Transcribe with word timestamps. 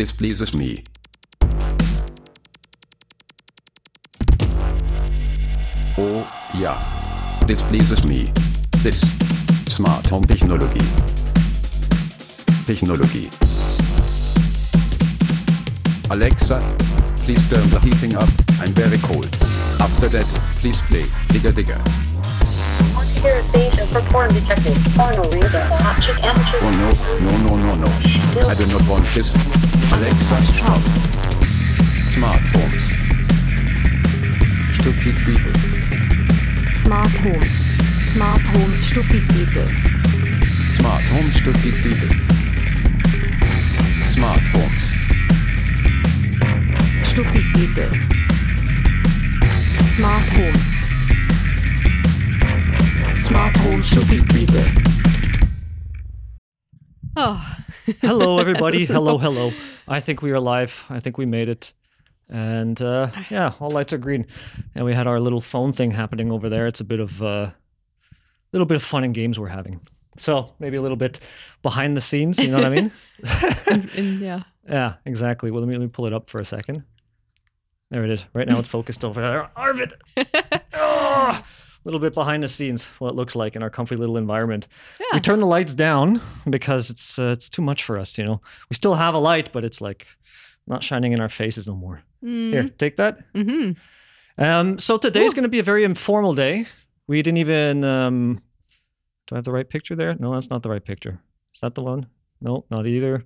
displeases 0.00 0.54
me. 0.54 0.82
Oh, 5.98 6.26
ja. 6.54 6.74
Displeases 7.46 8.02
me. 8.06 8.32
This. 8.82 9.02
Smart 9.68 10.06
Home 10.06 10.24
Technology. 10.24 10.80
Technology. 12.64 13.28
Alexa, 16.08 16.60
please 17.26 17.44
turn 17.50 17.68
the 17.68 17.80
heating 17.84 18.16
up. 18.16 18.30
I'm 18.62 18.72
very 18.72 18.96
cold. 19.02 19.28
After 19.80 20.08
that, 20.08 20.26
please 20.60 20.80
play 20.88 21.04
Digger 21.28 21.52
Digger. 21.52 21.80
Here 23.20 23.42
station 23.42 23.86
for 23.88 24.00
porn 24.08 24.32
detective. 24.32 24.78
Porno 24.96 25.24
reader. 25.28 25.68
Object 25.84 26.24
entry. 26.24 26.58
Oh 26.62 26.72
no, 26.72 26.88
no, 27.20 27.56
no, 27.56 27.74
no, 27.74 27.84
no. 27.84 28.48
I 28.48 28.54
do 28.54 28.64
not 28.66 28.88
want 28.88 29.04
this. 29.12 29.69
Alexa, 29.92 30.42
shout. 30.52 30.80
Smart 32.14 32.40
homes. 32.54 32.84
Stupid 34.78 35.16
people. 35.26 35.54
Smart 36.74 37.10
Homes. 37.10 37.56
Smart 38.12 38.40
Homes 38.40 38.86
Stupid 38.86 39.22
People. 39.28 39.66
Smart 40.76 41.02
homes, 41.02 41.34
stupid 41.36 41.74
people. 41.84 42.08
Smart 44.14 44.40
homes. 44.52 44.84
Stupid 47.08 47.44
People. 47.54 47.90
Smart 49.94 50.26
Homes. 50.36 50.68
Smart 53.26 53.56
Homes 53.58 53.86
Stupid 53.86 54.28
People. 54.28 54.64
Oh, 57.16 57.56
hello, 58.00 58.38
everybody. 58.38 58.86
hello, 58.86 59.18
hello. 59.18 59.52
I 59.90 59.98
think 59.98 60.22
we 60.22 60.30
are 60.30 60.38
live. 60.38 60.84
I 60.88 61.00
think 61.00 61.18
we 61.18 61.26
made 61.26 61.48
it. 61.48 61.72
And 62.28 62.80
uh, 62.80 63.10
yeah, 63.28 63.54
all 63.58 63.70
lights 63.70 63.92
are 63.92 63.98
green. 63.98 64.24
And 64.76 64.84
we 64.86 64.94
had 64.94 65.08
our 65.08 65.18
little 65.18 65.40
phone 65.40 65.72
thing 65.72 65.90
happening 65.90 66.30
over 66.30 66.48
there. 66.48 66.68
It's 66.68 66.80
a 66.80 66.84
bit 66.84 67.00
of 67.00 67.20
a 67.20 67.26
uh, 67.26 67.50
little 68.52 68.66
bit 68.66 68.76
of 68.76 68.84
fun 68.84 69.02
and 69.02 69.12
games 69.12 69.38
we're 69.38 69.48
having. 69.48 69.80
So 70.16 70.54
maybe 70.60 70.76
a 70.76 70.80
little 70.80 70.96
bit 70.96 71.18
behind 71.62 71.96
the 71.96 72.00
scenes. 72.00 72.38
You 72.38 72.48
know 72.48 72.58
what 72.58 72.66
I 72.66 72.68
mean? 72.68 72.92
and, 73.66 73.90
and 73.96 74.20
yeah. 74.20 74.42
yeah, 74.68 74.94
exactly. 75.06 75.50
Well, 75.50 75.60
let 75.60 75.68
me, 75.68 75.74
let 75.74 75.82
me 75.82 75.88
pull 75.88 76.06
it 76.06 76.12
up 76.12 76.28
for 76.28 76.40
a 76.40 76.44
second. 76.44 76.84
There 77.90 78.04
it 78.04 78.10
is. 78.10 78.26
Right 78.32 78.46
now 78.46 78.60
it's 78.60 78.68
focused 78.68 79.04
over 79.04 79.20
there. 79.20 79.50
Arvid! 79.56 79.94
A 80.16 81.42
little 81.84 82.00
bit 82.00 82.14
behind 82.14 82.42
the 82.42 82.48
scenes, 82.48 82.84
what 82.98 83.10
it 83.10 83.14
looks 83.14 83.34
like 83.34 83.56
in 83.56 83.62
our 83.62 83.70
comfy 83.70 83.96
little 83.96 84.16
environment. 84.16 84.68
Yeah. 84.98 85.06
We 85.14 85.20
turn 85.20 85.40
the 85.40 85.46
lights 85.46 85.74
down 85.74 86.20
because 86.48 86.90
it's 86.90 87.18
uh, 87.18 87.30
it's 87.32 87.48
too 87.48 87.62
much 87.62 87.84
for 87.84 87.98
us. 87.98 88.18
You 88.18 88.24
know, 88.24 88.40
we 88.68 88.74
still 88.74 88.94
have 88.94 89.14
a 89.14 89.18
light, 89.18 89.50
but 89.52 89.64
it's 89.64 89.80
like 89.80 90.06
not 90.66 90.82
shining 90.82 91.12
in 91.12 91.20
our 91.20 91.28
faces 91.28 91.66
no 91.66 91.74
more. 91.74 92.02
Here, 92.22 92.68
take 92.68 92.96
that. 92.96 93.32
Mm-hmm. 93.32 94.42
Um, 94.42 94.78
so 94.78 94.98
today's 94.98 95.32
going 95.32 95.44
to 95.44 95.48
be 95.48 95.58
a 95.58 95.62
very 95.62 95.84
informal 95.84 96.34
day. 96.34 96.66
We 97.06 97.22
didn't 97.22 97.38
even. 97.38 97.84
Um, 97.84 98.42
do 99.26 99.34
I 99.34 99.38
have 99.38 99.44
the 99.44 99.52
right 99.52 99.68
picture 99.68 99.96
there? 99.96 100.14
No, 100.18 100.32
that's 100.34 100.50
not 100.50 100.62
the 100.62 100.70
right 100.70 100.84
picture. 100.84 101.20
Is 101.54 101.60
that 101.60 101.74
the 101.74 101.82
one? 101.82 102.06
No, 102.40 102.64
not 102.70 102.86
either. 102.86 103.24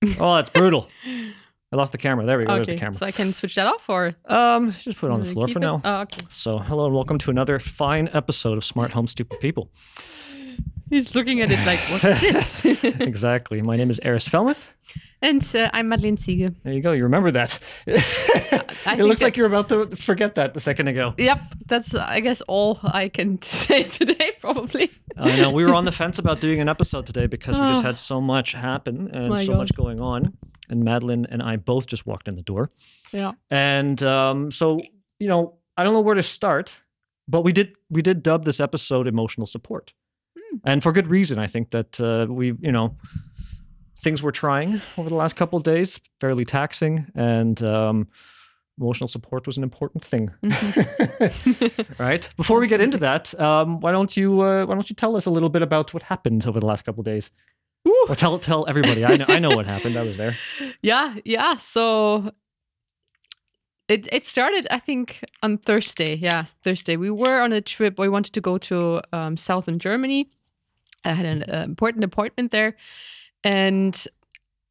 Oh, 0.20 0.36
that's 0.36 0.50
brutal. 0.50 0.88
I 1.70 1.76
lost 1.76 1.92
the 1.92 1.98
camera. 1.98 2.24
There 2.24 2.38
we 2.38 2.46
go. 2.46 2.54
There's 2.54 2.68
the 2.68 2.76
camera. 2.78 2.94
so 2.94 3.04
I 3.04 3.10
can 3.12 3.34
switch 3.34 3.54
that 3.56 3.66
off 3.66 3.90
or 3.90 4.14
Um, 4.24 4.72
just 4.72 4.96
put 4.96 5.10
it 5.10 5.12
on 5.12 5.22
the 5.22 5.28
uh, 5.28 5.32
floor 5.34 5.48
for 5.48 5.58
it? 5.58 5.60
now. 5.60 5.82
Oh, 5.84 6.00
okay. 6.02 6.22
So, 6.30 6.56
hello 6.58 6.86
and 6.86 6.94
welcome 6.94 7.18
to 7.18 7.30
another 7.30 7.58
fine 7.58 8.08
episode 8.14 8.56
of 8.56 8.64
Smart 8.64 8.92
Home 8.92 9.06
Stupid 9.06 9.38
People. 9.40 9.70
He's 10.88 11.14
looking 11.14 11.42
at 11.42 11.50
it 11.50 11.58
like, 11.66 11.78
what's 11.90 12.20
this? 12.22 12.64
exactly. 12.84 13.60
My 13.60 13.76
name 13.76 13.90
is 13.90 14.00
Eris 14.02 14.26
Felmuth. 14.26 14.68
and 15.20 15.42
uh, 15.54 15.68
I'm 15.74 15.90
Madeleine 15.90 16.16
Siege. 16.16 16.54
There 16.64 16.72
you 16.72 16.80
go. 16.80 16.92
You 16.92 17.02
remember 17.02 17.30
that. 17.32 17.58
it 17.86 17.94
looks 18.96 19.20
that- 19.20 19.22
like 19.22 19.36
you're 19.36 19.46
about 19.46 19.68
to 19.68 19.94
forget 19.94 20.36
that 20.36 20.56
a 20.56 20.60
second 20.60 20.88
ago. 20.88 21.12
Yep, 21.18 21.38
that's 21.66 21.94
uh, 21.94 22.02
I 22.08 22.20
guess 22.20 22.40
all 22.48 22.78
I 22.82 23.10
can 23.10 23.42
say 23.42 23.82
today 23.82 24.30
probably. 24.40 24.90
I 25.18 25.36
know 25.36 25.50
we 25.50 25.66
were 25.66 25.74
on 25.74 25.84
the 25.84 25.92
fence 25.92 26.18
about 26.18 26.40
doing 26.40 26.60
an 26.60 26.68
episode 26.70 27.04
today 27.04 27.26
because 27.26 27.60
we 27.60 27.66
just 27.68 27.80
Oh. 27.80 27.86
had 27.88 27.98
so 27.98 28.22
much 28.22 28.52
happen 28.52 29.10
and 29.12 29.28
My 29.28 29.44
so 29.44 29.52
God. 29.52 29.58
much 29.58 29.74
going 29.74 30.00
on. 30.00 30.32
And 30.70 30.84
Madeline 30.84 31.26
and 31.30 31.42
I 31.42 31.56
both 31.56 31.86
just 31.86 32.06
walked 32.06 32.28
in 32.28 32.36
the 32.36 32.42
door. 32.42 32.70
Yeah. 33.12 33.32
And 33.50 34.02
um, 34.02 34.50
so, 34.50 34.80
you 35.18 35.28
know, 35.28 35.58
I 35.76 35.84
don't 35.84 35.94
know 35.94 36.00
where 36.00 36.14
to 36.14 36.22
start, 36.22 36.76
but 37.28 37.42
we 37.42 37.52
did 37.52 37.76
we 37.88 38.02
did 38.02 38.22
dub 38.22 38.44
this 38.44 38.60
episode 38.60 39.06
emotional 39.06 39.46
support, 39.46 39.92
and 40.64 40.82
for 40.82 40.92
good 40.92 41.06
reason. 41.06 41.38
I 41.38 41.46
think 41.46 41.70
that 41.70 42.00
uh, 42.00 42.26
we, 42.28 42.54
you 42.60 42.72
know, 42.72 42.96
things 44.00 44.22
we're 44.22 44.30
trying 44.30 44.80
over 44.96 45.08
the 45.08 45.14
last 45.14 45.36
couple 45.36 45.56
of 45.56 45.62
days 45.62 46.00
fairly 46.18 46.44
taxing, 46.44 47.06
and 47.14 47.62
um, 47.62 48.08
emotional 48.80 49.08
support 49.08 49.46
was 49.46 49.56
an 49.56 49.62
important 49.62 50.04
thing. 50.04 50.30
right. 51.98 52.28
Before 52.36 52.60
we 52.60 52.66
get 52.66 52.80
into 52.80 52.98
that, 52.98 53.38
um, 53.40 53.80
why 53.80 53.92
don't 53.92 54.16
you 54.16 54.40
uh, 54.40 54.66
why 54.66 54.74
don't 54.74 54.88
you 54.88 54.96
tell 54.96 55.16
us 55.16 55.26
a 55.26 55.30
little 55.30 55.48
bit 55.50 55.62
about 55.62 55.92
what 55.94 56.02
happened 56.02 56.46
over 56.46 56.60
the 56.60 56.66
last 56.66 56.84
couple 56.84 57.00
of 57.00 57.04
tell 58.16 58.38
tell 58.38 58.66
everybody. 58.68 59.04
I 59.04 59.16
know 59.16 59.24
I 59.28 59.38
know 59.38 59.50
what 59.56 59.66
happened. 59.66 59.96
I 59.96 60.02
was 60.02 60.16
there. 60.16 60.36
Yeah, 60.82 61.14
yeah. 61.24 61.56
So 61.56 62.30
it 63.88 64.08
it 64.12 64.24
started, 64.24 64.66
I 64.70 64.78
think, 64.78 65.24
on 65.42 65.58
Thursday. 65.58 66.14
Yeah, 66.16 66.44
Thursday. 66.62 66.96
We 66.96 67.10
were 67.10 67.40
on 67.42 67.52
a 67.52 67.60
trip. 67.60 67.98
We 67.98 68.08
wanted 68.08 68.32
to 68.34 68.40
go 68.40 68.58
to 68.58 69.00
um, 69.12 69.36
southern 69.36 69.78
Germany. 69.78 70.30
I 71.04 71.10
had 71.12 71.26
an 71.26 71.42
uh, 71.48 71.64
important 71.64 72.04
appointment 72.04 72.50
there, 72.50 72.76
and 73.44 73.94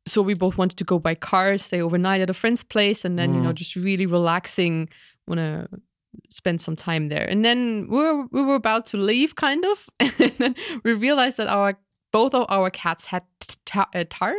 so 0.06 0.22
we 0.22 0.34
both 0.36 0.58
wanted 0.58 0.78
to 0.78 0.84
go 0.86 1.00
by 1.00 1.16
car, 1.16 1.58
stay 1.58 1.82
overnight 1.82 2.22
at 2.22 2.30
a 2.30 2.34
friend's 2.34 2.64
place, 2.64 3.04
and 3.06 3.18
then 3.18 3.34
you 3.36 3.42
know 3.42 3.52
Mm. 3.52 3.56
just 3.56 3.76
really 3.76 4.06
relaxing. 4.06 4.90
Want 5.28 5.40
to 5.40 5.68
spend 6.30 6.62
some 6.62 6.76
time 6.76 7.10
there, 7.10 7.28
and 7.30 7.44
then 7.44 7.88
we 7.90 7.98
were 7.98 8.26
we 8.32 8.42
were 8.44 8.56
about 8.56 8.86
to 8.92 8.98
leave, 8.98 9.34
kind 9.36 9.66
of, 9.66 9.90
and 10.00 10.34
then 10.38 10.56
we 10.84 10.94
realized 10.94 11.38
that 11.38 11.48
our 11.48 11.78
both 12.12 12.34
of 12.34 12.46
our 12.50 12.70
cats 12.70 13.06
had 13.06 13.24
tar, 13.66 13.88
uh, 13.96 14.04
tar 14.10 14.34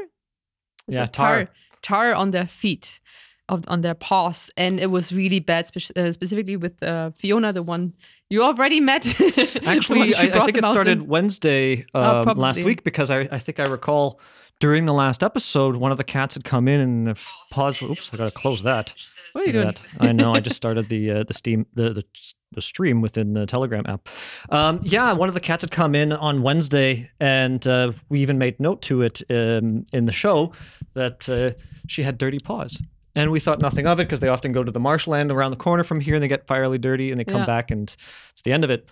Yeah, 0.87 1.05
it 1.05 1.13
tar. 1.13 1.49
tar 1.83 2.15
on 2.15 2.31
their 2.31 2.47
feet 2.47 3.01
of 3.49 3.65
on 3.69 3.81
their 3.81 3.95
paws 3.95 4.51
and 4.57 4.79
it 4.81 4.91
was 4.91 5.11
really 5.13 5.41
bad 5.41 5.67
spe- 5.67 5.97
uh, 5.97 6.13
specifically 6.13 6.57
with 6.57 6.83
uh, 6.83 7.11
fiona 7.17 7.53
the 7.53 7.63
one 7.63 7.95
you 8.31 8.43
already 8.43 8.81
met 8.81 9.07
Actually, 9.67 10.15
I, 10.15 10.21
I 10.35 10.45
think 10.45 10.59
it 10.59 10.65
started 10.65 10.99
in. 11.03 11.07
Wednesday 11.07 11.87
Oh, 11.95 12.23
um, 12.29 12.37
last 12.39 12.63
week 12.63 12.85
because 12.85 13.11
I, 13.11 13.21
I 13.33 13.39
think 13.39 13.59
I 13.59 13.65
recall 13.65 14.21
during 14.61 14.87
the 14.87 14.93
last 14.93 15.23
episode 15.23 15.77
one 15.77 15.93
of 15.93 15.99
the 15.99 16.05
cats 16.05 16.35
had 16.35 16.45
come 16.45 16.69
in 16.69 16.81
and 16.81 17.07
the 17.07 17.11
f- 17.13 17.33
paws. 17.53 17.81
Oops, 17.83 18.11
I 18.13 18.17
gotta 18.17 18.31
close 18.31 18.63
that. 18.65 18.93
what 19.33 19.43
are 19.43 19.47
you 19.47 19.53
doing 19.53 19.67
that. 19.67 19.83
I 20.01 20.13
know. 20.13 20.35
I 20.35 20.41
just 20.41 20.57
started 20.57 20.89
the 20.89 21.11
uh, 21.11 21.23
the 21.25 21.35
Steam 21.35 21.67
the, 21.75 21.91
the 21.93 22.05
the 22.53 22.63
stream 22.63 23.01
within 23.01 23.35
the 23.35 23.45
Telegram 23.47 23.85
app. 23.87 24.09
Um, 24.51 24.81
yeah, 24.83 25.13
one 25.13 25.29
of 25.29 25.35
the 25.35 25.41
cats 25.41 25.63
had 25.63 25.71
come 25.71 25.95
in 25.95 26.13
on 26.13 26.43
Wednesday, 26.43 27.11
and 27.21 27.65
uh, 27.67 27.93
we 28.09 28.21
even 28.21 28.39
made 28.39 28.59
note 28.59 28.81
to 28.83 29.03
it 29.03 29.23
um, 29.31 29.85
in 29.93 30.07
the 30.07 30.13
show 30.13 30.53
that 30.95 31.29
uh, 31.29 31.53
she 31.87 32.03
had 32.03 32.17
dirty 32.19 32.39
paws. 32.39 32.81
And 33.15 33.31
we 33.33 33.41
thought 33.41 33.61
nothing 33.61 33.87
of 33.87 33.99
it 34.01 34.05
because 34.05 34.21
they 34.21 34.29
often 34.29 34.53
go 34.53 34.63
to 34.63 34.71
the 34.71 34.79
marshland 34.81 35.33
around 35.33 35.51
the 35.51 35.57
corner 35.57 35.83
from 35.83 35.99
here 36.01 36.15
and 36.15 36.23
they 36.23 36.29
get 36.29 36.47
fairly 36.47 36.79
dirty 36.79 37.11
and 37.11 37.19
they 37.19 37.25
come 37.25 37.41
Yeah. 37.41 37.47
back 37.47 37.71
and 37.73 37.95
it's 38.33 38.43
the 38.43 38.53
end 38.53 38.63
of 38.65 38.71
it. 38.71 38.89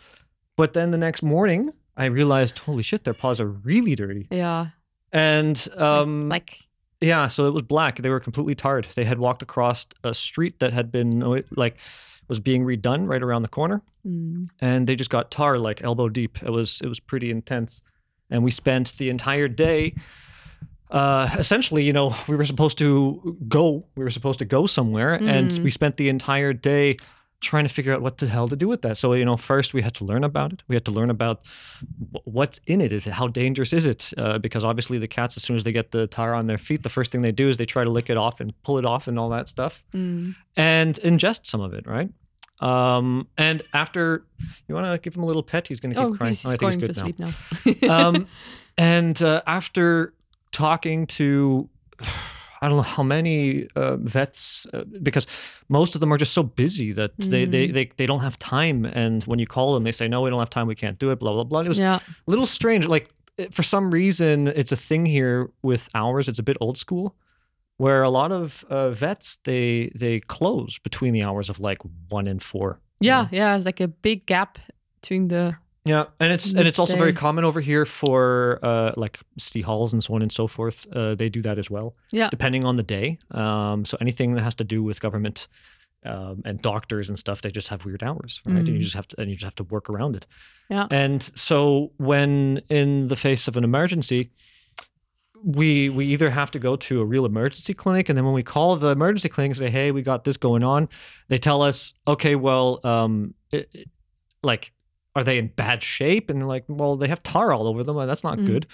But 0.56 0.72
then 0.72 0.90
the 0.90 0.98
next 0.98 1.22
morning, 1.22 1.70
I 1.96 2.06
realized, 2.06 2.58
holy 2.58 2.82
shit, 2.82 3.04
their 3.04 3.14
paws 3.14 3.40
are 3.40 3.46
really 3.48 3.94
dirty. 3.94 4.26
yeah 4.30 4.68
And 5.12 5.68
um, 5.76 6.28
like 6.28 6.58
yeah, 7.00 7.28
so 7.28 7.46
it 7.46 7.52
was 7.52 7.62
black. 7.62 7.96
They 7.98 8.08
were 8.08 8.20
completely 8.20 8.54
tarred. 8.54 8.86
They 8.94 9.04
had 9.04 9.18
walked 9.18 9.42
across 9.42 9.86
a 10.02 10.14
street 10.14 10.58
that 10.60 10.72
had 10.72 10.90
been 10.90 11.22
oh, 11.22 11.42
like 11.56 11.76
was 12.28 12.40
being 12.40 12.64
redone 12.64 13.06
right 13.08 13.22
around 13.22 13.42
the 13.42 13.48
corner, 13.48 13.82
mm, 14.06 14.48
and 14.60 14.86
they 14.86 14.96
just 14.96 15.10
got 15.10 15.30
tar 15.30 15.58
like 15.58 15.82
elbow 15.84 16.08
deep. 16.08 16.42
It 16.42 16.50
was 16.50 16.80
it 16.82 16.88
was 16.88 16.98
pretty 17.00 17.30
intense, 17.30 17.82
and 18.30 18.42
we 18.42 18.50
spent 18.50 18.96
the 18.98 19.08
entire 19.10 19.48
day. 19.48 19.94
Uh, 20.90 21.28
essentially, 21.36 21.82
you 21.84 21.92
know, 21.92 22.14
we 22.28 22.36
were 22.36 22.44
supposed 22.44 22.78
to 22.78 23.36
go. 23.48 23.84
We 23.96 24.04
were 24.04 24.10
supposed 24.10 24.38
to 24.38 24.44
go 24.44 24.66
somewhere, 24.66 25.14
and 25.14 25.50
Mm. 25.50 25.64
we 25.64 25.70
spent 25.70 25.96
the 25.96 26.08
entire 26.08 26.52
day 26.52 26.96
trying 27.40 27.64
to 27.64 27.72
figure 27.72 27.92
out 27.92 28.00
what 28.00 28.18
the 28.18 28.26
hell 28.26 28.48
to 28.48 28.56
do 28.56 28.66
with 28.66 28.82
that. 28.82 28.96
So, 28.96 29.12
you 29.12 29.24
know, 29.24 29.36
first 29.36 29.74
we 29.74 29.82
had 29.82 29.94
to 29.96 30.04
learn 30.04 30.24
about 30.24 30.52
it. 30.52 30.62
We 30.68 30.74
had 30.74 30.84
to 30.86 30.90
learn 30.90 31.10
about 31.10 31.42
what's 32.24 32.58
in 32.66 32.80
it. 32.80 32.92
Is 32.92 33.06
it 33.06 33.12
how 33.12 33.28
dangerous 33.28 33.72
is 33.72 33.86
it? 33.86 34.12
Uh, 34.16 34.38
because 34.38 34.64
obviously 34.64 34.98
the 34.98 35.08
cats, 35.08 35.36
as 35.36 35.42
soon 35.42 35.56
as 35.56 35.64
they 35.64 35.72
get 35.72 35.90
the 35.92 36.06
tar 36.06 36.34
on 36.34 36.46
their 36.46 36.58
feet, 36.58 36.82
the 36.82 36.88
first 36.88 37.12
thing 37.12 37.20
they 37.22 37.32
do 37.32 37.48
is 37.48 37.56
they 37.56 37.66
try 37.66 37.84
to 37.84 37.90
lick 37.90 38.08
it 38.08 38.16
off 38.16 38.40
and 38.40 38.54
pull 38.62 38.78
it 38.78 38.84
off 38.84 39.06
and 39.06 39.18
all 39.18 39.28
that 39.30 39.48
stuff, 39.48 39.84
mm, 39.94 40.34
and 40.56 40.94
ingest 40.96 41.46
some 41.46 41.60
of 41.60 41.74
it, 41.74 41.86
right? 41.86 42.10
Um, 42.60 43.28
and 43.36 43.62
after 43.74 44.24
you 44.66 44.74
want 44.74 44.86
to 44.86 44.98
give 44.98 45.14
him 45.14 45.22
a 45.22 45.26
little 45.26 45.42
pet, 45.42 45.68
he's 45.68 45.78
going 45.78 45.94
to 45.94 46.00
keep 46.00 46.08
oh 46.08 46.16
crying. 46.16 46.32
he's 46.32 46.46
Oh, 46.46 46.48
I 46.48 46.52
think 46.52 46.60
going 46.60 46.80
he's 46.80 46.96
to 46.96 47.02
good 47.02 47.18
now 47.20 47.30
sleep 47.62 47.82
now 47.82 48.08
um, 48.08 48.26
and 48.78 49.22
uh, 49.22 49.42
after 49.46 50.14
talking 50.52 51.06
to 51.06 51.68
I 52.66 52.68
don't 52.68 52.78
know 52.78 52.82
how 52.96 53.04
many 53.04 53.68
uh, 53.76 53.96
vets 53.96 54.66
uh, 54.74 54.82
because 55.02 55.26
most 55.68 55.94
of 55.94 56.00
them 56.00 56.12
are 56.12 56.18
just 56.18 56.32
so 56.32 56.42
busy 56.42 56.92
that 56.92 57.10
they, 57.18 57.44
they 57.46 57.68
Mm. 57.68 57.72
they 57.72 57.84
they 57.96 58.06
don't 58.06 58.22
have 58.22 58.36
time. 58.38 58.84
And 58.84 59.24
when 59.24 59.38
you 59.38 59.46
call 59.46 59.74
them, 59.74 59.84
they 59.84 59.92
say 59.92 60.08
no, 60.08 60.20
we 60.22 60.30
don't 60.30 60.40
have 60.40 60.50
time, 60.50 60.66
we 60.66 60.74
can't 60.74 60.98
do 60.98 61.10
it. 61.12 61.18
Blah 61.20 61.32
blah 61.34 61.44
blah. 61.44 61.60
It 61.60 61.68
was 61.68 61.78
yeah 61.78 61.98
a 62.26 62.30
little 62.30 62.46
strange. 62.46 62.86
Like 62.88 63.06
for 63.50 63.62
some 63.62 63.90
reason, 63.94 64.48
it's 64.48 64.72
a 64.72 64.76
thing 64.88 65.06
here 65.06 65.50
with 65.62 65.88
hours. 65.94 66.28
It's 66.28 66.38
a 66.40 66.42
bit 66.42 66.56
old 66.60 66.76
school. 66.78 67.14
where 67.78 68.02
a 68.02 68.10
lot 68.10 68.32
of 68.32 68.64
uh, 68.70 68.90
vets 68.90 69.38
they 69.44 69.90
they 70.00 70.20
close 70.20 70.78
between 70.82 71.12
the 71.14 71.22
hours 71.22 71.50
of 71.50 71.56
like 71.60 71.78
one 72.10 72.26
and 72.30 72.42
four. 72.42 72.68
you 73.00 73.08
Yeah, 73.10 73.22
know? 73.22 73.28
yeah. 73.38 73.56
It's 73.56 73.66
like 73.66 73.84
a 73.84 73.88
big 73.88 74.26
gap 74.26 74.58
between 75.00 75.28
the. 75.28 75.54
Yeah, 75.86 76.04
and 76.20 76.32
it's 76.32 76.52
and 76.54 76.66
it's 76.68 76.78
also 76.78 76.96
very 76.96 77.12
common 77.12 77.44
over 77.44 77.60
here 77.60 77.84
for 77.86 78.58
uh, 78.62 78.92
like 78.96 79.18
city 79.38 79.62
halls 79.62 79.92
and 79.92 80.02
so 80.02 80.14
on 80.14 80.22
and 80.22 80.32
so 80.32 80.46
forth. 80.46 80.86
Uh, 80.92 81.14
they 81.14 81.28
do 81.28 81.42
that 81.42 81.58
as 81.58 81.70
well. 81.70 81.94
Yeah. 82.12 82.28
depending 82.30 82.64
on 82.64 82.76
the 82.76 82.82
day. 82.82 83.18
Um, 83.30 83.84
so 83.84 83.96
anything 84.00 84.34
that 84.34 84.42
has 84.42 84.54
to 84.56 84.64
do 84.64 84.82
with 84.82 85.00
government 85.00 85.48
um, 86.04 86.42
and 86.44 86.60
doctors 86.62 87.08
and 87.08 87.18
stuff, 87.18 87.40
they 87.42 87.50
just 87.50 87.68
have 87.68 87.84
weird 87.84 88.02
hours, 88.02 88.40
right? 88.44 88.58
And 88.58 88.68
you 88.68 88.74
Mm. 88.78 88.80
just 88.80 88.94
have 88.94 89.08
to 89.08 89.20
and 89.20 89.30
you 89.30 89.36
just 89.36 89.44
have 89.44 89.54
to 89.56 89.64
work 89.74 89.88
around 89.90 90.16
it. 90.16 90.26
Yeah. 90.70 90.86
And 90.90 91.22
so 91.34 91.92
when 91.98 92.60
in 92.68 93.08
the 93.08 93.16
face 93.16 93.48
of 93.48 93.56
an 93.56 93.64
emergency, 93.64 94.30
we 95.44 95.88
we 95.90 96.06
either 96.06 96.30
have 96.30 96.50
to 96.52 96.58
go 96.58 96.76
to 96.76 97.00
a 97.00 97.04
real 97.04 97.24
emergency 97.26 97.74
clinic, 97.74 98.08
and 98.08 98.16
then 98.16 98.24
when 98.24 98.34
we 98.34 98.42
call 98.42 98.74
the 98.76 98.88
emergency 98.90 99.28
clinic 99.28 99.50
and 99.50 99.58
say, 99.58 99.70
"Hey, 99.70 99.92
we 99.92 100.02
got 100.02 100.24
this 100.24 100.36
going 100.36 100.64
on," 100.64 100.88
they 101.28 101.38
tell 101.38 101.62
us, 101.62 101.94
"Okay, 102.06 102.34
well, 102.34 102.80
um, 102.84 103.34
it, 103.52 103.68
it- 103.72 103.90
like." 104.42 104.72
Are 105.16 105.24
they 105.24 105.38
in 105.38 105.48
bad 105.48 105.82
shape? 105.82 106.30
And 106.30 106.40
they're 106.40 106.46
like, 106.46 106.64
well, 106.68 106.96
they 106.96 107.08
have 107.08 107.22
tar 107.24 107.52
all 107.52 107.66
over 107.66 107.82
them. 107.82 107.96
That's 108.06 108.22
not 108.22 108.38
Mm. 108.38 108.46
good. 108.46 108.66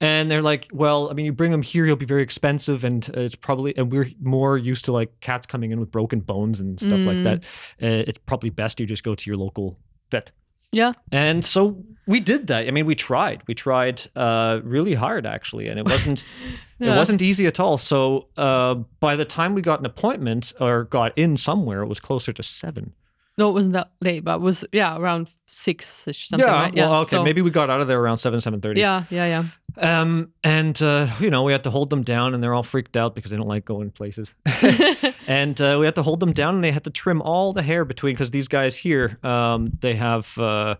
And 0.00 0.28
they're 0.28 0.42
like, 0.42 0.66
well, 0.72 1.08
I 1.10 1.12
mean, 1.12 1.26
you 1.26 1.32
bring 1.32 1.52
him 1.52 1.62
here, 1.62 1.86
he'll 1.86 1.94
be 1.94 2.06
very 2.06 2.22
expensive, 2.24 2.82
and 2.82 3.08
uh, 3.16 3.20
it's 3.20 3.36
probably, 3.36 3.72
and 3.76 3.92
we're 3.92 4.08
more 4.20 4.58
used 4.58 4.84
to 4.86 4.92
like 4.92 5.20
cats 5.20 5.46
coming 5.46 5.70
in 5.70 5.78
with 5.78 5.92
broken 5.92 6.18
bones 6.18 6.58
and 6.58 6.80
stuff 6.80 7.04
like 7.06 7.18
Mm. 7.18 7.22
that. 7.24 7.38
Uh, 7.80 8.02
it's 8.08 8.18
probably 8.18 8.50
best 8.50 8.80
you 8.80 8.86
just 8.86 9.04
go 9.04 9.14
to 9.14 9.30
your 9.30 9.36
local 9.36 9.78
vet. 10.10 10.32
Yeah. 10.72 10.94
And 11.12 11.44
so 11.44 11.84
we 12.06 12.18
did 12.18 12.46
that. 12.48 12.66
I 12.66 12.70
mean, 12.72 12.86
we 12.86 12.94
tried. 12.96 13.42
We 13.46 13.54
tried 13.54 14.00
uh, 14.16 14.60
really 14.64 14.94
hard, 14.94 15.24
actually, 15.26 15.68
and 15.68 15.78
it 15.78 15.84
wasn't 15.84 16.24
it 16.80 16.88
wasn't 16.88 17.22
easy 17.22 17.46
at 17.46 17.60
all. 17.60 17.76
So 17.78 18.26
uh, 18.36 18.74
by 18.98 19.14
the 19.14 19.24
time 19.26 19.54
we 19.54 19.60
got 19.62 19.78
an 19.80 19.86
appointment 19.86 20.52
or 20.58 20.84
got 20.84 21.16
in 21.16 21.36
somewhere, 21.36 21.82
it 21.82 21.88
was 21.88 22.00
closer 22.00 22.32
to 22.32 22.42
seven. 22.42 22.94
No, 23.38 23.48
it 23.48 23.52
wasn't 23.52 23.72
that 23.74 23.88
late, 24.02 24.24
but 24.24 24.36
it 24.36 24.40
was 24.42 24.64
yeah 24.72 24.96
around 24.96 25.30
six 25.46 26.06
ish 26.06 26.28
something. 26.28 26.46
yeah. 26.46 26.52
right? 26.54 26.74
yeah. 26.74 26.90
Well, 26.90 27.00
okay. 27.00 27.16
so- 27.16 27.24
Maybe 27.24 27.40
we 27.40 27.50
got 27.50 27.70
out 27.70 27.80
of 27.80 27.88
there 27.88 27.98
around 28.00 28.18
seven, 28.18 28.40
seven 28.40 28.60
thirty. 28.60 28.80
Yeah, 28.80 29.04
yeah, 29.10 29.26
yeah. 29.26 30.00
Um, 30.00 30.32
and 30.44 30.80
uh, 30.82 31.06
you 31.18 31.30
know, 31.30 31.42
we 31.42 31.52
had 31.52 31.64
to 31.64 31.70
hold 31.70 31.88
them 31.88 32.02
down, 32.02 32.34
and 32.34 32.42
they're 32.42 32.52
all 32.52 32.62
freaked 32.62 32.96
out 32.96 33.14
because 33.14 33.30
they 33.30 33.38
don't 33.38 33.48
like 33.48 33.64
going 33.64 33.90
places. 33.90 34.34
and 35.26 35.60
uh, 35.60 35.76
we 35.80 35.86
had 35.86 35.94
to 35.94 36.02
hold 36.02 36.20
them 36.20 36.32
down, 36.32 36.56
and 36.56 36.64
they 36.64 36.72
had 36.72 36.84
to 36.84 36.90
trim 36.90 37.22
all 37.22 37.52
the 37.54 37.62
hair 37.62 37.84
between 37.86 38.14
because 38.14 38.30
these 38.30 38.48
guys 38.48 38.76
here, 38.76 39.18
um, 39.22 39.72
they 39.80 39.94
have 39.94 40.36
uh, 40.36 40.74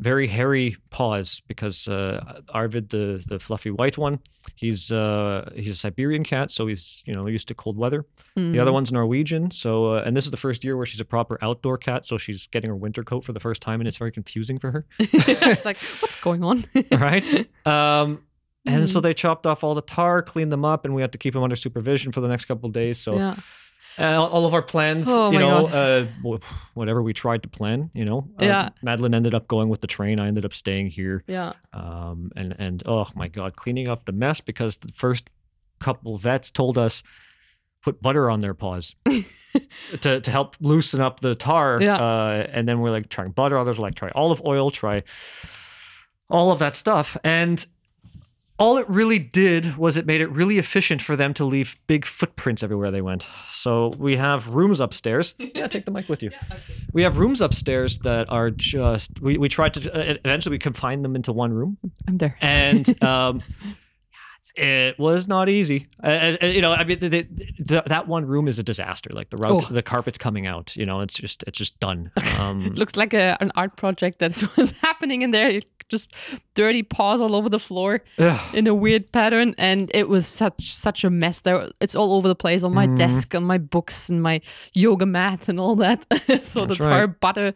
very 0.00 0.28
hairy 0.28 0.76
paws 0.90 1.42
because 1.48 1.88
uh, 1.88 2.40
Arvid, 2.50 2.90
the 2.90 3.22
the 3.26 3.38
fluffy 3.38 3.70
white 3.70 3.98
one, 3.98 4.20
he's 4.54 4.92
uh, 4.92 5.50
he's 5.56 5.70
a 5.70 5.76
Siberian 5.76 6.22
cat, 6.24 6.50
so 6.50 6.66
he's 6.68 7.02
you 7.06 7.12
know 7.14 7.26
used 7.26 7.48
to 7.48 7.54
cold 7.54 7.76
weather. 7.76 8.04
The 8.36 8.60
other 8.60 8.70
Mm. 8.70 8.74
one's 8.74 8.92
Norwegian, 8.92 9.50
so 9.50 9.94
uh, 9.94 10.02
and 10.06 10.16
this 10.16 10.24
is 10.24 10.30
the 10.30 10.36
first 10.36 10.62
year 10.62 10.76
where 10.76 10.86
she's 10.86 11.00
a 11.00 11.04
proper 11.04 11.36
outdoor 11.42 11.78
cat, 11.78 12.04
so 12.06 12.16
she's 12.16 12.46
getting 12.46 12.70
her 12.70 12.76
winter 12.76 13.02
coat 13.02 13.24
for 13.24 13.32
the 13.32 13.40
first 13.40 13.60
time, 13.60 13.80
and 13.80 13.88
it's 13.88 13.96
very 13.96 14.12
confusing 14.12 14.58
for 14.58 14.70
her. 14.70 14.86
it's 15.00 15.64
like 15.64 15.78
what's 16.00 16.16
going 16.20 16.44
on? 16.44 16.64
right? 16.92 17.26
Um, 17.66 18.22
and 18.66 18.88
so 18.88 19.00
Mm. 19.00 19.02
they 19.02 19.14
chopped 19.14 19.46
off 19.46 19.64
all 19.64 19.74
the 19.74 19.82
tar, 19.82 20.22
cleaned 20.22 20.52
them 20.52 20.64
up, 20.64 20.84
and 20.84 20.94
we 20.94 21.00
had 21.02 21.10
to 21.12 21.18
keep 21.18 21.34
them 21.34 21.42
under 21.42 21.56
supervision 21.56 22.12
for 22.12 22.20
the 22.20 22.28
next 22.28 22.44
couple 22.44 22.66
of 22.68 22.72
days. 22.72 22.98
So 22.98 23.16
yeah, 23.16 23.34
uh, 23.98 24.22
all 24.26 24.46
of 24.46 24.54
our 24.54 24.62
plans, 24.62 25.06
Oh 25.08 25.30
you 25.30 25.38
know, 25.38 25.66
uh, 25.66 26.06
whatever 26.74 27.02
we 27.02 27.12
tried 27.12 27.42
to 27.42 27.48
plan, 27.48 27.90
you 27.94 28.04
know, 28.04 28.28
uh, 28.40 28.44
Yeah. 28.44 28.68
Madeline 28.82 29.14
ended 29.14 29.34
up 29.34 29.48
going 29.48 29.68
with 29.68 29.80
the 29.80 29.86
train. 29.86 30.20
I 30.20 30.28
ended 30.28 30.44
up 30.44 30.54
staying 30.54 30.88
here, 30.88 31.24
yeah. 31.26 31.52
um, 31.72 32.30
and 32.36 32.54
and 32.58 32.82
oh 32.86 33.06
my 33.14 33.28
god, 33.28 33.56
cleaning 33.56 33.88
up 33.88 34.04
the 34.04 34.12
mess 34.12 34.40
because 34.40 34.76
the 34.76 34.92
first 34.94 35.30
couple 35.80 36.16
vets 36.16 36.50
told 36.50 36.76
us 36.78 37.02
put 37.82 38.02
butter 38.02 38.28
on 38.28 38.40
their 38.40 38.54
paws 38.54 38.96
to, 40.00 40.20
to 40.20 40.30
help 40.30 40.56
loosen 40.60 41.00
up 41.00 41.20
the 41.20 41.34
tar. 41.36 41.78
Yeah. 41.80 41.96
Uh, 41.96 42.46
and 42.52 42.68
then 42.68 42.80
we're 42.80 42.90
like 42.90 43.08
trying 43.08 43.30
butter. 43.30 43.56
Others 43.56 43.78
were 43.78 43.82
like 43.82 43.94
try 43.94 44.10
olive 44.14 44.42
oil, 44.44 44.70
try 44.70 45.04
all 46.28 46.50
of 46.50 46.58
that 46.58 46.74
stuff. 46.76 47.16
And 47.24 47.64
all 48.58 48.76
it 48.76 48.88
really 48.88 49.18
did 49.18 49.76
was 49.76 49.96
it 49.96 50.06
made 50.06 50.20
it 50.20 50.26
really 50.30 50.58
efficient 50.58 51.00
for 51.00 51.16
them 51.16 51.32
to 51.34 51.44
leave 51.44 51.76
big 51.86 52.04
footprints 52.04 52.62
everywhere 52.62 52.90
they 52.90 53.00
went. 53.02 53.26
So 53.50 53.88
we 53.98 54.16
have 54.16 54.48
rooms 54.48 54.80
upstairs. 54.80 55.34
Yeah, 55.54 55.66
take 55.66 55.86
the 55.86 55.90
mic 55.90 56.08
with 56.08 56.22
you. 56.22 56.30
We 56.92 57.02
have 57.02 57.18
rooms 57.18 57.40
upstairs 57.40 57.98
that 58.00 58.30
are 58.30 58.50
just. 58.50 59.20
We, 59.20 59.38
we 59.38 59.48
tried 59.48 59.74
to 59.74 59.92
uh, 59.92 60.14
eventually 60.24 60.54
we 60.54 60.58
confined 60.58 61.04
them 61.04 61.16
into 61.16 61.32
one 61.32 61.52
room, 61.52 61.78
I'm 62.06 62.18
there. 62.18 62.36
and 62.40 63.02
um, 63.02 63.42
it 64.58 64.98
was 64.98 65.28
not 65.28 65.48
easy. 65.48 65.86
Uh, 66.02 66.36
you 66.42 66.60
know, 66.60 66.72
I 66.72 66.84
mean, 66.84 66.98
the, 66.98 67.08
the, 67.08 67.22
the, 67.58 67.82
that 67.86 68.08
one 68.08 68.26
room 68.26 68.48
is 68.48 68.58
a 68.58 68.62
disaster. 68.62 69.10
Like 69.12 69.30
the 69.30 69.36
rug, 69.36 69.64
Oh. 69.64 69.72
the 69.72 69.82
carpet's 69.82 70.18
coming 70.18 70.46
out. 70.46 70.76
You 70.76 70.84
know, 70.86 71.00
it's 71.00 71.14
just 71.14 71.42
it's 71.46 71.58
just 71.58 71.78
done. 71.80 72.10
Um, 72.38 72.62
It 72.66 72.76
looks 72.78 72.96
like 72.96 73.14
a, 73.14 73.36
an 73.40 73.50
art 73.56 73.76
project 73.76 74.18
that 74.20 74.42
was 74.56 74.72
happening 74.72 75.22
in 75.22 75.30
there. 75.32 75.60
Just 75.88 76.12
dirty 76.54 76.82
paws 76.82 77.20
all 77.20 77.34
over 77.34 77.48
the 77.48 77.58
floor 77.58 78.02
ugh. 78.18 78.54
in 78.54 78.66
a 78.66 78.74
weird 78.74 79.10
pattern, 79.10 79.54
and 79.58 79.90
it 79.94 80.06
was 80.08 80.26
such 80.26 80.72
such 80.74 81.02
a 81.04 81.08
mess. 81.10 81.40
There, 81.40 81.68
it's 81.80 81.94
all 81.96 82.12
over 82.14 82.28
the 82.28 82.34
place 82.34 82.62
on 82.62 82.74
my 82.74 82.86
Mhm. 82.86 82.96
desk, 82.96 83.34
on 83.34 83.44
my 83.44 83.56
books, 83.58 84.10
and 84.10 84.22
my 84.22 84.40
yoga 84.74 85.06
mat, 85.06 85.48
and 85.48 85.58
all 85.58 85.76
that. 85.76 86.04
so 86.44 86.66
That's 86.66 86.78
the 86.78 86.84
tar 86.84 87.06
right. 87.06 87.20
butter 87.20 87.52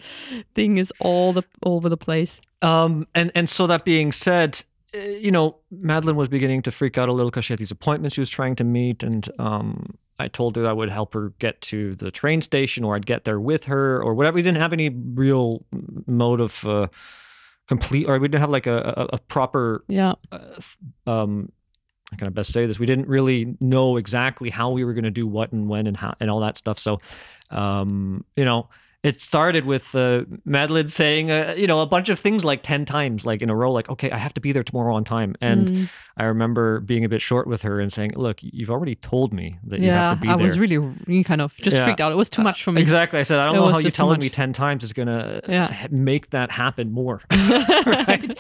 thing 0.55 0.79
is 0.79 0.93
all 0.99 1.33
the 1.35 1.43
all 1.63 1.77
over 1.77 1.89
the 1.91 1.97
place. 1.99 2.41
Um, 2.63 3.07
and 3.15 3.31
and 3.35 3.49
so 3.51 3.67
that 3.67 3.85
being 3.85 4.13
said, 4.13 4.65
you 4.95 5.31
know, 5.31 5.57
Madeline 5.71 6.17
was 6.17 6.29
beginning 6.29 6.63
to 6.63 6.71
freak 6.71 6.99
out 6.99 7.09
a 7.09 7.13
little 7.13 7.31
because 7.31 7.45
she 7.45 7.53
had 7.53 7.59
these 7.59 7.71
appointments 7.71 8.15
she 8.15 8.21
was 8.21 8.31
trying 8.31 8.57
to 8.57 8.65
meet, 8.65 9.03
and 9.03 9.29
um, 9.39 9.99
I 10.19 10.29
told 10.29 10.57
her 10.57 10.67
I 10.67 10.73
would 10.73 10.91
help 10.91 11.15
her 11.15 11.33
get 11.39 11.61
to 11.63 11.95
the 11.95 12.11
train 12.11 12.43
station, 12.43 12.85
or 12.85 12.95
I'd 12.95 13.07
get 13.07 13.25
there 13.25 13.41
with 13.41 13.65
her, 13.65 14.03
or 14.03 14.15
whatever. 14.15 14.37
We 14.37 14.43
didn't 14.43 14.61
have 14.61 14.73
any 14.73 14.91
real 14.91 15.65
mode 16.07 16.41
of 16.41 16.67
uh, 16.67 16.89
complete, 17.69 18.07
or 18.07 18.19
we 18.19 18.29
didn't 18.29 18.41
have 18.41 18.51
like 18.51 18.67
a, 18.67 19.09
a, 19.11 19.17
a 19.17 19.19
proper 19.19 19.85
Yeah, 19.89 20.15
uh, 20.31 20.61
um 21.07 21.51
how 22.13 22.19
can 22.19 22.27
I 22.27 22.31
best 22.31 22.53
say 22.53 22.67
this? 22.67 22.79
We 22.79 22.85
didn't 22.85 23.09
really 23.09 23.57
know 23.59 23.97
exactly 23.97 24.51
how 24.51 24.71
we 24.71 24.85
were 24.85 24.93
going 24.93 25.05
to 25.05 25.11
do 25.11 25.27
what 25.27 25.51
and 25.53 25.67
when 25.67 25.87
and 25.87 25.97
how 25.97 26.15
and 26.21 26.31
all 26.31 26.41
that 26.41 26.59
stuff. 26.59 26.79
So, 26.79 27.01
um, 27.51 28.25
you 28.37 28.45
know, 28.45 28.69
it 29.03 29.21
started 29.21 29.65
with 29.67 29.95
uh, 29.97 30.25
Madeline 30.45 30.87
saying, 30.89 31.31
uh, 31.31 31.55
you 31.57 31.67
know, 31.67 31.81
a 31.81 31.87
bunch 31.87 32.09
of 32.09 32.21
things 32.21 32.45
like 32.45 32.63
ten 32.63 32.85
times, 32.85 33.27
like 33.27 33.43
in 33.43 33.51
a 33.51 33.57
row, 33.57 33.73
like, 33.73 33.89
"Okay, 33.91 34.11
I 34.11 34.17
have 34.19 34.33
to 34.35 34.41
be 34.41 34.53
there 34.53 34.63
tomorrow 34.63 34.95
on 34.95 35.03
time." 35.05 35.35
And 35.41 35.69
Mm, 35.69 35.91
I 36.17 36.25
remember 36.25 36.79
being 36.81 37.05
a 37.05 37.09
bit 37.09 37.21
short 37.21 37.47
with 37.49 37.63
her 37.63 37.81
and 37.81 37.93
saying, 37.93 38.13
"Look, 38.15 38.39
you've 38.43 38.71
already 38.71 38.95
told 38.95 39.33
me 39.33 39.57
that 39.67 39.81
you 39.81 39.91
have 39.91 40.19
to 40.19 40.23
be 40.23 40.29
I 40.29 40.37
there." 40.37 40.41
I 40.41 40.49
was 40.49 40.59
really, 40.59 41.25
kind 41.25 41.41
of 41.41 41.57
just 41.57 41.77
Yeah. 41.77 41.85
freaked 41.85 42.01
out. 42.01 42.13
It 42.13 42.17
was 42.17 42.31
too 42.31 42.43
much 42.43 42.63
for 42.63 42.71
me. 42.71 42.81
Exactly. 42.81 43.19
I 43.19 43.25
said, 43.25 43.41
I 43.41 43.47
don't 43.47 43.57
It 43.57 43.59
know 43.59 43.69
how 43.73 43.79
you 43.79 43.91
telling 43.91 44.21
me 44.21 44.29
10 44.29 44.53
times 44.53 44.85
is 44.85 44.93
going 44.93 45.09
to 45.09 45.41
Yeah. 45.49 45.87
make 45.91 46.31
that 46.31 46.51
happen 46.53 46.93
more. 46.93 47.23
right? 47.87 48.33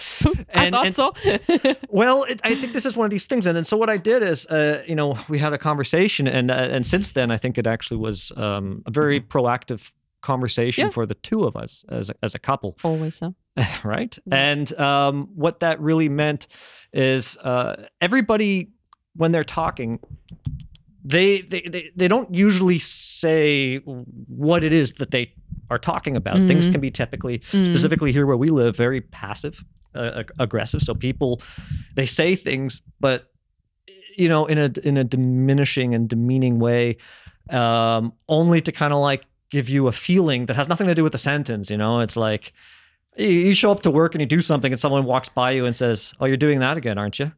I 0.55 0.65
And- 0.67 0.75
thought 0.75 0.87
and- 0.87 0.95
so. 0.95 1.15
Well, 1.89 2.23
it, 2.25 2.41
I 2.45 2.55
think 2.55 2.73
this 2.73 2.87
is 2.87 2.97
one 2.97 3.05
of 3.05 3.11
these 3.11 3.27
things, 3.27 3.47
and 3.47 3.57
then 3.57 3.65
so 3.65 3.77
what 3.77 3.91
I 3.91 3.97
did 3.97 4.23
is, 4.23 4.47
uh, 4.47 4.83
you 4.87 4.95
know, 4.95 5.17
we 5.29 5.39
had 5.39 5.53
a 5.53 5.59
conversation, 5.59 6.27
and 6.29 6.51
uh, 6.51 6.55
and 6.55 6.87
since 6.87 7.13
then, 7.13 7.31
I 7.31 7.37
think 7.37 7.59
it 7.59 7.67
actually 7.67 7.99
was 7.99 8.33
um, 8.37 8.83
a 8.87 8.91
very 8.91 9.21
proactive 9.21 9.91
conversation 10.23 10.85
Yeah. 10.87 10.91
for 10.91 11.05
the 11.07 11.15
two 11.15 11.45
of 11.45 11.55
us 11.57 11.85
as 11.91 12.09
a, 12.11 12.15
as 12.23 12.35
a 12.35 12.39
couple, 12.39 12.77
Always 12.85 13.17
so. 13.17 13.35
right? 13.85 14.17
Yeah. 14.27 14.35
And 14.53 14.73
um, 14.81 15.29
what 15.35 15.61
that 15.61 15.81
really 15.81 16.09
meant 16.09 16.47
is 16.93 17.37
uh, 17.39 17.87
everybody 18.01 18.71
when 19.17 19.33
they're 19.33 19.45
talking. 19.45 19.99
They, 21.05 21.41
they 21.41 21.63
they 21.63 21.91
they 21.97 22.07
don't 22.07 22.33
usually 22.33 22.79
say 22.79 23.79
what 23.79 24.63
it 24.63 24.73
is 24.73 24.93
that 24.95 25.11
they 25.11 25.35
are 25.69 25.79
talking 25.79 26.17
about. 26.17 26.37
Things 26.47 26.69
Mhm. 26.69 26.73
can 26.73 26.81
be 26.81 26.91
typically 26.93 27.41
Mm. 27.51 27.65
specifically 27.65 28.13
here 28.13 28.25
where 28.25 28.37
we 28.37 28.49
live, 28.51 28.77
very 28.77 29.01
passive, 29.01 29.65
uh, 29.97 30.13
ag- 30.21 30.31
aggressive. 30.39 30.81
So 30.81 30.95
people, 30.95 31.43
they 31.97 32.07
say 32.07 32.37
things, 32.37 32.83
but 33.01 33.33
you 34.17 34.29
know, 34.29 34.47
in 34.47 34.59
a 34.59 34.71
in 34.85 34.97
a 34.97 35.03
diminishing 35.03 35.93
and 35.93 36.09
demeaning 36.09 36.61
way, 36.61 36.99
um, 37.51 38.13
only 38.29 38.61
to 38.61 38.71
kind 38.71 38.93
of 38.93 39.01
like 39.01 39.25
give 39.53 39.69
you 39.69 39.87
a 39.87 39.93
feeling 39.93 40.47
that 40.47 40.57
has 40.57 40.69
nothing 40.69 40.89
to 40.89 40.95
do 40.95 41.03
with 41.05 41.13
the 41.13 41.19
sentence. 41.19 41.71
You 41.71 41.77
know, 41.77 42.01
it's 42.01 42.17
like 42.17 42.53
you- 43.17 43.55
show 43.55 43.71
up 43.71 43.83
to 43.83 43.91
work 43.91 44.15
and 44.15 44.21
you 44.23 44.27
do 44.27 44.41
something, 44.41 44.73
and 44.73 44.81
someone 44.81 45.05
walks 45.05 45.29
by 45.29 45.51
you 45.53 45.65
and 45.67 45.77
says, 45.77 46.13
"Oh, 46.19 46.27
you're 46.27 46.37
doing 46.47 46.61
that 46.61 46.77
again, 46.77 46.99
aren't 46.99 47.19
you?" 47.19 47.31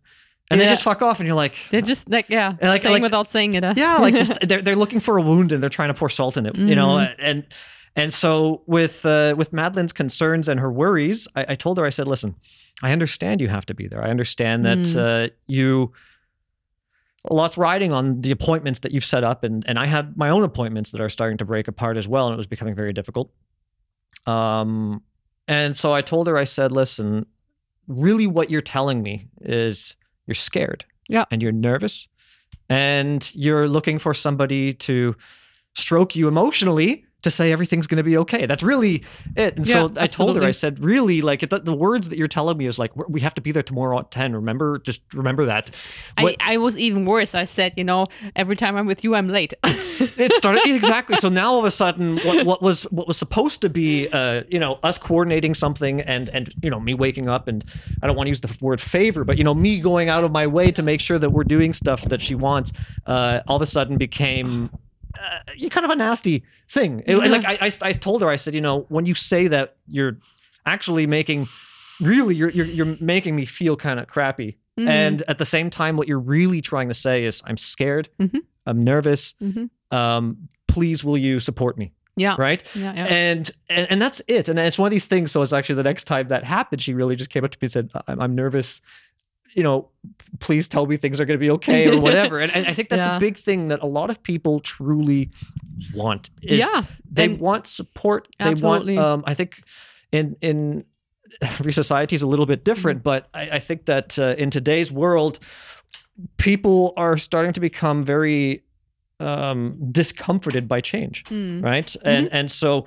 And 0.51 0.61
they 0.61 0.67
just 0.67 0.83
fuck 0.83 1.01
off, 1.03 1.21
and 1.21 1.27
you're 1.27 1.37
like, 1.37 1.55
They're 1.71 1.81
just 1.81 2.09
like 2.11 2.27
yeah, 2.29 2.55
like- 2.61 2.83
saying 2.83 2.93
like- 2.95 3.03
without 3.03 3.29
saying 3.31 3.55
it. 3.55 3.65
uh. 3.65 3.75
yeah 3.77 3.97
like 4.07 4.15
just 4.15 4.33
they're, 4.49 4.63
they're 4.63 4.77
looking 4.77 5.01
for 5.01 5.19
a 5.19 5.23
wound 5.23 5.53
and 5.53 5.63
they're 5.63 5.71
trying 5.79 5.89
to 5.89 5.95
pour 5.95 6.09
salt 6.11 6.37
in 6.37 6.47
it 6.47 6.55
you 6.57 6.75
know 6.77 6.97
Mhm. 6.99 7.15
and 7.19 7.45
and 7.97 8.13
so 8.13 8.63
with 8.67 9.07
uh, 9.07 9.35
with 9.39 9.53
madeline's 9.53 9.93
concerns 9.95 10.49
and 10.49 10.61
her 10.61 10.71
worries 10.71 11.27
I, 11.35 11.47
I 11.51 11.55
told 11.55 11.79
her 11.79 11.85
i 11.87 11.91
said 11.91 12.07
listen 12.09 12.35
i 12.83 12.93
understand 12.93 13.41
you 13.41 13.49
have 13.49 13.65
to 13.67 13.75
be 13.75 13.87
there 13.89 14.03
i 14.05 14.11
understand 14.11 14.65
that 14.67 14.79
Mm. 14.79 14.97
uh, 14.97 15.29
you 15.47 15.93
lot's 17.31 17.57
riding 17.57 17.93
on 17.93 18.21
the 18.21 18.31
appointments 18.31 18.81
that 18.81 18.93
you've 18.93 19.05
set 19.05 19.25
up 19.25 19.45
and 19.45 19.65
and 19.67 19.79
i 19.79 19.87
had 19.87 20.17
my 20.17 20.29
own 20.29 20.43
appointments 20.45 20.91
that 20.91 21.01
are 21.01 21.09
starting 21.09 21.39
to 21.39 21.45
break 21.45 21.69
apart 21.69 21.97
as 21.97 22.07
well 22.07 22.27
and 22.27 22.35
it 22.35 22.37
was 22.37 22.47
becoming 22.47 22.75
very 22.75 22.93
difficult 22.93 23.31
um 24.27 25.03
and 25.49 25.77
so 25.77 25.93
i 25.93 26.01
told 26.03 26.27
her 26.27 26.37
i 26.37 26.45
said 26.45 26.71
listen 26.73 27.25
really 27.89 28.27
what 28.27 28.51
you're 28.51 28.61
telling 28.61 29.03
me 29.03 29.29
is 29.43 29.97
you're 30.27 30.35
scared 30.35 30.85
Yeah. 31.09 31.25
and 31.31 31.43
you're 31.43 31.53
nervous 31.53 32.09
and 32.71 33.31
you're 33.35 33.69
looking 33.69 33.99
for 33.99 34.15
somebody 34.15 34.73
to 34.75 35.15
stroke 35.75 36.17
you 36.17 36.29
emotionally 36.29 37.05
to 37.25 37.31
say 37.31 37.53
everything's 37.53 37.87
going 37.87 37.99
to 37.99 38.05
be 38.05 38.17
okay. 38.19 38.47
That's 38.47 38.63
really 38.63 39.05
it. 39.37 39.57
And 39.57 39.67
so 39.67 39.89
Yeah, 39.89 40.03
I 40.03 40.07
told 40.07 40.37
her, 40.37 40.43
I 40.43 40.53
said, 40.53 40.83
really, 40.83 41.21
like 41.21 41.41
the, 41.41 41.59
the 41.59 41.75
words 41.75 42.09
that 42.09 42.19
you're 42.19 42.29
telling 42.29 42.57
me 42.57 42.67
is 42.67 42.79
like, 42.79 42.95
we 42.97 43.21
have 43.21 43.35
to 43.35 43.41
be 43.41 43.53
there 43.53 43.63
tomorrow 43.63 43.99
at 43.99 44.11
10. 44.11 44.35
Remember, 44.35 44.79
just 44.79 45.03
remember 45.13 45.45
that. 45.47 45.71
What- 46.19 46.37
I, 46.41 46.55
I 46.55 46.57
was 46.59 46.79
even 46.79 47.05
worse. 47.05 47.35
I 47.35 47.45
said, 47.45 47.75
you 47.77 47.85
know, 47.85 48.07
every 48.37 48.57
time 48.57 48.77
I'm 48.77 48.87
with 48.87 49.03
you, 49.05 49.15
I'm 49.15 49.29
late. 49.29 49.55
it 49.65 50.33
started 50.35 50.63
exactly. 50.67 51.17
So 51.17 51.29
now 51.29 51.53
all 51.53 51.59
of 51.59 51.65
a 51.65 51.71
sudden, 51.71 52.19
what, 52.19 52.47
what 52.47 52.63
was 52.63 52.85
what 52.85 53.07
was 53.07 53.17
supposed 53.17 53.61
to 53.63 53.69
be, 53.71 54.09
uh, 54.09 54.45
you 54.49 54.59
know, 54.59 54.79
us 54.83 54.99
coordinating 54.99 55.55
something 55.55 56.01
and 56.03 56.29
and 56.31 56.53
you 56.63 56.71
know 56.71 56.81
me 56.81 56.95
waking 56.95 57.29
up 57.29 57.49
and 57.49 57.65
I 58.03 58.07
don't 58.07 58.17
want 58.17 58.27
to 58.27 58.31
use 58.31 58.41
the 58.41 58.57
word 58.61 58.81
favor, 58.81 59.25
but 59.25 59.39
you 59.39 59.45
know 59.45 59.55
me 59.55 59.81
going 59.81 60.09
out 60.09 60.25
of 60.25 60.31
my 60.33 60.47
way 60.47 60.71
to 60.73 60.83
make 60.83 61.01
sure 61.01 61.19
that 61.19 61.31
we're 61.31 61.45
doing 61.45 61.73
stuff 61.73 62.03
that 62.03 62.21
she 62.23 62.35
wants, 62.35 62.73
uh, 63.07 63.41
all 63.49 63.57
of 63.57 63.63
a 63.63 63.67
sudden 63.67 63.97
became. 63.97 64.71
Uh, 65.21 65.69
kind 65.71 65.85
of 65.85 65.91
a 65.91 65.97
nasty 65.97 66.45
thing. 66.69 67.03
It- 67.07 67.19
Yeah. 67.19 67.27
Like 67.27 67.45
I, 67.45 67.59
I, 67.67 67.73
I 67.83 67.93
told 67.93 68.23
her, 68.23 68.29
I 68.29 68.37
said, 68.37 68.55
you 68.55 68.61
know, 68.61 68.87
when 68.89 69.05
you 69.07 69.15
say 69.15 69.49
that, 69.49 69.77
you're 69.87 70.19
actually 70.67 71.07
making, 71.07 71.47
really, 72.01 72.35
you're 72.35 72.51
you're, 72.51 72.67
you're 72.67 72.97
making 73.01 73.37
me 73.37 73.45
feel 73.45 73.77
kind 73.77 73.99
of 74.01 74.07
crappy. 74.07 74.59
Mhm. 74.79 74.89
And 74.89 75.23
at 75.29 75.39
the 75.39 75.45
same 75.45 75.71
time, 75.71 75.97
what 75.97 76.09
you're 76.09 76.19
really 76.19 76.61
trying 76.61 76.89
to 76.89 76.95
say 76.95 77.25
is, 77.25 77.43
I'm 77.47 77.57
scared, 77.57 78.09
Mhm. 78.21 78.41
I'm 78.67 78.83
nervous, 78.83 79.35
Mhm. 79.43 79.71
um, 79.93 80.49
please 80.69 81.05
will 81.05 81.17
you 81.19 81.39
support 81.39 81.79
me 81.79 81.93
yeah. 82.17 82.35
right 82.39 82.63
Yeah. 82.75 82.93
Yeah. 82.97 83.05
and, 83.07 83.51
and 83.69 83.87
and 83.91 84.03
that's 84.03 84.21
it 84.27 84.49
and 84.49 84.59
it's 84.59 84.77
one 84.79 84.87
of 84.89 84.91
these 84.91 85.07
things 85.07 85.31
so 85.31 85.41
it's 85.43 85.53
actually 85.53 85.77
the 85.77 85.85
next 85.85 86.05
time 86.05 86.27
that 86.29 86.43
happened 86.43 86.83
she 86.83 86.95
really 86.95 87.15
just 87.15 87.31
came 87.31 87.45
up 87.45 87.51
to 87.53 87.59
me 87.61 87.67
and 87.67 87.73
said 87.73 87.91
i'm, 88.09 88.21
I'm 88.21 88.35
nervous 88.35 88.81
you 89.55 89.63
know 89.63 89.89
please 90.41 90.69
tell 90.69 90.85
me 90.87 90.97
things 90.97 91.21
are 91.21 91.25
going 91.25 91.39
to 91.39 91.45
be 91.47 91.51
okay 91.51 91.89
or 91.89 92.01
whatever 92.01 92.39
and, 92.43 92.51
and 92.57 92.67
i 92.67 92.75
think 92.75 92.89
that's 92.89 93.07
Yeah. 93.07 93.17
a 93.17 93.21
big 93.21 93.37
thing 93.37 93.69
that 93.69 93.81
a 93.83 93.87
lot 93.87 94.11
of 94.11 94.23
people 94.23 94.61
truly 94.61 95.31
want 95.95 96.31
is 96.43 96.59
yeah. 96.61 96.83
they 97.11 97.29
want 97.29 97.67
support 97.67 98.29
they 98.39 98.47
Absolutely. 98.51 98.97
want 98.97 99.07
um 99.23 99.25
i 99.27 99.35
think 99.35 99.61
in 100.13 100.37
in 100.41 100.85
every 101.43 101.73
society 101.73 102.15
is 102.17 102.23
a 102.23 102.27
little 102.27 102.47
bit 102.47 102.65
different 102.65 102.99
Mm-hmm. 102.99 103.23
but 103.23 103.29
i, 103.35 103.57
I 103.57 103.59
think 103.61 103.87
that 103.87 104.19
uh, 104.19 104.35
in 104.43 104.51
today's 104.51 104.91
world 104.93 105.39
people 106.37 106.93
are 106.97 107.17
starting 107.17 107.53
to 107.53 107.61
become 107.61 108.03
very 108.05 108.63
um 109.21 109.77
discomforted 109.93 110.67
by 110.69 110.81
change 110.81 111.25
Mm. 111.25 111.63
right 111.63 111.95
and 112.05 112.29
and 112.33 112.51
so 112.51 112.87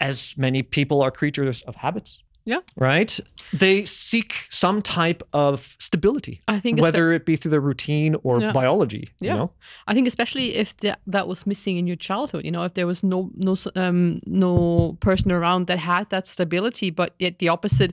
as 0.00 0.34
many 0.38 0.62
people 0.62 1.02
are 1.02 1.10
creatures 1.10 1.62
of 1.62 1.74
habits 1.76 2.22
Yeah. 2.52 2.60
right 2.76 3.12
they 3.62 3.84
seek 3.84 4.32
some 4.50 4.78
type 4.82 5.22
of 5.32 5.76
stability 5.78 6.34
I 6.56 6.60
think 6.60 6.80
whether 6.80 7.04
it 7.16 7.24
be 7.30 7.36
through 7.36 7.52
their 7.54 7.66
routine 7.70 8.12
or 8.26 8.40
Yeah. 8.40 8.52
biology 8.60 9.04
you 9.20 9.28
Yeah. 9.28 9.36
know 9.38 9.48
I 9.90 9.94
think 9.94 10.08
especially 10.08 10.46
if 10.62 10.68
that 10.84 10.98
that 11.14 11.26
was 11.28 11.46
missing 11.46 11.76
in 11.78 11.86
your 11.86 11.98
childhood, 12.08 12.44
you 12.44 12.50
know, 12.54 12.64
if 12.64 12.72
there 12.74 12.86
was 12.86 13.02
no 13.02 13.18
no 13.48 13.54
um 13.74 14.18
no 14.26 14.96
person 15.00 15.30
around 15.32 15.66
that 15.66 15.78
had 15.78 16.04
that 16.10 16.26
stability, 16.26 16.90
but 17.00 17.10
yet 17.18 17.38
the 17.38 17.48
opposite 17.50 17.92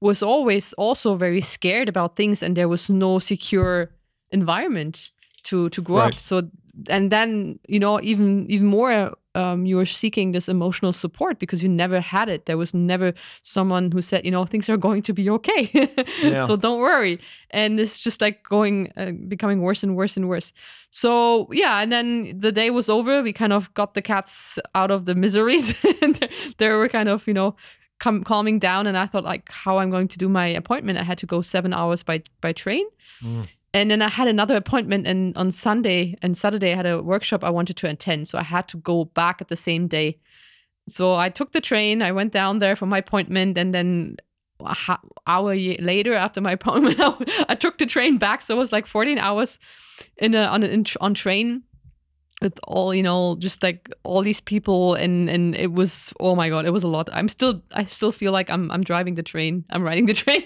was 0.00 0.22
always 0.22 0.74
also 0.78 1.16
very 1.16 1.40
scared 1.40 1.88
about 1.88 2.14
things, 2.16 2.42
and 2.42 2.56
there 2.56 2.68
was 2.68 2.88
no 2.90 3.18
secure 3.20 3.90
environment 4.30 5.10
to 5.44 5.68
to 5.70 5.82
grow 5.82 5.96
Right. 6.04 6.14
up. 6.14 6.20
So 6.20 6.42
and 6.88 7.10
then 7.10 7.58
you 7.68 7.80
know 7.80 8.00
even 8.02 8.46
even 8.50 8.66
more. 8.66 9.12
Um, 9.36 9.66
you 9.66 9.76
were 9.76 9.86
seeking 9.86 10.32
this 10.32 10.48
emotional 10.48 10.92
support 10.92 11.38
because 11.38 11.62
you 11.62 11.68
never 11.68 12.00
had 12.00 12.28
it. 12.28 12.46
There 12.46 12.56
was 12.56 12.72
never 12.72 13.12
someone 13.42 13.92
who 13.92 14.00
said, 14.00 14.24
you 14.24 14.30
know, 14.30 14.46
things 14.46 14.68
are 14.70 14.78
going 14.78 15.02
to 15.02 15.12
be 15.12 15.30
okay. 15.36 15.62
Yeah. 16.22 16.46
So 16.46 16.56
don't 16.56 16.80
worry. 16.80 17.18
And 17.50 17.78
it's 17.78 18.00
just 18.00 18.20
like 18.20 18.42
going, 18.48 18.92
uh, 18.96 19.12
becoming 19.28 19.60
worse 19.60 19.82
and 19.84 19.94
worse 19.94 20.16
and 20.16 20.28
worse. 20.28 20.52
So 20.90 21.48
yeah, 21.52 21.82
and 21.82 21.92
then 21.92 22.38
the 22.40 22.52
day 22.52 22.70
was 22.70 22.88
over. 22.88 23.22
We 23.22 23.32
kind 23.32 23.52
of 23.52 23.72
got 23.74 23.92
the 23.94 24.02
cats 24.02 24.58
out 24.74 24.90
of 24.90 25.04
the 25.04 25.14
miseries, 25.14 25.74
and 26.02 26.28
they 26.58 26.68
were 26.70 26.88
kind 26.88 27.08
of 27.08 27.26
you 27.28 27.34
know 27.34 27.54
com- 27.98 28.24
calming 28.24 28.58
down. 28.58 28.86
And 28.86 28.96
I 28.96 29.06
thought 29.06 29.24
like 29.24 29.50
how 29.50 29.78
I'm 29.78 29.90
going 29.90 30.08
to 30.08 30.18
do 30.18 30.28
my 30.28 30.46
appointment. 30.46 30.98
I 30.98 31.02
had 31.02 31.18
to 31.18 31.26
go 31.26 31.42
seven 31.42 31.72
hours 31.74 32.02
by 32.02 32.22
by 32.40 32.52
train. 32.52 32.86
And 33.76 33.90
then 33.90 34.00
I 34.00 34.08
had 34.08 34.26
another 34.26 34.56
appointment, 34.56 35.06
and 35.06 35.36
on 35.36 35.52
Sunday 35.52 36.16
and 36.22 36.34
Saturday 36.34 36.72
I 36.72 36.76
had 36.76 36.86
a 36.86 37.02
workshop 37.02 37.44
I 37.44 37.50
wanted 37.50 37.76
to 37.76 37.90
attend, 37.90 38.26
so 38.26 38.38
I 38.38 38.42
had 38.42 38.66
to 38.68 38.78
go 38.78 39.04
back 39.04 39.42
at 39.42 39.48
the 39.48 39.56
same 39.56 39.86
day. 39.86 40.18
So 40.88 41.14
I 41.14 41.28
took 41.28 41.52
the 41.52 41.60
train. 41.60 42.00
I 42.00 42.10
went 42.10 42.32
down 42.32 42.58
there 42.58 42.74
for 42.74 42.86
my 42.86 42.98
appointment, 42.98 43.58
and 43.58 43.74
then 43.74 44.16
a 44.60 44.72
ha- 44.72 45.02
hour 45.26 45.54
later, 45.54 46.14
after 46.14 46.40
my 46.40 46.52
appointment, 46.58 46.98
I 47.50 47.54
took 47.54 47.76
the 47.76 47.84
train 47.84 48.16
back. 48.16 48.40
So 48.40 48.54
it 48.54 48.58
was 48.58 48.72
like 48.72 48.86
14 48.86 49.18
hours 49.18 49.58
in 50.16 50.34
a, 50.34 50.44
on 50.44 50.62
a, 50.62 50.68
in, 50.68 50.86
on 51.02 51.12
train 51.12 51.62
with 52.40 52.58
all 52.64 52.94
you 52.94 53.02
know, 53.02 53.36
just 53.38 53.62
like 53.62 53.90
all 54.04 54.22
these 54.22 54.40
people, 54.40 54.94
and 54.94 55.28
and 55.28 55.54
it 55.54 55.72
was 55.72 56.14
oh 56.18 56.34
my 56.34 56.48
god, 56.48 56.64
it 56.64 56.72
was 56.72 56.84
a 56.84 56.88
lot. 56.88 57.10
I'm 57.12 57.28
still 57.28 57.62
I 57.72 57.84
still 57.84 58.12
feel 58.12 58.32
like 58.32 58.48
I'm 58.48 58.70
I'm 58.70 58.82
driving 58.82 59.16
the 59.16 59.22
train. 59.22 59.66
I'm 59.68 59.82
riding 59.82 60.06
the 60.06 60.14
train. 60.24 60.44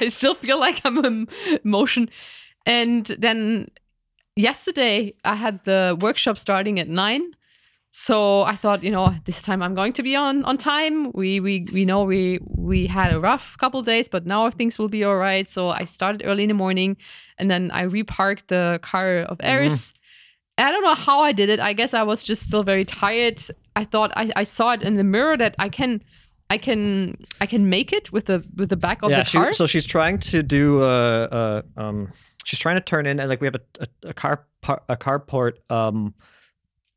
I 0.00 0.08
still 0.08 0.34
feel 0.34 0.58
like 0.58 0.80
I'm 0.84 1.04
in 1.04 1.28
motion. 1.62 2.10
And 2.66 3.06
then 3.18 3.68
yesterday 4.36 5.14
I 5.24 5.34
had 5.34 5.64
the 5.64 5.96
workshop 6.00 6.38
starting 6.38 6.78
at 6.78 6.88
nine. 6.88 7.32
So 7.94 8.42
I 8.42 8.56
thought, 8.56 8.82
you 8.82 8.90
know, 8.90 9.14
this 9.26 9.42
time 9.42 9.62
I'm 9.62 9.74
going 9.74 9.92
to 9.94 10.02
be 10.02 10.16
on 10.16 10.44
on 10.46 10.56
time. 10.56 11.12
We 11.12 11.40
we 11.40 11.68
we 11.74 11.84
know 11.84 12.04
we 12.04 12.38
we 12.46 12.86
had 12.86 13.12
a 13.12 13.20
rough 13.20 13.58
couple 13.58 13.82
days, 13.82 14.08
but 14.08 14.24
now 14.24 14.48
things 14.48 14.78
will 14.78 14.88
be 14.88 15.04
all 15.04 15.16
right. 15.16 15.46
So 15.46 15.68
I 15.68 15.84
started 15.84 16.22
early 16.24 16.44
in 16.44 16.48
the 16.48 16.54
morning, 16.54 16.96
and 17.36 17.50
then 17.50 17.70
I 17.70 17.82
reparked 17.82 18.48
the 18.48 18.80
car 18.82 19.18
of 19.18 19.38
Eris. 19.42 19.92
I 20.56 20.70
don't 20.70 20.84
know 20.84 20.94
how 20.94 21.20
I 21.20 21.32
did 21.32 21.50
it. 21.50 21.60
I 21.60 21.74
guess 21.74 21.92
I 21.92 22.02
was 22.02 22.24
just 22.24 22.42
still 22.42 22.62
very 22.62 22.86
tired. 22.86 23.42
I 23.76 23.84
thought 23.84 24.10
I, 24.16 24.32
I 24.36 24.44
saw 24.44 24.72
it 24.72 24.82
in 24.82 24.94
the 24.94 25.04
mirror 25.04 25.36
that 25.36 25.54
I 25.58 25.68
can 25.68 26.02
I 26.48 26.58
can 26.58 27.16
I 27.40 27.46
can 27.46 27.68
make 27.68 27.92
it 27.92 28.12
with 28.12 28.26
the 28.26 28.44
with 28.56 28.68
the 28.68 28.76
back 28.76 29.02
of 29.02 29.10
yeah 29.10 29.18
the 29.18 29.24
she, 29.24 29.38
car. 29.38 29.52
so 29.52 29.66
she's 29.66 29.86
trying 29.86 30.18
to 30.18 30.42
do 30.42 30.82
uh, 30.82 31.62
uh 31.76 31.80
um 31.80 32.08
she's 32.44 32.58
trying 32.58 32.76
to 32.76 32.80
turn 32.82 33.06
in 33.06 33.20
and 33.20 33.28
like 33.28 33.40
we 33.40 33.46
have 33.46 33.54
a, 33.56 33.60
a, 33.80 34.08
a 34.10 34.14
car 34.14 34.44
par- 34.60 34.82
a 34.88 34.96
carport 34.96 35.54
um 35.70 36.14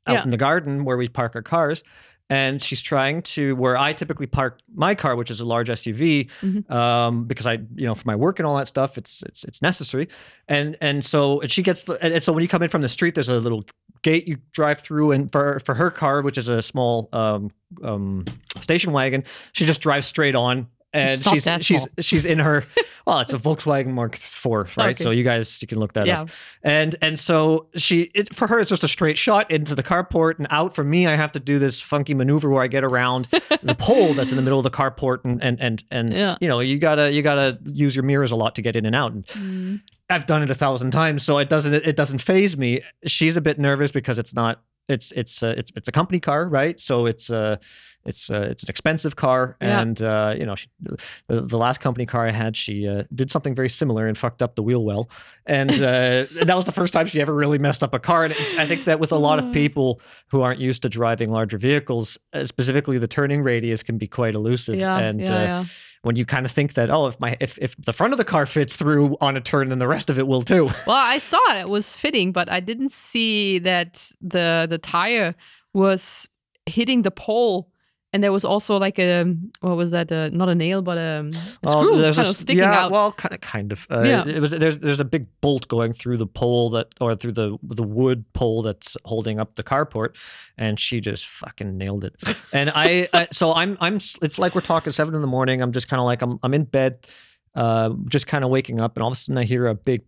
out 0.08 0.14
Yeah. 0.16 0.24
in 0.24 0.30
the 0.30 0.38
garden 0.38 0.86
where 0.86 0.98
we 0.98 1.08
park 1.08 1.36
our 1.36 1.42
cars 1.42 1.84
and 2.30 2.62
she's 2.64 2.82
trying 2.82 3.22
to 3.22 3.56
where 3.56 3.78
I 3.78 3.94
typically 3.94 4.26
park 4.26 4.58
my 4.74 4.96
car, 4.96 5.16
which 5.16 5.30
is 5.30 5.42
a 5.42 5.46
large 5.46 5.70
SUV, 5.70 6.28
Mhm. 6.42 6.72
um, 6.72 7.26
because 7.26 7.46
I, 7.46 7.54
you 7.76 7.86
know, 7.86 7.94
for 7.94 8.08
my 8.08 8.16
work 8.16 8.40
and 8.40 8.48
all 8.48 8.58
that 8.58 8.68
stuff, 8.68 8.98
it's 8.98 9.22
it's 9.24 9.44
it's 9.44 9.62
necessary. 9.62 10.08
And 10.48 10.76
and 10.82 11.06
so 11.06 11.40
and 11.42 11.52
she 11.52 11.62
gets 11.62 11.84
the, 11.84 11.94
and 12.04 12.16
and 12.16 12.24
so 12.24 12.34
when 12.34 12.42
you 12.42 12.48
come 12.48 12.64
in 12.64 12.70
from 12.70 12.82
the 12.82 12.90
street, 12.90 13.14
there's 13.14 13.30
a 13.30 13.38
little 13.40 13.64
gate 14.02 14.28
you 14.28 14.38
drive 14.54 14.80
through, 14.82 15.12
and 15.12 15.32
for 15.32 15.60
for 15.60 15.76
her 15.76 15.92
car, 15.92 16.24
which 16.24 16.40
is 16.40 16.48
a 16.48 16.64
small 16.64 17.10
um 17.14 17.52
um 17.84 18.26
station 18.60 18.92
wagon, 18.92 19.24
she 19.54 19.66
just 19.68 19.82
drives 19.82 20.08
straight 20.08 20.34
on. 20.36 20.66
And 20.94 21.24
not 21.24 21.36
she's 21.36 21.66
she's 21.66 21.88
she's 22.00 22.26
in 22.26 22.40
her 22.40 22.64
well, 23.06 23.20
it's 23.20 23.34
a 23.34 23.38
Volkswagen 23.38 23.88
Mark 23.88 24.16
IV, 24.16 24.46
right? 24.78 24.96
Okay. 24.96 25.04
So 25.04 25.12
you 25.12 25.24
guys 25.24 25.62
you 25.62 25.68
can 25.68 25.80
look 25.80 25.94
that 25.94 26.08
yeah. 26.08 26.22
up 26.24 26.30
and 26.64 26.96
and 27.02 27.20
so 27.20 27.68
she 27.76 28.10
it, 28.16 28.34
for 28.34 28.48
her 28.48 28.60
it's 28.60 28.70
just 28.70 28.84
a 28.84 28.88
straight 28.88 29.18
shot 29.18 29.50
into 29.52 29.76
the 29.76 29.84
carport 29.84 30.38
and 30.40 30.48
out 30.50 30.74
for 30.76 30.84
me 30.84 31.06
i 31.08 31.16
have 31.16 31.32
to 31.32 31.40
do 31.40 31.60
this 31.60 31.80
funky 31.82 32.14
maneuver 32.14 32.50
where 32.50 32.64
i 32.64 32.68
get 32.68 32.84
around 32.84 33.26
the 33.62 33.76
pole 33.80 34.14
that's 34.14 34.32
in 34.32 34.36
the 34.36 34.42
middle 34.42 34.58
of 34.60 34.64
the 34.64 34.72
carport 34.72 35.20
and 35.24 35.42
and 35.44 35.60
and, 35.62 35.84
and 35.92 36.18
Yeah. 36.18 36.38
you 36.42 36.48
know 36.48 36.60
you 36.60 36.78
gotta 36.80 37.12
you 37.12 37.22
gotta 37.22 37.60
use 37.66 37.96
your 37.96 38.04
mirrors 38.04 38.32
a 38.32 38.36
lot 38.36 38.56
to 38.56 38.62
get 38.62 38.76
in 38.76 38.86
and 38.86 38.96
out 38.96 39.12
and 39.14 39.26
Mm. 39.28 39.82
i've 40.10 40.26
done 40.26 40.42
it 40.44 40.50
a 40.50 40.56
thousand 40.56 40.92
times 40.92 41.24
so 41.24 41.38
it 41.38 41.50
doesn't 41.50 41.74
it 41.74 41.96
doesn't 41.96 42.20
phase 42.20 42.58
me 42.58 42.82
she's 43.06 43.38
a 43.38 43.42
bit 43.42 43.60
nervous 43.60 43.92
because 43.92 44.18
it's 44.20 44.34
not 44.34 44.62
it's 44.88 45.12
it's 45.14 45.44
uh, 45.44 45.54
it's 45.58 45.72
it's 45.76 45.88
a 45.88 45.92
company 45.92 46.20
car 46.20 46.48
right? 46.48 46.80
So 46.80 47.06
it's 47.06 47.30
uh 47.30 47.58
it's 48.06 48.30
uh, 48.30 48.48
it's 48.52 48.62
an 48.62 48.70
expensive 48.70 49.16
car. 49.16 49.58
Yeah. 49.62 49.82
and 49.82 50.02
uh 50.02 50.36
you 50.38 50.46
know 50.46 50.56
she, 50.56 50.68
the, 50.80 51.42
the 51.42 51.58
last 51.58 51.80
company 51.80 52.06
car 52.06 52.28
i 52.28 52.32
had 52.32 52.56
she 52.56 52.88
uh, 52.88 53.04
did 53.14 53.32
something 53.32 53.56
very 53.56 53.70
similar 53.70 54.08
and 54.08 54.18
fucked 54.18 54.42
up 54.42 54.56
the 54.56 54.64
wheel 54.64 54.84
well. 54.84 55.10
And 55.48 55.72
uh, 55.72 56.26
that 56.44 56.56
was 56.56 56.66
the 56.66 56.72
first 56.72 56.94
time 56.94 57.08
she 57.08 57.20
ever 57.22 57.34
really 57.34 57.58
messed 57.58 57.84
up 57.84 57.94
a 57.94 58.00
car. 58.00 58.26
And 58.26 58.34
it's, 58.34 58.56
i 58.56 58.66
think 58.68 58.86
that 58.86 59.00
with 59.00 59.12
a 59.12 59.18
lot 59.18 59.40
of 59.40 59.52
people 59.52 60.02
who 60.28 60.42
aren't 60.42 60.60
used 60.60 60.82
to 60.84 60.90
driving 60.90 61.32
larger 61.32 61.58
vehicles 61.58 62.18
specifically 62.44 62.98
the 62.98 63.08
turning 63.08 63.42
radius 63.42 63.84
can 63.84 63.98
be 63.98 64.08
quite 64.08 64.36
elusive. 64.36 64.76
Yeah, 64.76 64.98
and 64.98 65.22
yeah, 65.22 65.36
uh, 65.36 65.40
yeah. 65.40 65.66
When 66.06 66.16
you 66.16 66.24
kind 66.24 66.46
of 66.46 66.52
think 66.52 66.74
that 66.74 66.92
oh 66.92 67.08
if 67.08 67.20
my 67.20 67.36
if, 67.40 67.58
if 67.60 67.76
the 67.78 67.92
front 67.92 68.14
of 68.14 68.18
the 68.18 68.24
car 68.24 68.46
fits 68.46 68.76
through 68.76 69.18
on 69.22 69.36
a 69.36 69.42
turn 69.42 69.70
then 69.70 69.80
the 69.80 69.88
rest 69.88 70.10
of 70.10 70.20
it 70.20 70.28
will 70.28 70.44
too 70.44 70.66
Well, 70.88 70.96
I 70.96 71.18
saw 71.18 71.60
it, 71.60 71.68
was 71.68 71.98
fitting, 71.98 72.32
but 72.32 72.50
I 72.52 72.60
didn't 72.60 72.92
see 72.92 73.60
that 73.60 74.12
the 74.22 74.68
the 74.70 74.78
tire 74.78 75.34
was 75.74 76.30
hitting 76.66 77.02
the 77.02 77.12
pole. 77.12 77.72
And 78.16 78.24
there 78.24 78.32
was 78.32 78.46
also 78.46 78.78
like 78.78 78.98
a 78.98 79.26
what 79.60 79.76
was 79.76 79.92
that? 79.92 80.10
Uh, 80.10 80.30
not 80.32 80.48
a 80.48 80.56
nail, 80.56 80.82
but 80.82 80.98
a, 80.98 81.30
a 81.30 81.68
Oh, 81.68 81.82
screw 81.82 82.02
kind 82.02 82.18
a 82.18 82.30
of 82.30 82.38
sticking 82.38 82.60
yeah, 82.60 82.80
out. 82.86 82.92
Well, 82.92 83.12
kind 83.12 83.34
of, 83.36 83.42
kind 83.42 83.72
of. 83.74 83.86
Uh, 83.92 84.04
Yeah. 84.04 84.26
It 84.26 84.40
was 84.40 84.52
there's 84.52 84.80
there's 84.80 85.02
a 85.02 85.06
big 85.06 85.28
bolt 85.42 85.68
going 85.68 85.92
through 85.92 86.16
the 86.16 86.26
pole 86.26 86.70
that 86.70 86.88
or 87.02 87.14
through 87.18 87.34
the 87.34 87.58
the 87.62 87.84
wood 87.84 88.24
pole 88.32 88.62
that's 88.62 88.96
holding 89.04 89.38
up 89.38 89.56
the 89.56 89.64
carport, 89.64 90.16
and 90.58 90.80
she 90.80 91.02
just 91.02 91.28
fucking 91.28 91.78
nailed 91.78 92.06
it. 92.06 92.16
And 92.54 92.72
I, 92.74 93.10
I 93.14 93.28
so 93.34 93.54
I'm 93.54 93.78
I'm 93.82 93.96
it's 94.22 94.40
like 94.40 94.56
we're 94.56 94.62
talking 94.62 94.94
seven 94.94 95.14
in 95.14 95.20
the 95.22 95.28
morning. 95.28 95.62
I'm 95.62 95.74
just 95.74 95.90
kind 95.90 96.00
of 96.00 96.06
like 96.06 96.22
I'm 96.22 96.40
I'm 96.42 96.54
in 96.54 96.64
bed, 96.64 97.06
uh, 97.54 97.90
just 98.08 98.28
kind 98.28 98.46
of 98.46 98.50
waking 98.50 98.80
up, 98.80 98.96
and 98.96 99.04
all 99.04 99.10
of 99.12 99.18
a 99.18 99.20
sudden 99.20 99.38
I 99.38 99.44
hear 99.44 99.68
a 99.68 99.76
big. 99.76 100.04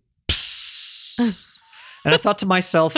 And 2.05 2.13
I 2.13 2.17
thought 2.17 2.37
to 2.37 2.45
myself, 2.45 2.95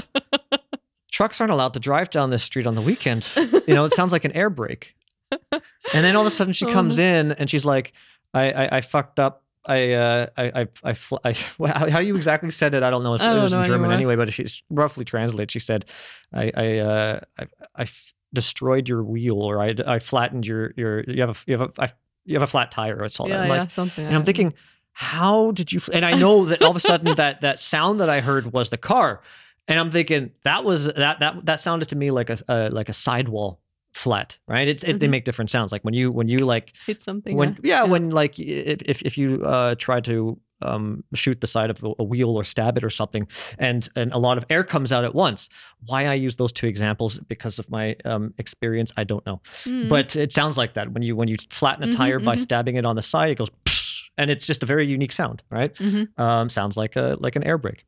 trucks 1.11 1.41
aren't 1.41 1.51
allowed 1.51 1.73
to 1.73 1.79
drive 1.79 2.09
down 2.11 2.29
this 2.29 2.43
street 2.43 2.67
on 2.67 2.75
the 2.75 2.81
weekend. 2.81 3.27
You 3.35 3.73
know, 3.73 3.85
it 3.85 3.93
sounds 3.93 4.11
like 4.11 4.23
an 4.25 4.31
air 4.33 4.49
brake. 4.51 4.93
And 5.31 5.61
then 6.05 6.15
all 6.15 6.21
of 6.21 6.27
a 6.27 6.31
sudden 6.31 6.53
she 6.53 6.65
comes 6.65 6.97
no. 6.97 7.03
in 7.03 7.31
and 7.33 7.49
she's 7.49 7.65
like, 7.65 7.93
I, 8.33 8.51
I, 8.51 8.77
I 8.77 8.81
fucked 8.81 9.19
up. 9.19 9.43
I, 9.67 9.91
uh, 9.91 10.27
I, 10.37 10.61
I, 10.61 10.67
I, 10.83 10.93
fl- 10.93 11.17
I 11.23 11.35
well, 11.57 11.73
how 11.73 11.99
you 11.99 12.15
exactly 12.15 12.49
said 12.49 12.73
it, 12.73 12.83
I 12.83 12.89
don't 12.89 13.03
know. 13.03 13.13
It 13.13 13.21
I 13.21 13.33
don't 13.33 13.41
was 13.41 13.53
in 13.53 13.63
German 13.63 13.91
anymore. 13.91 14.11
anyway, 14.11 14.15
but 14.15 14.33
she's 14.33 14.63
roughly 14.69 15.05
translated. 15.05 15.51
She 15.51 15.59
said, 15.59 15.85
I, 16.33 16.51
I, 16.55 16.77
uh, 16.77 17.19
I, 17.39 17.47
I 17.75 17.81
f- 17.81 18.13
destroyed 18.33 18.87
your 18.87 19.03
wheel 19.03 19.41
or 19.41 19.61
I, 19.61 19.75
I 19.85 19.99
flattened 19.99 20.47
your, 20.47 20.73
your, 20.77 21.03
you 21.03 21.21
have 21.21 21.29
a, 21.29 21.35
you 21.45 21.57
have 21.57 21.61
a, 21.61 21.81
I, 21.81 21.89
you 22.25 22.35
have 22.35 22.43
a 22.43 22.47
flat 22.47 22.71
tire. 22.71 22.97
Or 22.97 23.03
it's 23.03 23.19
all 23.19 23.27
that. 23.27 23.33
yeah, 23.33 23.41
I'm 23.41 23.49
yeah, 23.49 23.59
like, 23.61 23.71
something. 23.71 24.05
and 24.05 24.15
I'm 24.15 24.23
thinking, 24.23 24.53
how 24.93 25.51
did 25.51 25.71
you? 25.71 25.79
And 25.93 26.05
I 26.05 26.13
know 26.13 26.45
that 26.45 26.61
all 26.61 26.71
of 26.71 26.75
a 26.75 26.81
sudden 26.81 27.15
that 27.15 27.41
that 27.41 27.59
sound 27.59 28.01
that 28.01 28.09
I 28.09 28.19
heard 28.19 28.51
was 28.51 28.69
the 28.69 28.77
car, 28.77 29.21
and 29.67 29.79
I'm 29.79 29.91
thinking 29.91 30.31
that 30.43 30.63
was 30.63 30.85
that 30.93 31.19
that 31.19 31.45
that 31.45 31.61
sounded 31.61 31.87
to 31.89 31.95
me 31.95 32.11
like 32.11 32.29
a, 32.29 32.37
a 32.49 32.69
like 32.69 32.89
a 32.89 32.93
sidewall 32.93 33.61
flat, 33.93 34.37
right? 34.47 34.67
It's 34.67 34.83
it, 34.83 34.99
they 34.99 35.07
Mhm. 35.07 35.11
make 35.11 35.25
different 35.25 35.49
sounds. 35.49 35.71
Like 35.71 35.83
when 35.83 35.93
you 35.93 36.11
when 36.11 36.27
you 36.27 36.39
like 36.39 36.73
hit 36.87 37.01
something. 37.01 37.35
when 37.35 37.57
yeah, 37.63 37.83
yeah. 37.83 37.83
when 37.83 38.09
like 38.09 38.39
if 38.39 38.81
if, 38.85 39.01
if 39.01 39.17
you 39.17 39.43
uh 39.43 39.75
try 39.75 39.99
to 40.01 40.39
um 40.61 41.03
shoot 41.13 41.39
the 41.39 41.47
side 41.47 41.69
of 41.69 41.81
a, 41.83 42.03
wheel 42.03 42.35
or 42.35 42.43
stab 42.43 42.77
it 42.77 42.83
or 42.83 42.89
something 42.89 43.25
and 43.57 43.87
and 43.95 44.11
a 44.11 44.17
lot 44.17 44.37
of 44.37 44.43
air 44.49 44.61
comes 44.61 44.91
out 44.91 45.05
at 45.05 45.15
once 45.15 45.47
why 45.85 46.05
i 46.05 46.13
use 46.13 46.35
those 46.35 46.51
two 46.51 46.67
examples 46.67 47.17
because 47.29 47.59
of 47.59 47.69
my 47.69 47.95
um 48.03 48.33
experience 48.37 48.91
i 48.97 49.05
don't 49.05 49.25
know 49.25 49.39
Mm. 49.65 49.87
but 49.87 50.17
it 50.17 50.33
sounds 50.33 50.57
like 50.57 50.73
that 50.73 50.91
when 50.91 51.01
you 51.01 51.15
when 51.15 51.29
you 51.29 51.37
flatten 51.49 51.83
a 51.83 51.87
Mhm, 51.87 51.95
tire 51.95 52.19
by 52.19 52.35
mhm. 52.35 52.39
stabbing 52.39 52.75
it 52.75 52.85
on 52.85 52.97
the 52.97 53.01
side 53.01 53.29
it 53.31 53.35
goes 53.37 53.49
and 54.17 54.29
it's 54.29 54.45
just 54.45 54.61
a 54.61 54.65
very 54.65 54.85
unique 54.85 55.13
sound 55.13 55.41
right 55.49 55.73
Mhm. 55.75 56.09
um, 56.19 56.49
sounds 56.49 56.75
like 56.75 56.97
a 56.97 57.15
like 57.21 57.37
an 57.37 57.43
air 57.45 57.57
brake 57.57 57.85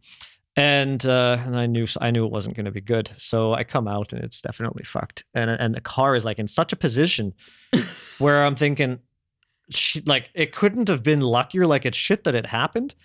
and 0.56 1.06
uh, 1.06 1.38
and 1.46 1.56
I 1.58 1.66
knew 1.66 1.88
I 2.00 2.12
knew 2.12 2.26
it 2.26 2.32
wasn't 2.32 2.56
going 2.56 2.66
to 2.66 2.72
be 2.72 2.82
good, 2.82 3.10
so 3.18 3.54
I 3.54 3.64
come 3.64 3.88
out 3.88 4.12
and 4.14 4.24
it's 4.24 4.42
definitely 4.42 4.84
fucked. 4.84 5.24
And 5.34 5.50
and 5.50 5.74
the 5.74 5.82
car 5.82 6.16
is 6.16 6.26
like 6.26 6.40
in 6.40 6.48
such 6.48 6.74
a 6.74 6.76
position 6.76 7.34
where 8.20 8.44
I'm 8.46 8.56
thinking, 8.56 9.00
she, 9.70 10.02
like 10.02 10.30
it 10.34 10.54
couldn't 10.54 10.88
have 10.90 11.04
been 11.04 11.22
luckier. 11.22 11.66
Like 11.66 11.86
it's 11.86 11.98
shit 11.98 12.26
that 12.26 12.36
it 12.36 12.46
happened, 12.46 12.96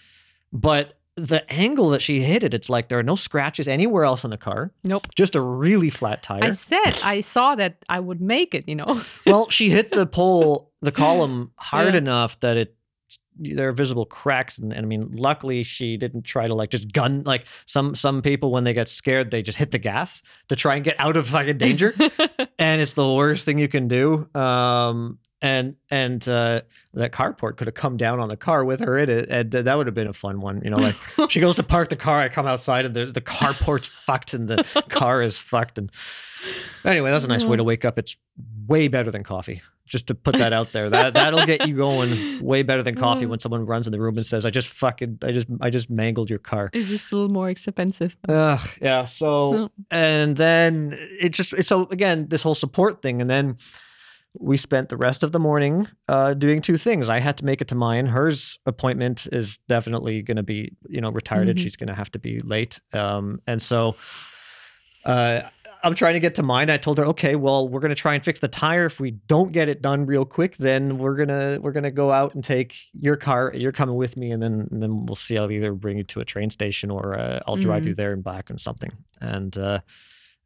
but 0.52 0.98
the 1.18 1.50
angle 1.50 1.88
that 1.90 2.02
she 2.02 2.20
hit 2.20 2.42
it, 2.42 2.52
it's 2.52 2.68
like 2.68 2.88
there 2.88 2.98
are 2.98 3.02
no 3.02 3.14
scratches 3.14 3.68
anywhere 3.68 4.04
else 4.04 4.22
on 4.24 4.30
the 4.30 4.36
car. 4.36 4.70
Nope. 4.84 5.06
Just 5.14 5.34
a 5.34 5.40
really 5.40 5.88
flat 5.88 6.22
tire. 6.22 6.44
I 6.44 6.50
said 6.50 6.98
I 7.02 7.20
saw 7.20 7.54
that 7.54 7.76
I 7.88 8.00
would 8.00 8.20
make 8.20 8.54
it. 8.54 8.68
You 8.68 8.74
know. 8.74 9.00
well, 9.24 9.48
she 9.50 9.70
hit 9.70 9.92
the 9.92 10.04
pole, 10.06 10.72
the 10.82 10.92
column 11.04 11.52
hard 11.56 11.94
Yeah. 11.94 11.98
enough 11.98 12.38
that 12.40 12.56
it 12.56 12.74
there 13.38 13.68
are 13.68 13.72
visible 13.72 14.06
cracks 14.06 14.58
and, 14.58 14.72
and 14.72 14.84
I 14.84 14.88
mean 14.88 15.10
luckily 15.12 15.62
she 15.62 15.96
didn't 15.96 16.22
try 16.22 16.46
to 16.46 16.54
like 16.54 16.70
just 16.70 16.92
gun 16.92 17.22
like 17.24 17.46
some 17.66 17.94
some 17.94 18.22
people 18.22 18.50
when 18.50 18.64
they 18.64 18.72
get 18.72 18.88
scared 18.88 19.30
they 19.30 19.42
just 19.42 19.58
hit 19.58 19.70
the 19.70 19.78
gas 19.78 20.22
to 20.48 20.56
try 20.56 20.76
and 20.76 20.84
get 20.84 20.96
out 20.98 21.16
of 21.16 21.28
fucking 21.28 21.58
danger. 21.58 21.94
And 22.58 22.80
it's 22.80 22.94
the 22.94 23.06
worst 23.06 23.44
thing 23.44 23.58
you 23.58 23.68
can 23.68 23.86
do. 23.86 24.28
Um 24.34 25.18
and 25.42 25.76
and 25.90 26.26
uh 26.26 26.62
that 26.94 27.12
carport 27.12 27.58
could 27.58 27.66
have 27.66 27.74
come 27.74 27.98
down 27.98 28.18
on 28.18 28.28
the 28.28 28.36
car 28.36 28.64
with 28.64 28.80
her. 28.80 28.96
In 28.96 29.10
it 29.10 29.28
and 29.28 29.50
that 29.50 29.76
would 29.76 29.86
have 29.86 29.94
been 29.94 30.08
a 30.08 30.14
fun 30.14 30.40
one 30.40 30.62
you 30.64 30.70
know 30.70 30.78
like 30.78 30.94
she 31.30 31.40
goes 31.40 31.56
to 31.56 31.62
park 31.62 31.90
the 31.90 31.96
car 31.96 32.20
i 32.20 32.28
come 32.30 32.46
outside 32.46 32.86
and 32.86 32.94
the, 32.94 33.06
the 33.06 33.20
carport's 33.20 33.88
fucked 34.06 34.32
and 34.32 34.48
the 34.48 34.64
car 34.88 35.20
is 35.20 35.36
fucked 35.36 35.76
and 35.76 35.90
anyway 36.84 37.10
that's 37.10 37.24
a 37.24 37.28
nice 37.28 37.44
way 37.44 37.56
to 37.56 37.64
wake 37.64 37.84
up. 37.84 37.98
It's 37.98 38.16
way 38.66 38.88
better 38.88 39.10
than 39.10 39.22
coffee 39.22 39.60
just 39.86 40.08
to 40.08 40.14
put 40.14 40.36
that 40.36 40.52
out 40.52 40.72
there 40.72 40.90
that 40.90 41.14
that'll 41.14 41.46
get 41.46 41.66
you 41.66 41.76
going 41.76 42.42
way 42.44 42.62
better 42.62 42.82
than 42.82 42.94
coffee 42.94 43.24
when 43.26 43.38
someone 43.38 43.64
runs 43.64 43.86
in 43.86 43.92
the 43.92 44.00
room 44.00 44.16
and 44.16 44.26
says 44.26 44.44
i 44.44 44.50
just 44.50 44.68
fucking 44.68 45.18
i 45.22 45.30
just 45.32 45.46
i 45.60 45.70
just 45.70 45.88
mangled 45.90 46.28
your 46.28 46.38
car 46.40 46.70
it's 46.72 46.88
just 46.88 47.12
a 47.12 47.14
little 47.16 47.30
more 47.32 47.48
expensive. 47.48 48.16
Ugh, 48.28 48.60
yeah. 48.82 49.04
So 49.04 49.52
Mm. 49.52 49.70
and 49.90 50.36
then 50.36 50.96
it 51.20 51.30
just 51.32 51.62
so 51.64 51.86
again 51.90 52.26
this 52.28 52.42
whole 52.42 52.54
support 52.54 53.00
thing, 53.02 53.20
and 53.20 53.30
then 53.30 53.56
we 54.38 54.56
spent 54.58 54.90
the 54.90 54.96
rest 54.98 55.22
of 55.22 55.32
the 55.32 55.38
morning 55.38 55.88
uh, 56.08 56.34
doing 56.34 56.60
two 56.60 56.76
things. 56.76 57.08
I 57.08 57.20
had 57.20 57.38
to 57.38 57.44
make 57.46 57.60
it 57.62 57.68
to 57.68 57.74
mine. 57.74 58.04
Hers 58.06 58.58
appointment 58.66 59.26
is 59.32 59.58
definitely 59.68 60.20
going 60.22 60.36
to 60.36 60.42
be 60.42 60.72
you 60.88 61.00
know 61.00 61.10
retarded. 61.12 61.54
Mhm. 61.54 61.58
She's 61.60 61.76
going 61.76 61.88
to 61.88 61.94
have 61.94 62.10
to 62.12 62.18
be 62.18 62.40
late, 62.40 62.80
um, 62.92 63.40
and 63.46 63.62
so. 63.62 63.96
Uh, 65.04 65.42
I'm 65.86 65.94
trying 65.94 66.14
to 66.14 66.20
get 66.20 66.34
to 66.34 66.42
mine. 66.42 66.68
I 66.68 66.76
told 66.76 66.98
her, 66.98 67.04
okay, 67.06 67.36
well, 67.36 67.68
we're 67.68 67.80
gonna 67.80 67.94
try 67.94 68.14
and 68.14 68.24
fix 68.24 68.40
the 68.40 68.48
tire. 68.48 68.86
If 68.86 68.98
we 69.00 69.12
don't 69.12 69.52
get 69.52 69.68
it 69.68 69.80
done 69.80 70.04
real 70.04 70.24
quick, 70.24 70.56
then 70.56 70.98
we're 70.98 71.14
gonna 71.16 71.58
we're 71.62 71.72
gonna 71.72 71.90
go 71.90 72.10
out 72.12 72.34
and 72.34 72.42
take 72.44 72.76
your 72.92 73.16
car. 73.16 73.52
You're 73.54 73.72
coming 73.72 73.94
with 73.96 74.16
me, 74.16 74.30
and 74.32 74.42
then 74.42 74.68
and 74.70 74.82
then 74.82 75.06
we'll 75.06 75.14
see. 75.14 75.38
I'll 75.38 75.50
either 75.50 75.72
bring 75.72 75.96
you 75.98 76.04
to 76.04 76.20
a 76.20 76.24
train 76.24 76.50
station 76.50 76.90
or 76.90 77.18
uh, 77.18 77.40
I'll 77.46 77.56
drive 77.56 77.84
Mhm. 77.84 77.86
you 77.86 77.94
there 77.94 78.12
and 78.12 78.22
back 78.24 78.50
and 78.50 78.60
something. 78.60 78.90
And 79.20 79.56
uh, 79.56 79.80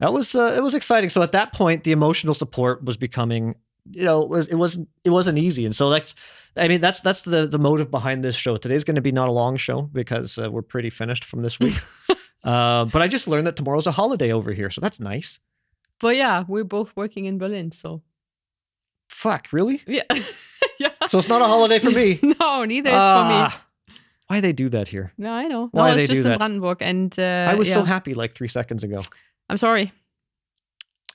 that 0.00 0.12
was 0.12 0.34
uh, 0.34 0.54
it 0.56 0.62
was 0.62 0.74
exciting. 0.74 1.10
So 1.10 1.22
at 1.22 1.32
that 1.32 1.52
point, 1.52 1.84
the 1.84 1.92
emotional 1.92 2.34
support 2.34 2.84
was 2.84 2.96
becoming, 2.96 3.54
you 3.90 4.04
know, 4.04 4.22
it 4.22 4.28
was 4.28 4.46
it 4.48 4.56
wasn't 4.56 4.88
it 5.04 5.10
wasn't 5.10 5.38
easy. 5.38 5.64
And 5.64 5.74
so 5.74 5.90
that's, 5.90 6.14
I 6.56 6.68
mean, 6.68 6.80
that's 6.80 7.00
that's 7.00 7.22
the 7.22 7.46
the 7.46 7.58
motive 7.58 7.90
behind 7.90 8.22
this 8.22 8.36
show. 8.36 8.56
Today's 8.56 8.84
going 8.84 8.96
to 8.96 9.00
be 9.02 9.12
not 9.12 9.28
a 9.28 9.32
long 9.32 9.56
show 9.56 9.82
because 9.82 10.38
uh, 10.38 10.50
we're 10.50 10.62
pretty 10.62 10.90
finished 10.90 11.24
from 11.24 11.42
this 11.42 11.58
week. 11.58 11.74
uh, 12.44 12.84
but 12.86 13.02
I 13.02 13.08
just 13.08 13.28
learned 13.28 13.46
that 13.46 13.56
tomorrow's 13.56 13.86
a 13.86 13.92
holiday 13.92 14.32
over 14.32 14.52
here, 14.52 14.70
so 14.70 14.80
that's 14.80 15.00
nice. 15.00 15.40
But 15.98 16.16
yeah, 16.16 16.44
we're 16.48 16.64
both 16.64 16.96
working 16.96 17.26
in 17.26 17.38
Berlin, 17.38 17.70
so 17.72 18.02
Fuck, 19.08 19.48
really? 19.52 19.82
yeah, 19.86 20.02
yeah. 20.78 20.90
So 21.08 21.18
it's 21.18 21.28
not 21.28 21.42
a 21.42 21.46
holiday 21.46 21.78
for 21.78 21.90
me. 21.90 22.18
no, 22.40 22.64
neither. 22.64 22.90
It's 22.90 22.96
for 22.96 23.24
me. 23.28 23.40
Ah, 23.44 23.66
Why 24.28 24.40
they 24.40 24.52
do 24.52 24.68
that 24.70 24.88
here? 24.88 25.12
No, 25.18 25.32
I 25.32 25.46
know. 25.46 25.68
Why 25.72 25.90
no, 25.90 25.96
they 25.96 26.04
it's 26.04 26.10
do 26.10 26.14
just 26.14 26.24
in 26.26 26.30
that? 26.32 26.38
Brandenburg, 26.38 26.78
and 26.80 27.18
uh, 27.18 27.48
I 27.50 27.54
was 27.54 27.70
so 27.70 27.82
happy 27.84 28.14
like 28.14 28.34
three 28.34 28.48
seconds 28.48 28.82
ago. 28.82 29.02
I'm 29.50 29.56
sorry. 29.56 29.92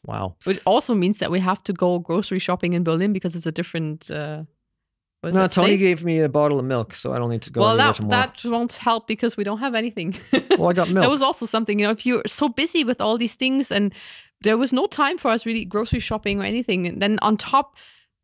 Wow. 0.05 0.35
It 0.45 0.61
also 0.65 0.93
means 0.93 1.17
that 1.19 1.31
we 1.31 1.39
have 1.39 1.63
to 1.63 1.73
go 1.73 1.97
grocery 1.99 2.38
shopping 2.38 2.73
in 2.73 2.83
Berlin 2.83 3.11
because 3.13 3.35
it's 3.35 3.47
a 3.47 3.51
different. 3.51 4.11
Uh, 4.11 4.43
No, 5.33 5.47
Tony 5.47 5.77
gave 5.77 6.03
me 6.03 6.19
a 6.19 6.29
bottle 6.29 6.59
of 6.59 6.65
milk, 6.65 6.93
so 6.95 7.13
I 7.13 7.17
don't 7.17 7.29
need 7.29 7.41
to 7.43 7.51
go 7.51 7.61
well, 7.61 7.77
that 7.77 7.95
tomorrow. 7.95 8.31
that 8.43 8.49
won't 8.49 8.73
help 8.75 9.07
because 9.07 9.38
we 9.38 9.43
don't 9.43 9.59
have 9.59 9.75
anything. 9.75 10.15
well, 10.57 10.69
I 10.69 10.73
got 10.73 10.89
milk. 10.89 11.03
that 11.03 11.09
was 11.09 11.21
also 11.21 11.45
something. 11.45 11.79
You 11.79 11.85
know, 11.85 11.91
if 11.91 12.05
you're 12.05 12.23
so 12.27 12.49
busy 12.49 12.83
with 12.83 13.01
all 13.01 13.17
these 13.17 13.35
things, 13.35 13.71
and 13.71 13.93
there 14.41 14.57
was 14.57 14.71
no 14.73 14.85
time 14.88 15.17
for 15.17 15.31
us 15.31 15.45
really 15.45 15.65
grocery 15.65 15.99
shopping 15.99 16.39
or 16.41 16.43
anything, 16.43 16.88
and 16.88 17.01
then 17.01 17.19
on 17.21 17.38
top. 17.38 17.75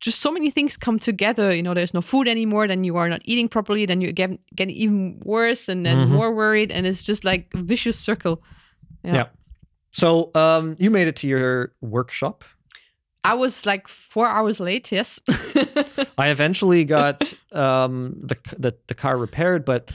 Just 0.04 0.20
so 0.20 0.32
many 0.32 0.50
things 0.50 0.78
come 0.78 0.98
together. 0.98 1.54
You 1.54 1.62
know, 1.62 1.76
there's 1.76 1.94
no 1.94 2.02
food 2.02 2.28
anymore. 2.28 2.68
Then 2.68 2.84
you 2.84 2.98
are 2.98 3.08
not 3.08 3.22
eating 3.24 3.48
properly. 3.48 3.86
Then 3.86 4.02
you 4.02 4.12
get 4.12 4.32
getting 4.56 4.76
even 4.76 5.20
worse, 5.24 5.70
and 5.70 5.86
then 5.86 6.08
Mhm. 6.08 6.10
more 6.10 6.34
worried, 6.34 6.72
and 6.72 6.88
it's 6.88 7.04
just 7.04 7.24
like 7.24 7.52
a 7.54 7.62
vicious 7.62 8.00
circle. 8.00 8.42
Yeah. 9.04 9.14
Yeah. 9.14 9.26
So, 9.92 10.32
um, 10.34 10.76
you 10.80 10.90
made 10.90 11.08
it 11.08 11.16
to 11.18 11.28
your 11.28 11.74
workshop. 11.82 12.44
I 13.24 13.36
was 13.36 13.66
like 13.66 13.88
four 13.88 14.28
hours 14.28 14.60
late. 14.60 14.92
Yes. 14.92 15.20
I 16.18 16.30
eventually 16.30 16.86
got 16.86 17.34
um, 17.52 18.16
the, 18.22 18.38
the 18.58 18.76
the 18.88 18.96
car 18.96 19.18
repaired, 19.18 19.64
but 19.66 19.92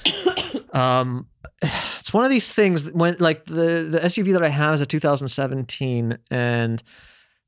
um, 0.75 1.27
it's 1.63 2.13
one 2.13 2.25
of 2.25 2.31
these 2.31 2.53
things 2.53 2.85
that 2.85 2.95
when 2.95 3.17
like 3.19 3.45
the 3.45 3.89
the 3.91 4.01
SUV 4.05 4.33
that 4.33 4.43
I 4.43 4.49
have 4.49 4.77
is 4.77 4.81
a 4.81 4.87
2017, 4.87 6.19
and 6.31 6.83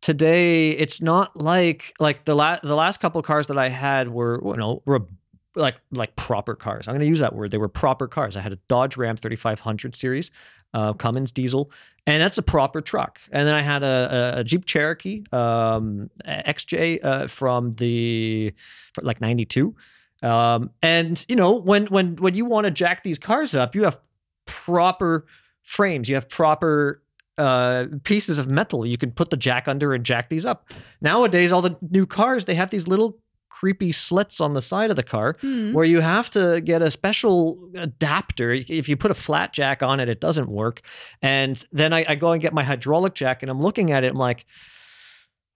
today 0.01 0.71
it's 0.71 1.01
not 1.01 1.37
like 1.37 1.95
like 2.01 2.25
the 2.25 2.35
last 2.35 2.63
the 2.63 2.77
last 2.77 2.99
couple 3.01 3.23
cars 3.23 3.47
that 3.47 3.59
I 3.59 3.69
had 3.69 4.09
were 4.09 4.41
you 4.45 4.57
know 4.57 4.83
were 4.85 5.07
like 5.55 5.77
like 5.93 6.17
proper 6.17 6.55
cars. 6.55 6.89
I'm 6.89 6.93
going 6.93 7.01
to 7.01 7.07
use 7.07 7.21
that 7.21 7.35
word. 7.35 7.51
They 7.51 7.59
were 7.59 7.69
proper 7.69 8.09
cars. 8.09 8.37
I 8.37 8.41
had 8.41 8.53
a 8.53 8.59
Dodge 8.69 8.97
Ram 8.97 9.17
3500 9.17 9.95
series, 9.95 10.31
uh, 10.75 10.93
Cummins 10.95 11.33
diesel, 11.33 11.71
and 12.09 12.23
that's 12.23 12.39
a 12.39 12.43
proper 12.43 12.81
truck. 12.81 13.21
And 13.31 13.47
then 13.47 13.55
I 13.55 13.61
had 13.61 13.83
a, 13.83 14.37
a, 14.39 14.45
Jeep 14.45 14.65
Cherokee 14.65 15.25
um, 15.31 16.09
XJ 16.27 17.05
uh, 17.05 17.27
from 17.27 17.73
the 17.73 18.55
like 19.03 19.21
92. 19.21 19.77
Um, 20.23 20.71
and 20.83 21.23
you 21.29 21.37
know 21.37 21.53
when 21.53 21.87
when 21.89 22.17
when 22.17 22.33
you 22.33 22.47
want 22.47 22.65
to 22.65 22.71
jack 22.71 23.05
these 23.05 23.19
cars 23.19 23.55
up, 23.55 23.75
you 23.75 23.85
have 23.85 24.01
proper 24.47 25.27
frames. 25.63 26.09
You 26.09 26.15
have 26.15 26.31
proper 26.31 27.03
uh, 27.37 27.85
pieces 28.05 28.39
of 28.39 28.49
metal 28.49 28.85
you 28.87 28.97
can 28.97 29.13
put 29.13 29.29
the 29.31 29.37
jack 29.37 29.69
under 29.69 29.93
and 29.93 30.03
jack 30.03 30.31
these 30.31 30.47
up. 30.47 30.73
Nowadays, 31.03 31.53
all 31.53 31.63
the 31.63 31.77
new 31.91 32.07
cars 32.07 32.47
they 32.47 32.55
have 32.55 32.71
these 32.71 32.89
little 32.89 33.19
creepy 33.49 33.93
slits 33.93 34.41
on 34.41 34.53
the 34.53 34.63
side 34.63 34.91
of 34.91 34.97
the 34.97 35.03
car 35.03 35.37
Hmm. 35.41 35.73
where 35.73 35.85
you 35.85 36.01
have 36.01 36.31
to 36.33 36.61
get 36.61 36.83
a 36.83 36.91
special 36.91 37.59
adapter. 37.75 38.53
If 38.53 38.89
you 38.89 38.97
put 38.97 39.11
a 39.11 39.15
flat 39.15 39.53
jack 39.53 39.83
on 39.83 40.01
it, 40.01 40.09
it 40.09 40.21
doesn't 40.21 40.49
work. 40.49 40.83
And 41.23 41.65
then 41.73 41.93
I, 41.93 42.05
I 42.09 42.15
go 42.15 42.33
and 42.33 42.41
get 42.43 42.53
my 42.53 42.63
hydraulic 42.63 43.15
jack, 43.15 43.43
and 43.43 43.51
I'm 43.51 43.61
looking 43.61 43.91
at 43.93 44.05
it. 44.05 44.13
I'm 44.13 44.19
like, 44.19 44.47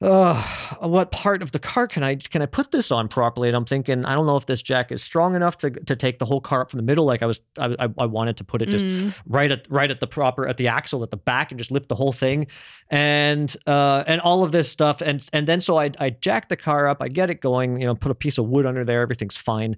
oh, 0.05 0.77
what 0.81 1.11
part 1.13 1.43
of 1.43 1.53
the 1.53 1.59
car 1.59 1.87
can 1.87 2.03
I 2.03 2.17
can 2.17 2.43
I 2.43 2.47
put 2.47 2.71
this 2.73 2.91
on 2.91 3.09
properly? 3.09 3.49
And 3.49 3.57
I'm 3.57 3.65
thinking, 3.65 4.05
I 4.05 4.15
don't 4.15 4.27
know 4.27 4.37
if 4.37 4.47
this 4.47 4.61
jack 4.63 4.91
is 4.93 5.03
strong 5.03 5.35
enough 5.37 5.57
to 5.59 5.71
to 5.71 5.95
take 5.97 6.19
the 6.19 6.25
whole 6.25 6.41
car 6.41 6.63
up 6.63 6.71
from 6.71 6.79
the 6.79 6.83
middle. 6.85 7.05
Like 7.05 7.23
I 7.23 7.27
was, 7.27 7.41
I, 7.59 7.75
I- 7.79 7.95
I 7.99 8.07
wanted 8.07 8.37
to 8.39 8.45
put 8.45 8.63
it 8.63 8.69
just 8.69 8.85
Mm. 8.85 9.19
right 9.27 9.51
at 9.51 9.67
right 9.71 9.91
at 9.91 10.01
the 10.01 10.07
proper 10.07 10.49
at 10.49 10.57
the 10.57 10.69
axle 10.69 11.03
at 11.03 11.11
the 11.11 11.17
back 11.17 11.53
and 11.53 11.59
just 11.59 11.71
lift 11.71 11.89
the 11.89 11.95
whole 11.95 12.13
thing 12.13 12.47
and 12.91 13.57
uh 13.67 14.03
and 14.07 14.21
all 14.21 14.43
of 14.43 14.51
this 14.53 14.69
stuff 14.71 15.01
and 15.01 15.29
and 15.33 15.47
then 15.47 15.61
so 15.61 15.79
I 15.79 15.91
I 16.01 16.11
jack 16.11 16.49
the 16.49 16.57
car 16.57 16.89
up 16.89 16.99
I 17.01 17.09
get 17.09 17.31
it 17.31 17.41
going 17.41 17.81
you 17.81 17.87
know 17.87 17.95
put 17.95 18.11
a 18.11 18.15
piece 18.15 18.39
of 18.39 18.47
wood 18.49 18.67
under 18.67 18.85
there 18.85 19.03
everything's 19.03 19.37
fine 19.37 19.77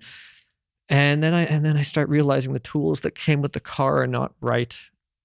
and 0.88 1.22
then 1.22 1.34
I 1.34 1.42
and 1.44 1.64
then 1.64 1.76
I 1.76 1.82
start 1.82 2.08
realizing 2.08 2.52
the 2.52 2.58
tools 2.60 3.00
that 3.00 3.14
came 3.14 3.42
with 3.42 3.52
the 3.52 3.60
car 3.60 4.02
are 4.02 4.06
not 4.06 4.32
right 4.40 4.74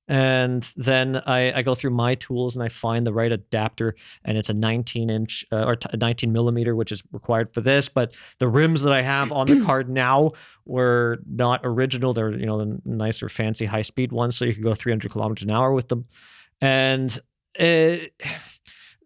And 0.09 0.63
then 0.75 1.21
I, 1.27 1.59
I 1.59 1.61
go 1.61 1.75
through 1.75 1.91
my 1.91 2.15
tools 2.15 2.55
and 2.55 2.63
I 2.63 2.67
find 2.67 3.05
the 3.05 3.13
right 3.13 3.31
adapter, 3.31 3.95
and 4.25 4.39
it's 4.39 4.49
a 4.49 4.55
19 4.55 5.07
inch 5.07 5.45
uh, 5.51 5.63
or 5.63 5.75
t- 5.75 5.95
19 5.95 6.33
millimeter, 6.33 6.75
which 6.75 6.91
is 6.91 7.03
required 7.11 7.53
for 7.53 7.61
this. 7.61 7.89
But 7.89 8.15
the 8.39 8.47
rims 8.47 8.81
that 8.81 8.91
I 8.91 9.03
have 9.03 9.31
on 9.31 9.45
the 9.45 9.63
card 9.65 9.87
now 9.87 10.31
were 10.65 11.19
not 11.29 11.61
original. 11.63 12.13
They're 12.13 12.31
you 12.31 12.47
know 12.47 12.57
the 12.57 12.81
nicer, 12.85 13.29
fancy, 13.29 13.67
high 13.67 13.83
speed 13.83 14.11
ones, 14.11 14.35
so 14.35 14.45
you 14.45 14.55
can 14.55 14.63
go 14.63 14.73
300 14.73 15.11
kilometers 15.11 15.43
an 15.43 15.51
hour 15.51 15.71
with 15.73 15.89
them. 15.89 16.05
And 16.59 17.15
uh, 17.59 17.61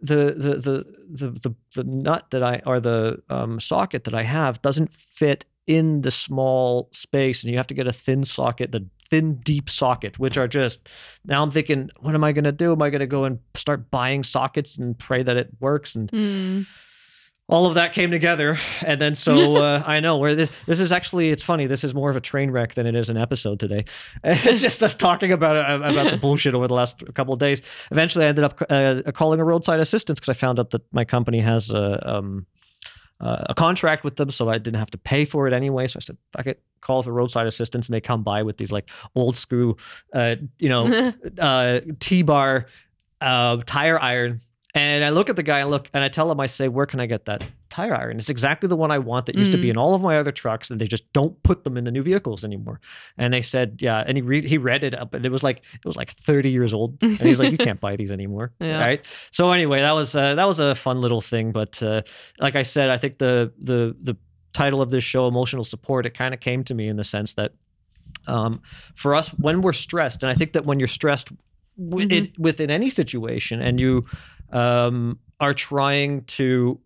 the, 0.02 0.34
the 0.38 0.56
the 0.56 0.86
the 1.10 1.32
the 1.32 1.56
the 1.76 1.84
nut 1.84 2.28
that 2.32 2.44
I 2.44 2.62
or 2.66 2.80
the 2.80 3.22
um, 3.30 3.60
socket 3.60 4.06
that 4.06 4.16
I 4.16 4.24
have 4.24 4.62
doesn't 4.62 4.94
fit 4.94 5.44
in 5.68 6.02
the 6.02 6.12
small 6.12 6.88
space, 6.94 7.44
and 7.44 7.52
you 7.52 7.58
have 7.58 7.68
to 7.68 7.74
get 7.74 7.88
a 7.88 7.94
thin 7.94 8.24
socket, 8.24 8.72
the 8.72 8.88
thin 9.13 9.36
deep 9.43 9.69
socket, 9.69 10.17
which 10.17 10.38
are 10.39 10.47
just 10.47 10.89
now 11.23 11.43
I'm 11.43 11.52
thinking, 11.52 11.91
what 11.99 12.15
am 12.15 12.23
I 12.23 12.32
gonna 12.32 12.52
do? 12.52 12.71
Am 12.71 12.82
I 12.82 12.89
gonna 12.89 13.06
go 13.06 13.26
and 13.26 13.38
start 13.54 13.91
buying 13.91 14.23
sockets 14.23 14.80
and 14.80 14.97
pray 14.97 15.21
that 15.21 15.38
it 15.38 15.49
works? 15.60 15.95
And 15.95 16.12
Mm. 16.12 16.65
all 17.47 17.67
of 17.67 17.76
that 17.76 17.93
came 17.93 18.10
together 18.10 18.58
and 18.84 18.99
then 18.99 19.13
so 19.13 19.58
uh, 19.67 19.84
i 19.86 19.99
know 19.99 20.17
where 20.17 20.34
this, 20.34 20.49
this 20.65 20.80
is 20.80 20.91
actually 20.91 21.30
it's 21.30 21.43
funny 21.43 21.67
this 21.67 21.84
is 21.84 21.93
more 21.93 22.10
of 22.10 22.15
a 22.15 22.21
train 22.21 22.49
wreck 22.49 22.73
than 22.73 22.88
it 22.88 22.95
is 22.95 23.10
an 23.10 23.17
episode 23.17 23.60
today 23.60 23.84
it's 24.23 24.62
just 24.62 24.82
us 24.82 24.95
talking 24.95 25.32
about 25.32 25.58
uh, 25.58 25.84
about 25.84 26.10
the 26.10 26.17
bullshit 26.17 26.56
over 26.56 26.67
the 26.67 26.73
last 26.73 27.04
couple 27.13 27.34
of 27.34 27.39
days 27.39 27.62
eventually 27.91 28.26
i 28.26 28.30
ended 28.30 28.45
up 28.45 28.62
uh, 28.69 29.02
calling 29.12 29.39
a 29.39 29.43
roadside 29.43 29.80
assistance 29.82 30.19
because 30.19 30.30
i 30.30 30.34
found 30.39 30.58
out 30.58 30.69
that 30.71 30.82
my 30.93 31.04
company 31.06 31.39
has 31.39 31.69
a 31.69 31.86
um, 32.15 32.45
uh, 33.23 33.45
a 33.49 33.53
contract 33.53 34.03
with 34.03 34.17
them, 34.17 34.29
so 34.29 34.49
I 34.49 34.57
didn't 34.57 34.77
have 34.77 34.91
to 34.91 34.97
pay 34.97 35.23
for 35.23 35.47
it 35.47 35.53
anyway. 35.53 35.88
So 35.88 35.97
I 35.97 36.01
said, 36.01 36.17
"Fuck 36.33 36.47
it, 36.47 36.62
call 36.81 37.01
for 37.01 37.13
roadside 37.13 37.47
assistance," 37.47 37.88
and 37.88 37.95
they 37.95 38.01
come 38.01 38.21
by 38.21 38.43
with 38.43 38.57
these 38.57 38.71
like 38.71 38.89
old 39.15 39.38
screw, 39.38 39.77
uh, 40.13 40.36
you 40.59 40.67
know, 40.69 41.13
uh, 41.39 41.79
T-bar 41.99 42.67
uh, 43.21 43.57
tire 43.65 43.99
iron. 43.99 44.41
And 44.75 45.03
I 45.05 45.09
look 45.09 45.29
at 45.29 45.36
the 45.36 45.43
guy 45.43 45.59
and 45.59 45.69
look, 45.69 45.88
and 45.93 46.03
I 46.03 46.09
tell 46.09 46.31
him, 46.31 46.39
I 46.39 46.47
say, 46.47 46.67
"Where 46.67 46.88
can 46.88 46.99
I 46.99 47.05
get 47.05 47.25
that 47.25 47.45
tire 47.69 47.93
iron?" 47.95 48.17
It's 48.17 48.29
exactly 48.29 48.67
the 48.67 48.75
one 48.75 48.89
I 48.89 48.97
want 48.97 49.27
that 49.27 49.36
used 49.36 49.51
to 49.51 49.57
be 49.59 49.67
Mm. 49.67 49.71
in 49.71 49.77
all 49.77 49.93
of 49.93 50.01
my 50.01 50.17
other 50.17 50.31
trucks, 50.31 50.71
and 50.71 50.81
they 50.81 50.88
just 50.88 51.13
don't 51.13 51.41
put 51.43 51.63
them 51.63 51.77
in 51.77 51.83
the 51.83 51.91
new 51.91 52.01
vehicles 52.01 52.43
anymore. 52.43 52.79
And 53.15 53.31
they 53.31 53.43
said, 53.43 53.77
"Yeah," 53.81 54.03
and 54.07 54.17
he 54.17 54.23
read 54.23 54.45
he 54.45 54.57
read 54.57 54.83
it 54.83 54.95
up, 54.95 55.13
and 55.13 55.27
it 55.27 55.31
was 55.31 55.43
like 55.43 55.57
it 55.75 55.86
was 55.86 55.95
like 55.95 56.09
thirty 56.09 56.49
years 56.49 56.73
old, 56.73 56.97
and 57.03 57.19
he's 57.21 57.39
like, 57.39 57.51
"You 57.51 57.57
can't 57.59 57.79
buy 57.88 57.95
these 57.95 58.12
anymore." 58.12 58.51
Yeah. 58.59 58.79
Right. 58.79 59.05
So 59.29 59.51
anyway, 59.51 59.81
that 59.81 59.91
was 59.91 60.15
uh, 60.15 60.33
that 60.33 60.45
was 60.47 60.59
a 60.59 60.73
fun 60.73 61.01
little 61.01 61.21
thing, 61.21 61.51
but 61.51 61.81
uh, 61.83 62.01
like 62.39 62.55
I 62.55 62.63
said, 62.63 62.89
I 62.89 62.97
think 62.97 63.19
the 63.19 63.51
the 63.59 63.95
the 64.01 64.17
title 64.53 64.81
of 64.81 64.89
this 64.89 65.03
show, 65.03 65.27
emotional 65.27 65.63
support, 65.65 66.07
it 66.07 66.15
kind 66.15 66.33
of 66.33 66.39
came 66.39 66.63
to 66.63 66.73
me 66.73 66.88
in 66.88 66.95
the 66.95 67.03
sense 67.03 67.36
that 67.36 67.51
um, 68.27 68.59
for 68.95 69.13
us 69.13 69.29
when 69.29 69.62
we're 69.62 69.73
stressed, 69.73 70.23
and 70.23 70.31
I 70.31 70.33
think 70.36 70.53
that 70.53 70.65
when 70.65 70.79
you're 70.79 70.88
stressed 70.88 71.29
Mhm. 71.79 72.12
it, 72.12 72.39
within 72.39 72.69
any 72.71 72.89
situation, 72.89 73.59
and 73.62 73.79
you 73.81 74.05
um, 74.54 75.20
are 75.39 75.54
trying 75.54 76.24
to. 76.26 76.80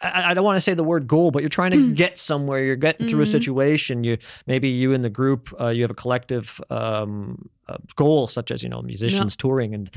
I, 0.00 0.32
don't 0.32 0.44
want 0.44 0.54
to 0.56 0.60
say 0.60 0.74
the 0.74 0.84
word 0.84 1.08
goal, 1.08 1.32
but 1.32 1.42
you're 1.42 1.48
trying 1.48 1.72
to 1.72 1.92
get 1.92 2.20
somewhere. 2.20 2.62
You're 2.62 2.76
getting 2.76 3.08
through 3.08 3.22
a 3.22 3.24
Mhm. 3.24 3.32
situation. 3.32 4.04
You 4.04 4.18
maybe 4.46 4.68
you 4.68 4.92
in 4.92 5.02
the 5.02 5.10
group, 5.10 5.52
uh, 5.60 5.68
you 5.70 5.82
have 5.82 5.90
a 5.90 5.94
collective 5.94 6.60
um, 6.70 7.48
uh, 7.66 7.78
goal, 7.96 8.28
such 8.28 8.52
as 8.52 8.62
you 8.62 8.68
know 8.68 8.80
musicians 8.80 9.34
touring 9.36 9.74
and 9.74 9.90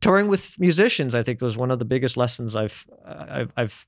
touring 0.00 0.28
with 0.28 0.58
musicians. 0.58 1.14
I 1.14 1.22
think 1.22 1.42
was 1.42 1.58
one 1.58 1.70
of 1.70 1.78
the 1.78 1.84
biggest 1.84 2.16
lessons 2.16 2.56
I've 2.56 2.86
I've, 3.06 3.52
I've 3.58 3.86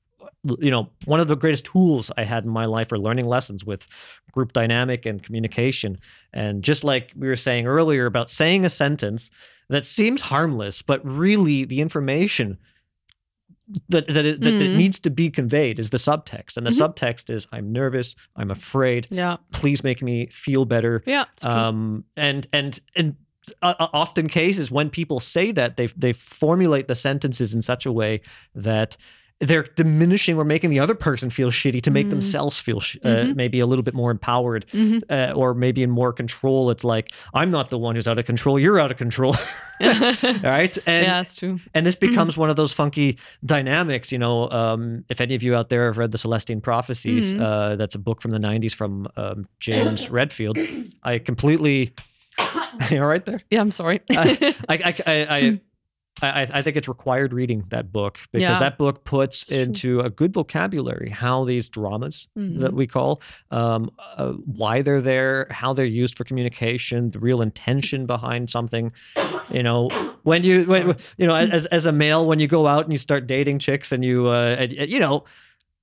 you 0.59 0.69
know 0.69 0.89
one 1.05 1.19
of 1.19 1.27
the 1.27 1.35
greatest 1.35 1.65
tools 1.65 2.11
I 2.15 2.23
had 2.23 2.43
in 2.43 2.51
my 2.51 2.65
life 2.65 2.89
for 2.89 2.99
learning 2.99 3.25
lessons 3.25 3.65
with 3.65 3.87
group 4.31 4.53
dynamic 4.53 5.07
and 5.07 5.23
communication. 5.23 5.97
And 6.33 6.63
just 6.63 6.83
like 6.83 7.13
we 7.15 7.27
were 7.27 7.35
saying 7.35 7.65
earlier 7.65 8.05
about 8.05 8.29
saying 8.29 8.63
a 8.63 8.69
sentence 8.69 9.31
that 9.69 9.85
seems 9.85 10.21
harmless, 10.21 10.81
but 10.81 11.05
really 11.05 11.65
the 11.65 11.81
information 11.81 12.57
that 13.89 14.07
that, 14.07 14.25
it, 14.25 14.41
that, 14.41 14.51
that 14.51 14.61
Mm. 14.69 14.77
needs 14.77 14.99
to 15.01 15.09
be 15.09 15.29
conveyed 15.29 15.77
is 15.77 15.89
the 15.89 15.97
subtext, 15.97 16.55
and 16.55 16.65
the 16.65 16.71
Mhm. 16.71 16.87
subtext 16.93 17.29
is 17.29 17.47
I'm 17.51 17.71
nervous, 17.73 18.15
I'm 18.35 18.49
afraid. 18.49 19.07
Yeah. 19.11 19.37
Please 19.51 19.83
make 19.83 20.01
me 20.01 20.27
feel 20.27 20.63
better. 20.65 21.03
Yeah. 21.05 21.25
Um, 21.43 22.05
and 22.15 22.47
and 22.53 22.79
and 22.95 23.15
uh, 23.61 23.73
uh, 23.79 23.87
often 23.93 24.27
cases 24.29 24.71
when 24.71 24.89
people 24.89 25.19
say 25.19 25.51
that 25.51 25.75
they 25.75 25.87
they 25.87 26.13
formulate 26.13 26.87
the 26.87 26.95
sentences 26.95 27.53
in 27.53 27.61
such 27.61 27.85
a 27.85 27.91
way 27.91 28.21
that 28.55 28.95
they're 29.39 29.63
diminishing 29.75 30.35
or 30.35 30.43
making 30.43 30.71
the 30.71 30.79
other 30.79 30.95
person 30.95 31.29
feel 31.29 31.51
shitty 31.51 31.79
to 31.83 31.91
make 31.91 32.07
Mhm. 32.07 32.09
themselves 32.09 32.59
feel 32.59 32.79
sh- 32.79 32.97
uh, 33.03 33.07
Mhm. 33.07 33.35
maybe 33.35 33.59
a 33.59 33.67
little 33.67 33.83
bit 33.83 33.93
more 33.93 34.09
empowered 34.09 34.65
Mhm. 34.73 35.03
uh, 35.11 35.33
or 35.35 35.53
maybe 35.53 35.83
in 35.83 35.91
more 35.91 36.11
control. 36.11 36.71
It's 36.71 36.83
like 36.83 37.09
I'm 37.35 37.51
not 37.51 37.69
the 37.69 37.77
one 37.77 37.93
who's 37.95 38.07
out 38.07 38.17
of 38.17 38.25
control. 38.25 38.57
You're 38.59 38.79
out 38.79 38.89
of 38.89 38.97
control. 38.97 39.35
All 39.35 39.39
right. 40.43 40.75
And 40.87 41.05
yeah, 41.05 41.21
it's 41.21 41.35
true. 41.35 41.59
and 41.75 41.85
this 41.85 41.95
becomes 41.95 42.35
one 42.35 42.49
of 42.49 42.55
those 42.55 42.73
funky 42.73 43.19
dynamics. 43.45 44.11
You 44.11 44.17
know, 44.17 44.49
um, 44.49 45.05
if 45.07 45.21
any 45.21 45.35
of 45.35 45.43
you 45.43 45.53
out 45.55 45.69
there 45.69 45.85
have 45.85 45.99
read 45.99 46.11
the 46.11 46.17
Celestine 46.17 46.59
Prophecies, 46.61 47.35
Mhm. 47.35 47.41
uh, 47.41 47.75
that's 47.75 47.93
a 47.93 47.99
book 47.99 48.21
from 48.23 48.31
the 48.31 48.39
'90s 48.39 48.73
from 48.73 49.07
um, 49.17 49.47
James 49.59 50.09
Redfield. 50.17 50.57
I 51.03 51.19
completely. 51.19 51.93
you 52.91 52.99
all 53.01 53.07
right 53.07 53.23
there? 53.25 53.39
Yeah, 53.51 53.61
I'm 53.61 53.71
sorry. 53.71 54.01
I, 54.11 54.55
I, 54.69 54.75
I, 55.05 55.27
I, 55.29 55.59
I, 56.21 56.47
I 56.51 56.61
think 56.61 56.77
it's 56.77 56.87
required 56.87 57.33
reading 57.33 57.63
that 57.69 57.91
book 57.91 58.19
because 58.31 58.55
Yeah. 58.55 58.59
that 58.59 58.77
book 58.77 59.03
puts 59.03 59.51
into 59.51 59.99
a 60.01 60.09
good 60.09 60.33
vocabulary 60.33 61.09
how 61.09 61.45
these 61.45 61.69
dramas 61.69 62.27
that 62.35 62.71
Mhm. 62.71 62.73
we 62.73 62.87
call, 62.87 63.21
um, 63.51 63.91
uh, 64.17 64.31
why 64.45 64.81
they're 64.81 65.01
there, 65.01 65.47
how 65.51 65.73
they're 65.73 65.85
used 65.85 66.15
for 66.17 66.23
communication, 66.23 67.11
the 67.11 67.19
real 67.19 67.41
intention 67.41 68.05
behind 68.05 68.49
something. 68.49 68.91
You 69.51 69.63
know, 69.63 69.89
when 70.23 70.43
you, 70.43 70.63
when, 70.65 70.95
you 71.17 71.27
know, 71.27 71.35
as 71.57 71.65
as 71.67 71.85
a 71.85 71.91
male, 71.91 72.25
when 72.25 72.39
you 72.39 72.47
go 72.47 72.67
out 72.67 72.83
and 72.83 72.91
you 72.91 72.97
start 72.97 73.27
dating 73.27 73.59
chicks, 73.59 73.91
and 73.91 74.03
you, 74.03 74.27
uh, 74.27 74.55
and, 74.59 74.71
you 74.71 74.99
know, 74.99 75.23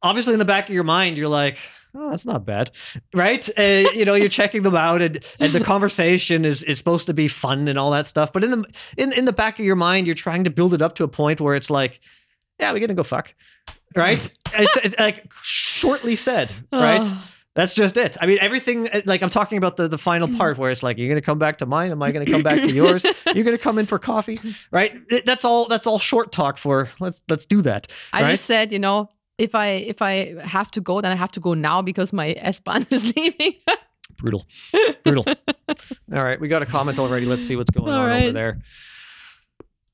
obviously 0.04 0.34
in 0.34 0.38
the 0.38 0.44
back 0.44 0.68
of 0.68 0.74
your 0.74 0.84
mind, 0.84 1.18
you're 1.18 1.28
like. 1.28 1.58
Oh, 1.96 2.10
that's 2.10 2.26
not 2.26 2.44
bad, 2.44 2.72
right? 3.14 3.48
Uh, 3.56 3.88
you 3.94 4.04
know, 4.04 4.14
you're 4.14 4.28
checking 4.28 4.64
them 4.64 4.74
out, 4.74 5.00
and 5.00 5.24
and 5.38 5.52
the 5.52 5.60
conversation 5.60 6.44
is 6.44 6.64
is 6.64 6.76
supposed 6.76 7.06
to 7.06 7.14
be 7.14 7.28
fun 7.28 7.68
and 7.68 7.78
all 7.78 7.92
that 7.92 8.08
stuff. 8.08 8.32
But 8.32 8.42
in 8.42 8.50
the 8.50 8.64
in 8.96 9.12
in 9.12 9.26
the 9.26 9.32
back 9.32 9.60
of 9.60 9.64
your 9.64 9.76
mind, 9.76 10.08
you're 10.08 10.16
trying 10.16 10.42
to 10.42 10.50
build 10.50 10.74
it 10.74 10.82
up 10.82 10.96
to 10.96 11.04
a 11.04 11.08
point 11.08 11.40
where 11.40 11.54
it's 11.54 11.70
like, 11.70 12.00
yeah, 12.58 12.72
we're 12.72 12.80
gonna 12.80 12.94
go 12.94 13.04
fuck, 13.04 13.32
right? 13.94 14.18
it's, 14.54 14.76
it's 14.78 14.98
like 14.98 15.32
shortly 15.44 16.16
said, 16.16 16.52
right? 16.72 17.02
Oh, 17.04 17.24
That's 17.54 17.74
just 17.74 17.96
it. 17.96 18.16
I 18.20 18.26
mean, 18.26 18.38
everything. 18.40 18.88
uh, 18.88 19.02
Like 19.06 19.22
I'm 19.22 19.30
talking 19.30 19.58
about 19.58 19.76
the 19.76 19.86
the 19.86 19.96
final 19.98 20.26
part 20.36 20.58
where 20.58 20.72
it's 20.72 20.82
like, 20.82 20.98
you're 20.98 21.08
gonna 21.08 21.20
come 21.20 21.38
back 21.38 21.58
to 21.58 21.66
mine. 21.66 21.92
Am 21.92 22.02
I 22.02 22.10
gonna 22.10 22.26
come 22.26 22.42
back 22.42 22.58
to 22.58 22.72
yours? 22.72 23.06
You're 23.32 23.44
gonna 23.44 23.56
come 23.56 23.78
in 23.78 23.86
for 23.86 24.00
coffee, 24.00 24.40
right? 24.72 25.00
That's 25.24 25.44
all. 25.44 25.66
That's 25.66 25.86
all 25.86 26.00
short 26.00 26.32
talk 26.32 26.58
for. 26.58 26.90
Let's 26.98 27.22
let's 27.28 27.46
do 27.46 27.62
that. 27.62 27.86
I 28.12 28.22
right? 28.22 28.30
just 28.32 28.46
said, 28.46 28.72
you 28.72 28.80
know, 28.80 29.10
if 29.38 29.54
I 29.54 29.66
if 29.66 30.02
I 30.02 30.34
have 30.42 30.70
to 30.72 30.80
go, 30.80 31.00
then 31.00 31.12
I 31.12 31.16
have 31.16 31.32
to 31.32 31.40
go 31.40 31.54
now 31.54 31.82
because 31.82 32.12
my 32.12 32.32
S 32.38 32.60
bahn 32.60 32.86
is 32.90 33.14
leaving. 33.16 33.54
brutal, 34.16 34.46
brutal. 35.02 35.24
all 35.28 36.24
right, 36.24 36.40
we 36.40 36.48
got 36.48 36.62
a 36.62 36.66
comment 36.66 36.98
already. 36.98 37.26
Let's 37.26 37.46
see 37.46 37.56
what's 37.56 37.70
going 37.70 37.92
All 37.92 38.00
on 38.00 38.10
over 38.10 38.32
there. 38.32 38.62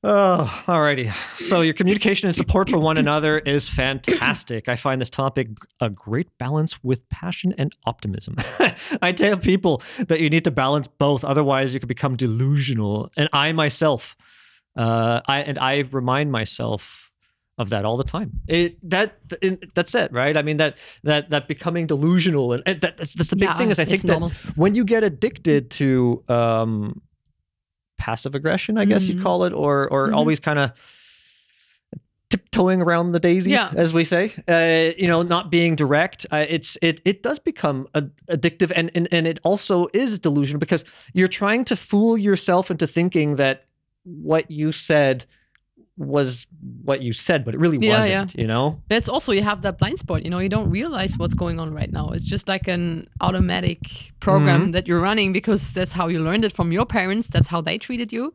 Oh, 0.03 0.63
alrighty. 0.65 1.13
So 1.37 1.61
your 1.61 1.75
communication 1.75 2.27
and 2.27 2.35
support 2.35 2.71
for 2.71 2.79
one 2.79 2.97
another 2.97 3.37
is 3.37 3.69
fantastic. 3.69 4.67
I 4.67 4.75
find 4.75 4.99
this 4.99 5.11
topic 5.11 5.49
a 5.79 5.91
great 5.91 6.35
balance 6.39 6.83
with 6.83 7.07
passion 7.09 7.53
and 7.59 7.71
optimism. 7.85 8.35
I 9.03 9.11
tell 9.11 9.37
people 9.37 9.83
that 10.07 10.19
you 10.19 10.27
need 10.31 10.43
to 10.45 10.51
balance 10.51 10.87
both, 10.87 11.23
otherwise 11.23 11.75
you 11.75 11.79
could 11.79 11.87
become 11.87 12.15
delusional. 12.15 13.11
And 13.15 13.29
I 13.31 13.51
myself, 13.51 14.15
uh, 14.75 15.21
I 15.27 15.41
and 15.41 15.59
I 15.59 15.83
remind 15.91 16.31
myself 16.31 17.10
of 17.61 17.69
that 17.69 17.85
all 17.85 17.95
the 17.97 18.03
time. 18.03 18.31
It 18.47 18.77
that 18.89 19.15
it, 19.41 19.73
that's 19.73 19.95
it, 19.95 20.11
right? 20.11 20.35
I 20.35 20.41
mean 20.41 20.57
that 20.57 20.77
that 21.03 21.29
that 21.29 21.47
becoming 21.47 21.87
delusional 21.87 22.51
and, 22.53 22.61
and 22.65 22.81
that, 22.81 22.97
that's, 22.97 23.13
that's 23.13 23.29
the 23.29 23.35
big 23.37 23.49
Yeah, 23.49 23.57
thing 23.57 23.69
is 23.71 23.79
I 23.79 23.85
think 23.85 24.01
that 24.01 24.19
normal. 24.19 24.31
when 24.55 24.75
you 24.75 24.83
get 24.83 25.03
addicted 25.03 25.69
to 25.71 26.23
um, 26.27 27.01
passive 27.97 28.35
aggression, 28.35 28.77
I 28.77 28.85
guess 28.85 29.07
you'd 29.07 29.19
Mhm. 29.19 29.23
call 29.23 29.43
it, 29.45 29.53
or 29.53 29.87
or 29.93 30.09
Mhm. 30.09 30.15
always 30.17 30.39
kind 30.39 30.59
of 30.59 30.71
tiptoeing 32.29 32.81
around 32.81 33.11
the 33.11 33.19
daisies, 33.19 33.51
Yeah. 33.51 33.71
as 33.75 33.93
we 33.93 34.05
say, 34.05 34.31
uh, 34.47 34.93
you 34.97 35.07
know, 35.07 35.21
not 35.21 35.51
being 35.51 35.75
direct. 35.75 36.25
Uh, 36.31 36.45
it's 36.47 36.77
it 36.81 37.01
it 37.03 37.21
does 37.23 37.39
become 37.39 37.87
a, 37.93 38.03
addictive, 38.29 38.71
and, 38.75 38.89
and 38.95 39.07
and 39.11 39.27
it 39.27 39.39
also 39.43 39.87
is 39.93 40.19
delusional 40.19 40.59
because 40.59 40.85
you're 41.13 41.27
trying 41.27 41.65
to 41.65 41.75
fool 41.75 42.17
yourself 42.17 42.71
into 42.71 42.87
thinking 42.87 43.35
that 43.35 43.65
what 44.03 44.49
you 44.49 44.71
said 44.71 45.25
was 46.01 46.47
what 46.83 47.01
you 47.01 47.13
said, 47.13 47.43
but 47.45 47.53
it 47.55 47.59
really 47.59 47.77
Yeah, 47.79 47.97
wasn't. 47.97 48.35
You 48.35 48.47
know, 48.47 48.81
That's 48.89 49.07
also 49.09 49.31
you 49.31 49.41
have 49.43 49.61
that 49.61 49.77
blind 49.77 49.99
spot. 49.99 50.23
You 50.23 50.29
know, 50.29 50.39
you 50.39 50.49
don't 50.49 50.69
realize 50.69 51.17
what's 51.17 51.33
going 51.35 51.59
on 51.59 51.73
right 51.73 51.91
now. 51.91 52.09
It's 52.09 52.27
just 52.27 52.47
like 52.47 52.67
an 52.67 53.07
automatic 53.21 53.79
program 54.19 54.61
Mm-hmm. 54.61 54.71
that 54.71 54.87
you're 54.87 55.01
running 55.01 55.33
because 55.33 55.73
that's 55.73 55.93
how 55.93 56.07
you 56.07 56.19
learned 56.19 56.45
it 56.45 56.51
from 56.53 56.71
your 56.71 56.85
parents. 56.85 57.27
That's 57.27 57.47
how 57.47 57.61
they 57.61 57.77
treated 57.77 58.11
you, 58.11 58.33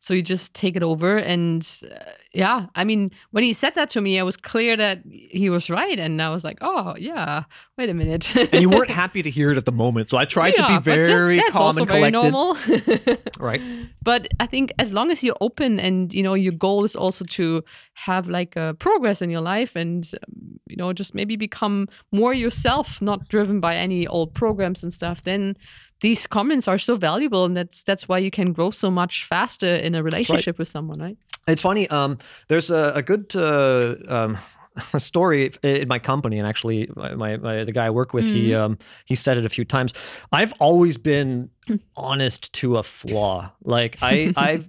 so 0.00 0.14
you 0.14 0.22
just 0.22 0.54
take 0.54 0.76
it 0.76 0.82
over 0.82 1.16
and 1.16 1.66
uh, 1.90 2.10
yeah 2.32 2.66
i 2.74 2.84
mean 2.84 3.10
when 3.30 3.42
he 3.42 3.52
said 3.52 3.74
that 3.74 3.90
to 3.90 4.00
me 4.00 4.18
i 4.18 4.22
was 4.22 4.36
clear 4.36 4.76
that 4.76 5.00
he 5.10 5.50
was 5.50 5.68
right 5.70 5.98
and 5.98 6.22
i 6.22 6.30
was 6.30 6.44
like 6.44 6.58
oh 6.60 6.94
yeah 6.98 7.42
wait 7.76 7.88
a 7.88 7.94
minute 7.94 8.34
and 8.36 8.62
you 8.62 8.70
weren't 8.70 8.90
happy 9.04 9.22
to 9.22 9.30
hear 9.30 9.50
it 9.50 9.56
at 9.56 9.64
the 9.64 9.72
moment. 9.72 10.08
So 10.08 10.18
I 10.18 10.24
tried 10.24 10.54
Yeah, 10.56 10.66
to 10.66 10.80
be 10.80 10.84
very 10.84 11.36
that's 11.36 11.50
calm 11.50 11.62
also 11.62 11.80
and 11.82 11.90
very 11.90 12.10
normal 12.10 12.56
Right. 13.38 13.60
but 14.02 14.28
i 14.40 14.46
think 14.46 14.72
as 14.78 14.92
long 14.92 15.10
as 15.10 15.22
you're 15.22 15.36
open 15.40 15.78
and 15.80 16.12
you 16.12 16.22
know 16.22 16.34
your 16.34 16.52
goal 16.52 16.84
is 16.84 16.96
also 16.96 17.24
to 17.24 17.62
have 17.94 18.28
like 18.28 18.56
a 18.56 18.74
progress 18.78 19.22
in 19.22 19.30
your 19.30 19.40
life 19.40 19.76
and 19.76 20.10
um, 20.14 20.58
you 20.66 20.76
know 20.76 20.92
just 20.92 21.14
maybe 21.14 21.36
become 21.36 21.86
more 22.12 22.34
yourself 22.34 23.00
not 23.00 23.28
driven 23.28 23.60
by 23.60 23.76
any 23.76 24.06
old 24.06 24.34
programs 24.34 24.82
and 24.82 24.92
stuff 24.92 25.22
then 25.22 25.56
these 26.00 26.26
comments 26.26 26.68
are 26.68 26.78
so 26.78 26.94
valuable 26.96 27.44
and 27.44 27.56
that's 27.56 27.82
that's 27.82 28.08
why 28.08 28.18
you 28.18 28.30
can 28.30 28.52
grow 28.52 28.70
so 28.70 28.90
much 28.90 29.24
faster 29.24 29.74
in 29.74 29.94
a 29.94 30.02
relationship 30.02 30.58
with 30.58 30.68
someone 30.68 30.98
right 31.00 31.18
It's 31.48 31.62
funny. 31.62 31.88
Um, 31.88 32.18
there's 32.48 32.70
a, 32.70 32.92
a 32.94 33.02
good 33.02 33.34
uh, 33.34 33.94
um, 34.08 34.38
story 34.98 35.50
in 35.62 35.88
my 35.88 35.98
company, 35.98 36.38
and 36.38 36.46
actually, 36.46 36.88
my, 36.94 37.14
my, 37.14 37.36
my 37.38 37.64
the 37.64 37.72
guy 37.72 37.86
I 37.86 37.90
work 37.90 38.12
with, 38.12 38.26
he 38.26 38.50
Mm-hmm. 38.50 38.62
um, 38.64 38.78
he 39.06 39.14
said 39.14 39.38
it 39.38 39.46
a 39.46 39.48
few 39.48 39.64
times. 39.64 39.92
I've 40.30 40.52
always 40.60 40.98
been 40.98 41.48
honest 41.96 42.52
to 42.60 42.76
a 42.76 42.82
flaw. 42.82 43.50
Like 43.64 43.96
I 44.02 44.32
I've 44.36 44.68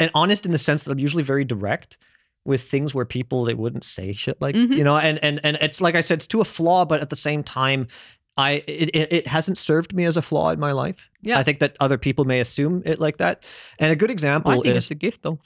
and 0.00 0.10
honest 0.14 0.46
in 0.46 0.52
the 0.52 0.58
sense 0.58 0.82
that 0.82 0.90
I'm 0.90 0.98
usually 0.98 1.22
very 1.22 1.44
direct 1.44 1.98
with 2.44 2.62
things 2.70 2.94
where 2.94 3.04
people 3.04 3.44
they 3.44 3.54
wouldn't 3.54 3.84
say 3.84 4.12
shit 4.14 4.40
like 4.40 4.56
Mhm. 4.56 4.76
you 4.78 4.84
know, 4.84 4.96
and 4.96 5.18
and 5.22 5.38
and 5.44 5.56
it's 5.60 5.80
like 5.80 5.94
I 5.94 6.00
said, 6.02 6.18
it's 6.18 6.26
to 6.28 6.40
a 6.40 6.44
flaw, 6.44 6.84
but 6.86 7.00
at 7.00 7.10
the 7.10 7.16
same 7.16 7.42
time. 7.44 7.86
I 8.40 8.50
it, 8.66 8.88
it, 8.90 9.12
it 9.12 9.26
hasn't 9.26 9.58
served 9.58 9.94
me 9.94 10.04
as 10.04 10.16
a 10.16 10.22
flaw 10.22 10.50
in 10.50 10.58
my 10.58 10.72
life. 10.72 11.08
Yeah. 11.22 11.38
I 11.38 11.42
think 11.42 11.58
that 11.60 11.76
other 11.80 11.98
people 11.98 12.24
may 12.24 12.40
assume 12.40 12.82
it 12.84 12.98
like 12.98 13.18
that. 13.18 13.44
And 13.78 13.92
a 13.92 13.96
good 13.96 14.10
example 14.10 14.50
Well, 14.50 14.60
i 14.60 14.62
think 14.62 14.76
is 14.76 14.84
it's 14.84 14.90
a 14.90 14.94
gift 14.94 15.22
though 15.22 15.38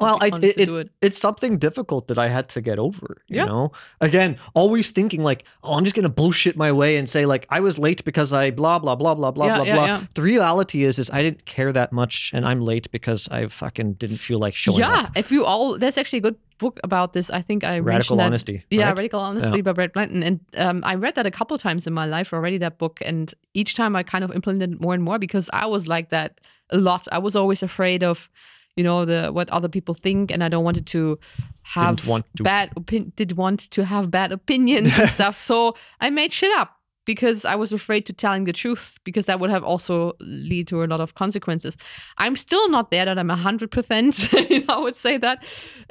well, 0.00 0.18
I, 0.20 0.26
it, 0.26 0.44
it, 0.58 0.68
it. 0.68 0.90
it's 1.00 1.16
something 1.18 1.58
difficult 1.58 2.08
that 2.08 2.18
I 2.18 2.28
had 2.28 2.48
to 2.50 2.60
get 2.60 2.78
over. 2.78 3.22
You 3.28 3.36
Yeah. 3.36 3.44
know, 3.46 3.72
again, 4.00 4.36
always 4.54 4.90
thinking 4.90 5.22
like, 5.22 5.44
oh, 5.64 5.74
I'm 5.74 5.84
just 5.84 5.96
gonna 5.96 6.08
bullshit 6.10 6.56
my 6.56 6.70
way 6.72 6.96
and 6.98 7.08
say 7.08 7.24
like 7.26 7.46
I 7.50 7.60
was 7.60 7.78
late 7.78 8.04
because 8.04 8.32
I 8.32 8.50
blah 8.50 8.78
blah 8.78 8.94
blah 8.94 9.14
blah 9.14 9.30
blah 9.30 9.46
Yeah, 9.46 9.56
blah 9.56 9.64
yeah, 9.64 9.74
blah. 9.98 10.06
The 10.14 10.22
reality 10.22 10.84
is, 10.84 10.98
is 10.98 11.10
I 11.10 11.22
didn't 11.22 11.44
care 11.46 11.72
that 11.72 11.92
much, 11.92 12.30
and 12.34 12.44
I'm 12.46 12.60
late 12.60 12.90
because 12.90 13.28
I 13.30 13.46
fucking 13.46 13.94
didn't 13.94 14.18
feel 14.18 14.38
like 14.38 14.54
showing 14.54 14.82
up. 14.82 14.90
yeah 14.90 15.00
up. 15.04 15.12
if 15.16 15.30
you 15.32 15.44
all 15.44 15.78
there's 15.78 15.96
actually 15.98 16.18
a 16.18 16.22
good 16.22 16.36
book 16.58 16.80
about 16.84 17.12
this 17.12 17.28
i 17.28 17.42
think 17.42 17.64
i 17.64 17.78
Radical 17.78 17.84
mentioned 18.16 18.20
that- 18.20 18.24
honesty. 18.24 18.64
Yeah, 18.70 18.86
right? 18.88 18.96
Radical 18.96 19.20
Honesty 19.20 19.60
by 19.62 19.72
Brad 19.72 19.92
Blanton. 19.92 20.22
And 20.22 20.40
um, 20.56 20.80
I 20.84 20.94
read 20.94 21.14
that 21.16 21.26
a 21.26 21.30
couple 21.30 21.56
times 21.58 21.86
in 21.86 21.92
my 21.92 22.06
life 22.06 22.32
already, 22.32 22.56
that 22.58 22.78
book. 22.78 23.00
And 23.04 23.32
each 23.52 23.74
time 23.74 23.94
I 23.94 24.02
kind 24.02 24.24
of 24.24 24.32
implemented 24.32 24.72
it 24.72 24.80
more 24.80 24.94
and 24.94 25.02
more 25.02 25.18
because 25.18 25.50
I 25.52 25.66
was 25.66 25.86
like 25.86 26.08
that 26.10 26.40
a 26.70 26.78
lot. 26.78 27.06
I 27.12 27.18
was 27.18 27.36
always 27.36 27.62
afraid 27.62 28.02
of, 28.02 28.30
you 28.76 28.84
know, 28.84 29.04
the 29.04 29.30
what 29.32 29.48
other 29.50 29.68
people 29.68 29.94
think. 29.94 30.30
And 30.30 30.44
I 30.44 30.48
don't 30.48 30.64
wanted 30.64 30.86
to 30.88 31.18
have 31.62 32.06
want 32.06 32.26
to. 32.36 32.42
bad 32.42 32.70
opin- 32.76 33.12
did 33.16 33.32
want 33.32 33.60
to 33.70 33.84
have 33.84 34.10
bad 34.10 34.32
opinions 34.32 34.98
and 34.98 35.08
stuff. 35.18 35.34
So 35.34 35.74
I 36.00 36.10
made 36.10 36.32
shit 36.32 36.56
up 36.56 36.76
because 37.06 37.44
I 37.44 37.54
was 37.54 37.72
afraid 37.72 38.04
to 38.06 38.12
telling 38.12 38.44
the 38.44 38.52
truth 38.52 38.98
because 39.04 39.26
that 39.26 39.40
would 39.40 39.48
have 39.48 39.64
also 39.64 40.12
lead 40.20 40.68
to 40.68 40.84
a 40.84 40.86
lot 40.86 41.00
of 41.00 41.14
consequences. 41.14 41.76
I'm 42.18 42.36
still 42.36 42.68
not 42.68 42.90
there 42.90 43.04
that 43.04 43.18
I'm 43.18 43.28
100%, 43.28 44.50
you 44.50 44.66
know, 44.66 44.74
I 44.74 44.78
would 44.78 44.96
say 44.96 45.16
that. 45.16 45.44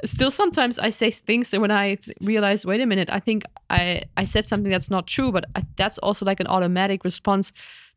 Still 0.04 0.30
sometimes 0.30 0.78
I 0.78 0.90
say 0.90 1.10
things 1.10 1.52
and 1.52 1.62
when 1.62 1.70
I 1.70 1.96
th- 1.96 2.16
realize, 2.20 2.64
wait 2.64 2.80
a 2.80 2.86
minute, 2.86 3.08
I 3.10 3.18
think 3.18 3.44
I 3.70 4.02
I 4.16 4.24
said 4.24 4.46
something 4.46 4.70
that's 4.70 4.90
not 4.90 5.06
true, 5.06 5.32
but 5.32 5.46
I, 5.56 5.62
that's 5.76 5.98
also 5.98 6.24
like 6.24 6.38
an 6.38 6.46
automatic 6.46 7.02
response 7.02 7.52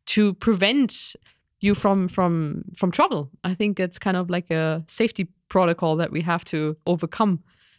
to 0.06 0.34
prevent 0.34 1.14
you 1.60 1.74
from 1.74 2.08
from 2.08 2.64
from 2.76 2.90
trouble. 2.90 3.30
I 3.44 3.54
think 3.54 3.78
it's 3.80 3.98
kind 3.98 4.16
of 4.16 4.30
like 4.30 4.50
a 4.50 4.82
safety 4.88 5.28
protocol 5.48 5.96
that 5.96 6.10
we 6.12 6.22
have 6.22 6.44
to 6.44 6.76
overcome 6.86 7.38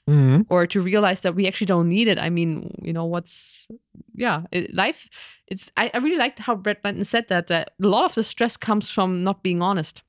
Mhm. 0.10 0.46
or 0.50 0.68
to 0.68 0.82
realize 0.82 1.22
that 1.22 1.36
we 1.36 1.48
actually 1.48 1.68
don't 1.68 1.88
need 1.88 2.08
it. 2.08 2.18
I 2.18 2.30
mean, 2.30 2.72
you 2.82 2.92
know, 2.94 3.06
what's 3.06 3.68
yeah, 4.16 4.44
it, 4.52 4.74
life. 4.74 5.08
It's 5.48 5.72
I, 5.78 5.92
I 5.94 5.98
really 5.98 6.18
liked 6.18 6.40
how 6.40 6.56
Brad 6.56 6.82
Blanton 6.82 7.06
said 7.06 7.28
that 7.28 7.48
that 7.48 7.72
a 7.84 7.88
lot 7.88 8.06
of 8.06 8.14
the 8.16 8.24
stress 8.24 8.58
comes 8.58 8.90
from 8.90 9.24
not 9.24 9.44
being 9.44 9.62
honest, 9.62 10.04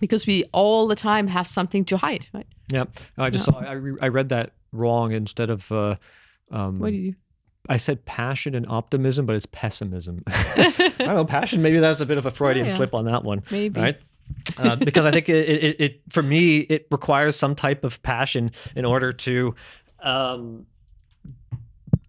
because 0.00 0.26
we 0.26 0.44
all 0.52 0.88
the 0.88 0.96
time 0.96 1.28
have 1.28 1.46
something 1.46 1.84
to 1.86 1.96
hide. 1.96 2.26
Right? 2.34 2.46
Yeah, 2.72 2.84
I 3.16 3.30
just 3.30 3.44
saw. 3.44 3.58
I, 3.58 3.72
re- 3.72 3.98
I 4.02 4.08
read 4.08 4.28
that 4.28 4.50
wrong 4.72 5.12
instead 5.12 5.50
of. 5.50 5.70
Uh, 5.70 5.94
um, 6.50 6.78
What 6.78 6.90
do 6.90 6.96
you? 6.96 7.14
I 7.68 7.76
said 7.76 8.04
passion 8.04 8.54
and 8.54 8.66
optimism, 8.68 9.24
but 9.26 9.36
it's 9.36 9.46
pessimism. 9.46 10.22
I 10.26 10.92
don't 10.98 11.14
know. 11.14 11.24
Passion. 11.24 11.62
Maybe 11.62 11.78
that's 11.78 12.00
a 12.00 12.06
bit 12.06 12.18
of 12.18 12.26
a 12.26 12.30
Freudian 12.30 12.66
yeah. 12.66 12.72
slip 12.72 12.92
on 12.94 13.04
that 13.06 13.22
one. 13.24 13.42
Maybe. 13.50 13.80
right? 13.80 13.98
Uh, 14.58 14.76
because 14.76 15.04
I 15.06 15.10
think 15.10 15.28
it, 15.28 15.48
it, 15.48 15.80
it, 15.80 16.00
for 16.08 16.22
me, 16.22 16.58
it 16.58 16.86
requires 16.90 17.36
some 17.36 17.54
type 17.54 17.84
of 17.84 18.02
passion 18.02 18.50
in 18.74 18.84
order 18.84 19.12
to 19.12 19.54
um, 20.00 20.66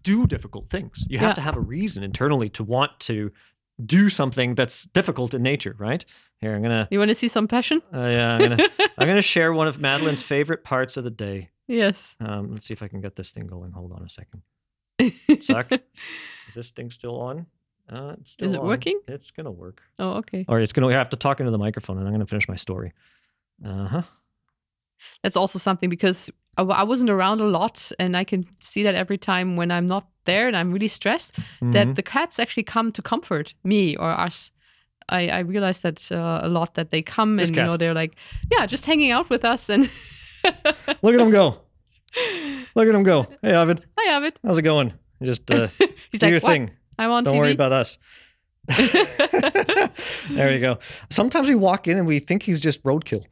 do 0.02 0.26
difficult 0.26 0.68
things. 0.70 1.04
You 1.08 1.18
have 1.18 1.30
Yeah. 1.30 1.34
to 1.34 1.40
have 1.42 1.56
a 1.56 1.60
reason 1.60 2.02
internally 2.02 2.48
to 2.50 2.64
want 2.64 2.98
to 3.00 3.30
do 3.84 4.08
something 4.08 4.54
that's 4.54 4.84
difficult 4.84 5.34
in 5.34 5.42
nature, 5.42 5.74
right? 5.78 6.04
Here, 6.40 6.54
I'm 6.54 6.62
gonna, 6.62 6.88
You 6.90 6.98
want 6.98 7.08
to 7.10 7.14
see 7.14 7.28
some 7.28 7.48
passion? 7.48 7.80
uh, 7.92 7.98
yeah, 8.00 8.34
I'm 8.34 8.40
gonna, 8.40 8.68
I'm 8.98 9.06
gonna 9.08 9.22
share 9.22 9.52
one 9.52 9.66
of 9.68 9.80
Madeline's 9.80 10.22
favorite 10.22 10.62
parts 10.64 10.96
of 10.96 11.04
the 11.04 11.10
day. 11.10 11.50
Yes. 11.68 12.16
Um, 12.20 12.52
let's 12.52 12.66
see 12.66 12.74
if 12.74 12.82
I 12.82 12.88
can 12.88 13.00
get 13.00 13.16
this 13.16 13.30
thing 13.32 13.46
going. 13.46 13.72
Hold 13.72 13.92
on 13.92 14.02
a 14.02 14.08
second. 14.08 14.42
Suck. 15.40 15.72
Is 16.48 16.54
this 16.54 16.70
thing 16.70 16.90
still 16.90 17.20
on? 17.20 17.46
Uh, 17.88 18.14
it's 18.20 18.30
still 18.32 18.50
it 18.50 18.56
on. 18.58 18.66
working? 18.66 18.98
It's 19.08 19.30
gonna 19.30 19.50
work. 19.50 19.82
oh, 19.98 20.12
okay. 20.14 20.44
Or 20.48 20.60
it's 20.60 20.72
gonna. 20.72 20.88
I 20.88 20.92
have 20.92 21.10
to 21.10 21.16
talk 21.16 21.40
into 21.40 21.50
the 21.50 21.58
microphone, 21.58 21.98
and 21.98 22.06
I'm 22.06 22.12
gonna 22.14 22.26
finish 22.26 22.48
my 22.48 22.56
story. 22.56 22.92
Uh 23.64 23.86
huh. 23.86 24.02
That's 25.22 25.36
also 25.36 25.58
something 25.58 25.90
because 25.90 26.30
I 26.56 26.84
wasn't 26.84 27.10
around 27.10 27.40
a 27.40 27.44
lot, 27.44 27.90
and 27.98 28.16
I 28.16 28.24
can 28.24 28.44
see 28.60 28.84
that 28.84 28.94
every 28.94 29.18
time 29.18 29.56
when 29.56 29.70
I'm 29.70 29.86
not 29.86 30.06
there 30.24 30.46
and 30.48 30.56
I'm 30.56 30.72
really 30.72 30.88
stressed, 30.88 31.34
Mm-hmm. 31.36 31.72
that 31.72 31.94
the 31.96 32.02
cats 32.02 32.38
actually 32.38 32.62
come 32.62 32.90
to 32.92 33.02
comfort 33.02 33.54
me 33.64 33.96
or 33.96 34.10
us. 34.10 34.50
I, 35.10 35.28
I 35.28 35.38
realized 35.40 35.82
that 35.82 36.10
uh, 36.10 36.40
a 36.42 36.48
lot 36.48 36.74
that 36.74 36.88
they 36.88 37.02
come 37.02 37.36
This 37.36 37.50
and 37.50 37.56
you 37.56 37.62
know 37.64 37.76
they're 37.76 37.92
like, 37.92 38.14
yeah, 38.50 38.64
just 38.64 38.86
hanging 38.86 39.10
out 39.10 39.28
with 39.28 39.44
us 39.44 39.68
and 39.68 39.82
Look 41.02 41.14
at 41.14 41.18
them 41.18 41.30
go. 41.30 41.58
Look 42.74 42.88
at 42.88 42.94
him 42.94 43.02
go. 43.04 43.26
Hey, 43.42 43.52
Arvid, 43.54 43.84
I 43.98 44.10
Arvid. 44.14 44.38
how's 44.44 44.58
it 44.58 44.62
going? 44.62 44.92
Just 45.22 45.50
uh, 45.50 45.68
He's 46.10 46.20
do 46.20 46.26
like, 46.26 46.30
your 46.30 46.40
"What? 46.40 46.50
thing. 46.50 46.70
I'm 46.98 47.10
on 47.10 47.24
Don't 47.24 47.34
TV. 47.34 47.38
worry 47.38 47.52
about 47.52 47.72
us. 47.72 47.98
there 50.30 50.52
you 50.52 50.60
go. 50.60 50.78
Sometimes 51.10 51.48
we 51.48 51.54
walk 51.54 51.86
in 51.88 51.98
and 51.98 52.06
we 52.06 52.18
think 52.18 52.42
he's 52.42 52.60
just 52.60 52.82
roadkill. 52.82 53.24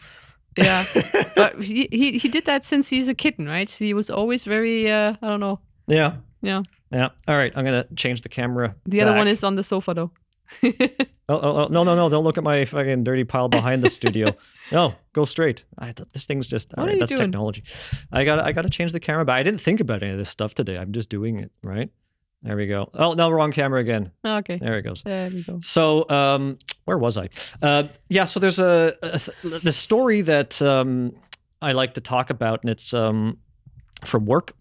yeah, 0.58 0.84
but 1.36 1.62
he, 1.62 1.88
he 1.90 2.18
he 2.18 2.28
did 2.28 2.44
that 2.44 2.64
since 2.64 2.88
he's 2.88 3.08
a 3.08 3.14
kitten, 3.14 3.46
right? 3.48 3.70
He 3.70 3.94
was 3.94 4.10
always 4.10 4.44
very 4.44 4.90
uh, 4.90 5.14
I 5.22 5.28
don't 5.28 5.40
know. 5.40 5.60
Yeah. 5.86 6.16
Yeah. 6.42 6.62
Yeah. 6.90 7.08
All 7.26 7.36
right. 7.36 7.52
I'm 7.56 7.64
gonna 7.64 7.86
change 7.96 8.22
the 8.22 8.28
camera. 8.28 8.74
The 8.84 9.00
other 9.00 9.14
one 9.14 9.28
is 9.28 9.42
on 9.44 9.54
the 9.56 9.64
sofa 9.64 9.94
though. 9.94 10.10
Oh, 11.28 11.36
oh, 11.40 11.56
oh, 11.64 11.68
no, 11.68 11.82
no, 11.82 11.94
no! 11.94 12.10
Don't 12.10 12.24
look 12.24 12.36
at 12.36 12.44
my 12.44 12.64
fucking 12.66 13.04
dirty 13.04 13.24
pile 13.24 13.48
behind 13.48 13.82
the 13.82 13.88
studio. 13.88 14.36
No, 14.70 14.94
go 15.12 15.24
straight. 15.26 15.64
I, 15.78 15.92
th- 15.92 16.08
this 16.10 16.24
thing's 16.24 16.48
just. 16.48 16.72
All 16.78 16.86
right, 16.86 16.98
that's 16.98 17.12
doing? 17.12 17.30
technology. 17.30 17.62
I 18.10 18.24
got. 18.24 18.40
I 18.40 18.52
got 18.52 18.62
to 18.62 18.70
change 18.70 18.92
the 18.92 19.00
camera 19.00 19.24
but 19.24 19.32
I 19.32 19.42
didn't 19.42 19.60
think 19.60 19.80
about 19.80 20.02
any 20.02 20.12
of 20.12 20.18
this 20.18 20.30
stuff 20.30 20.54
today. 20.54 20.76
I'm 20.76 20.92
just 20.92 21.08
doing 21.10 21.38
it. 21.38 21.52
Right. 21.62 21.90
There 22.42 22.56
we 22.56 22.66
go. 22.66 22.90
Oh 22.94 23.12
no, 23.12 23.30
wrong 23.30 23.52
camera 23.52 23.80
again. 23.80 24.10
okay. 24.24 24.56
There 24.58 24.78
it 24.78 24.82
goes. 24.82 25.02
There 25.02 25.30
we 25.30 25.42
go. 25.42 25.60
So, 25.62 26.08
um, 26.10 26.58
where 26.86 26.98
was 26.98 27.16
I? 27.18 27.28
Uh, 27.62 27.84
yeah, 28.08 28.24
so 28.24 28.40
there's 28.40 28.58
a, 28.58 28.94
a 29.02 29.18
th- 29.18 29.62
the 29.62 29.72
story 29.72 30.22
that 30.22 30.60
um, 30.60 31.14
I 31.60 31.72
like 31.72 31.94
to 31.94 32.00
talk 32.00 32.30
about, 32.30 32.62
and 32.62 32.70
it's 32.70 32.92
um, 32.94 33.38
from 34.04 34.24
work. 34.24 34.54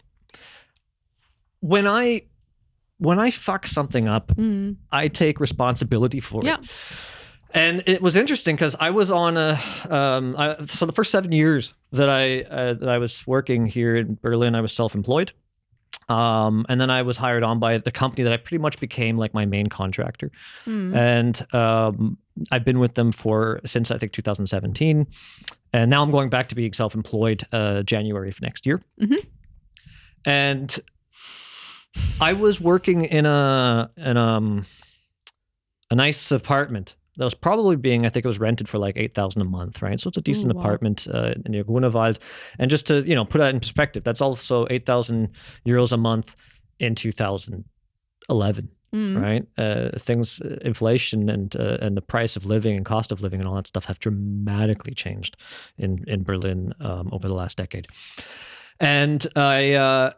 When 1.60 1.86
I 1.86 2.22
when 3.02 3.18
I 3.18 3.30
fuck 3.30 3.66
something 3.66 4.08
up, 4.08 4.28
Mm. 4.36 4.76
I 4.90 5.08
take 5.08 5.40
responsibility 5.40 6.20
for 6.20 6.40
Yeah. 6.44 6.58
it. 6.60 6.70
And 7.54 7.82
it 7.86 8.00
was 8.00 8.16
interesting 8.16 8.56
because 8.56 8.74
I 8.80 8.90
was 8.90 9.10
on 9.10 9.36
a 9.36 9.58
um, 9.90 10.34
I, 10.38 10.56
so 10.66 10.86
the 10.86 10.92
first 10.92 11.10
seven 11.10 11.32
years 11.32 11.74
that 11.92 12.08
I 12.08 12.42
uh, 12.42 12.74
that 12.74 12.88
I 12.88 12.98
was 12.98 13.26
working 13.26 13.66
here 13.66 13.96
in 13.96 14.18
Berlin, 14.22 14.54
I 14.54 14.60
was 14.62 14.72
self-employed. 14.72 15.32
Um, 16.08 16.64
and 16.68 16.80
then 16.80 16.90
I 16.90 17.02
was 17.02 17.16
hired 17.16 17.42
on 17.42 17.58
by 17.58 17.78
the 17.78 17.90
company 17.92 18.24
that 18.24 18.32
I 18.32 18.36
pretty 18.38 18.58
much 18.62 18.80
became 18.80 19.16
like 19.18 19.34
my 19.34 19.46
main 19.46 19.66
contractor. 19.68 20.30
Mm. 20.66 20.96
And 20.96 21.54
um, 21.54 22.18
I've 22.50 22.64
been 22.64 22.78
with 22.80 22.94
them 22.94 23.12
for 23.12 23.60
since 23.66 23.90
I 23.90 23.98
think 23.98 24.12
2017. 24.12 25.06
And 25.74 25.90
now 25.90 26.02
I'm 26.02 26.10
going 26.10 26.30
back 26.30 26.48
to 26.48 26.54
being 26.54 26.72
self 26.72 26.94
employed 26.94 27.44
uh, 27.52 27.82
January 27.82 28.28
of 28.30 28.40
next 28.42 28.64
year. 28.66 28.80
Mhm. 29.00 29.26
And 30.24 30.78
I 32.20 32.32
was 32.32 32.60
working 32.60 33.04
in 33.04 33.26
a, 33.26 33.90
in 33.96 34.16
um, 34.16 34.66
a 35.90 35.94
nice 35.94 36.30
apartment 36.30 36.96
that 37.16 37.24
was 37.24 37.34
probably 37.34 37.76
being, 37.76 38.06
I 38.06 38.08
think 38.08 38.24
it 38.24 38.28
was 38.28 38.38
rented 38.38 38.68
for 38.68 38.78
like 38.78 38.96
8,000 38.96 39.42
a 39.42 39.44
month, 39.44 39.82
right? 39.82 40.00
So 40.00 40.08
it's 40.08 40.16
a 40.16 40.22
decent 40.22 40.54
wow. 40.54 40.60
apartment 40.60 41.06
uh, 41.12 41.34
near 41.46 41.64
Grunewald. 41.64 42.18
And 42.58 42.70
just 42.70 42.86
to, 42.86 43.02
you 43.02 43.14
know, 43.14 43.24
put 43.24 43.38
that 43.38 43.54
in 43.54 43.60
perspective, 43.60 44.02
that's 44.02 44.20
also 44.20 44.66
8,000 44.70 45.28
euros 45.66 45.92
a 45.92 45.96
month 45.96 46.34
in 46.78 46.94
2011. 46.94 48.68
Mm. 48.94 49.22
right? 49.22 49.46
Uh, 49.56 49.98
things, 49.98 50.38
uh, 50.42 50.58
inflation 50.60 51.30
and 51.30 51.56
uh, 51.56 51.78
and 51.80 51.96
the 51.96 52.02
price 52.02 52.36
of 52.36 52.44
living 52.44 52.76
and 52.76 52.84
cost 52.84 53.10
of 53.10 53.22
living 53.22 53.40
and 53.40 53.48
all 53.48 53.54
that 53.54 53.66
stuff 53.66 53.86
have 53.86 53.98
dramatically 53.98 54.92
changed 54.92 55.38
in 55.78 56.04
in 56.06 56.24
Berlin 56.24 56.74
um, 56.78 57.08
over 57.10 57.26
the 57.26 57.32
last 57.32 57.56
decade. 57.56 57.86
And 58.78 59.26
I 59.34 59.72
uh, 59.72 60.12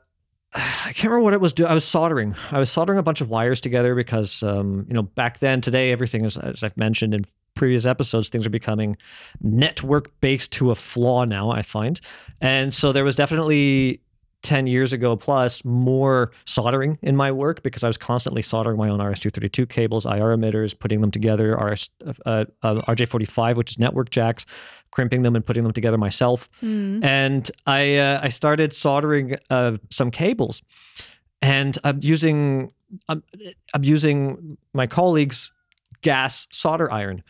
I 0.57 0.93
can't 0.93 1.05
remember 1.05 1.21
what 1.21 1.35
it 1.35 1.41
was. 1.41 1.53
Do 1.53 1.67
I 1.67 1.75
was 1.75 1.85
soldering. 1.85 2.35
I 2.51 2.59
was 2.59 2.71
soldering 2.71 2.99
a 2.99 3.03
bunch 3.03 3.21
of 3.21 3.29
wires 3.29 3.61
together 3.61 3.95
because 3.95 4.43
um, 4.43 4.87
you 4.89 4.95
know 4.95 5.03
back 5.03 5.41
then, 5.41 5.61
today 5.61 5.93
everything 5.93 6.25
is 6.25 6.37
as 6.37 6.63
I've 6.63 6.77
mentioned 6.77 7.15
in 7.15 7.27
previous 7.55 7.87
episodes, 7.87 8.29
things 8.29 8.47
are 8.47 8.51
becoming 8.51 8.97
network 9.41 10.21
based 10.21 10.53
to 10.53 10.71
a 10.71 10.75
flaw 10.75 11.25
now. 11.25 11.51
I 11.51 11.63
find, 11.63 12.01
and 12.41 12.73
so 12.73 12.93
there 12.93 13.05
was 13.05 13.17
definitely 13.17 14.01
10 14.45 14.67
years 14.67 14.93
ago 14.93 15.17
plus 15.17 15.65
more 15.65 16.31
soldering 16.45 16.99
in 17.03 17.17
my 17.17 17.33
work 17.33 17.63
because 17.63 17.83
I 17.83 17.87
was 17.87 17.97
constantly 17.97 18.43
soldering 18.43 18.77
my 18.77 18.89
own 18.89 19.03
RS-232 19.03 19.69
cables, 19.69 20.07
IR 20.07 20.37
emitters, 20.37 20.79
putting 20.79 21.01
them 21.01 21.11
together, 21.11 21.57
RS, 21.57 21.91
uh, 22.07 22.45
uh, 22.63 22.75
RJ45, 22.83 23.57
which 23.57 23.73
is 23.73 23.79
network 23.79 24.11
jacks, 24.11 24.47
crimping 24.91 25.23
them 25.23 25.35
and 25.35 25.45
putting 25.45 25.65
them 25.65 25.73
together 25.73 25.99
myself. 25.99 26.49
Mm. 26.63 27.03
And 27.03 27.51
I 27.67 27.97
uh, 27.97 28.21
I 28.23 28.29
started 28.29 28.73
soldering 28.73 29.37
uh, 29.51 29.79
some 29.91 30.11
cables, 30.11 30.63
and 31.43 31.77
I'm 31.83 32.01
using 32.03 32.73
I'm, 33.09 33.23
I'm 33.73 33.83
using 33.83 34.57
my 34.73 34.87
colleagues' 34.87 35.53
gas 36.03 36.47
solder 36.53 36.93
iron. 36.93 37.25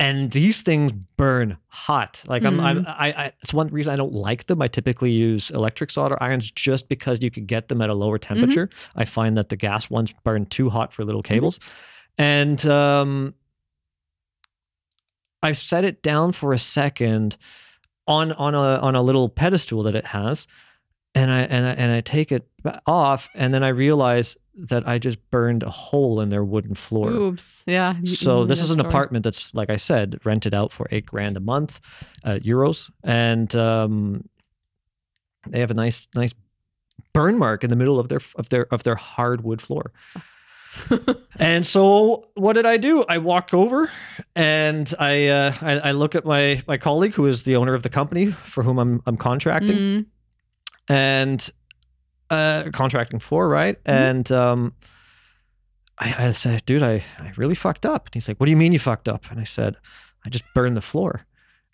And 0.00 0.30
these 0.30 0.62
things 0.62 0.92
burn 0.92 1.56
hot. 1.66 2.22
Like 2.28 2.44
I'm, 2.44 2.60
I'm 2.60 2.84
mm-hmm. 2.84 2.88
I, 2.88 3.08
I, 3.08 3.32
it's 3.42 3.52
one 3.52 3.66
reason 3.68 3.92
I 3.92 3.96
don't 3.96 4.12
like 4.12 4.46
them. 4.46 4.62
I 4.62 4.68
typically 4.68 5.10
use 5.10 5.50
electric 5.50 5.90
solder 5.90 6.16
irons 6.22 6.52
just 6.52 6.88
because 6.88 7.20
you 7.22 7.32
can 7.32 7.46
get 7.46 7.66
them 7.66 7.82
at 7.82 7.90
a 7.90 7.94
lower 7.94 8.18
mm-hmm. 8.18 8.34
temperature. 8.34 8.70
I 8.94 9.04
find 9.04 9.36
that 9.36 9.48
the 9.48 9.56
gas 9.56 9.90
ones 9.90 10.14
burn 10.22 10.46
too 10.46 10.70
hot 10.70 10.92
for 10.92 11.04
little 11.04 11.22
mm-hmm. 11.22 11.34
cables, 11.34 11.58
and 12.16 12.64
um, 12.66 13.34
I 15.42 15.52
set 15.52 15.84
it 15.84 16.00
down 16.00 16.30
for 16.30 16.52
a 16.52 16.58
second 16.60 17.36
on 18.06 18.32
on 18.32 18.54
a 18.54 18.78
on 18.78 18.94
a 18.94 19.02
little 19.02 19.28
pedestal 19.28 19.82
that 19.82 19.96
it 19.96 20.06
has, 20.06 20.46
and 21.14 21.30
I 21.30 21.40
and 21.40 21.66
I 21.66 21.70
and 21.70 21.92
I 21.92 22.00
take 22.00 22.32
it 22.32 22.48
off, 22.86 23.28
and 23.34 23.52
then 23.52 23.62
I 23.62 23.68
realize 23.68 24.36
that 24.60 24.88
I 24.88 24.98
just 24.98 25.18
burned 25.30 25.62
a 25.62 25.70
hole 25.70 26.20
in 26.20 26.30
their 26.30 26.44
wooden 26.44 26.74
floor. 26.74 27.10
Oops. 27.10 27.62
Yeah. 27.66 27.94
So 28.04 28.44
this 28.44 28.60
is 28.60 28.70
an 28.70 28.78
story. 28.78 28.88
apartment 28.88 29.22
that's, 29.22 29.54
like 29.54 29.70
I 29.70 29.76
said, 29.76 30.18
rented 30.24 30.52
out 30.52 30.72
for 30.72 30.88
eight 30.90 31.06
grand 31.06 31.36
a 31.36 31.40
month, 31.40 31.78
uh, 32.24 32.40
euros, 32.42 32.90
and 33.04 33.54
um, 33.54 34.28
they 35.48 35.60
have 35.60 35.70
a 35.70 35.74
nice, 35.74 36.08
nice 36.16 36.34
burn 37.12 37.38
mark 37.38 37.62
in 37.62 37.70
the 37.70 37.76
middle 37.76 38.00
of 38.00 38.08
their 38.08 38.20
of 38.34 38.48
their 38.48 38.66
of 38.74 38.82
their 38.82 38.96
hardwood 38.96 39.62
floor. 39.62 39.92
and 41.38 41.66
so, 41.66 42.28
what 42.34 42.52
did 42.52 42.66
I 42.66 42.76
do? 42.76 43.04
I 43.08 43.18
walk 43.18 43.54
over 43.54 43.90
and 44.36 44.92
I, 44.98 45.28
uh, 45.28 45.54
I 45.62 45.72
I 45.78 45.90
look 45.92 46.14
at 46.14 46.24
my 46.24 46.62
my 46.66 46.76
colleague 46.76 47.14
who 47.14 47.26
is 47.26 47.44
the 47.44 47.56
owner 47.56 47.74
of 47.74 47.82
the 47.84 47.88
company 47.88 48.32
for 48.32 48.62
whom 48.62 48.78
I'm 48.78 49.02
I'm 49.06 49.16
contracting 49.16 49.76
Mm. 49.76 50.06
And 50.88 51.50
uh 52.30 52.64
contracting 52.72 53.20
for 53.20 53.48
right? 53.48 53.76
And 53.86 54.30
um 54.32 54.72
I, 55.98 56.26
I 56.26 56.30
said 56.32 56.64
dude 56.66 56.82
I, 56.82 57.02
I 57.18 57.32
really 57.36 57.54
fucked 57.54 57.84
up. 57.86 58.06
And 58.06 58.14
he's 58.14 58.28
like 58.28 58.38
what 58.38 58.46
do 58.46 58.50
you 58.50 58.56
mean 58.56 58.72
you 58.72 58.78
fucked 58.78 59.08
up? 59.08 59.30
And 59.30 59.40
i 59.40 59.44
said 59.44 59.76
i 60.24 60.28
just 60.28 60.44
burned 60.54 60.76
the 60.76 60.80
floor. 60.82 61.24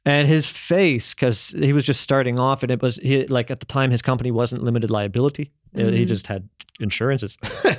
And 0.07 0.29
his 0.29 0.47
face 0.47 1.15
because 1.15 1.55
he 1.59 1.73
was 1.73 1.85
just 1.85 2.01
starting 2.03 2.39
off 2.39 2.63
and 2.63 2.71
it 2.71 2.83
was 2.83 2.97
he, 2.97 3.27
like 3.27 3.51
at 3.51 3.61
the 3.61 3.67
time 3.67 3.91
his 3.91 4.03
company 4.03 4.31
wasn't 4.31 4.63
limited 4.63 4.91
liability. 4.91 5.51
Uh, 5.75 5.85
he 5.91 6.05
Mhm. 6.05 6.09
just 6.09 6.27
had 6.27 6.49
insurances. 6.81 7.37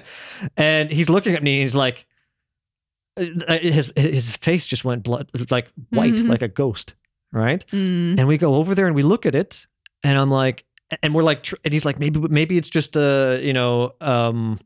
And 0.58 0.90
he's 0.90 1.10
looking 1.10 1.34
at 1.36 1.44
me 1.44 1.56
and 1.58 1.62
he's 1.62 1.76
like 1.76 2.06
uh, 3.18 3.58
his 3.60 3.94
his 3.96 4.36
face 4.38 4.68
just 4.68 4.84
went 4.84 5.04
blood 5.04 5.30
like 5.50 5.70
white 5.92 6.16
Mhm. 6.16 6.28
like 6.28 6.42
a 6.42 6.50
ghost 6.50 6.96
right? 7.32 7.66
Mm. 7.72 8.18
and 8.20 8.28
we 8.28 8.38
go 8.38 8.56
over 8.56 8.76
there 8.76 8.88
and 8.88 8.96
we 8.96 9.04
look 9.04 9.26
at 9.26 9.36
it 9.36 9.66
and 10.04 10.18
i'm 10.18 10.30
like 10.30 10.66
and 11.02 11.14
we're 11.16 11.24
like 11.24 11.46
and 11.64 11.74
he's 11.74 11.86
like 11.86 12.00
maybe 12.00 12.20
maybe 12.30 12.58
it's 12.58 12.70
just 12.70 12.96
uh 12.96 13.38
you 13.42 13.54
know 13.54 13.94
um 14.02 14.60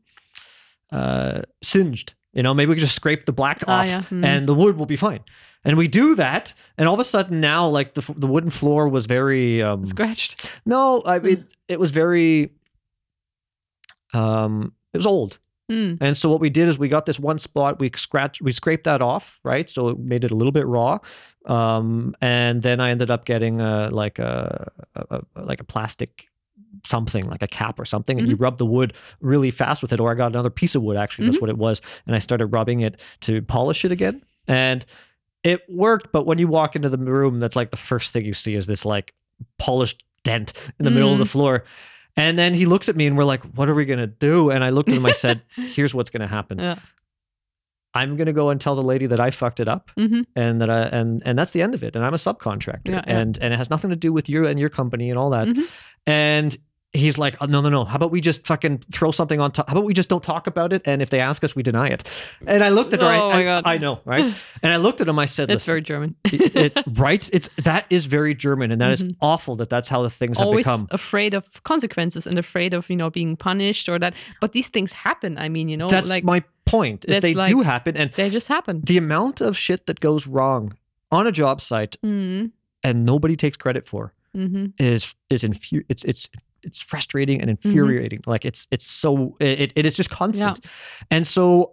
uh 0.92 1.42
singed 1.62 2.14
you 2.32 2.42
know 2.42 2.52
maybe 2.54 2.68
we 2.70 2.74
can 2.76 2.80
just 2.80 2.94
scrape 2.96 3.24
the 3.24 3.32
black 3.32 3.62
Ah, 3.66 3.80
off 3.80 3.86
yeah. 3.86 4.02
Mm. 4.10 4.24
and 4.24 4.46
the 4.48 4.54
wood 4.54 4.76
will 4.76 4.86
be 4.86 4.96
fine 4.96 5.20
and 5.64 5.76
we 5.76 5.88
do 5.88 6.14
that 6.16 6.54
and 6.78 6.88
all 6.88 6.94
of 6.94 7.00
a 7.00 7.04
sudden 7.04 7.40
now 7.40 7.66
like 7.68 7.94
the, 7.94 8.02
the 8.16 8.26
wooden 8.26 8.50
floor 8.50 8.88
was 8.88 9.06
very 9.06 9.62
um 9.62 9.84
Scratched. 9.86 10.60
no 10.66 11.02
i 11.06 11.18
mean 11.18 11.46
it 11.68 11.78
was 11.80 11.90
very 11.90 12.52
um 14.14 14.72
it 14.92 14.98
was 14.98 15.06
old 15.06 15.38
Mm. 15.70 15.98
and 16.00 16.16
so 16.16 16.28
what 16.28 16.40
we 16.40 16.50
did 16.50 16.66
is 16.66 16.80
we 16.80 16.88
got 16.88 17.06
this 17.06 17.20
one 17.20 17.38
spot, 17.38 17.78
we 17.78 17.92
scratched, 17.94 18.42
we 18.42 18.50
scraped 18.50 18.82
that 18.86 19.00
off, 19.00 19.38
right? 19.44 19.70
So 19.70 19.90
it 19.90 20.00
made 20.00 20.24
it 20.24 20.32
a 20.32 20.34
little 20.34 20.50
bit 20.50 20.66
raw. 20.66 20.98
Um, 21.46 22.14
and 22.20 22.62
then 22.62 22.80
I 22.80 22.90
ended 22.90 23.10
up 23.10 23.24
getting 23.24 23.60
uh 23.60 23.88
like 23.92 24.18
a, 24.18 24.70
a, 24.94 25.22
a 25.34 25.42
like 25.42 25.60
a 25.60 25.64
plastic 25.64 26.28
something 26.84 27.26
like 27.28 27.42
a 27.42 27.48
cap 27.48 27.80
or 27.80 27.84
something 27.84 28.18
and 28.18 28.28
you 28.28 28.36
rub 28.36 28.56
the 28.56 28.64
wood 28.64 28.92
really 29.20 29.50
fast 29.50 29.82
with 29.82 29.92
it 29.92 29.98
or 29.98 30.10
i 30.10 30.14
got 30.14 30.30
another 30.30 30.50
piece 30.50 30.74
of 30.76 30.82
wood 30.82 30.96
actually 30.96 31.26
that's 31.26 31.40
what 31.40 31.50
it 31.50 31.58
was 31.58 31.82
and 32.06 32.14
i 32.14 32.18
started 32.18 32.46
rubbing 32.46 32.80
it 32.80 33.00
to 33.20 33.42
polish 33.42 33.84
it 33.84 33.90
again 33.90 34.22
and 34.46 34.86
it 35.42 35.60
worked 35.68 36.12
but 36.12 36.26
when 36.26 36.38
you 36.38 36.46
walk 36.46 36.76
into 36.76 36.88
the 36.88 36.96
room 36.96 37.40
that's 37.40 37.56
like 37.56 37.70
the 37.70 37.76
first 37.76 38.12
thing 38.12 38.24
you 38.24 38.32
see 38.32 38.54
is 38.54 38.66
this 38.66 38.84
like 38.84 39.12
polished 39.58 40.04
dent 40.22 40.52
in 40.78 40.84
the 40.84 40.90
middle 40.92 41.12
of 41.12 41.18
the 41.18 41.26
floor 41.26 41.64
and 42.16 42.38
then 42.38 42.54
he 42.54 42.66
looks 42.66 42.88
at 42.88 42.94
me 42.96 43.06
and 43.06 43.18
we're 43.18 43.24
like 43.24 43.42
what 43.56 43.68
are 43.68 43.74
we 43.74 43.84
going 43.84 43.98
to 43.98 44.06
do? 44.06 44.50
And 44.50 44.62
i 44.62 44.68
looked 44.70 44.90
at 44.90 44.96
him 44.96 45.06
i 45.06 45.12
said 45.12 45.42
here's 45.56 45.92
what's 45.92 46.10
going 46.10 46.20
to 46.20 46.26
happen. 46.28 46.58
Yeah. 46.60 46.78
I'm 47.94 48.16
going 48.16 48.26
to 48.26 48.32
go 48.32 48.50
and 48.50 48.60
tell 48.60 48.74
the 48.76 48.82
lady 48.82 49.06
that 49.06 49.20
i 49.20 49.30
fucked 49.30 49.60
it 49.60 49.68
up 49.68 49.90
Mhm. 49.98 50.24
and 50.36 50.60
that 50.60 50.70
I 50.70 50.82
and 50.82 51.22
and 51.26 51.38
that's 51.38 51.50
the 51.52 51.62
end 51.62 51.74
of 51.74 51.82
it. 51.82 51.96
And 51.96 52.04
I'm 52.04 52.14
a 52.14 52.18
subcontractor, 52.18 52.88
Yeah, 52.88 53.02
yeah. 53.06 53.18
and 53.20 53.38
and 53.42 53.52
it 53.52 53.56
has 53.56 53.68
nothing 53.70 53.90
to 53.90 53.96
do 53.96 54.12
with 54.12 54.28
you 54.28 54.46
and 54.46 54.58
your 54.60 54.68
company 54.68 55.10
and 55.10 55.18
all 55.18 55.30
that. 55.30 55.48
Mhm. 55.48 55.68
And 56.06 56.56
he's 56.92 57.18
like, 57.18 57.36
oh, 57.40 57.46
no, 57.46 57.60
no, 57.60 57.68
no. 57.68 57.84
How 57.84 57.96
about 57.96 58.10
we 58.10 58.20
just 58.20 58.46
fucking 58.46 58.78
throw 58.90 59.10
something 59.12 59.38
on 59.40 59.52
top? 59.52 59.68
How 59.68 59.74
about 59.76 59.84
we 59.84 59.94
just 59.94 60.08
don't 60.08 60.22
talk 60.24 60.46
about 60.48 60.72
it? 60.72 60.82
And 60.84 61.00
if 61.00 61.10
they 61.10 61.20
ask 61.20 61.44
us, 61.44 61.54
we 61.54 61.62
deny 61.62 61.86
it. 61.88 62.02
And 62.46 62.64
I 62.64 62.70
looked 62.70 62.92
at 62.92 63.00
her. 63.00 63.06
I- 63.06 63.20
Oh 63.20 63.30
my 63.30 63.44
God. 63.44 63.62
I 63.66 63.78
know, 63.78 64.00
right? 64.04 64.24
And 64.62 64.72
I 64.72 64.76
looked 64.76 65.00
at 65.00 65.08
him. 65.08 65.18
I 65.18 65.26
said, 65.26 65.50
It's 65.50 65.64
very 65.66 65.82
German. 65.82 66.16
it, 66.24 66.56
it- 66.76 66.84
right? 66.98 67.28
It's 67.32 67.48
that 67.64 67.86
is 67.90 68.06
very 68.06 68.34
German, 68.34 68.72
and 68.72 68.80
that 68.80 68.90
is 68.92 69.04
awful 69.20 69.56
that 69.56 69.70
that's 69.70 69.88
how 69.88 70.02
the 70.02 70.10
things 70.10 70.36
have 70.38 70.46
Mm-hmm. 70.46 70.48
Always 70.50 70.64
become. 70.66 70.88
afraid 70.90 71.34
of 71.34 71.62
consequences 71.62 72.26
and 72.26 72.38
afraid 72.38 72.74
of 72.74 72.90
you 72.90 72.96
know 72.96 73.10
being 73.10 73.36
punished 73.36 73.88
or 73.88 73.98
that. 74.00 74.14
But 74.40 74.52
these 74.52 74.68
things 74.68 74.92
happen. 74.92 75.38
I 75.38 75.48
mean, 75.48 75.68
you 75.68 75.76
know, 75.76 75.88
That's 75.88 76.08
like 76.10 76.24
my 76.24 76.42
point. 76.64 77.04
Is 77.06 77.20
they 77.20 77.34
like- 77.34 77.48
do 77.48 77.60
happen, 77.62 77.96
and 77.96 78.10
they 78.12 78.30
just 78.30 78.48
happen. 78.48 78.80
the 78.82 78.96
amount 78.98 79.40
of 79.40 79.56
shit 79.56 79.86
that 79.86 80.00
goes 80.00 80.26
wrong 80.26 80.72
on 81.12 81.26
a 81.26 81.32
job 81.32 81.60
site 81.60 81.96
Mm. 82.04 82.50
and 82.82 83.04
nobody 83.06 83.36
takes 83.36 83.56
credit 83.56 83.86
for 83.86 84.12
hmm 84.34 84.66
is 84.78 85.14
is 85.28 85.42
infu- 85.42 85.84
it's 85.88 86.04
it's 86.04 86.28
it's 86.62 86.82
frustrating 86.82 87.40
and 87.40 87.50
Mm-hmm. 87.50 87.68
infuriating. 87.68 88.20
Like 88.26 88.44
it's 88.44 88.66
it's 88.70 88.86
so 88.86 89.36
it, 89.40 89.72
it 89.76 89.86
is 89.86 89.96
just 89.96 90.10
constant. 90.10 90.64
And 91.10 91.26
so 91.26 91.72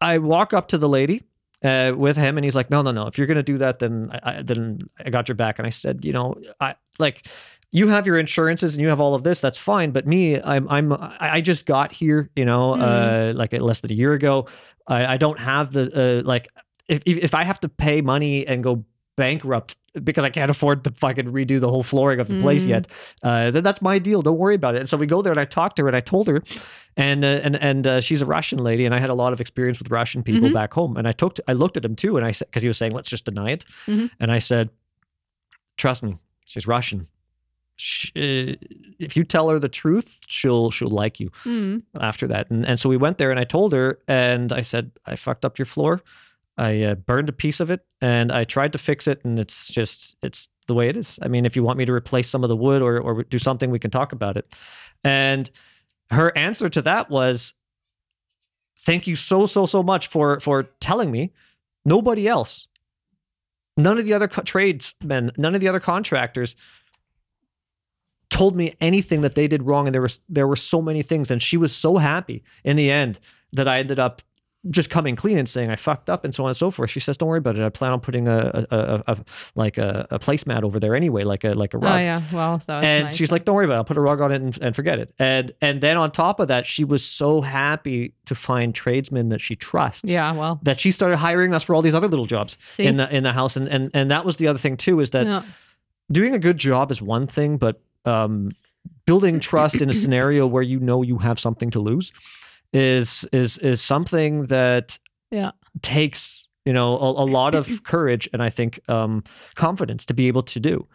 i 0.00 0.18
walk 0.18 0.52
up 0.52 0.68
to 0.68 0.76
the 0.78 0.88
lady 0.88 1.22
uh, 1.62 1.92
with 1.96 2.16
him 2.16 2.36
and 2.36 2.44
he's 2.44 2.56
like 2.56 2.70
no 2.70 2.82
no 2.82 2.90
no. 2.90 3.06
If 3.06 3.16
you're 3.16 3.26
gonna 3.26 3.42
do 3.42 3.58
that 3.58 3.78
then 3.78 4.10
I, 4.12 4.38
I 4.38 4.42
then 4.42 4.78
i 5.04 5.10
got 5.10 5.28
your 5.28 5.34
back. 5.36 5.58
And 5.58 5.66
i 5.66 5.70
said 5.70 6.04
you 6.04 6.12
know 6.12 6.34
i 6.60 6.74
like 6.98 7.26
you 7.72 7.88
have 7.88 8.06
your 8.06 8.18
insurances 8.18 8.74
and 8.74 8.82
you 8.82 8.88
have 8.88 9.00
all 9.00 9.14
of 9.16 9.22
this. 9.24 9.40
That's 9.40 9.58
fine. 9.58 9.90
But 9.92 10.06
me 10.06 10.40
i'm 10.42 10.68
i'm 10.68 10.92
i 11.20 11.40
just 11.40 11.66
got 11.66 11.92
here 11.92 12.30
you 12.36 12.44
know 12.44 12.74
uh 12.74 13.32
like 13.34 13.52
less 13.52 13.80
than 13.80 13.90
a 13.92 13.94
year 13.94 14.12
ago. 14.12 14.46
I, 14.86 15.14
I 15.14 15.16
don't 15.16 15.38
have 15.38 15.72
the 15.72 16.20
uh, 16.20 16.22
like 16.26 16.48
if 16.88 17.02
if 17.06 17.34
i 17.34 17.42
have 17.44 17.58
to 17.60 17.68
pay 17.68 18.02
money 18.02 18.46
and 18.46 18.62
go 18.62 18.84
bankrupt 19.16 19.76
because 20.02 20.24
I 20.24 20.30
can't 20.30 20.50
afford 20.50 20.82
to 20.84 20.90
fucking 20.90 21.26
redo 21.26 21.60
the 21.60 21.68
whole 21.68 21.82
flooring 21.84 22.18
of 22.20 22.28
the 22.28 22.40
place 22.40 22.64
Mm. 22.66 22.68
yet. 22.68 22.86
Uh, 23.22 23.50
then 23.52 23.62
that's 23.62 23.80
my 23.80 23.98
deal. 24.00 24.22
Don't 24.22 24.38
worry 24.38 24.56
about 24.56 24.74
it. 24.74 24.80
And 24.80 24.88
so 24.88 24.96
we 24.96 25.06
go 25.06 25.22
there 25.22 25.30
and 25.32 25.38
I 25.40 25.44
talked 25.44 25.76
to 25.76 25.82
her 25.82 25.88
and 25.88 25.96
I 25.96 26.00
told 26.00 26.26
her, 26.26 26.42
and 26.96 27.24
uh, 27.24 27.40
and 27.44 27.56
and 27.56 27.86
uh, 27.86 28.00
she's 28.00 28.20
a 28.22 28.26
Russian 28.26 28.58
lady 28.58 28.84
and 28.86 28.94
I 28.94 28.98
had 28.98 29.10
a 29.10 29.14
lot 29.14 29.32
of 29.32 29.40
experience 29.40 29.78
with 29.78 29.90
Russian 29.90 30.22
people 30.24 30.48
Mhm. 30.48 30.52
back 30.54 30.72
home. 30.74 30.96
And 30.96 31.06
I 31.06 31.12
took 31.12 31.38
I 31.46 31.52
looked 31.52 31.76
at 31.76 31.84
him 31.84 31.94
too 31.96 32.16
and 32.16 32.26
I 32.26 32.32
said 32.32 32.48
because 32.48 32.62
he 32.62 32.68
was 32.68 32.76
saying 32.78 32.92
let's 32.92 33.08
just 33.08 33.24
deny 33.24 33.50
it, 33.50 33.64
Mhm. 33.86 34.10
and 34.18 34.32
I 34.32 34.40
said, 34.40 34.70
trust 35.76 36.02
me, 36.02 36.16
she's 36.44 36.66
Russian. 36.66 37.06
Sh 37.76 38.10
uh, 38.16 38.54
if 39.00 39.16
you 39.16 39.24
tell 39.24 39.48
her 39.48 39.58
the 39.58 39.68
truth, 39.68 40.20
she'll 40.28 40.70
she'll 40.70 40.90
like 40.90 41.18
you 41.20 41.30
Mm. 41.44 41.82
after 42.00 42.26
that. 42.28 42.50
And 42.50 42.64
and 42.66 42.78
so 42.80 42.88
we 42.88 42.96
went 42.96 43.18
there 43.18 43.30
and 43.30 43.38
I 43.40 43.44
told 43.44 43.72
her 43.72 43.98
and 44.08 44.52
I 44.52 44.62
said 44.62 44.90
I 45.06 45.16
fucked 45.16 45.44
up 45.44 45.58
your 45.58 45.66
floor. 45.66 46.00
I 46.56 46.82
uh, 46.82 46.94
burned 46.94 47.28
a 47.28 47.32
piece 47.32 47.60
of 47.60 47.70
it 47.70 47.80
and 48.00 48.30
I 48.30 48.44
tried 48.44 48.72
to 48.72 48.78
fix 48.78 49.08
it 49.08 49.24
and 49.24 49.38
it's 49.38 49.68
just 49.68 50.16
it's 50.22 50.48
the 50.66 50.74
way 50.74 50.88
it 50.88 50.96
is. 50.96 51.18
I 51.20 51.28
mean, 51.28 51.46
if 51.46 51.56
you 51.56 51.62
want 51.62 51.78
me 51.78 51.84
to 51.84 51.92
replace 51.92 52.28
some 52.28 52.44
of 52.44 52.48
the 52.48 52.56
wood 52.56 52.80
or 52.80 52.98
or 52.98 53.24
do 53.24 53.38
something, 53.38 53.70
we 53.70 53.78
can 53.78 53.90
talk 53.90 54.12
about 54.12 54.36
it. 54.36 54.54
And 55.02 55.50
her 56.10 56.36
answer 56.36 56.68
to 56.68 56.82
that 56.82 57.10
was, 57.10 57.54
"Thank 58.78 59.06
you 59.06 59.16
so 59.16 59.46
so 59.46 59.66
so 59.66 59.82
much 59.82 60.06
for 60.06 60.40
for 60.40 60.64
telling 60.80 61.10
me. 61.10 61.32
Nobody 61.84 62.26
else, 62.26 62.68
none 63.76 63.98
of 63.98 64.06
the 64.06 64.14
other 64.14 64.28
co- 64.28 64.42
tradesmen, 64.42 65.32
none 65.36 65.54
of 65.54 65.60
the 65.60 65.68
other 65.68 65.80
contractors." 65.80 66.56
told 68.30 68.56
me 68.56 68.74
anything 68.80 69.20
that 69.20 69.36
they 69.36 69.46
did 69.46 69.62
wrong 69.62 69.86
and 69.86 69.94
there 69.94 70.02
was 70.02 70.18
there 70.28 70.48
were 70.48 70.56
so 70.56 70.82
many 70.82 71.02
things 71.02 71.30
and 71.30 71.40
she 71.40 71.56
was 71.56 71.72
so 71.72 71.98
happy 71.98 72.42
in 72.64 72.74
the 72.74 72.90
end 72.90 73.20
that 73.52 73.68
I 73.68 73.78
ended 73.78 74.00
up 74.00 74.22
just 74.70 74.90
coming 74.90 75.14
clean 75.16 75.36
and 75.36 75.48
saying 75.48 75.70
I 75.70 75.76
fucked 75.76 76.08
up 76.08 76.24
and 76.24 76.34
so 76.34 76.44
on 76.44 76.50
and 76.50 76.56
so 76.56 76.70
forth. 76.70 76.90
She 76.90 77.00
says, 77.00 77.16
"Don't 77.16 77.28
worry 77.28 77.38
about 77.38 77.58
it. 77.58 77.64
I 77.64 77.68
plan 77.68 77.92
on 77.92 78.00
putting 78.00 78.28
a, 78.28 78.66
a, 78.70 78.76
a, 78.76 79.02
a 79.12 79.16
like 79.54 79.78
a, 79.78 80.06
a 80.10 80.18
placemat 80.18 80.62
over 80.62 80.80
there 80.80 80.94
anyway, 80.94 81.24
like 81.24 81.44
a 81.44 81.52
like 81.52 81.74
a 81.74 81.78
rug." 81.78 81.92
Oh 81.92 81.98
yeah, 81.98 82.22
well, 82.32 82.54
was 82.54 82.68
and 82.68 83.04
nice. 83.04 83.16
she's 83.16 83.30
like, 83.30 83.44
"Don't 83.44 83.54
worry 83.54 83.66
about 83.66 83.74
it. 83.74 83.78
I'll 83.78 83.84
put 83.84 83.96
a 83.96 84.00
rug 84.00 84.20
on 84.20 84.32
it 84.32 84.40
and, 84.40 84.58
and 84.62 84.74
forget 84.76 84.98
it." 84.98 85.14
And 85.18 85.52
and 85.60 85.80
then 85.80 85.96
on 85.96 86.10
top 86.10 86.40
of 86.40 86.48
that, 86.48 86.66
she 86.66 86.84
was 86.84 87.04
so 87.04 87.40
happy 87.40 88.14
to 88.26 88.34
find 88.34 88.74
tradesmen 88.74 89.28
that 89.28 89.40
she 89.40 89.56
trusts. 89.56 90.10
yeah, 90.10 90.32
well, 90.32 90.60
That 90.62 90.80
she 90.80 90.90
started 90.90 91.18
hiring 91.18 91.52
us 91.52 91.62
for 91.62 91.74
all 91.74 91.82
these 91.82 91.94
other 91.94 92.08
little 92.08 92.26
jobs 92.26 92.56
See? 92.70 92.84
in 92.84 92.96
the 92.96 93.14
in 93.14 93.22
the 93.22 93.32
house, 93.32 93.56
and 93.56 93.68
and 93.68 93.90
and 93.92 94.10
that 94.10 94.24
was 94.24 94.36
the 94.36 94.48
other 94.48 94.58
thing 94.58 94.76
too 94.76 95.00
is 95.00 95.10
that 95.10 95.26
yeah. 95.26 95.42
doing 96.10 96.34
a 96.34 96.38
good 96.38 96.58
job 96.58 96.90
is 96.90 97.02
one 97.02 97.26
thing, 97.26 97.58
but 97.58 97.80
um, 98.06 98.50
building 99.06 99.40
trust 99.40 99.76
in 99.82 99.90
a 99.90 99.94
scenario 99.94 100.46
where 100.46 100.62
you 100.62 100.80
know 100.80 101.02
you 101.02 101.18
have 101.18 101.38
something 101.38 101.70
to 101.70 101.80
lose 101.80 102.12
is 102.74 103.24
is 103.32 103.56
is 103.58 103.80
something 103.80 104.46
that 104.46 104.98
Yeah. 105.30 105.52
takes 105.80 106.48
you 106.66 106.72
know 106.72 106.98
a, 106.98 107.24
a 107.24 107.26
lot 107.26 107.54
of 107.54 107.82
courage 107.84 108.28
and 108.32 108.42
I 108.42 108.50
think 108.50 108.80
um, 108.88 109.22
confidence 109.54 110.04
to 110.06 110.14
be 110.14 110.28
able 110.28 110.42
to 110.42 110.60
do. 110.60 110.86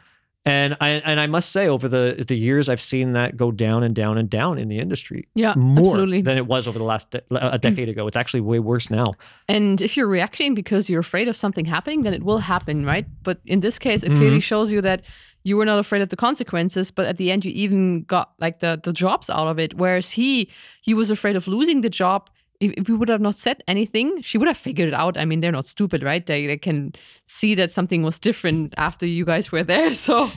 And 0.46 0.78
I 0.80 0.90
and 1.06 1.20
I 1.20 1.28
must 1.28 1.52
say, 1.52 1.68
over 1.68 1.90
the 1.90 2.24
the 2.26 2.36
years, 2.36 2.70
I've 2.70 2.82
seen 2.82 3.12
that 3.14 3.36
go 3.36 3.52
down 3.52 3.84
and 3.84 3.94
down 3.94 4.18
and 4.18 4.30
down 4.30 4.58
in 4.58 4.70
the 4.70 4.80
industry 4.80 5.28
Yeah, 5.36 5.54
more 5.58 5.80
absolutely. 5.88 6.22
than 6.22 6.38
it 6.38 6.48
was 6.48 6.66
over 6.68 6.80
the 6.80 6.86
last 6.86 7.12
de- 7.12 7.22
a 7.30 7.58
decade 7.58 7.90
ago. 7.90 8.08
It's 8.08 8.16
actually 8.18 8.42
way 8.42 8.60
worse 8.60 8.90
now. 8.90 9.04
And 9.50 9.82
if 9.82 9.98
you're 9.98 10.08
reacting 10.08 10.56
because 10.56 10.90
you're 10.90 11.02
afraid 11.02 11.28
of 11.28 11.36
something 11.36 11.66
happening, 11.66 12.04
then 12.04 12.14
it 12.14 12.24
will 12.24 12.38
happen, 12.40 12.86
right? 12.86 13.06
But 13.22 13.40
in 13.46 13.60
this 13.60 13.78
case, 13.80 14.02
it 14.02 14.12
Mm-hmm. 14.12 14.18
clearly 14.20 14.40
shows 14.40 14.72
you 14.72 14.82
that 14.82 15.02
you 15.44 15.58
were 15.58 15.66
not 15.66 15.80
afraid 15.80 16.02
of 16.02 16.10
the 16.10 16.16
consequences, 16.16 16.92
but 16.92 17.06
at 17.06 17.18
the 17.18 17.32
end 17.32 17.46
you 17.46 17.52
even 17.52 18.04
got 18.04 18.34
like 18.40 18.60
the 18.60 18.80
the 18.84 18.94
jobs 18.94 19.30
out 19.30 19.48
of 19.48 19.60
it. 19.60 19.74
Whereas 19.76 20.12
he 20.12 20.50
he 20.82 20.94
was 20.94 21.10
afraid 21.10 21.36
of 21.36 21.48
losing 21.48 21.82
the 21.82 21.90
job. 21.90 22.30
If, 22.60 22.90
we 22.90 22.96
would 22.96 23.08
have 23.08 23.22
not 23.22 23.36
said 23.36 23.64
anything, 23.70 24.22
she 24.22 24.38
would 24.38 24.50
have 24.50 24.58
figured 24.58 24.90
it 24.90 24.94
out. 24.94 25.18
I 25.18 25.24
mean, 25.24 25.40
they're 25.40 25.52
not 25.52 25.66
stupid, 25.66 26.04
right? 26.04 26.26
They 26.26 26.46
they 26.46 26.58
can 26.58 26.94
see 27.26 27.56
that 27.56 27.72
something 27.72 28.04
was 28.04 28.20
different 28.20 28.74
after 28.78 29.06
you 29.06 29.26
guys 29.26 29.52
were 29.52 29.64
there. 29.64 29.94
So, 30.10 30.30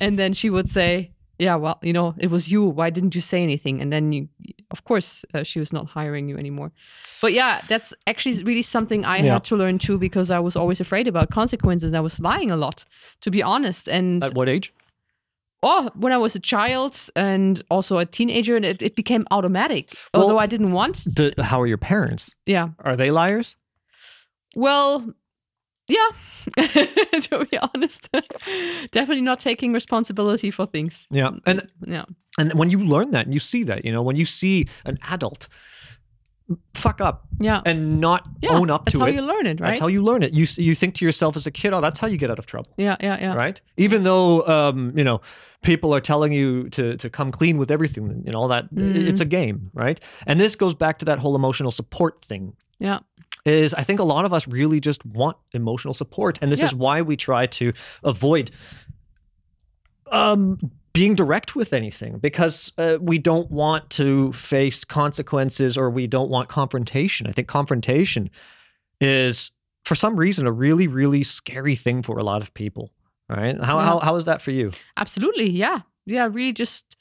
and 0.00 0.18
then 0.18 0.34
she 0.34 0.50
would 0.50 0.68
say, 0.68 1.12
"Yeah, 1.40 1.56
well, 1.56 1.78
you 1.82 1.92
know, 1.92 2.14
it 2.18 2.30
was 2.30 2.52
you. 2.52 2.62
Why 2.78 2.90
didn't 2.90 3.14
you 3.14 3.20
say 3.20 3.42
anything?" 3.42 3.80
And 3.82 3.90
then 3.92 4.12
you, 4.12 4.28
of 4.70 4.84
course, 4.84 5.24
uh, 5.34 5.42
she 5.44 5.58
was 5.60 5.72
not 5.72 5.86
hiring 5.86 6.28
you 6.28 6.36
anymore. 6.38 6.70
But 7.22 7.32
yeah, 7.32 7.60
that's 7.68 7.94
actually 8.06 8.44
really 8.44 8.62
something 8.62 9.04
I 9.04 9.16
Yeah. 9.18 9.32
had 9.32 9.44
to 9.44 9.56
learn 9.56 9.78
too 9.78 9.98
because 9.98 10.30
I 10.30 10.38
was 10.40 10.56
always 10.56 10.80
afraid 10.80 11.08
about 11.08 11.30
consequences. 11.30 11.92
I 11.92 12.00
was 12.00 12.20
lying 12.20 12.50
a 12.50 12.56
lot, 12.56 12.84
to 13.20 13.30
be 13.30 13.42
honest. 13.42 13.88
And 13.88 14.22
At 14.24 14.34
what 14.34 14.48
age? 14.48 14.72
oh, 15.62 15.90
when 15.94 16.12
I 16.12 16.16
was 16.16 16.34
a 16.36 16.40
child 16.40 16.94
and 17.14 17.62
also 17.68 17.98
a 17.98 18.06
teenager, 18.06 18.56
and 18.56 18.64
it, 18.64 18.82
it 18.82 18.94
became 18.96 19.24
automatic. 19.30 19.88
Well- 20.14 20.22
although 20.22 20.38
I 20.44 20.46
didn't 20.46 20.72
want. 20.72 21.04
Do, 21.14 21.30
how 21.38 21.60
are 21.62 21.66
your 21.68 21.78
parents? 21.78 22.34
Yeah. 22.46 22.68
Are 22.78 22.96
they 22.96 23.10
liars? 23.10 23.56
Well, 24.56 25.04
yeah. 25.90 26.08
to 27.20 27.46
be 27.50 27.58
honest, 27.58 28.08
definitely 28.90 29.22
not 29.22 29.40
taking 29.40 29.72
responsibility 29.72 30.50
for 30.50 30.66
things. 30.66 31.06
Yeah, 31.10 31.30
and 31.46 31.66
Yeah. 31.86 32.04
and 32.38 32.52
when 32.54 32.70
you 32.70 32.78
learn 32.78 33.10
that 33.10 33.26
and 33.26 33.34
you 33.34 33.40
see 33.40 33.64
that, 33.64 33.84
you 33.84 33.92
know, 33.92 34.02
when 34.02 34.16
you 34.16 34.24
see 34.24 34.66
an 34.84 34.98
adult 35.08 35.48
fuck 36.74 37.00
up 37.00 37.26
Yeah. 37.38 37.60
and 37.64 38.00
not 38.00 38.26
yeah. 38.40 38.50
own 38.50 38.70
up 38.70 38.86
to 38.86 38.88
it. 38.88 38.98
That's 38.98 38.98
how 38.98 39.06
you 39.06 39.22
learn 39.22 39.46
it, 39.46 39.60
right? 39.60 39.68
that's 39.68 39.80
how 39.80 39.86
you 39.86 40.02
learn 40.02 40.22
it. 40.22 40.32
You 40.32 40.46
you 40.56 40.74
think 40.74 40.94
to 40.96 41.04
yourself 41.04 41.36
as 41.36 41.46
a 41.46 41.50
kid, 41.50 41.72
oh, 41.72 41.80
that's 41.80 41.98
how 42.00 42.06
you 42.08 42.16
get 42.16 42.30
out 42.30 42.38
of 42.38 42.46
trouble, 42.46 42.72
yeah. 42.76 42.96
Yeah. 43.00 43.18
Yeah. 43.20 43.34
right? 43.34 43.60
Even 43.76 44.02
though 44.02 44.46
um, 44.46 44.92
you 44.96 45.04
know 45.04 45.20
people 45.62 45.94
are 45.94 46.00
telling 46.00 46.32
you 46.32 46.68
to 46.70 46.96
to 46.96 47.10
come 47.10 47.30
clean 47.30 47.58
with 47.58 47.70
everything 47.70 48.24
and 48.26 48.34
all 48.34 48.48
that, 48.48 48.72
mm. 48.74 48.94
it's 49.08 49.20
a 49.20 49.24
game, 49.24 49.70
right? 49.74 50.00
And 50.26 50.40
this 50.40 50.56
goes 50.56 50.74
back 50.74 50.98
to 50.98 51.04
that 51.04 51.18
whole 51.18 51.36
emotional 51.36 51.70
support 51.70 52.24
thing. 52.24 52.56
Yeah. 52.78 53.00
Is 53.46 53.72
I 53.74 53.82
think 53.82 54.00
a 54.00 54.04
lot 54.04 54.24
of 54.26 54.32
us 54.34 54.46
really 54.46 54.80
just 54.80 55.04
want 55.06 55.36
emotional 55.52 55.94
support, 55.94 56.38
and 56.42 56.52
this 56.52 56.60
Yeah. 56.60 56.66
is 56.66 56.74
why 56.74 57.00
we 57.02 57.16
try 57.16 57.46
to 57.46 57.72
avoid 58.04 58.50
um, 60.12 60.58
being 60.92 61.14
direct 61.14 61.54
with 61.54 61.72
anything 61.72 62.18
because 62.18 62.72
uh, 62.78 62.98
we 63.00 63.18
don't 63.18 63.50
want 63.50 63.88
to 63.90 64.32
face 64.32 64.84
consequences 64.84 65.78
or 65.78 65.88
we 65.88 66.06
don't 66.06 66.28
want 66.30 66.48
confrontation. 66.48 67.26
I 67.26 67.32
think 67.32 67.48
confrontation 67.48 68.28
is, 69.00 69.52
for 69.84 69.94
some 69.94 70.16
reason, 70.16 70.46
a 70.46 70.52
really, 70.52 70.88
really 70.88 71.22
scary 71.22 71.76
thing 71.76 72.02
for 72.02 72.18
a 72.18 72.24
lot 72.24 72.42
of 72.42 72.52
people. 72.54 72.90
Right? 73.28 73.56
How 73.62 73.78
Yeah. 73.78 73.84
how, 73.84 73.98
how 74.00 74.16
is 74.16 74.24
that 74.24 74.42
for 74.42 74.50
you? 74.50 74.72
Absolutely. 74.96 75.48
Yeah. 75.50 75.80
Yeah. 76.04 76.28
Really 76.30 76.52
just, 76.52 76.96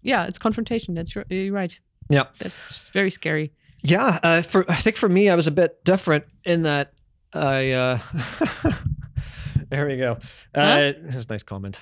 yeah, 0.00 0.24
it's 0.24 0.38
confrontation. 0.38 0.94
That's 0.94 1.14
you're 1.28 1.52
right. 1.52 1.78
Yeah. 2.08 2.24
That's 2.38 2.88
very 2.88 3.10
scary. 3.10 3.52
Yeah, 3.84 4.18
uh, 4.22 4.42
for 4.42 4.64
I 4.68 4.76
think 4.76 4.96
for 4.96 5.08
me, 5.08 5.28
I 5.28 5.34
was 5.36 5.46
a 5.46 5.50
bit 5.50 5.84
different 5.84 6.24
in 6.44 6.62
that 6.62 6.94
I. 7.34 7.72
Uh, 7.72 7.98
there 9.68 9.86
we 9.86 9.98
go. 9.98 10.18
Uh, 10.54 10.92
a 10.96 11.24
nice 11.28 11.42
comment. 11.42 11.80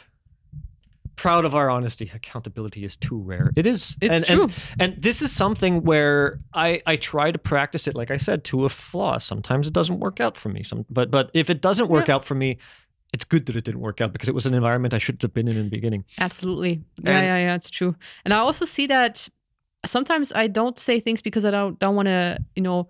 Proud 1.14 1.44
of 1.44 1.54
our 1.54 1.70
honesty. 1.70 2.10
Accountability 2.12 2.84
is 2.84 2.96
too 2.96 3.18
rare. 3.18 3.52
It 3.54 3.66
is. 3.68 3.96
It's 4.00 4.16
and, 4.16 4.24
true. 4.24 4.42
And, 4.80 4.94
and 4.94 5.02
this 5.02 5.22
is 5.22 5.30
something 5.30 5.84
where 5.84 6.40
I 6.52 6.82
I 6.86 6.96
try 6.96 7.30
to 7.30 7.38
practice 7.38 7.86
it. 7.86 7.94
Like 7.94 8.10
I 8.10 8.16
said, 8.16 8.42
to 8.44 8.64
a 8.64 8.68
flaw. 8.68 9.18
Sometimes 9.18 9.68
it 9.68 9.72
doesn't 9.72 10.00
work 10.00 10.18
out 10.18 10.36
for 10.36 10.48
me. 10.48 10.64
Some, 10.64 10.84
but 10.90 11.08
but 11.12 11.30
if 11.34 11.50
it 11.50 11.60
doesn't 11.60 11.88
work 11.88 12.08
Yeah. 12.08 12.16
out 12.16 12.24
for 12.24 12.34
me, 12.34 12.58
it's 13.12 13.24
good 13.24 13.46
that 13.46 13.54
it 13.54 13.62
didn't 13.62 13.80
work 13.80 14.00
out 14.00 14.12
because 14.12 14.28
it 14.28 14.34
was 14.34 14.46
an 14.46 14.54
environment 14.54 14.92
I 14.92 14.98
shouldn't 14.98 15.22
have 15.22 15.34
been 15.34 15.46
in 15.46 15.56
in 15.56 15.64
the 15.64 15.70
beginning. 15.70 16.04
Absolutely. 16.18 16.82
Yeah, 17.04 17.16
And- 17.16 17.26
yeah, 17.26 17.38
yeah. 17.38 17.54
It's 17.54 17.70
true. 17.70 17.94
And 18.24 18.34
I 18.34 18.38
also 18.38 18.64
see 18.64 18.88
that 18.88 19.28
sometimes 19.84 20.32
I 20.34 20.46
don't 20.48 20.78
say 20.78 21.00
things 21.00 21.22
because 21.22 21.44
I 21.44 21.50
don't 21.50 21.78
don't 21.78 21.96
want 21.96 22.06
to, 22.08 22.38
you 22.56 22.62
know, 22.62 22.88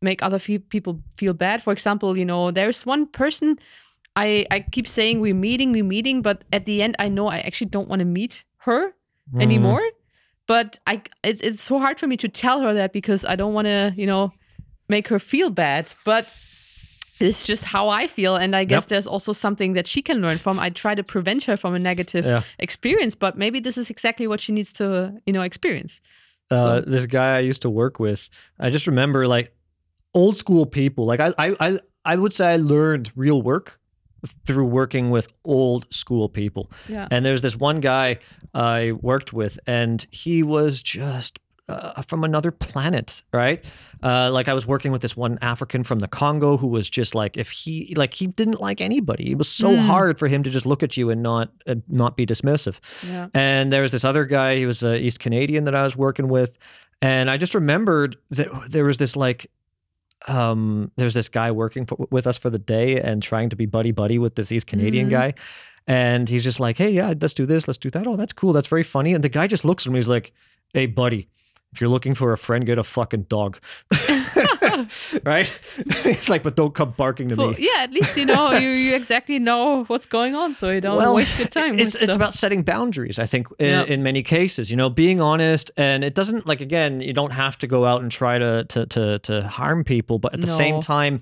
make 0.00 0.22
other 0.22 0.38
fe- 0.38 0.58
people 0.58 1.00
feel 1.16 1.34
bad. 1.34 1.62
For 1.62 1.72
example, 1.72 2.18
you 2.18 2.24
know, 2.24 2.50
there's 2.50 2.84
one 2.86 3.06
person 3.06 3.58
I 4.16 4.46
I 4.50 4.60
keep 4.60 4.86
saying 4.88 5.20
we're 5.20 5.34
meeting, 5.34 5.72
we're 5.72 5.84
meeting, 5.84 6.22
but 6.22 6.44
at 6.52 6.66
the 6.66 6.82
end 6.82 6.96
I 6.98 7.08
know 7.08 7.28
I 7.28 7.38
actually 7.38 7.70
don't 7.70 7.88
want 7.88 8.00
to 8.00 8.06
meet 8.06 8.44
her 8.58 8.92
mm. 9.34 9.42
anymore. 9.42 9.82
But 10.46 10.78
I 10.86 11.02
it's 11.22 11.40
it's 11.40 11.62
so 11.62 11.78
hard 11.78 11.98
for 12.00 12.06
me 12.06 12.16
to 12.18 12.28
tell 12.28 12.60
her 12.60 12.74
that 12.74 12.92
because 12.92 13.24
I 13.24 13.36
don't 13.36 13.54
want 13.54 13.66
to, 13.66 13.92
you 13.96 14.06
know, 14.06 14.32
make 14.88 15.08
her 15.08 15.18
feel 15.18 15.50
bad. 15.50 15.86
But 16.04 16.26
it's 17.20 17.44
just 17.44 17.64
how 17.64 17.88
I 17.88 18.08
feel. 18.08 18.34
And 18.36 18.56
I 18.56 18.64
guess 18.64 18.82
Yep. 18.82 18.88
there's 18.88 19.06
also 19.06 19.32
something 19.32 19.74
that 19.74 19.86
she 19.86 20.02
can 20.02 20.20
learn 20.20 20.38
from. 20.38 20.58
I 20.58 20.70
try 20.70 20.94
to 20.96 21.04
prevent 21.04 21.44
her 21.44 21.56
from 21.56 21.74
a 21.74 21.78
negative 21.78 22.24
Yeah. 22.26 22.42
experience, 22.58 23.14
but 23.14 23.38
maybe 23.38 23.60
this 23.60 23.78
is 23.78 23.90
exactly 23.90 24.26
what 24.26 24.40
she 24.40 24.52
needs 24.52 24.72
to, 24.72 25.12
you 25.24 25.32
know, 25.32 25.42
experience. 25.42 26.00
Uh, 26.52 26.82
So- 26.82 26.90
this 26.90 27.06
guy 27.06 27.36
I 27.36 27.40
used 27.40 27.62
to 27.62 27.70
work 27.70 27.98
with. 27.98 28.28
I 28.58 28.70
just 28.70 28.86
remember 28.86 29.26
like 29.26 29.54
old 30.14 30.36
school 30.36 30.66
people. 30.66 31.06
Like 31.06 31.20
I, 31.20 31.32
I, 31.38 31.56
I, 31.60 31.78
I 32.04 32.16
would 32.16 32.32
say 32.32 32.46
I 32.52 32.56
learned 32.56 33.10
real 33.16 33.42
work 33.42 33.78
through 34.46 34.66
working 34.66 35.10
with 35.10 35.26
old 35.44 35.92
school 35.92 36.28
people. 36.28 36.70
Yeah. 36.88 37.08
And 37.10 37.24
there's 37.26 37.42
this 37.42 37.56
one 37.56 37.80
guy 37.80 38.18
I 38.54 38.92
worked 38.92 39.32
with, 39.32 39.58
and 39.66 40.06
he 40.10 40.42
was 40.42 40.82
just 40.82 41.38
uh, 41.72 42.02
from 42.02 42.24
another 42.24 42.50
planet, 42.50 43.22
right? 43.32 43.64
Uh, 44.02 44.30
like 44.32 44.48
I 44.48 44.54
was 44.54 44.66
working 44.66 44.90
with 44.92 45.00
this 45.02 45.16
one 45.16 45.38
African 45.42 45.84
from 45.84 46.00
the 46.00 46.08
Congo 46.08 46.56
who 46.56 46.66
was 46.66 46.90
just 46.90 47.14
like, 47.14 47.36
if 47.36 47.50
he 47.50 47.92
like 47.96 48.14
he 48.14 48.26
didn't 48.26 48.60
like 48.60 48.80
anybody. 48.80 49.30
It 49.32 49.38
was 49.38 49.48
so 49.48 49.70
Mm. 49.70 49.78
hard 49.86 50.18
for 50.18 50.28
him 50.28 50.42
to 50.42 50.50
just 50.50 50.66
look 50.66 50.82
at 50.82 50.96
you 50.96 51.10
and 51.10 51.22
not 51.22 51.50
uh, 51.66 51.76
not 51.88 52.16
be 52.16 52.26
dismissive. 52.26 52.78
Yeah. 53.08 53.28
And 53.34 53.72
there 53.72 53.82
was 53.82 53.92
this 53.92 54.04
other 54.04 54.24
guy, 54.24 54.56
he 54.56 54.66
was 54.66 54.82
a 54.82 54.96
East 55.00 55.20
Canadian 55.20 55.64
that 55.64 55.74
I 55.74 55.82
was 55.82 55.96
working 55.96 56.28
with. 56.28 56.58
And 57.00 57.30
I 57.30 57.36
just 57.36 57.54
remembered 57.54 58.16
that 58.30 58.48
there 58.68 58.84
was 58.84 58.96
this 58.98 59.16
like, 59.16 59.50
um, 60.28 60.90
there's 60.96 61.14
this 61.14 61.28
guy 61.28 61.50
working 61.50 61.84
for, 61.86 62.06
with 62.10 62.26
us 62.26 62.38
for 62.38 62.50
the 62.50 62.58
day 62.58 63.00
and 63.00 63.22
trying 63.22 63.48
to 63.50 63.56
be 63.56 63.66
buddy 63.66 63.90
buddy 63.90 64.18
with 64.18 64.34
this 64.36 64.52
East 64.52 64.66
Canadian 64.66 65.06
Mhm. 65.08 65.10
guy. 65.10 65.34
And 65.86 66.28
he's 66.28 66.44
just 66.44 66.60
like, 66.60 66.78
hey, 66.78 66.90
yeah, 66.90 67.12
let's 67.20 67.34
do 67.34 67.44
this, 67.44 67.66
let's 67.66 67.78
do 67.78 67.90
that. 67.90 68.06
Oh, 68.06 68.14
that's 68.14 68.32
cool. 68.32 68.52
That's 68.52 68.68
very 68.68 68.84
funny. 68.84 69.14
And 69.14 69.24
the 69.24 69.28
guy 69.28 69.48
just 69.48 69.64
looks 69.64 69.84
at 69.86 69.92
me, 69.92 69.98
he's 69.98 70.06
like, 70.08 70.32
hey, 70.74 70.86
buddy, 70.86 71.28
if 71.72 71.80
you're 71.80 71.90
looking 71.90 72.14
for 72.14 72.32
a 72.32 72.38
friend, 72.38 72.66
get 72.66 72.78
a 72.78 72.84
fucking 72.84 73.22
dog. 73.24 73.58
right? 75.24 75.58
it's 76.04 76.28
like, 76.28 76.42
but 76.42 76.56
don't 76.56 76.74
come 76.74 76.92
barking 76.96 77.28
to 77.28 77.34
Well, 77.36 77.50
me. 77.50 77.56
yeah, 77.60 77.82
at 77.82 77.92
least 77.92 78.16
you 78.16 78.26
know 78.26 78.52
you, 78.52 78.68
you 78.70 78.94
exactly 78.94 79.38
know 79.38 79.84
what's 79.84 80.06
going 80.06 80.34
on, 80.34 80.54
so 80.54 80.70
you 80.70 80.80
don't 80.80 81.14
waste 81.14 81.38
your 81.38 81.48
time. 81.48 81.78
It's 81.78 81.94
it's 81.94 82.14
about 82.14 82.34
setting 82.34 82.62
boundaries. 82.62 83.18
I 83.18 83.26
think 83.26 83.46
in, 83.58 83.66
Yeah. 83.66 83.84
in 83.84 84.02
many 84.02 84.22
cases, 84.22 84.70
you 84.70 84.76
know, 84.76 84.90
being 84.90 85.20
honest, 85.20 85.70
and 85.76 86.04
it 86.04 86.14
doesn't 86.14 86.46
like 86.46 86.60
again, 86.60 87.00
you 87.00 87.12
don't 87.12 87.32
have 87.32 87.58
to 87.58 87.66
go 87.66 87.84
out 87.84 88.02
and 88.02 88.10
try 88.10 88.38
to 88.38 88.64
to 88.64 88.86
to, 88.86 89.18
to 89.20 89.48
harm 89.48 89.84
people, 89.84 90.18
but 90.18 90.34
at 90.34 90.40
the 90.40 90.46
same 90.46 90.80
time. 90.80 91.20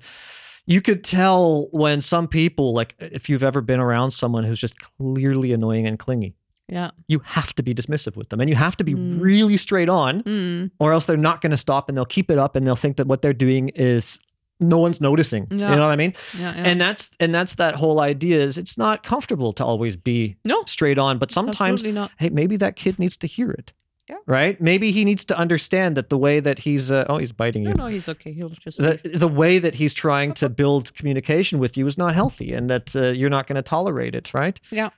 You 0.67 0.79
could 0.79 1.03
tell 1.03 1.67
when 1.71 2.01
some 2.01 2.27
people, 2.27 2.71
like 2.73 2.93
if 2.99 3.27
you've 3.29 3.43
ever 3.43 3.61
been 3.61 3.79
around 3.79 4.11
someone 4.11 4.43
who's 4.43 4.59
just 4.59 4.75
clearly 4.79 5.53
annoying 5.53 5.87
and 5.87 5.97
clingy, 5.97 6.35
yeah. 6.67 6.91
you 7.07 7.19
have 7.25 7.53
to 7.55 7.63
be 7.63 7.73
dismissive 7.73 8.15
with 8.15 8.29
them 8.29 8.39
and 8.41 8.49
you 8.49 8.55
have 8.55 8.75
to 8.77 8.83
be 8.83 8.93
Mm. 8.95 9.19
really 9.21 9.57
straight 9.57 9.89
on, 9.89 10.23
Mm, 10.23 10.71
or 10.79 10.93
else 10.93 11.05
they're 11.05 11.17
not 11.17 11.41
going 11.41 11.51
to 11.51 11.57
stop 11.57 11.89
and 11.89 11.97
they'll 11.97 12.05
keep 12.05 12.29
it 12.31 12.37
up 12.37 12.55
and 12.55 12.65
they'll 12.65 12.75
think 12.75 12.97
that 12.97 13.07
what 13.07 13.21
they're 13.21 13.33
doing 13.33 13.69
is 13.69 14.17
no 14.59 14.77
one's 14.77 15.01
noticing. 15.01 15.47
Yeah. 15.49 15.71
You 15.71 15.75
know 15.77 15.85
what 15.85 15.91
I 15.91 15.95
mean? 15.95 16.13
yeah, 16.39 16.55
yeah. 16.55 16.63
and 16.69 16.79
that's 16.79 17.09
and 17.19 17.33
that's 17.33 17.55
that 17.55 17.75
whole 17.75 17.99
idea 17.99 18.39
is 18.41 18.57
it's 18.59 18.77
not 18.77 19.01
comfortable 19.03 19.53
to 19.53 19.65
always 19.65 19.95
be 19.95 20.35
no, 20.45 20.63
straight 20.67 20.99
on 20.99 21.17
but 21.17 21.31
sometimes 21.31 21.81
hey 22.19 22.29
maybe 22.29 22.57
that 22.57 22.75
kid 22.75 22.99
needs 22.99 23.17
to 23.17 23.27
hear 23.27 23.49
it 23.51 23.73
Yeah. 24.09 24.17
Right? 24.27 24.59
Maybe 24.61 24.91
he 24.91 25.03
needs 25.05 25.23
to 25.25 25.35
understand 25.37 25.95
that 25.97 26.09
the 26.09 26.17
way 26.17 26.41
that 26.41 26.59
he's 26.59 26.91
uh, 26.91 27.05
oh 27.09 27.17
he's 27.17 27.31
biting 27.31 27.63
No, 27.63 27.69
you. 27.69 27.75
no, 27.75 27.87
he's 27.87 28.07
okay. 28.09 28.31
He'll 28.33 28.49
just. 28.49 28.77
The, 28.77 28.99
the 29.25 29.27
way 29.41 29.57
that 29.59 29.73
he's 29.75 29.93
trying 29.95 30.33
to 30.41 30.47
build 30.61 30.93
communication 30.93 31.59
with 31.59 31.75
you 31.77 31.87
is 31.87 31.97
not 31.97 32.13
healthy 32.13 32.53
and 32.57 32.69
that 32.69 32.95
uh, 32.95 33.07
you're 33.19 33.29
not 33.37 33.47
going 33.47 33.55
to 33.63 33.67
tolerate 33.77 34.13
it, 34.15 34.31
right? 34.33 34.59
Yeah. 34.69 34.89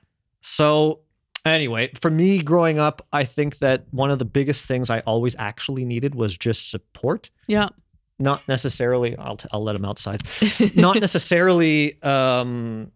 So, 0.42 1.00
anyway, 1.44 1.90
for 2.00 2.10
me 2.10 2.42
growing 2.42 2.78
up, 2.78 3.06
I 3.12 3.24
think 3.24 3.58
that 3.58 3.84
one 3.90 4.10
of 4.10 4.18
the 4.18 4.24
biggest 4.24 4.64
things 4.66 4.90
I 4.90 5.00
always 5.00 5.34
actually 5.38 5.84
needed 5.84 6.14
was 6.14 6.36
just 6.36 6.70
support. 6.70 7.30
Yeah. 7.48 7.68
Not 8.18 8.46
necessarily, 8.48 9.16
I'll, 9.18 9.36
t- 9.36 9.48
I'll 9.52 9.62
let 9.64 9.74
him 9.76 9.84
outside. 9.84 10.22
Not 10.76 11.00
necessarily 11.00 12.00
um, 12.02 12.92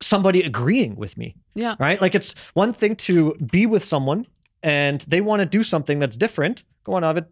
somebody 0.00 0.42
agreeing 0.42 0.94
with 0.96 1.16
me, 1.16 1.34
Yeah. 1.54 1.74
right? 1.80 2.00
Like 2.00 2.14
it's 2.14 2.34
one 2.54 2.72
thing 2.72 2.96
to 2.96 3.34
be 3.34 3.66
with 3.66 3.84
someone 3.84 4.26
and 4.62 5.00
they 5.02 5.20
want 5.20 5.40
to 5.40 5.46
do 5.46 5.62
something 5.62 5.98
that's 5.98 6.16
different. 6.16 6.64
Go 6.84 6.94
on, 6.94 7.04
Arvid. 7.04 7.26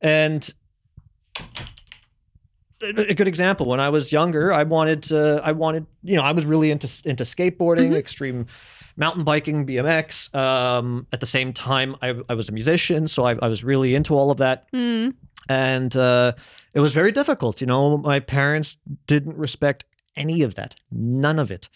And 0.00 0.48
a 2.84 3.14
good 3.14 3.28
example. 3.28 3.66
When 3.66 3.80
i 3.80 3.88
was 3.88 4.12
younger 4.12 4.52
i 4.52 4.62
wanted 4.62 5.10
uh, 5.12 5.40
i 5.44 5.52
wanted 5.52 5.86
you 6.02 6.16
know 6.16 6.22
i 6.22 6.32
was 6.32 6.44
really 6.46 6.70
into 6.70 6.88
into 7.04 7.24
skateboarding 7.24 7.96
extreme 7.96 8.46
mountain 8.96 9.24
biking 9.24 9.66
bmx 9.66 10.34
um, 10.34 11.06
at 11.12 11.20
the 11.20 11.26
same 11.26 11.52
time 11.52 11.96
I, 12.02 12.14
I 12.28 12.34
was 12.34 12.48
a 12.48 12.52
musician 12.52 13.08
so 13.08 13.24
I, 13.24 13.34
I 13.42 13.48
was 13.48 13.64
really 13.64 13.94
into 13.94 14.14
all 14.14 14.30
of 14.30 14.38
that. 14.38 14.66
Hmm. 14.72 15.10
and 15.48 15.96
uh, 15.96 16.32
it 16.74 16.80
was 16.80 16.92
very 16.92 17.12
difficult 17.12 17.60
you 17.60 17.66
know 17.66 17.96
my 17.98 18.20
parents 18.20 18.78
didn't 19.06 19.36
respect 19.36 19.84
any 20.16 20.42
of 20.42 20.54
that 20.54 20.76
none 20.90 21.38
of 21.38 21.50
it. 21.50 21.68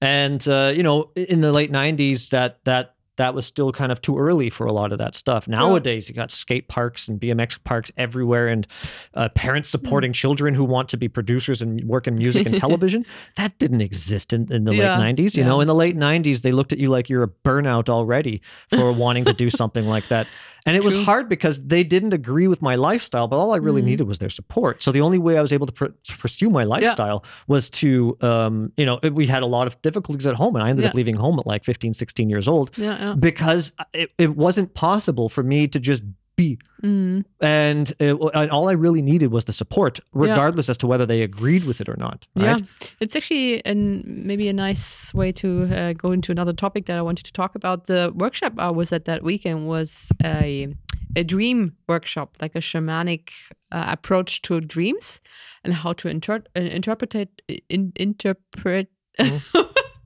And 0.00 0.46
uh, 0.48 0.72
you 0.74 0.82
know 0.82 1.10
in 1.14 1.40
the 1.40 1.52
late 1.52 1.72
90s 1.72 2.30
that 2.30 2.64
that 2.64 2.94
that 3.16 3.34
was 3.34 3.44
still 3.44 3.70
kind 3.72 3.92
of 3.92 4.00
too 4.00 4.16
early 4.18 4.48
for 4.48 4.66
a 4.66 4.72
lot 4.72 4.92
of 4.92 4.98
that 4.98 5.14
stuff. 5.14 5.46
Nowadays 5.46 6.08
you 6.08 6.14
got 6.14 6.30
skate 6.30 6.68
parks 6.68 7.06
and 7.08 7.20
bmx 7.20 7.62
parks 7.64 7.90
everywhere 7.98 8.48
and 8.48 8.66
uh, 9.14 9.28
parents 9.30 9.68
supporting 9.68 10.12
children 10.12 10.54
who 10.54 10.64
want 10.64 10.88
to 10.88 10.96
be 10.96 11.06
producers 11.08 11.60
and 11.60 11.84
work 11.84 12.06
in 12.06 12.14
music 12.14 12.46
and 12.46 12.56
television. 12.56 13.04
That 13.36 13.58
didn't 13.58 13.80
exist 13.82 14.32
in, 14.32 14.50
in 14.52 14.64
the 14.64 14.74
Yeah, 14.74 14.96
late 14.98 15.16
90s 15.16 15.36
you 15.36 15.44
know? 15.44 15.60
in 15.60 15.66
the 15.66 15.74
late 15.74 15.96
90s 15.96 16.42
they 16.42 16.52
looked 16.52 16.72
at 16.72 16.78
you 16.78 16.88
like 16.88 17.08
you're 17.10 17.22
a 17.22 17.28
burnout 17.28 17.88
already 17.88 18.40
for 18.68 18.90
wanting 19.04 19.24
to 19.26 19.32
do 19.34 19.50
something 19.50 19.86
like 19.86 20.08
that. 20.08 20.26
And 20.66 20.76
it 20.76 20.84
was 20.84 20.94
True. 20.94 21.04
hard 21.04 21.28
because 21.28 21.66
they 21.66 21.82
didn't 21.84 22.12
agree 22.12 22.46
with 22.48 22.62
my 22.62 22.74
lifestyle 22.76 23.26
but 23.28 23.36
all 23.38 23.52
i 23.52 23.56
really 23.56 23.82
Mhm. 23.82 23.86
needed 23.86 24.06
was 24.08 24.18
their 24.18 24.30
support. 24.30 24.80
So 24.82 24.92
the 24.92 25.00
only 25.00 25.18
way 25.18 25.36
i 25.36 25.42
was 25.42 25.52
able 25.52 25.66
to, 25.66 25.72
pr- 25.72 25.86
to 26.04 26.16
pursue 26.18 26.48
my 26.48 26.64
lifestyle 26.64 27.24
was 27.48 27.68
to 27.70 28.16
um, 28.22 28.72
you 28.76 28.86
know 28.86 28.98
we 29.12 29.26
had 29.26 29.42
a 29.42 29.46
lot 29.46 29.66
of 29.66 29.80
difficulties 29.82 30.26
at 30.26 30.34
home 30.36 30.54
and 30.56 30.62
i 30.64 30.70
ended 30.70 30.84
up 30.86 30.94
leaving 30.94 31.16
home 31.16 31.38
at 31.38 31.46
like 31.46 31.64
15 31.64 31.92
16 31.94 32.30
years 32.30 32.46
old. 32.48 32.70
Yeah. 32.76 33.09
Yeah. 33.10 33.16
because 33.18 33.72
it, 33.92 34.10
it 34.18 34.36
wasn't 34.36 34.74
possible 34.74 35.28
for 35.28 35.42
me 35.42 35.68
to 35.68 35.78
just 35.80 36.02
be 36.36 36.58
Mm. 36.82 37.24
and, 37.42 37.92
it, 37.98 38.16
and 38.34 38.50
all 38.50 38.70
i 38.70 38.72
really 38.72 39.02
needed 39.02 39.30
was 39.30 39.44
the 39.44 39.52
support 39.52 40.00
regardless 40.14 40.70
as 40.70 40.78
to 40.78 40.86
whether 40.86 41.04
they 41.04 41.20
agreed 41.20 41.64
with 41.64 41.82
it 41.82 41.88
or 41.88 41.96
not 41.98 42.26
right 42.34 42.60
Yeah, 42.60 42.86
it's 43.00 43.14
actually 43.14 43.62
an 43.66 44.02
maybe 44.06 44.48
a 44.48 44.54
nice 44.54 45.12
way 45.12 45.32
to 45.32 45.48
uh, 45.64 45.92
go 45.92 46.12
into 46.12 46.32
another 46.32 46.54
topic 46.54 46.86
that 46.86 46.96
I 46.96 47.02
wanted 47.02 47.26
to 47.26 47.32
talk 47.32 47.54
about. 47.54 47.86
The 47.86 48.10
workshop 48.14 48.52
I 48.56 48.70
was 48.70 48.90
at 48.92 49.04
that 49.04 49.22
weekend 49.22 49.68
was 49.68 50.08
a 50.24 50.68
a 51.16 51.22
dream 51.24 51.72
workshop, 51.88 52.28
like 52.40 52.54
a 52.56 52.60
shamanic 52.62 53.28
uh, 53.72 53.84
approach 53.96 54.40
to 54.42 54.60
dreams 54.60 55.20
and 55.64 55.74
how 55.74 55.92
to 55.94 56.08
inter- 56.08 56.44
uh, 56.56 56.60
interpret 56.60 57.14
it, 57.14 57.28
in, 57.68 57.92
interpret. 57.96 58.88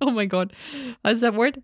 oh 0.00 0.10
my 0.20 0.26
god, 0.26 0.52
what's 1.02 1.20
that 1.20 1.34
word? 1.34 1.62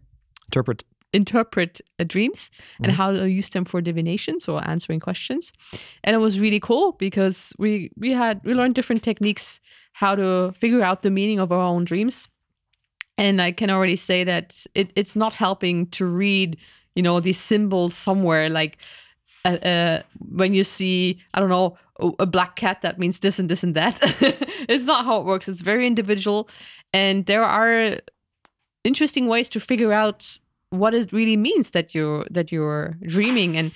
interpret 0.49 0.85
interpret 1.13 1.81
uh, 1.99 2.05
dreams 2.05 2.51
and 2.83 2.93
how 2.93 3.13
to 3.13 3.29
use 3.29 3.51
them 3.51 3.65
for 3.65 3.81
divination 3.81 4.39
so 4.39 4.59
answering 4.59 5.01
questions. 5.01 5.53
And 6.05 6.15
it 6.15 6.19
was 6.19 6.41
really 6.41 6.61
cool 6.61 6.93
because 6.93 7.53
we 7.59 7.91
we 7.97 8.13
had 8.13 8.41
we 8.45 8.55
learned 8.55 8.75
different 8.75 9.03
techniques 9.03 9.61
how 9.93 10.15
to 10.15 10.53
figure 10.53 10.83
out 10.83 11.03
the 11.03 11.11
meaning 11.11 11.41
of 11.41 11.51
our 11.53 11.61
own 11.61 11.85
dreams. 11.85 12.29
And 13.19 13.43
i 13.43 13.53
can 13.53 13.71
already 13.71 13.97
say 13.97 14.25
that 14.25 14.65
it, 14.75 14.93
it's 14.97 15.17
not 15.17 15.33
helping 15.33 15.87
to 15.89 16.07
read 16.07 16.57
you 16.95 17.03
know 17.03 17.21
these 17.21 17.39
symbols 17.39 17.95
somewhere 17.95 18.49
like 18.49 18.79
uh, 19.45 19.59
uh, 19.63 20.03
when 20.19 20.55
you 20.55 20.65
see 20.65 21.19
i 21.35 21.41
don't 21.41 21.51
know 21.51 21.77
a 22.19 22.27
black 22.27 22.57
cat 22.57 22.81
that 22.83 22.99
means 22.99 23.21
this 23.21 23.39
and 23.39 23.49
this 23.49 23.63
and 23.63 23.75
that. 23.75 23.99
It's 24.69 24.85
not 24.85 25.05
how 25.05 25.21
it 25.21 25.25
works. 25.25 25.49
It's 25.49 25.63
very 25.63 25.87
individual. 25.87 26.49
And 26.93 27.27
there 27.27 27.43
are 27.43 27.97
interesting 28.85 29.27
ways 29.27 29.49
to 29.51 29.61
figure 29.61 29.93
out 29.93 30.39
what 30.71 30.95
it 30.95 31.13
really 31.13 31.37
means 31.37 31.71
that 31.71 31.95
you're 31.95 32.25
that 32.31 32.51
you're 32.51 32.97
dreaming. 33.07 33.57
And 33.57 33.73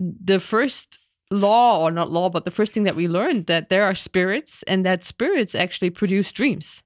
the 0.00 0.40
first 0.40 0.98
law 1.30 1.82
or 1.82 1.90
not 1.90 2.10
law 2.10 2.28
but 2.28 2.44
the 2.44 2.50
first 2.50 2.72
thing 2.72 2.84
that 2.84 2.94
we 2.94 3.08
learned 3.08 3.46
that 3.46 3.68
there 3.68 3.82
are 3.82 3.94
spirits 3.94 4.62
and 4.64 4.86
that 4.86 5.04
spirits 5.04 5.54
actually 5.54 5.90
produce 5.90 6.32
dreams. 6.32 6.82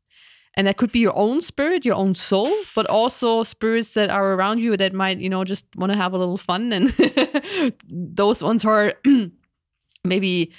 And 0.57 0.67
that 0.67 0.77
could 0.77 0.91
be 0.91 0.99
your 0.99 1.17
own 1.17 1.41
spirit 1.43 1.85
your 1.85 1.95
own 1.95 2.15
soul 2.15 2.53
but 2.75 2.87
also 2.87 3.43
spirits 3.45 3.95
that 3.95 4.11
are 4.11 4.33
around 4.35 4.59
you 4.59 4.77
that 4.77 4.93
might 4.93 5.19
you 5.19 5.29
know 5.29 5.45
just 5.45 5.67
want 5.77 5.93
to 5.93 5.99
have 5.99 6.13
a 6.13 6.19
little 6.19 6.37
fun. 6.37 6.73
And 6.73 6.91
those 7.89 8.43
ones 8.43 8.65
are 8.65 8.95
maybe 10.05 10.53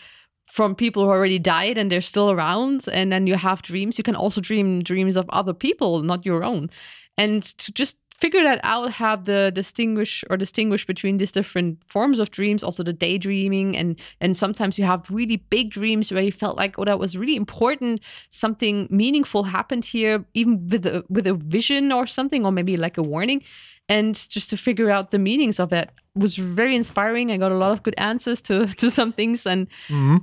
from 0.52 0.76
people 0.76 1.06
who 1.06 1.10
already 1.10 1.40
died 1.40 1.78
and 1.78 1.90
they're 1.90 2.02
still 2.02 2.30
around 2.30 2.86
and 2.92 3.12
then 3.12 3.26
you 3.26 3.36
have 3.36 3.62
dreams. 3.62 3.98
You 3.98 4.04
can 4.04 4.16
also 4.16 4.42
dream 4.42 4.84
dreams 4.84 5.18
of 5.18 5.30
other 5.30 5.54
people 5.54 6.02
not 6.04 6.26
your 6.26 6.44
own. 6.44 6.70
And 7.18 7.42
to 7.44 7.72
just 7.72 7.98
figure 8.22 8.44
that 8.44 8.60
out 8.64 8.92
have 8.92 9.26
the 9.26 9.52
distinguish 9.54 10.24
or 10.30 10.38
distinguish 10.38 10.86
between 10.86 11.18
these 11.18 11.32
different 11.32 11.80
forms 11.88 12.20
of 12.20 12.30
dreams 12.32 12.64
also 12.64 12.84
the 12.84 12.94
daydreaming 12.94 13.76
and 13.76 14.00
and 14.22 14.38
sometimes 14.38 14.78
you 14.78 14.86
have 14.86 15.10
really 15.10 15.38
big 15.38 15.72
dreams 15.72 16.12
where 16.12 16.22
you 16.22 16.32
felt 16.32 16.56
like 16.56 16.78
oh 16.78 16.86
that 16.86 17.00
was 17.00 17.18
really 17.18 17.36
important 17.36 18.02
something 18.30 18.88
meaningful 18.90 19.44
happened 19.44 19.84
here 19.84 20.24
even 20.34 20.68
with 20.70 20.86
a 20.86 21.04
with 21.10 21.28
a 21.28 21.34
vision 21.34 21.92
or 21.92 22.06
something 22.06 22.46
or 22.46 22.52
maybe 22.52 22.78
like 22.78 22.98
a 22.98 23.04
warning. 23.04 23.44
And 23.90 24.16
just 24.30 24.50
to 24.52 24.58
figure 24.58 24.90
out 24.90 25.12
the 25.12 25.20
meanings 25.20 25.60
of 25.60 25.74
it 25.74 25.90
was 26.16 26.38
very 26.38 26.76
inspiring. 26.76 27.32
I 27.32 27.38
got 27.38 27.52
a 27.52 27.58
lot 27.58 27.72
of 27.72 27.84
good 27.84 27.96
answers 27.98 28.42
to 28.44 28.68
to 28.82 28.90
some 28.90 29.12
things. 29.12 29.46
And 29.46 29.68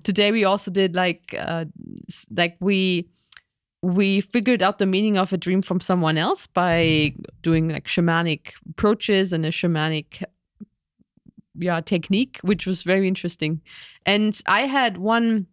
today 0.05 0.33
we 0.33 0.45
also 0.45 0.71
did 0.71 0.95
like 0.95 1.35
uh 1.39 1.65
like 2.31 2.57
we 2.61 3.09
we 3.83 4.21
figured 4.21 4.63
out 4.63 4.79
the 4.79 4.87
meaning 4.87 5.17
of 5.17 5.33
a 5.33 5.37
dream 5.37 5.63
from 5.63 5.81
someone 5.81 6.19
else 6.19 6.47
by 6.47 7.15
doing 7.43 7.69
like 7.69 7.87
shamanic 7.87 8.53
approaches 8.71 9.33
and 9.33 9.47
a 9.47 9.51
shamanic 9.51 10.23
yeah 11.61 11.81
technique 11.81 12.39
which 12.43 12.67
was 12.67 12.83
very 12.83 13.07
interesting 13.09 13.61
and 14.07 14.41
i 14.47 14.61
had 14.63 14.97
one 14.99 15.47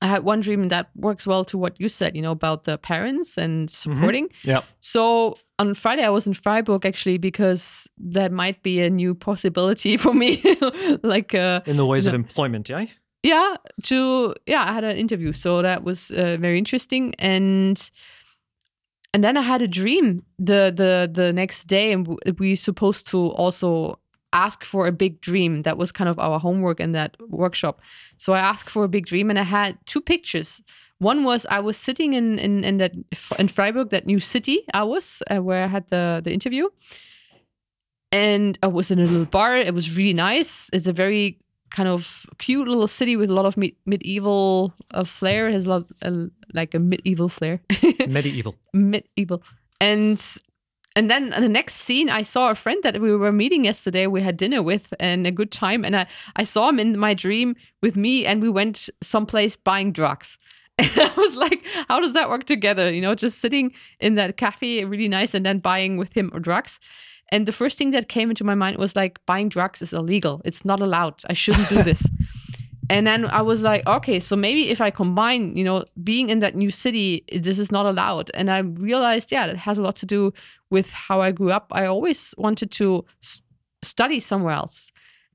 i 0.00 0.06
had 0.06 0.24
one 0.24 0.40
dream 0.40 0.68
that 0.68 0.88
works 0.96 1.26
well 1.26 1.44
to 1.44 1.58
what 1.58 1.78
you 1.78 1.88
said 1.88 2.16
you 2.16 2.22
know 2.22 2.30
about 2.30 2.64
the 2.64 2.78
parents 2.78 3.36
and 3.38 3.70
supporting 3.70 4.28
yeah 4.42 4.62
so 4.80 5.36
on 5.60 5.72
Friday, 5.76 6.02
I 6.02 6.08
was 6.10 6.26
in 6.26 6.34
Freiburg 6.34 6.84
actually 6.84 7.16
because 7.16 7.88
that 7.96 8.32
might 8.32 8.64
be 8.64 8.80
a 8.80 8.90
new 8.90 9.14
possibility 9.14 9.96
for 10.04 10.12
me. 10.12 10.42
like, 11.04 11.32
uh, 11.32 11.60
in 11.64 11.76
the 11.76 11.86
ways 11.86 12.08
of 12.08 12.12
No. 12.12 12.16
employment 12.18 12.68
yeah 12.68 12.86
yeah, 13.24 13.56
to 13.84 14.34
yeah, 14.46 14.62
I 14.62 14.74
had 14.74 14.84
an 14.84 14.98
interview, 14.98 15.32
so 15.32 15.62
that 15.62 15.82
was 15.82 16.10
uh, 16.10 16.36
very 16.38 16.58
interesting. 16.58 17.14
And 17.18 17.90
and 19.14 19.24
then 19.24 19.38
I 19.38 19.40
had 19.40 19.62
a 19.62 19.66
dream 19.66 20.24
the 20.38 20.70
the 20.76 21.10
the 21.10 21.32
next 21.32 21.64
day, 21.64 21.90
and 21.92 22.06
we 22.38 22.54
supposed 22.54 23.06
to 23.08 23.28
also 23.28 23.98
ask 24.34 24.62
for 24.62 24.86
a 24.86 24.92
big 24.92 25.22
dream. 25.22 25.62
That 25.62 25.78
was 25.78 25.90
kind 25.90 26.10
of 26.10 26.18
our 26.18 26.38
homework 26.38 26.80
in 26.80 26.92
that 26.92 27.16
workshop. 27.30 27.80
So 28.18 28.34
I 28.34 28.40
asked 28.40 28.68
for 28.68 28.84
a 28.84 28.88
big 28.88 29.06
dream, 29.06 29.30
and 29.30 29.38
I 29.38 29.44
had 29.44 29.78
two 29.86 30.02
pictures. 30.02 30.62
One 30.98 31.24
was 31.24 31.46
I 31.46 31.60
was 31.60 31.78
sitting 31.78 32.12
in 32.12 32.38
in, 32.38 32.62
in 32.62 32.76
that 32.76 32.92
in 33.38 33.48
Freiburg, 33.48 33.88
that 33.88 34.04
new 34.04 34.20
city 34.20 34.66
I 34.74 34.82
was 34.82 35.22
uh, 35.30 35.42
where 35.42 35.64
I 35.64 35.68
had 35.68 35.88
the 35.88 36.20
the 36.22 36.32
interview, 36.32 36.68
and 38.12 38.58
I 38.62 38.66
was 38.66 38.90
in 38.90 38.98
a 38.98 39.06
little 39.06 39.24
bar. 39.24 39.56
It 39.56 39.72
was 39.72 39.96
really 39.96 40.12
nice. 40.12 40.68
It's 40.74 40.86
a 40.86 40.92
very 40.92 41.38
kind 41.74 41.88
of 41.88 42.24
cute 42.38 42.68
little 42.68 42.86
city 42.86 43.16
with 43.16 43.30
a 43.30 43.34
lot 43.34 43.46
of 43.46 43.56
me- 43.56 43.76
medieval 43.84 44.72
uh, 44.92 45.02
flair. 45.02 45.48
It 45.48 45.54
has 45.54 45.66
a 45.66 45.70
lot 45.70 45.84
uh, 46.02 46.26
like 46.54 46.72
a 46.74 46.78
medieval 46.78 47.28
flair, 47.28 47.60
medieval 48.08 48.54
medieval, 48.72 49.42
and 49.80 50.24
and 50.96 51.10
then 51.10 51.32
in 51.32 51.42
the 51.42 51.48
next 51.48 51.74
scene, 51.74 52.08
I 52.08 52.22
saw 52.22 52.50
a 52.50 52.54
friend 52.54 52.80
that 52.84 53.00
we 53.00 53.16
were 53.16 53.32
meeting 53.32 53.64
yesterday. 53.64 54.06
We 54.06 54.22
had 54.22 54.36
dinner 54.36 54.62
with 54.62 54.94
and 55.00 55.26
a 55.26 55.32
good 55.32 55.50
time, 55.50 55.84
and 55.84 55.96
I 55.96 56.06
I 56.36 56.44
saw 56.44 56.68
him 56.68 56.78
in 56.78 56.96
my 56.96 57.12
dream 57.14 57.56
with 57.82 57.96
me, 57.96 58.24
and 58.24 58.40
we 58.40 58.48
went 58.48 58.88
someplace 59.02 59.56
buying 59.56 59.92
drugs. 59.92 60.38
And 60.78 60.90
I 60.98 61.12
was 61.16 61.36
like, 61.36 61.64
how 61.88 62.00
does 62.00 62.14
that 62.14 62.28
work 62.28 62.46
together? 62.46 62.92
You 62.92 63.00
know, 63.00 63.14
just 63.14 63.38
sitting 63.38 63.72
in 64.00 64.16
that 64.16 64.36
cafe, 64.36 64.84
really 64.84 65.08
nice, 65.08 65.32
and 65.32 65.46
then 65.46 65.58
buying 65.58 65.98
with 65.98 66.12
him 66.16 66.30
drugs. 66.40 66.80
And 67.34 67.46
the 67.46 67.52
first 67.60 67.74
thing 67.78 67.90
that 67.92 68.08
came 68.16 68.28
into 68.32 68.44
my 68.44 68.54
mind 68.54 68.74
was 68.78 68.94
like, 69.02 69.14
buying 69.26 69.48
drugs 69.56 69.82
is 69.82 69.92
illegal. 69.92 70.34
It's 70.44 70.64
not 70.64 70.80
allowed. 70.86 71.16
I 71.28 71.34
shouldn't 71.42 71.68
do 71.68 71.82
this. 71.90 72.02
and 72.94 73.02
then 73.08 73.20
I 73.40 73.42
was 73.50 73.60
like, 73.70 73.82
okay, 73.96 74.18
so 74.20 74.36
maybe 74.36 74.62
if 74.74 74.80
I 74.80 74.90
combine, 74.90 75.56
you 75.58 75.64
know, 75.68 75.84
being 76.10 76.26
in 76.32 76.38
that 76.44 76.54
new 76.54 76.70
city, 76.70 77.24
this 77.46 77.58
is 77.58 77.70
not 77.76 77.86
allowed. 77.92 78.30
And 78.38 78.46
I 78.50 78.58
realized, 78.90 79.32
yeah, 79.32 79.46
that 79.48 79.56
has 79.68 79.78
a 79.78 79.82
lot 79.82 79.96
to 80.02 80.06
do 80.06 80.32
with 80.70 80.88
how 81.08 81.20
I 81.26 81.30
grew 81.32 81.50
up. 81.58 81.66
I 81.80 81.86
always 81.86 82.34
wanted 82.38 82.70
to 82.80 83.04
study 83.82 84.20
somewhere 84.20 84.54
else. 84.54 84.92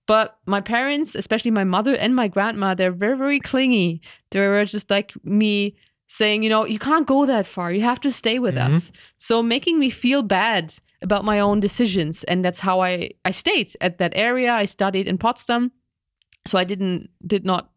But 0.08 0.38
my 0.46 0.62
parents, 0.62 1.16
especially 1.16 1.52
my 1.52 1.66
mother 1.76 1.94
and 2.04 2.16
my 2.16 2.28
grandma, 2.36 2.74
they're 2.74 2.98
very, 3.06 3.18
very 3.18 3.40
clingy. 3.40 4.02
They 4.32 4.40
were 4.40 4.66
just 4.66 4.90
like 4.90 5.14
me 5.24 5.76
saying, 6.08 6.44
you 6.44 6.50
know, 6.50 6.66
you 6.66 6.80
can't 6.80 7.06
go 7.06 7.26
that 7.28 7.46
far. 7.46 7.72
You 7.72 7.82
have 7.82 8.00
to 8.02 8.12
stay 8.12 8.40
with 8.40 8.56
Mhm. 8.56 8.68
us. 8.74 8.92
So 9.18 9.44
making 9.44 9.78
me 9.84 9.90
feel 9.92 10.24
bad 10.24 10.66
about 11.02 11.24
my 11.26 11.40
own 11.40 11.60
decisions. 11.60 12.24
And 12.26 12.44
that's 12.44 12.60
how 12.60 12.82
I, 12.82 13.12
I 13.26 13.32
stayed 13.32 13.76
at 13.82 13.98
that 14.00 14.14
area. 14.16 14.52
I 14.54 14.66
studied 14.66 15.08
in 15.08 15.18
Potsdam. 15.18 15.72
So 16.48 16.58
I 16.58 16.64
didn't, 16.64 17.10
did 17.26 17.46
not, 17.46 17.70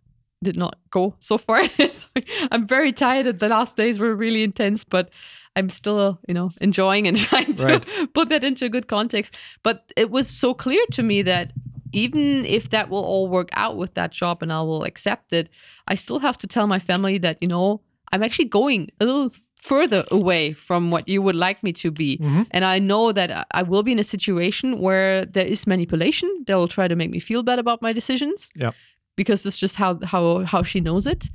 did 0.43 0.57
not 0.57 0.77
go 0.91 1.15
so 1.21 1.39
far. 1.39 1.63
So 1.93 2.09
I'm 2.51 2.67
very 2.67 2.93
tired. 2.93 3.39
The 3.39 3.49
last 3.49 3.77
days 3.77 3.99
were 3.99 4.15
really 4.15 4.43
intense, 4.43 4.85
but 4.85 5.11
I'm 5.57 5.69
still, 5.71 6.19
you 6.27 6.35
know, 6.35 6.51
enjoying 6.61 7.07
and 7.07 7.17
trying 7.29 7.55
to 7.57 7.65
Right. 7.67 7.87
put 8.15 8.29
that 8.31 8.43
into 8.45 8.65
a 8.65 8.69
good 8.69 8.89
context. 8.89 9.37
But 9.63 9.93
it 9.97 10.11
was 10.11 10.29
so 10.29 10.55
clear 10.55 10.85
to 10.93 11.03
me 11.03 11.23
that 11.23 11.53
even 11.93 12.45
if 12.47 12.71
that 12.71 12.89
will 12.89 13.05
all 13.05 13.29
work 13.29 13.51
out 13.53 13.77
with 13.77 13.95
that 13.95 14.13
job 14.13 14.43
and 14.43 14.53
I 14.53 14.63
will 14.63 14.85
accept 14.85 15.33
it, 15.33 15.51
I 15.87 15.95
still 15.95 16.21
have 16.21 16.39
to 16.39 16.47
tell 16.47 16.67
my 16.67 16.79
family 16.79 17.19
that, 17.19 17.37
you 17.43 17.49
know, 17.49 17.83
I'm 18.13 18.23
actually 18.23 18.47
going 18.47 18.89
a 19.01 19.05
little 19.05 19.31
further 19.71 20.05
away 20.11 20.53
from 20.53 20.91
what 20.91 21.05
you 21.09 21.23
would 21.23 21.37
like 21.47 21.59
me 21.63 21.73
to 21.73 21.91
be. 21.91 22.19
Mhm. 22.19 22.47
And 22.51 22.65
I 22.65 22.79
know 22.81 23.13
that 23.13 23.31
I- 23.59 23.63
will 23.63 23.83
be 23.85 23.93
in 23.93 23.99
a 23.99 24.05
situation 24.17 24.67
where 24.85 25.25
there 25.35 25.47
is 25.55 25.67
manipulation. 25.67 26.29
They 26.47 26.55
will 26.55 26.69
try 26.77 26.89
to 26.89 26.97
make 26.97 27.11
me 27.11 27.21
feel 27.21 27.43
bad 27.43 27.59
about 27.59 27.81
my 27.83 27.93
decisions. 27.95 28.51
Yep. 28.57 28.75
Because 29.17 29.47
it's 29.49 29.61
just 29.61 29.77
how 29.77 29.91
how 30.13 30.25
how 30.53 30.63
she 30.65 30.81
knows 30.81 31.07
it, 31.07 31.31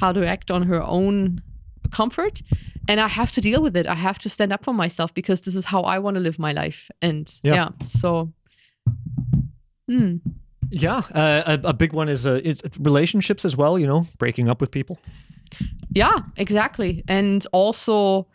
how 0.00 0.12
to 0.12 0.20
act 0.34 0.50
on 0.50 0.62
her 0.70 0.82
own 0.98 1.40
comfort. 1.90 2.42
And 2.88 3.00
I 3.00 3.08
have 3.08 3.30
to 3.32 3.40
deal 3.40 3.60
with 3.62 3.76
it. 3.76 3.86
I 3.86 3.94
have 4.08 4.18
to 4.18 4.28
stand 4.28 4.52
up 4.52 4.64
for 4.64 4.74
myself 4.74 5.10
because 5.14 5.40
this 5.42 5.54
is 5.56 5.64
how 5.64 5.82
I 5.94 5.98
want 5.98 6.14
to 6.16 6.20
live 6.22 6.38
my 6.38 6.52
life. 6.62 6.78
And 7.00 7.24
Yeah. 7.42 7.54
yeah, 7.54 7.68
so 7.86 8.32
hmm. 9.88 10.16
Yeah, 10.72 11.02
uh, 11.14 11.58
a, 11.62 11.68
a 11.68 11.72
big 11.72 11.92
one 11.92 12.08
is 12.08 12.26
uh, 12.26 12.40
it's 12.42 12.62
relationships 12.78 13.44
as 13.44 13.56
well. 13.56 13.78
You 13.78 13.86
know, 13.86 14.06
breaking 14.18 14.48
up 14.48 14.60
with 14.60 14.70
people. 14.70 14.98
Yeah, 15.94 16.20
exactly. 16.36 17.04
And 17.08 17.46
also, 17.52 18.26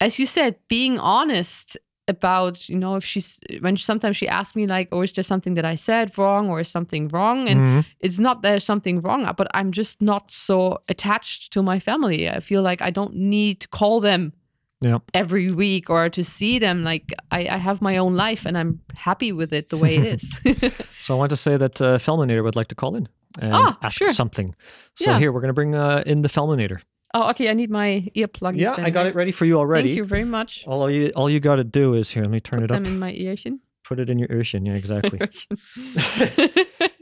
as 0.00 0.18
you 0.18 0.26
said, 0.26 0.56
being 0.68 0.98
honest 0.98 1.76
about, 2.06 2.68
you 2.70 2.78
know, 2.78 2.96
if 2.96 3.04
she's, 3.04 3.38
when 3.60 3.76
sometimes 3.76 4.16
she 4.16 4.26
asks 4.26 4.56
me, 4.56 4.66
like, 4.66 4.88
oh, 4.92 5.02
is 5.02 5.12
there 5.12 5.22
something 5.22 5.52
that 5.54 5.66
I 5.66 5.74
said 5.74 6.16
wrong 6.16 6.48
or 6.48 6.60
is 6.60 6.68
something 6.68 7.08
wrong? 7.08 7.46
And 7.48 7.60
Mhm. 7.60 7.84
it's 8.00 8.18
not 8.18 8.40
there's 8.40 8.64
something 8.64 9.02
wrong, 9.02 9.30
but 9.36 9.46
I'm 9.52 9.70
just 9.72 10.00
not 10.00 10.30
so 10.30 10.78
attached 10.88 11.52
to 11.52 11.62
my 11.62 11.78
family. 11.78 12.26
I 12.30 12.40
feel 12.40 12.62
like 12.62 12.80
I 12.80 12.90
don't 12.90 13.14
need 13.14 13.60
to 13.60 13.68
call 13.68 14.00
them 14.00 14.32
Yeah. 14.80 14.98
every 15.12 15.50
week 15.50 15.90
or 15.90 16.08
to 16.10 16.22
see 16.22 16.58
them. 16.60 16.84
Like, 16.84 17.12
I, 17.32 17.48
I 17.48 17.56
have 17.56 17.82
my 17.82 17.96
own 17.98 18.14
life 18.14 18.46
and 18.46 18.56
I'm 18.56 18.80
happy 18.94 19.32
with 19.32 19.52
it 19.52 19.70
the 19.70 19.76
way 19.76 19.96
it 19.96 20.06
is. 20.06 20.40
So 21.02 21.14
I 21.14 21.18
want 21.18 21.30
to 21.30 21.36
say 21.36 21.56
that 21.56 21.80
uh, 21.80 21.98
Felminator 21.98 22.42
would 22.44 22.54
like 22.56 22.68
to 22.68 22.74
call 22.74 22.94
in 22.96 23.08
and 23.40 23.54
Ah, 23.54 23.76
ask 23.82 23.98
sure. 23.98 24.12
something. 24.12 24.54
So 24.94 25.10
Yeah. 25.10 25.18
here 25.18 25.32
we're 25.32 25.40
going 25.40 25.48
to 25.54 25.60
bring 25.62 25.74
uh, 25.74 26.02
in 26.06 26.22
the 26.22 26.28
Felminator. 26.28 26.80
oh, 27.14 27.30
okay. 27.30 27.48
I 27.50 27.54
need 27.54 27.70
my 27.70 28.06
earplug. 28.14 28.54
Yeah, 28.56 28.74
I 28.78 28.90
got 28.90 29.06
it 29.06 29.14
ready 29.14 29.32
for 29.32 29.46
you 29.46 29.58
already. 29.58 29.88
Thank 29.88 29.96
you 29.96 30.04
very 30.04 30.24
much. 30.24 30.64
All 30.66 30.90
you 30.90 31.10
all 31.16 31.30
you 31.30 31.40
got 31.40 31.56
to 31.56 31.64
do 31.64 31.94
is 31.94 32.10
here. 32.10 32.22
Let 32.24 32.30
me 32.32 32.40
turn 32.40 32.60
Put 32.60 32.70
it 32.70 32.74
them 32.74 32.82
up. 32.84 32.88
in 32.88 32.98
my 32.98 33.12
earshun. 33.12 33.58
Put 33.88 33.98
it 34.00 34.10
in 34.10 34.18
your 34.18 34.30
ocean. 34.38 34.66
Yeah, 34.66 34.74
exactly. 34.82 35.18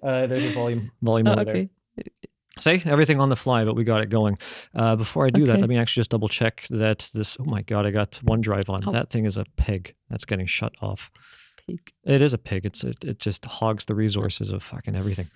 uh, 0.03 0.27
there's 0.27 0.45
your 0.45 0.53
volume 0.53 0.91
volume 1.03 1.27
Oh, 1.29 1.33
over 1.33 1.45
there. 1.45 1.69
Okay. 2.59 2.79
See 2.79 2.91
everything 2.91 3.21
on 3.21 3.29
the 3.29 3.37
fly, 3.37 3.65
but 3.65 3.75
we 3.75 3.85
got 3.85 4.03
it 4.03 4.11
going. 4.11 4.39
Uh, 4.75 4.97
before 4.97 5.27
I 5.27 5.31
do 5.31 5.45
that, 5.47 5.61
let 5.61 5.69
me 5.69 5.77
actually 5.77 6.01
just 6.01 6.11
double 6.11 6.29
check 6.29 6.67
that 6.71 7.11
this. 7.15 7.37
Oh 7.41 7.45
my 7.45 7.63
god, 7.63 7.87
I 7.87 7.91
got 7.91 8.13
OneDrive 8.25 8.73
on. 8.73 8.83
Oh. 8.87 8.93
That 8.93 9.11
thing 9.11 9.27
is 9.27 9.37
a 9.37 9.45
pig. 9.57 9.95
That's 10.11 10.25
getting 10.25 10.47
shut 10.47 10.75
off. 10.81 11.11
Pig. 11.67 11.81
It 12.05 12.23
is 12.23 12.33
a 12.35 12.39
pig. 12.39 12.67
It's 12.67 12.85
it, 12.85 13.05
it 13.05 13.19
just 13.19 13.45
hogs 13.45 13.85
the 13.85 13.95
resources 13.95 14.51
of 14.51 14.63
fucking 14.63 14.97
everything. 14.97 15.29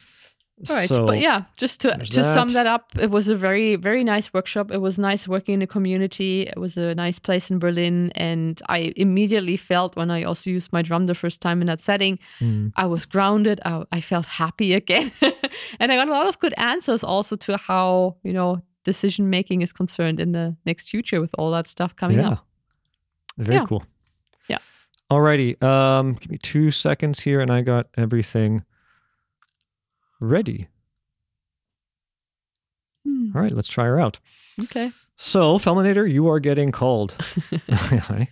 All 0.68 0.76
right, 0.76 0.88
So, 0.88 1.06
but 1.06 1.18
yeah, 1.20 1.44
just 1.56 1.80
to 1.82 1.96
to 1.96 2.22
sum 2.24 2.48
that. 2.48 2.64
that 2.64 2.66
up, 2.66 2.92
it 2.98 3.10
was 3.10 3.28
a 3.28 3.34
very 3.34 3.76
very 3.76 4.04
nice 4.04 4.30
workshop. 4.34 4.70
It 4.70 4.78
was 4.80 4.98
nice 4.98 5.26
working 5.26 5.54
in 5.54 5.60
the 5.60 5.66
community. 5.66 6.42
It 6.42 6.58
was 6.58 6.76
a 6.76 6.94
nice 6.94 7.18
place 7.18 7.50
in 7.50 7.58
Berlin, 7.58 8.10
and 8.14 8.60
I 8.68 8.92
immediately 8.96 9.56
felt 9.56 9.96
when 9.96 10.10
I 10.10 10.24
also 10.24 10.50
used 10.50 10.70
my 10.72 10.82
drum 10.82 11.06
the 11.06 11.14
first 11.14 11.40
time 11.40 11.60
in 11.62 11.66
that 11.66 11.80
setting, 11.80 12.18
mm, 12.40 12.72
I 12.76 12.86
was 12.86 13.06
grounded. 13.06 13.60
I, 13.64 13.84
I 13.90 14.00
felt 14.02 14.26
happy 14.26 14.74
again, 14.74 15.10
and 15.80 15.90
I 15.92 15.96
got 15.96 16.08
a 16.08 16.12
lot 16.12 16.28
of 16.28 16.38
good 16.38 16.54
answers 16.58 17.02
also 17.04 17.36
to 17.36 17.56
how 17.56 18.16
you 18.22 18.32
know 18.34 18.60
decision 18.84 19.30
making 19.30 19.62
is 19.62 19.72
concerned 19.72 20.20
in 20.20 20.32
the 20.32 20.56
next 20.66 20.90
future 20.90 21.20
with 21.20 21.34
all 21.38 21.50
that 21.52 21.66
stuff 21.68 21.94
coming 21.96 22.18
yeah. 22.18 22.30
up. 22.32 22.46
Very 23.38 23.56
Yeah. 23.56 23.66
cool. 23.66 23.82
Yeah. 24.48 24.58
Alrighty. 25.10 25.56
Um, 25.62 26.14
give 26.20 26.30
me 26.30 26.38
two 26.38 26.70
seconds 26.70 27.20
here, 27.20 27.40
and 27.40 27.50
I 27.50 27.62
got 27.62 27.86
everything 27.96 28.62
ready. 30.20 30.68
Hmm, 33.04 33.30
All 33.34 33.42
right, 33.42 33.52
let's 33.52 33.68
try 33.68 33.84
her 33.86 33.98
out. 33.98 34.18
okay. 34.62 34.92
So, 35.16 35.58
Felminator, 35.58 36.10
you 36.10 36.28
are 36.28 36.40
getting 36.40 36.72
called. 36.72 37.12
Hi. 37.70 38.28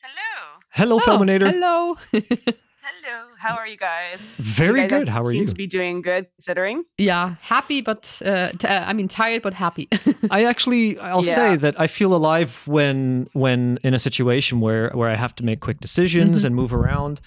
Hello. 0.00 0.60
Hello, 0.70 0.96
Oh, 0.96 1.00
Felminator. 1.00 1.50
Hello. 1.50 1.96
Hello. 3.12 3.26
How 3.36 3.56
are 3.56 3.66
you 3.68 3.76
guys? 3.76 4.20
Very 4.38 4.82
you 4.82 4.88
guys 4.88 5.00
good. 5.00 5.08
How 5.08 5.20
are 5.20 5.30
seem 5.30 5.42
you? 5.42 5.46
to 5.46 5.54
be 5.54 5.66
doing 5.66 6.00
good 6.00 6.26
considering. 6.36 6.84
yeah, 6.96 7.34
happy, 7.42 7.82
but 7.82 8.20
uh, 8.24 8.52
t- 8.52 8.66
uh, 8.66 8.84
I 8.86 8.92
mean 8.94 9.08
tired, 9.08 9.42
but 9.42 9.52
happy. 9.52 9.88
I 10.30 10.44
actually, 10.44 10.98
I'll 10.98 11.22
say 11.22 11.56
that 11.56 11.78
I 11.78 11.88
feel 11.88 12.14
alive 12.14 12.62
when, 12.66 13.28
when 13.34 13.78
in 13.84 13.92
a 13.92 13.98
situation 13.98 14.60
where 14.60 14.90
where 14.94 15.10
I 15.10 15.16
have 15.16 15.34
to 15.36 15.44
make 15.44 15.60
quick 15.60 15.80
decisions 15.80 16.42
Mhm. 16.42 16.46
and 16.46 16.54
move 16.56 16.72
around. 16.72 17.20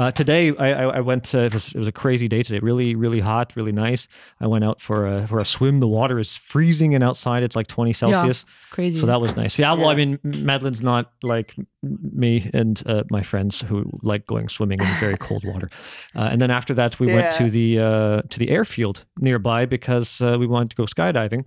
Uh, 0.00 0.10
today, 0.10 0.50
I, 0.56 0.72
I, 0.72 0.82
I 0.96 1.00
went. 1.00 1.24
To, 1.24 1.44
it, 1.44 1.52
was, 1.52 1.74
it 1.74 1.78
was 1.78 1.86
a 1.86 1.92
crazy 1.92 2.26
day 2.26 2.42
today. 2.42 2.58
Really, 2.60 2.94
really 2.94 3.20
hot. 3.20 3.52
Really 3.54 3.70
nice. 3.70 4.08
I 4.40 4.46
went 4.46 4.64
out 4.64 4.80
for 4.80 5.06
a 5.06 5.26
for 5.26 5.40
a 5.40 5.44
swim. 5.44 5.80
The 5.80 5.88
water 5.88 6.18
is 6.18 6.38
freezing, 6.38 6.94
and 6.94 7.04
outside 7.04 7.42
it's 7.42 7.54
like 7.54 7.66
twenty 7.66 7.92
Celsius. 7.92 8.46
Yeah, 8.48 8.54
it's 8.56 8.64
crazy. 8.64 8.98
So 8.98 9.04
that 9.04 9.20
was 9.20 9.36
nice. 9.36 9.58
Yeah, 9.58 9.74
well, 9.74 9.90
I 9.90 9.94
mean, 9.94 10.18
Madeline's 10.22 10.82
not 10.82 11.12
like 11.22 11.54
me 11.82 12.50
and 12.54 12.82
uh, 12.86 13.04
my 13.10 13.22
friends 13.22 13.60
who 13.60 13.90
like 14.02 14.26
going 14.26 14.48
swimming 14.48 14.80
in 14.80 14.86
very 14.98 15.18
cold 15.18 15.44
water. 15.44 15.68
Uh, 16.16 16.28
and 16.32 16.40
then 16.40 16.50
after 16.50 16.74
that, 16.74 16.98
we 16.98 17.06
went 17.06 17.32
to 17.32 17.48
the 17.50 17.78
uh, 17.78 18.22
to 18.30 18.38
the 18.38 18.50
airfield 18.50 19.04
nearby 19.20 19.64
because 19.64 20.20
uh, 20.20 20.36
we 20.40 20.46
wanted 20.46 20.70
to 20.70 20.76
go 20.76 20.84
skydiving. 20.84 21.44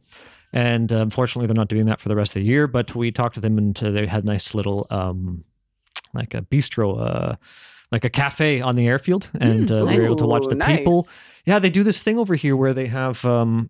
And 0.54 0.94
uh, 0.94 0.98
unfortunately, 0.98 1.48
they're 1.48 1.56
not 1.56 1.68
doing 1.68 1.86
that 1.88 2.00
for 2.00 2.08
the 2.08 2.16
rest 2.16 2.32
of 2.32 2.42
the 2.42 2.48
year. 2.48 2.68
But 2.68 2.96
we 2.96 3.12
talked 3.12 3.36
to 3.36 3.42
them, 3.42 3.58
and 3.58 3.84
uh, 3.84 3.92
they 3.92 4.06
had 4.06 4.24
nice 4.24 4.56
little 4.56 4.86
um, 4.90 5.44
like 6.14 6.34
a 6.34 6.42
bistro. 6.42 7.38
Like 7.94 8.04
a 8.06 8.10
cafe 8.10 8.60
on 8.60 8.76
the 8.76 8.88
airfield, 8.88 9.30
and 9.40 9.68
Mm, 9.70 9.82
uh, 9.82 9.86
we 9.86 9.98
were 9.98 10.06
able 10.06 10.16
to 10.18 10.26
watch 10.26 10.48
the 10.50 10.56
people. 10.56 11.08
Yeah, 11.46 11.60
they 11.60 11.70
do 11.70 11.84
this 11.84 12.02
thing 12.02 12.18
over 12.18 12.34
here 12.36 12.56
where 12.56 12.74
they 12.74 12.88
have 12.88 13.24
um, 13.24 13.70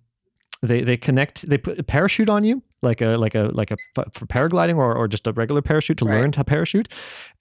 they 0.62 0.80
they 0.82 0.96
connect 0.98 1.48
they 1.50 1.58
put 1.58 1.78
a 1.78 1.84
parachute 1.84 2.30
on 2.30 2.46
you 2.46 2.64
like 2.82 3.02
a 3.02 3.18
like 3.18 3.36
a 3.36 3.50
like 3.54 3.72
a 3.72 3.78
for 4.14 4.26
paragliding 4.26 4.78
or 4.78 4.96
or 4.96 5.08
just 5.10 5.28
a 5.28 5.34
regular 5.34 5.62
parachute 5.62 5.98
to 5.98 6.06
Right. 6.06 6.16
learn 6.22 6.32
to 6.32 6.44
parachute, 6.46 6.88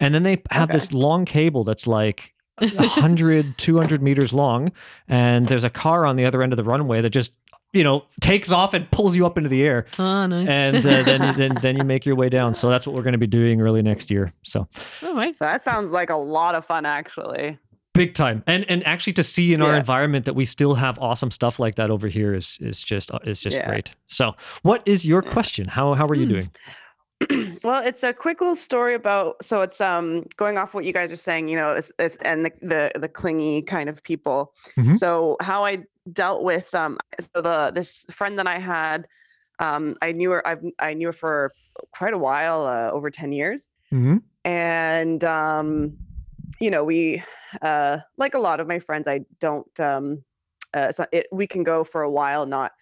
and 0.01 0.13
then 0.13 0.25
they 0.25 0.43
have 0.51 0.71
Okay. 0.71 0.73
this 0.73 0.93
long 0.93 1.25
cable 1.25 1.63
that's 1.63 1.87
like 1.87 2.35
100 2.61 3.59
200 3.59 4.03
meters 4.03 4.33
long 4.33 4.73
and 5.09 5.49
there's 5.49 5.65
a 5.65 5.71
car 5.71 6.05
on 6.05 6.17
the 6.17 6.25
other 6.25 6.43
end 6.43 6.53
of 6.53 6.57
the 6.57 6.65
runway 6.65 7.01
that 7.01 7.11
just 7.11 7.33
you 7.73 7.83
know 7.83 8.05
takes 8.21 8.53
off 8.53 8.75
and 8.75 8.91
pulls 8.91 9.17
you 9.17 9.25
up 9.25 9.37
into 9.39 9.49
the 9.49 9.63
air 9.63 9.87
Ah, 9.99 10.27
nice. 10.27 10.49
and 10.49 10.77
uh, 10.77 11.03
then 11.03 11.23
you- 11.23 11.33
then 11.35 11.59
then 11.63 11.77
you 11.77 11.85
make 11.85 12.05
your 12.05 12.17
way 12.17 12.29
down 12.29 12.55
so 12.55 12.69
that's 12.69 12.87
what 12.87 12.95
we're 12.95 13.03
going 13.03 13.13
to 13.13 13.19
be 13.19 13.27
doing 13.27 13.61
early 13.61 13.83
next 13.83 14.11
year 14.11 14.33
so 14.43 14.69
All 15.03 15.15
right. 15.15 15.37
That 15.39 15.63
sounds 15.63 15.91
like 15.91 16.11
a 16.11 16.17
lot 16.17 16.55
of 16.55 16.67
fun, 16.67 16.85
actually. 16.87 17.59
big 17.95 18.15
time 18.15 18.43
and 18.47 18.65
and 18.71 18.87
actually 18.87 19.13
to 19.15 19.23
see 19.23 19.53
in 19.55 19.61
our 19.63 19.77
environment 19.77 20.25
that 20.27 20.35
we 20.35 20.45
still 20.45 20.75
have 20.75 20.99
awesome 20.99 21.31
stuff 21.31 21.59
like 21.59 21.75
that 21.77 21.91
over 21.91 22.09
here 22.09 22.35
is 22.35 22.59
is 22.61 22.83
just 22.83 23.11
uh, 23.13 23.19
is 23.25 23.41
just 23.41 23.57
Yeah. 23.57 23.67
great 23.69 23.95
so 24.07 24.35
what 24.63 24.83
is 24.87 25.07
your 25.07 25.23
question 25.23 25.67
how 25.69 25.95
how 25.95 26.07
are 26.07 26.15
you 26.15 26.25
Hmm. 26.27 26.33
doing 26.35 26.51
well, 27.63 27.81
it's 27.87 28.03
a 28.03 28.13
quick 28.13 28.41
little 28.41 28.57
story 28.57 28.95
about. 28.95 29.45
So 29.45 29.63
it's 29.63 29.81
um 29.81 30.25
going 30.37 30.59
off 30.59 30.75
what 30.75 30.85
you 30.85 30.93
guys 30.93 31.13
are 31.13 31.17
saying. 31.17 31.47
You 31.47 31.57
know, 31.57 31.71
it's, 31.73 31.93
it's 31.99 32.17
and 32.23 32.47
the, 32.47 32.51
the 32.63 32.99
the 32.99 33.09
clingy 33.09 33.63
kind 33.63 33.89
of 33.89 34.03
people. 34.03 34.53
Mhm. 34.77 34.95
So 34.99 35.37
how 35.41 35.65
I 35.65 35.85
dealt 36.11 36.43
with 36.43 36.75
um 36.75 36.99
so 37.21 37.43
the 37.43 37.71
this 37.75 38.05
friend 38.11 38.39
that 38.39 38.47
I 38.47 38.59
had, 38.59 39.07
um 39.59 39.97
I 40.03 40.13
knew 40.13 40.31
her. 40.31 40.47
I've 40.47 40.63
I 40.79 40.95
knew 40.95 41.09
her 41.09 41.13
for 41.13 41.53
quite 41.93 42.15
a 42.15 42.19
while, 42.19 42.65
uh, 42.65 42.91
over 42.91 43.11
ten 43.11 43.33
years. 43.33 43.69
mm-hmm. 43.93 44.17
and 44.45 45.23
um 45.25 45.97
you 46.61 46.71
know 46.71 46.85
we 46.85 47.23
uh 47.61 47.99
like 48.17 48.35
a 48.35 48.39
lot 48.39 48.61
of 48.61 48.67
my 48.67 48.79
friends 48.79 49.07
i 49.07 49.21
don't 49.41 49.79
um 49.81 50.23
uh 50.75 50.91
so 50.91 51.05
it, 51.13 51.27
we 51.33 51.47
can 51.47 51.63
go 51.63 51.85
for 51.85 52.03
a 52.03 52.11
while 52.11 52.47
not 52.47 52.73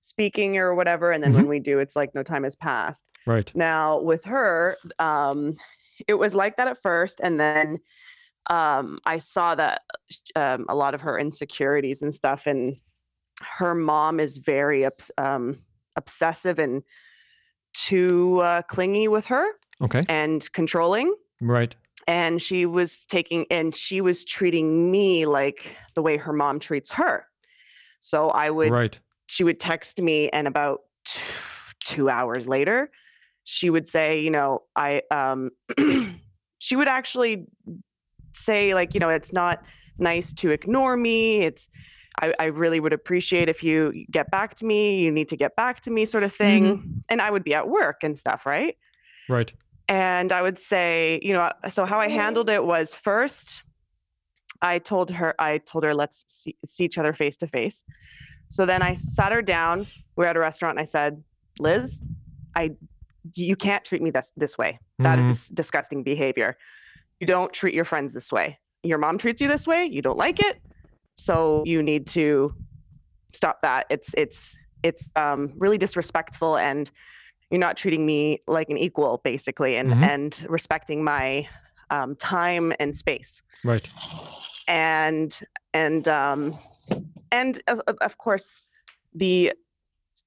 speaking 0.00 0.58
or 0.58 0.74
whatever 0.74 1.10
and 1.10 1.24
then 1.24 1.32
when 1.32 1.48
we 1.48 1.58
do 1.58 1.78
it's 1.78 1.96
like 1.96 2.14
no 2.14 2.22
time 2.22 2.44
has 2.44 2.54
passed 2.54 3.04
right 3.26 3.50
now 3.54 3.98
with 4.00 4.24
her 4.24 4.76
um 4.98 5.56
it 6.06 6.14
was 6.14 6.34
like 6.34 6.56
that 6.56 6.68
at 6.68 6.80
first 6.80 7.20
and 7.22 7.40
then 7.40 7.78
um 8.48 8.98
i 9.04 9.18
saw 9.18 9.54
that 9.54 9.82
um 10.36 10.64
a 10.68 10.74
lot 10.74 10.94
of 10.94 11.00
her 11.00 11.18
insecurities 11.18 12.02
and 12.02 12.12
stuff 12.14 12.46
and 12.46 12.80
her 13.42 13.74
mom 13.74 14.18
is 14.18 14.38
very 14.38 14.84
obs- 14.84 15.12
um, 15.18 15.60
obsessive 15.96 16.58
and 16.58 16.82
too 17.74 18.40
uh, 18.40 18.62
clingy 18.62 19.06
with 19.08 19.26
her 19.26 19.46
Okay. 19.80 20.04
and 20.08 20.50
controlling 20.52 21.14
Right. 21.40 21.74
and 22.08 22.42
she 22.42 22.66
was 22.66 23.06
taking 23.06 23.46
and 23.50 23.74
she 23.76 24.00
was 24.00 24.24
treating 24.24 24.90
me 24.90 25.24
like 25.26 25.76
the 25.94 26.02
way 26.02 26.16
her 26.16 26.32
mom 26.32 26.58
treats 26.58 26.90
her 26.92 27.26
so 28.00 28.30
i 28.30 28.50
would 28.50 28.72
Right. 28.72 28.98
she 29.26 29.44
would 29.44 29.60
text 29.60 30.00
me 30.02 30.28
and 30.30 30.48
about 30.48 30.80
t- 31.04 31.20
two 31.80 32.10
hours 32.10 32.48
later 32.48 32.90
she 33.44 33.70
would 33.70 33.86
say 33.86 34.18
you 34.20 34.30
know 34.30 34.62
i 34.74 35.02
um 35.12 35.50
she 36.58 36.74
would 36.74 36.88
actually 36.88 37.46
say 38.38 38.74
like 38.74 38.94
you 38.94 39.00
know 39.00 39.08
it's 39.08 39.32
not 39.32 39.62
nice 39.98 40.32
to 40.32 40.50
ignore 40.50 40.96
me 40.96 41.42
it's 41.42 41.68
I, 42.20 42.34
I 42.38 42.44
really 42.46 42.80
would 42.80 42.92
appreciate 42.92 43.48
if 43.48 43.62
you 43.62 44.04
get 44.10 44.30
back 44.30 44.54
to 44.56 44.64
me 44.64 45.00
you 45.02 45.10
need 45.10 45.28
to 45.28 45.36
get 45.36 45.56
back 45.56 45.80
to 45.82 45.90
me 45.90 46.04
sort 46.04 46.24
of 46.24 46.32
thing 46.32 47.02
and 47.08 47.20
i 47.22 47.30
would 47.30 47.44
be 47.44 47.54
at 47.54 47.68
work 47.68 47.98
and 48.02 48.16
stuff 48.16 48.46
right 48.46 48.76
Right. 49.28 49.52
and 49.88 50.32
I 50.32 50.40
would 50.42 50.58
say, 50.58 51.20
you 51.22 51.32
know, 51.34 51.50
so 51.68 51.84
how 51.84 52.00
I 52.00 52.08
handled 52.08 52.48
it 52.48 52.64
was 52.64 52.94
first, 52.94 53.62
I 54.62 54.78
told 54.78 55.10
her, 55.10 55.34
I 55.38 55.58
told 55.58 55.84
her, 55.84 55.94
let's 55.94 56.24
see, 56.28 56.56
see 56.64 56.84
each 56.84 56.98
other 56.98 57.12
face 57.12 57.36
to 57.38 57.46
face. 57.46 57.84
So 58.48 58.64
then 58.66 58.80
I 58.82 58.94
sat 58.94 59.32
her 59.32 59.42
down. 59.42 59.86
We 60.16 60.24
are 60.24 60.28
at 60.28 60.36
a 60.36 60.40
restaurant, 60.40 60.72
and 60.78 60.80
I 60.80 60.84
said, 60.84 61.22
Liz, 61.60 62.02
I, 62.56 62.70
you 63.34 63.54
can't 63.56 63.84
treat 63.84 64.00
me 64.02 64.10
this 64.10 64.32
this 64.36 64.56
way. 64.56 64.78
That 64.98 65.18
Mhm. 65.18 65.28
is 65.30 65.48
disgusting 65.48 66.02
behavior. 66.02 66.56
You 67.20 67.26
don't 67.26 67.52
treat 67.52 67.74
your 67.74 67.84
friends 67.84 68.12
this 68.12 68.30
way. 68.30 68.58
Your 68.82 68.98
mom 68.98 69.18
treats 69.18 69.40
you 69.40 69.48
this 69.48 69.66
way. 69.66 69.84
You 69.86 70.02
don't 70.02 70.16
like 70.18 70.38
it, 70.40 70.60
so 71.16 71.62
you 71.66 71.82
need 71.82 72.06
to 72.08 72.54
stop 73.32 73.60
that. 73.62 73.86
It's 73.90 74.14
it's 74.14 74.56
it's 74.84 75.10
um, 75.16 75.52
really 75.56 75.78
disrespectful 75.78 76.56
and 76.56 76.88
you're 77.50 77.58
not 77.58 77.76
treating 77.76 78.06
me 78.06 78.40
like 78.46 78.68
an 78.70 78.78
equal 78.78 79.20
basically 79.24 79.76
and 79.76 79.90
Mhm. 79.90 80.02
and 80.08 80.46
respecting 80.48 81.02
my 81.02 81.48
um, 81.90 82.14
time 82.16 82.72
and 82.78 82.94
space 82.94 83.42
Right. 83.64 83.88
and 84.68 85.36
and 85.72 86.06
um 86.06 86.56
and 87.32 87.60
of, 87.66 87.80
of- 87.88 87.96
of 88.02 88.18
course 88.18 88.60
the 89.14 89.52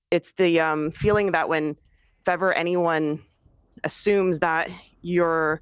it's 0.10 0.34
the 0.34 0.60
um 0.60 0.92
feeling 0.92 1.32
that 1.32 1.48
when 1.48 1.78
if 2.22 2.28
ever 2.28 2.52
anyone 2.54 3.22
assumes 3.84 4.40
that 4.40 4.70
you're 5.02 5.62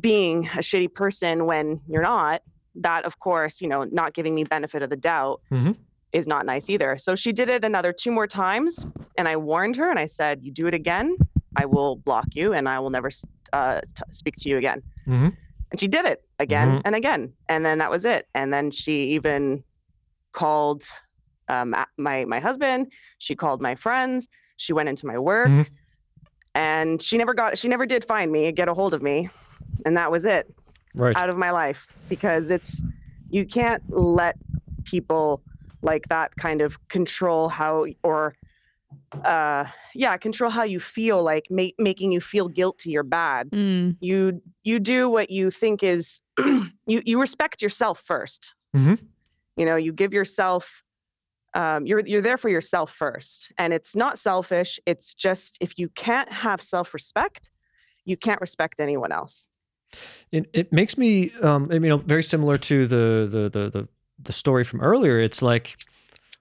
being 0.00 0.46
a 0.46 0.58
shitty 0.60 0.92
person 0.92 1.46
when 1.46 1.80
you're 1.88 2.02
not 2.02 2.42
that 2.74 3.04
of 3.04 3.18
course 3.18 3.60
you 3.60 3.68
know 3.68 3.84
not 3.84 4.14
giving 4.14 4.34
me 4.34 4.44
benefit 4.44 4.82
of 4.82 4.90
the 4.90 4.96
doubt 4.96 5.40
Mhm. 5.50 5.76
is 6.12 6.26
not 6.26 6.46
nice 6.46 6.68
either 6.70 6.96
so 6.98 7.14
she 7.16 7.32
did 7.32 7.48
it 7.48 7.64
another 7.64 7.92
two 7.92 8.10
more 8.12 8.26
times 8.26 8.84
and 9.16 9.26
i 9.26 9.36
warned 9.36 9.76
her 9.76 9.90
and 9.90 9.98
i 9.98 10.06
said 10.06 10.40
you 10.42 10.52
do 10.52 10.66
it 10.66 10.74
again 10.74 11.16
i 11.56 11.64
will 11.64 11.96
block 11.96 12.26
you 12.34 12.52
and 12.52 12.68
i 12.68 12.78
will 12.78 12.90
never 12.90 13.10
uh, 13.52 13.80
t- 13.80 14.02
speak 14.10 14.36
to 14.36 14.48
you 14.48 14.58
again 14.58 14.82
Mhm. 15.06 15.34
and 15.70 15.80
she 15.80 15.88
did 15.88 16.04
it 16.04 16.22
again 16.38 16.68
Mhm. 16.68 16.82
and 16.84 16.94
again 16.94 17.32
and 17.48 17.64
then 17.66 17.78
that 17.78 17.90
was 17.90 18.04
it 18.04 18.26
and 18.34 18.52
then 18.52 18.70
she 18.70 19.08
even 19.16 19.64
called 20.32 20.84
um, 21.48 21.74
my 21.96 22.24
my 22.26 22.40
husband 22.40 22.92
she 23.18 23.34
called 23.34 23.60
my 23.62 23.74
friends 23.74 24.28
she 24.56 24.72
went 24.74 24.88
into 24.88 25.06
my 25.06 25.18
work 25.18 25.48
Mhm. 25.48 25.66
and 26.54 27.02
she 27.02 27.16
never 27.18 27.34
got 27.34 27.56
she 27.58 27.68
never 27.68 27.86
did 27.86 28.04
find 28.04 28.30
me 28.30 28.52
get 28.52 28.68
a 28.68 28.74
hold 28.74 28.92
of 28.94 29.02
me 29.02 29.30
and 29.84 29.96
that 29.96 30.10
was 30.10 30.24
it 30.24 30.52
Right. 30.94 31.16
out 31.16 31.28
of 31.28 31.36
my 31.36 31.50
life 31.50 31.94
because 32.08 32.50
it's 32.50 32.82
you 33.30 33.44
can't 33.46 33.82
let 33.88 34.36
people 34.84 35.42
like 35.82 36.08
that 36.08 36.34
kind 36.36 36.60
of 36.60 36.88
control 36.88 37.48
how 37.48 37.86
or 38.02 38.34
uh 39.24 39.64
yeah 39.94 40.16
control 40.16 40.50
how 40.50 40.62
you 40.64 40.80
feel 40.80 41.22
like 41.22 41.46
ma- 41.50 41.74
making 41.78 42.10
you 42.12 42.20
feel 42.20 42.48
guilty 42.48 42.96
or 42.96 43.02
bad. 43.02 43.50
Mm, 43.50 43.96
you 44.00 44.40
you 44.64 44.78
do 44.80 45.08
what 45.10 45.30
you 45.30 45.50
think 45.50 45.82
is 45.82 46.20
you 46.38 47.02
you 47.04 47.20
respect 47.20 47.60
yourself 47.62 48.02
1st 48.06 48.50
Mhm. 48.76 48.98
you 49.56 49.64
know 49.66 49.76
you 49.76 49.92
give 49.92 50.12
yourself 50.12 50.82
um, 51.54 51.86
you're 51.86 52.00
you're 52.00 52.20
there 52.20 52.36
for 52.36 52.50
yourself 52.50 52.92
first. 52.92 53.50
And 53.58 53.72
it's 53.72 53.94
not 53.96 54.18
selfish 54.18 54.78
it's 54.86 55.14
just 55.14 55.58
if 55.60 55.78
you 55.78 55.88
can't 55.90 56.30
have 56.30 56.60
self-respect 56.62 57.50
you 58.04 58.16
can't 58.16 58.40
respect 58.40 58.80
anyone 58.80 59.12
else 59.12 59.48
It 60.32 60.48
it 60.52 60.72
makes 60.72 60.98
me 60.98 61.32
um 61.42 61.70
you 61.72 61.80
know 61.80 61.98
very 61.98 62.22
similar 62.22 62.58
to 62.58 62.86
the 62.86 63.28
the 63.30 63.42
the 63.48 63.70
the, 63.70 63.88
the 64.22 64.32
story 64.32 64.64
from 64.64 64.80
earlier. 64.80 65.18
It's 65.20 65.40
like, 65.42 65.76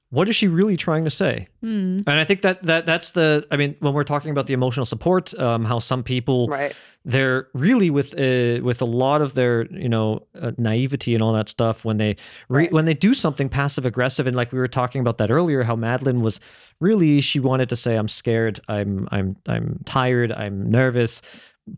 what 0.10 0.28
is 0.30 0.36
she 0.36 0.48
really 0.48 0.78
trying 0.78 1.04
to 1.04 1.10
say? 1.10 1.48
mm, 1.64 2.04
And 2.06 2.20
I 2.20 2.24
think 2.26 2.42
that 2.42 2.64
that 2.64 2.86
that's 2.86 3.12
the 3.12 3.46
I 3.52 3.56
mean 3.58 3.76
when 3.80 3.94
we're 3.94 4.04
talking 4.04 4.32
about 4.32 4.48
the 4.48 4.54
emotional 4.54 4.86
support, 4.86 5.34
um, 5.40 5.66
how 5.66 5.80
some 5.80 6.04
people 6.04 6.48
right 6.48 6.76
they're 7.06 7.48
really 7.54 7.90
with 7.90 8.14
uh, 8.20 8.62
with 8.62 8.82
a 8.82 8.86
lot 8.86 9.22
of 9.22 9.34
their 9.34 9.66
you 9.72 9.88
know 9.88 10.28
uh, 10.42 10.52
naivety 10.58 11.14
and 11.14 11.24
all 11.24 11.32
that 11.32 11.48
stuff 11.48 11.86
when 11.86 11.96
they 11.96 12.18
re- 12.50 12.64
Right. 12.64 12.72
when 12.74 12.84
they 12.84 12.94
do 12.94 13.14
something 13.14 13.48
passive 13.48 13.86
aggressive 13.86 14.28
and 14.28 14.36
like 14.36 14.52
we 14.52 14.60
were 14.60 14.68
talking 14.68 15.00
about 15.00 15.18
that 15.20 15.32
earlier 15.32 15.64
how 15.64 15.78
Madeline 15.78 16.20
was 16.22 16.42
really 16.82 17.22
she 17.22 17.40
wanted 17.40 17.70
to 17.70 17.78
say 17.78 17.96
I'm 17.96 18.10
scared 18.10 18.60
I'm 18.68 19.08
I'm 19.14 19.38
I'm 19.48 19.80
tired 19.86 20.34
I'm 20.34 20.70
nervous 20.70 21.22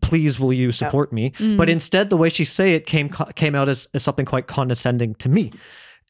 please 0.02 0.38
will 0.40 0.52
you 0.52 0.72
support 0.72 1.12
me? 1.12 1.30
But 1.30 1.68
mm. 1.68 1.68
instead 1.68 2.10
the 2.10 2.16
way 2.16 2.28
she 2.28 2.44
say 2.44 2.74
it 2.74 2.86
came 2.86 3.08
came 3.34 3.54
out 3.54 3.68
as, 3.68 3.88
as 3.94 4.02
something 4.02 4.24
quite 4.26 4.46
condescending 4.46 5.14
to 5.16 5.28
me. 5.28 5.52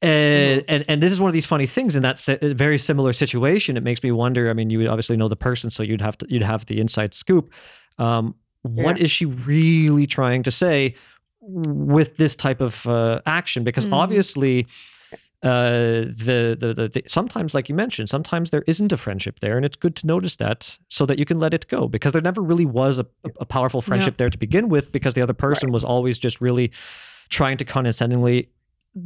And, 0.03 0.65
and 0.67 0.85
and 0.89 1.03
this 1.03 1.13
is 1.13 1.21
one 1.21 1.29
of 1.29 1.35
these 1.35 1.45
funny 1.47 1.67
things 1.67 1.95
in 1.95 2.03
that 2.03 2.19
si- 2.19 2.39
very 2.41 2.79
similar 2.79 3.13
situation. 3.13 3.77
It 3.77 3.83
makes 3.83 4.03
me 4.03 4.11
wonder 4.13 4.49
i 4.49 4.55
mean 4.55 4.71
you 4.71 4.79
would 4.79 4.87
obviously 4.87 5.17
know 5.17 5.29
the 5.29 5.37
person 5.37 5.69
so 5.69 5.83
you'd 5.83 6.01
have 6.01 6.17
to 6.19 6.27
you'd 6.31 6.43
have 6.43 6.65
the 6.67 6.81
inside 6.81 7.13
scoop. 7.13 7.53
Um, 7.99 8.35
what 8.63 8.99
is 8.99 9.11
she 9.11 9.27
really 9.27 10.07
trying 10.07 10.43
to 10.45 10.51
say 10.51 10.95
with 11.43 12.17
this 12.17 12.35
type 12.37 12.61
of 12.61 12.87
uh, 12.87 13.21
action? 13.27 13.65
Because 13.65 13.87
Mhm. 13.87 13.93
obviously 13.95 14.67
uh 15.43 16.05
the, 16.05 16.55
the 16.59 16.75
the 16.75 16.89
the 16.89 17.03
sometimes 17.07 17.55
like 17.55 17.69
you 17.71 17.75
mentioned 17.75 18.11
sometimes 18.11 18.51
there 18.51 18.63
isn't 18.67 18.93
a 18.93 18.97
friendship 18.99 19.41
there 19.41 19.57
and 19.57 19.65
it's 19.65 19.77
good 19.77 19.97
to 19.97 20.07
notice 20.07 20.37
that 20.37 20.77
so 20.89 21.07
that 21.07 21.19
you 21.19 21.25
can 21.25 21.39
let 21.39 21.55
it 21.55 21.67
go 21.69 21.89
because 21.89 22.13
there 22.13 22.21
never 22.21 22.43
really 22.43 22.67
was 22.67 22.99
a, 22.99 23.07
a- 23.25 23.31
a 23.41 23.45
powerful 23.47 23.81
friendship 23.81 24.19
there 24.19 24.29
to 24.29 24.37
begin 24.37 24.69
with 24.69 24.93
because 24.93 25.15
the 25.15 25.23
other 25.23 25.33
person 25.33 25.73
was 25.73 25.83
always 25.83 26.19
just 26.19 26.43
really 26.43 26.71
trying 27.31 27.57
to 27.57 27.65
condescendingly 27.65 28.51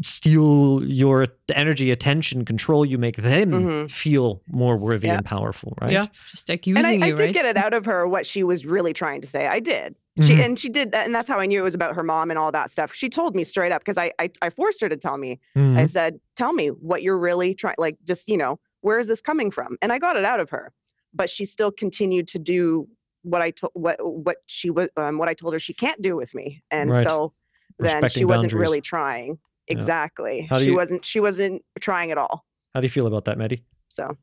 steal 0.02 0.82
your 0.84 1.26
energy 1.54 1.90
attention 1.90 2.44
control 2.44 2.84
you 2.86 2.96
make 2.98 3.16
them 3.16 3.50
Mhm. 3.52 3.90
feel 3.90 4.42
more 4.50 4.76
worthy 4.76 5.08
Yeah. 5.08 5.16
and 5.16 5.24
powerful 5.26 5.74
right 5.80 5.92
Yeah, 5.92 6.06
just 6.30 6.48
like 6.48 6.66
using 6.66 6.84
and 6.94 7.04
I, 7.04 7.06
I 7.06 7.10
you, 7.10 7.16
did 7.16 7.22
right? 7.24 7.34
get 7.34 7.44
it 7.44 7.56
out 7.56 7.74
of 7.74 7.84
her 7.84 8.08
what 8.08 8.24
she 8.26 8.42
was 8.42 8.64
really 8.64 8.92
trying 8.94 9.20
to 9.20 9.26
say 9.26 9.46
i 9.46 9.60
did 9.60 9.94
she 10.22 10.34
Mhm. 10.36 10.44
and 10.44 10.58
she 10.58 10.68
did 10.68 10.92
that 10.92 11.04
and 11.06 11.14
that's 11.14 11.28
how 11.28 11.38
i 11.38 11.46
knew 11.46 11.60
it 11.60 11.64
was 11.64 11.74
about 11.74 11.94
her 11.94 12.02
mom 12.02 12.30
and 12.30 12.38
all 12.38 12.50
that 12.52 12.70
stuff 12.70 12.94
she 12.94 13.08
told 13.10 13.36
me 13.36 13.44
straight 13.44 13.72
up 13.72 13.82
because 13.82 13.98
I, 13.98 14.12
I 14.18 14.30
i 14.42 14.48
forced 14.50 14.80
her 14.80 14.88
to 14.88 14.96
tell 14.96 15.18
me 15.18 15.38
I 15.56 15.58
Mhm. 15.58 15.88
said, 15.90 16.20
"Tell 16.36 16.52
me 16.52 16.68
what 16.68 17.02
you're 17.02 17.18
really 17.18 17.54
trying. 17.54 17.74
Like, 17.78 17.96
just 18.04 18.28
you 18.28 18.36
know, 18.36 18.58
where 18.80 18.98
is 18.98 19.06
this 19.08 19.20
coming 19.20 19.50
from?" 19.50 19.76
And 19.82 19.92
I 19.92 19.98
got 19.98 20.16
it 20.16 20.24
out 20.24 20.40
of 20.40 20.50
her, 20.50 20.72
but 21.12 21.28
she 21.30 21.44
still 21.44 21.70
continued 21.72 22.26
to 22.28 22.38
do 22.38 22.86
what 23.22 23.42
I 23.42 23.50
told 23.50 23.72
what 23.74 23.96
what 24.00 24.36
she 24.46 24.70
was 24.70 24.88
um, 24.96 25.18
what 25.18 25.28
I 25.28 25.34
told 25.34 25.52
her 25.52 25.58
she 25.58 25.74
can't 25.74 26.00
do 26.00 26.14
with 26.16 26.34
me, 26.34 26.62
and 26.70 26.90
Right. 26.90 27.04
so 27.06 27.32
then 27.78 28.08
she 28.08 28.24
wasn't 28.24 28.52
boundaries. 28.52 28.60
really 28.60 28.80
trying. 28.80 29.38
Yeah. 29.68 29.74
Exactly. 29.76 30.46
How 30.50 30.58
do 30.58 30.64
She 30.64 30.70
you- 30.70 30.76
wasn't. 30.76 31.04
She 31.04 31.20
wasn't 31.20 31.62
trying 31.80 32.10
at 32.10 32.18
all. 32.18 32.44
how 32.74 32.80
do 32.80 32.84
you 32.86 32.90
feel 32.90 33.06
about 33.06 33.24
that 33.26 33.38
Maddie? 33.38 33.64
So 33.88 34.16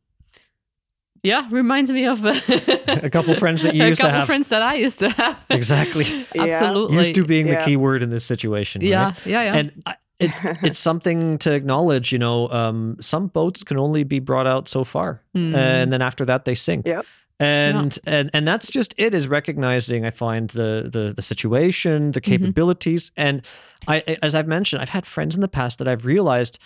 yeah, 1.23 1.47
reminds 1.51 1.91
me 1.91 2.05
of 2.05 2.25
uh, 2.25 2.33
A 2.87 3.09
couple 3.09 3.35
friends 3.35 3.61
that 3.61 3.75
you 3.75 3.83
a 3.83 3.87
used 3.89 3.99
to 4.01 4.07
couple 4.07 4.19
have. 4.19 4.25
friends 4.27 4.49
that 4.49 4.63
I 4.63 4.73
used 4.75 4.99
to 4.99 5.09
have. 5.09 5.45
Exactly. 5.49 6.05
Yeah. 6.35 6.43
Absolutely. 6.45 6.97
used 6.97 7.15
to 7.15 7.25
being 7.25 7.47
the 7.47 7.57
key 7.65 7.77
word 7.77 8.01
in 8.03 8.09
this 8.09 8.25
situation 8.25 8.81
right? 8.81 8.89
yeah, 8.89 9.13
yeah, 9.25 9.43
yeah. 9.43 9.55
and 9.55 9.83
I- 9.85 9.95
it's 10.19 10.39
it's 10.63 10.77
something 10.79 11.37
to 11.39 11.51
acknowledge 11.51 12.11
you 12.11 12.19
know 12.19 12.47
um, 12.49 12.97
some 13.01 13.27
boats 13.27 13.63
can 13.63 13.77
only 13.77 14.03
be 14.03 14.19
brought 14.19 14.45
out 14.47 14.67
so 14.69 14.83
far 14.83 15.21
Mm. 15.35 15.55
and 15.55 15.91
then 15.93 16.01
after 16.01 16.25
that 16.25 16.45
they 16.45 16.53
sink 16.55 16.85
Yep. 16.87 17.05
And 17.41 17.97
and 18.05 18.29
and 18.33 18.47
that's 18.47 18.69
just 18.69 18.93
it 18.97 19.13
is 19.13 19.27
recognizing 19.27 20.05
i 20.05 20.11
find 20.11 20.49
the 20.51 20.89
the 20.95 21.13
the 21.15 21.21
situation 21.21 22.11
the 22.11 22.21
Mm-hmm. 22.21 22.31
capabilities 22.45 23.11
and 23.17 23.41
i 23.87 23.99
as 24.21 24.35
i've 24.35 24.47
mentioned 24.47 24.81
i've 24.81 24.89
had 24.89 25.05
friends 25.05 25.33
in 25.35 25.41
the 25.41 25.47
past 25.47 25.79
that 25.79 25.87
i've 25.87 26.05
realized 26.05 26.59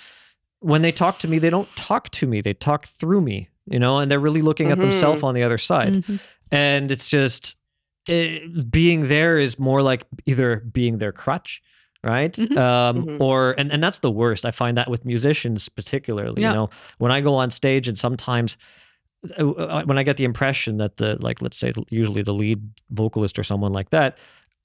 when 0.60 0.82
they 0.82 0.92
talk 0.92 1.20
to 1.20 1.28
me 1.28 1.40
they 1.40 1.50
don't 1.50 1.70
talk 1.76 2.10
to 2.10 2.28
me 2.28 2.42
they 2.42 2.54
talk 2.54 2.88
through 2.88 3.22
me 3.22 3.48
you 3.68 3.80
know 3.80 4.00
and 4.00 4.10
they're 4.12 4.20
really 4.20 4.42
looking 4.42 4.70
at 4.72 4.78
themselves 4.80 5.24
on 5.24 5.34
the 5.34 5.44
other 5.44 5.58
side 5.58 5.94
Mhm. 5.94 6.20
and 6.52 6.92
it's 6.92 7.08
just 7.08 7.56
it, 8.08 8.70
being 8.70 9.08
there 9.08 9.40
is 9.40 9.58
more 9.58 9.82
like 9.82 10.04
either 10.26 10.58
being 10.72 10.98
their 11.00 11.12
crutch 11.12 11.62
right 12.04 12.34
Mhm. 12.34 12.58
um 12.58 13.06
Mhm. 13.06 13.20
or 13.22 13.56
and, 13.58 13.72
and 13.72 13.82
that's 13.84 14.00
the 14.00 14.12
worst 14.12 14.46
i 14.46 14.52
find 14.52 14.78
that 14.78 14.90
with 14.90 15.06
musicians 15.06 15.70
particularly 15.70 16.42
Yeah. 16.42 16.50
you 16.52 16.56
know 16.58 16.70
when 16.98 17.12
i 17.12 17.22
go 17.22 17.34
on 17.36 17.50
stage 17.50 17.88
and 17.88 17.98
sometimes 17.98 18.58
Uh, 19.38 19.84
when 19.84 19.98
i 19.98 20.04
get 20.04 20.18
the 20.18 20.24
impression 20.24 20.78
that 20.78 20.98
the 20.98 21.18
like 21.22 21.42
let's 21.42 21.58
say 21.58 21.74
usually 21.90 22.22
the 22.22 22.34
lead 22.34 22.62
vocalist 22.92 23.40
or 23.40 23.44
someone 23.44 23.74
like 23.74 23.90
that 23.90 24.18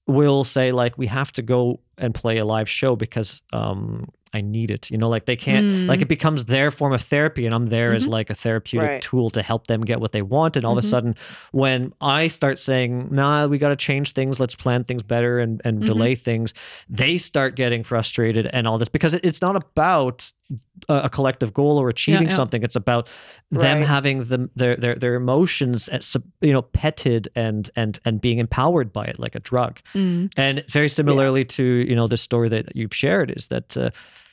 will 0.07 0.45
say 0.45 0.71
like 0.71 0.99
we 0.99 1.07
have 1.07 1.33
to 1.33 1.43
go 1.43 1.81
and 2.01 2.15
play 2.15 2.39
a 2.39 2.45
live 2.45 2.69
show 2.69 2.97
because 2.97 3.43
um 3.53 4.09
I 4.33 4.43
need 4.43 4.71
it. 4.71 4.93
You 4.93 4.97
know, 4.97 5.09
like 5.09 5.25
they 5.27 5.35
can't 5.35 5.67
Mm. 5.67 5.87
like 5.89 6.03
it 6.03 6.07
becomes 6.09 6.45
their 6.45 6.71
form 6.71 6.93
of 6.93 7.01
therapy 7.03 7.47
and 7.47 7.55
I'm 7.55 7.67
there 7.67 7.93
as 7.93 8.07
like 8.07 8.31
a 8.31 8.35
therapeutic 8.37 8.89
Right. 8.89 9.03
tool 9.03 9.29
to 9.31 9.43
help 9.43 9.67
them 9.67 9.81
get 9.81 10.01
what 10.01 10.13
they 10.13 10.23
want. 10.23 10.55
And 10.57 10.65
all 10.65 10.79
of 10.79 10.85
Mhm. 10.85 10.87
a 10.87 10.89
sudden 10.89 11.15
when 11.51 11.93
I 12.01 12.29
start 12.29 12.61
saying, 12.61 13.09
nah, 13.11 13.47
we 13.49 13.59
gotta 13.59 13.75
change 13.75 14.13
things, 14.13 14.39
let's 14.39 14.55
plan 14.55 14.85
things 14.85 15.03
better 15.03 15.41
and, 15.41 15.61
and 15.65 15.83
Mhm. 15.83 15.87
delay 15.87 16.15
things, 16.15 16.55
they 16.89 17.17
start 17.19 17.57
getting 17.57 17.83
frustrated 17.83 18.47
and 18.47 18.69
all 18.69 18.79
this 18.79 18.89
because 18.89 19.15
it, 19.15 19.25
it's 19.25 19.43
not 19.43 19.57
about 19.57 20.31
a, 20.89 20.95
a 21.05 21.09
collective 21.09 21.53
goal 21.53 21.79
or 21.79 21.89
achieving 21.89 22.29
yeah. 22.29 22.35
something. 22.35 22.63
It's 22.65 22.75
about 22.77 23.09
them 23.53 23.83
having 23.83 24.25
the, 24.25 24.49
their 24.57 24.75
their 24.77 24.95
their 24.97 25.15
emotions, 25.15 25.87
as 25.89 26.17
you 26.41 26.53
know, 26.53 26.63
petted 26.63 27.29
and 27.37 27.71
and 27.77 27.99
and 28.05 28.21
being 28.21 28.39
empowered 28.39 28.93
by 28.93 29.05
it 29.05 29.19
like 29.21 29.35
a 29.37 29.41
drug. 29.41 29.81
Mm. 29.95 30.31
And 30.37 30.65
very 30.69 30.89
similarly 30.89 31.45
to 31.45 31.63
you 31.91 31.97
know 31.97 32.07
the 32.07 32.17
story 32.17 32.49
that 32.49 32.75
you've 32.77 32.95
shared 32.95 33.29
is 33.37 33.49
that 33.49 33.77
uh, 33.77 33.91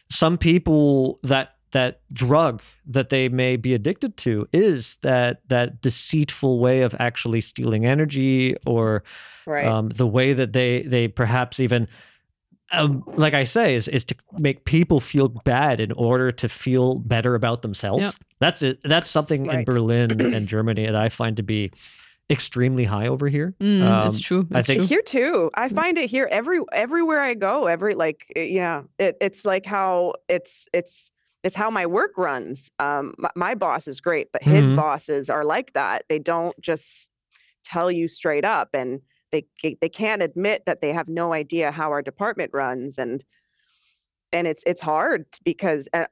some 0.09 0.37
people 0.37 1.19
that 1.23 1.55
that 1.71 1.99
drug 2.13 2.61
that 2.85 3.09
they 3.09 3.27
may 3.29 3.57
be 3.57 3.73
addicted 3.73 4.15
to 4.15 4.47
is 4.53 4.97
that 5.01 5.41
that 5.49 5.81
deceitful 5.81 6.59
way 6.59 6.81
of 6.81 6.95
actually 6.99 7.41
stealing 7.41 7.85
energy 7.85 8.55
or 8.65 9.03
Right. 9.45 9.65
um, 9.65 9.89
the 9.89 10.07
way 10.07 10.33
that 10.33 10.51
they 10.53 10.81
they 10.83 11.07
perhaps 11.07 11.59
even 11.59 11.87
um, 12.73 13.03
like 13.15 13.33
I 13.33 13.45
say 13.45 13.75
is 13.75 13.87
is 13.87 14.03
to 14.05 14.15
make 14.37 14.65
people 14.65 14.99
feel 14.99 15.29
bad 15.29 15.79
in 15.79 15.91
order 15.93 16.31
to 16.33 16.49
feel 16.49 16.95
better 16.95 17.33
about 17.35 17.61
themselves. 17.61 18.03
Yep. 18.03 18.13
That's 18.39 18.61
it. 18.61 18.79
That's 18.83 19.09
something 19.09 19.45
in 19.45 19.63
Berlin 19.63 20.19
and 20.35 20.47
Germany 20.49 20.85
that 20.85 20.95
I 20.95 21.07
find 21.09 21.37
to 21.37 21.43
be 21.43 21.71
extremely 22.29 22.83
high 22.83 23.07
over 23.07 23.27
here. 23.27 23.55
Mm, 23.59 23.81
Um, 23.83 24.07
it's 24.07 24.19
true. 24.19 24.47
I 24.53 24.59
it's 24.59 24.67
think- 24.67 24.79
true. 24.79 24.87
here 24.87 25.01
too 25.01 25.49
i 25.55 25.69
find 25.69 25.97
it 25.97 26.09
here 26.09 26.27
every 26.31 26.59
everywhere 26.73 27.21
i 27.21 27.33
go 27.33 27.67
every 27.67 27.95
like 27.95 28.31
uh, 28.35 28.41
yeah 28.41 28.81
it, 28.99 29.15
it's 29.21 29.45
like 29.45 29.65
how 29.65 30.13
it's 30.27 30.67
it's 30.73 31.11
it's 31.43 31.55
how 31.55 31.69
my 31.69 31.85
work 31.85 32.11
runs 32.17 32.69
um 32.79 33.13
my, 33.17 33.29
my 33.35 33.55
boss 33.55 33.87
is 33.87 34.01
great 34.01 34.27
but 34.33 34.43
his 34.43 34.69
Mhm. 34.69 34.75
bosses 34.75 35.29
are 35.29 35.45
like 35.45 35.71
that 35.73 36.03
they 36.09 36.19
don't 36.19 36.59
just 36.59 37.09
tell 37.63 37.89
you 37.91 38.07
straight 38.09 38.43
up 38.45 38.69
and 38.73 38.99
they 39.31 39.45
they 39.81 39.89
can't 39.89 40.21
admit 40.21 40.63
that 40.65 40.81
they 40.81 40.91
have 40.93 41.07
no 41.07 41.31
idea 41.33 41.71
how 41.71 41.91
our 41.91 42.01
department 42.01 42.51
runs 42.53 42.97
and 42.97 43.23
and 44.33 44.47
it's 44.47 44.63
it's 44.65 44.81
hard 44.81 45.25
because 45.45 45.87
uh, 45.93 46.05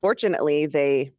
fortunately 0.00 0.66
they 0.66 1.10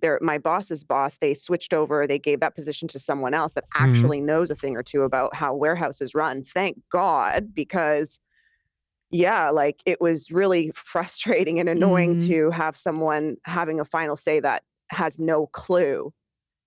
they're 0.00 0.18
my 0.22 0.38
boss's 0.38 0.82
boss 0.84 1.18
they 1.18 1.34
switched 1.34 1.72
over 1.74 2.06
they 2.06 2.18
gave 2.18 2.40
that 2.40 2.54
position 2.54 2.88
to 2.88 2.98
someone 2.98 3.34
else 3.34 3.52
that 3.52 3.64
Mhm. 3.74 3.80
actually 3.88 4.20
knows 4.20 4.50
a 4.50 4.54
thing 4.54 4.76
or 4.76 4.82
two 4.82 5.02
about 5.02 5.34
how 5.34 5.54
warehouses 5.54 6.14
run 6.14 6.42
thank 6.42 6.76
god 6.90 7.54
because 7.54 8.18
yeah 9.10 9.50
like 9.50 9.82
it 9.86 10.00
was 10.00 10.30
really 10.30 10.72
frustrating 10.74 11.60
and 11.60 11.68
annoying 11.68 12.16
Mhm. 12.16 12.26
to 12.26 12.50
have 12.50 12.76
someone 12.76 13.36
having 13.44 13.78
a 13.80 13.84
final 13.84 14.16
say 14.16 14.40
that 14.40 14.64
has 14.90 15.18
no 15.18 15.46
clue 15.48 16.12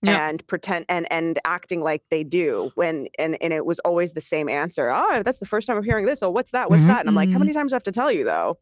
Yeah. 0.03 0.29
and 0.29 0.45
pretend 0.45 0.85
and 0.89 1.11
and 1.11 1.39
acting 1.43 1.81
like 1.81 2.03
they 2.11 2.23
do 2.23 2.71
when 2.75 3.07
and 3.17 3.35
and 3.41 3.51
it 3.51 3.65
was 3.65 3.79
always 3.79 4.13
the 4.13 4.21
same 4.21 4.47
answer 4.47 4.91
oh 4.91 5.23
that's 5.23 5.39
the 5.39 5.45
first 5.47 5.65
time 5.65 5.75
i'm 5.75 5.83
hearing 5.83 6.05
this 6.05 6.21
oh 6.21 6.29
what's 6.29 6.51
that 6.51 6.69
what's 6.69 6.83
Mhm. 6.83 6.87
that 6.87 6.99
and 6.99 7.09
i'm 7.09 7.15
like 7.15 7.31
how 7.31 7.39
many 7.39 7.51
times 7.51 7.71
do 7.71 7.75
i 7.75 7.77
have 7.77 7.83
to 7.83 7.91
tell 7.91 8.11
you 8.11 8.23
though 8.23 8.59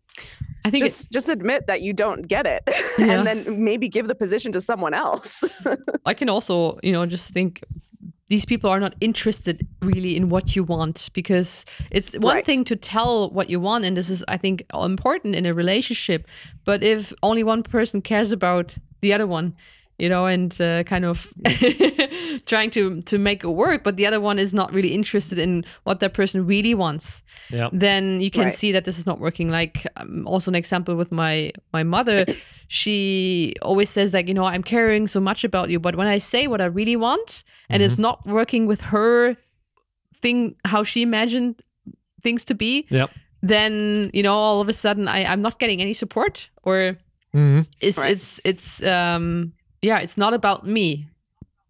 I 0.64 0.70
think 0.70 0.86
just 0.86 1.12
just 1.12 1.28
admit 1.28 1.68
that 1.68 1.82
you 1.82 1.92
don't 1.92 2.26
get 2.26 2.46
it 2.48 2.64
Yeah. 2.98 3.18
and 3.20 3.28
then 3.28 3.64
maybe 3.64 3.90
give 3.90 4.08
the 4.08 4.16
position 4.16 4.52
to 4.54 4.62
someone 4.62 4.94
else 4.94 5.44
I 6.06 6.14
can 6.14 6.30
also, 6.30 6.80
you 6.84 6.92
know, 6.94 7.06
just 7.06 7.34
think 7.34 7.62
these 8.30 8.46
people 8.46 8.70
are 8.72 8.80
not 8.80 8.96
interested 9.02 9.68
really 9.82 10.16
in 10.16 10.30
what 10.30 10.56
you 10.56 10.64
want 10.64 11.10
because 11.14 11.66
it's 11.92 12.14
one 12.18 12.36
Right. 12.38 12.46
thing 12.46 12.64
to 12.66 12.76
tell 12.76 13.30
what 13.32 13.50
you 13.52 13.60
want, 13.60 13.86
and 13.86 13.96
this 13.96 14.10
is, 14.10 14.24
I 14.28 14.38
think, 14.38 14.64
important 14.74 15.36
in 15.36 15.46
a 15.46 15.54
relationship. 15.54 16.26
But 16.64 16.82
if 16.84 17.14
only 17.22 17.44
one 17.44 17.62
person 17.62 18.02
cares 18.02 18.32
about 18.32 18.78
the 19.02 19.14
other 19.14 19.28
one, 19.28 19.54
you 19.98 20.10
know, 20.10 20.26
and 20.26 20.60
uh, 20.62 20.84
kind 20.84 21.06
of 21.06 21.34
trying 22.46 22.70
to 22.72 23.02
to 23.02 23.18
make 23.18 23.44
it 23.44 23.50
work, 23.50 23.84
but 23.84 23.96
the 23.98 24.06
other 24.08 24.20
one 24.20 24.40
is 24.40 24.54
not 24.54 24.74
really 24.74 24.94
interested 24.94 25.38
in 25.40 25.64
what 25.84 26.00
that 26.00 26.14
person 26.14 26.46
really 26.46 26.74
wants, 26.76 27.24
Yeah. 27.50 27.70
then 27.72 28.22
you 28.22 28.30
can 28.32 28.44
Right. 28.46 28.54
see 28.54 28.72
that 28.74 28.84
this 28.86 28.98
is 29.00 29.06
not 29.06 29.20
working. 29.20 29.50
Like 29.50 29.86
um, 29.98 30.28
also 30.28 30.52
an 30.52 30.56
example 30.56 30.96
with 30.96 31.12
my 31.12 31.52
my 31.74 31.84
mother, 31.84 32.26
she 32.68 33.54
always 33.62 33.90
says 33.90 34.14
like 34.14 34.28
you 34.28 34.34
know 34.34 34.46
I'm 34.46 34.64
caring 34.64 35.08
so 35.08 35.20
much 35.20 35.44
about 35.44 35.70
you, 35.70 35.80
but 35.80 35.96
when 35.96 36.08
I 36.08 36.20
say 36.20 36.48
what 36.48 36.62
I 36.62 36.66
really 36.66 36.96
want 36.98 37.44
and 37.70 37.82
it's 37.84 37.98
not 37.98 38.26
working 38.26 38.68
with 38.68 38.82
her 38.82 39.36
thing 40.22 40.56
how 40.66 40.84
she 40.84 41.02
imagined 41.02 41.62
things 42.22 42.44
to 42.46 42.56
be, 42.56 42.86
Yep. 42.90 43.10
then 43.42 44.10
you 44.14 44.24
know 44.24 44.34
all 44.36 44.62
of 44.62 44.70
a 44.70 44.74
sudden 44.74 45.08
I 45.08 45.24
I'm 45.26 45.42
not 45.42 45.60
getting 45.60 45.82
any 45.82 45.94
support 45.94 46.50
or 46.64 46.98
Mm-hmm. 47.36 47.62
it's 47.82 47.98
Right. 47.98 48.12
it's 48.12 48.40
it's 48.46 48.82
um 48.84 49.52
yeah 49.82 50.00
it's 50.00 50.18
not 50.18 50.34
about 50.34 50.66
me, 50.66 51.08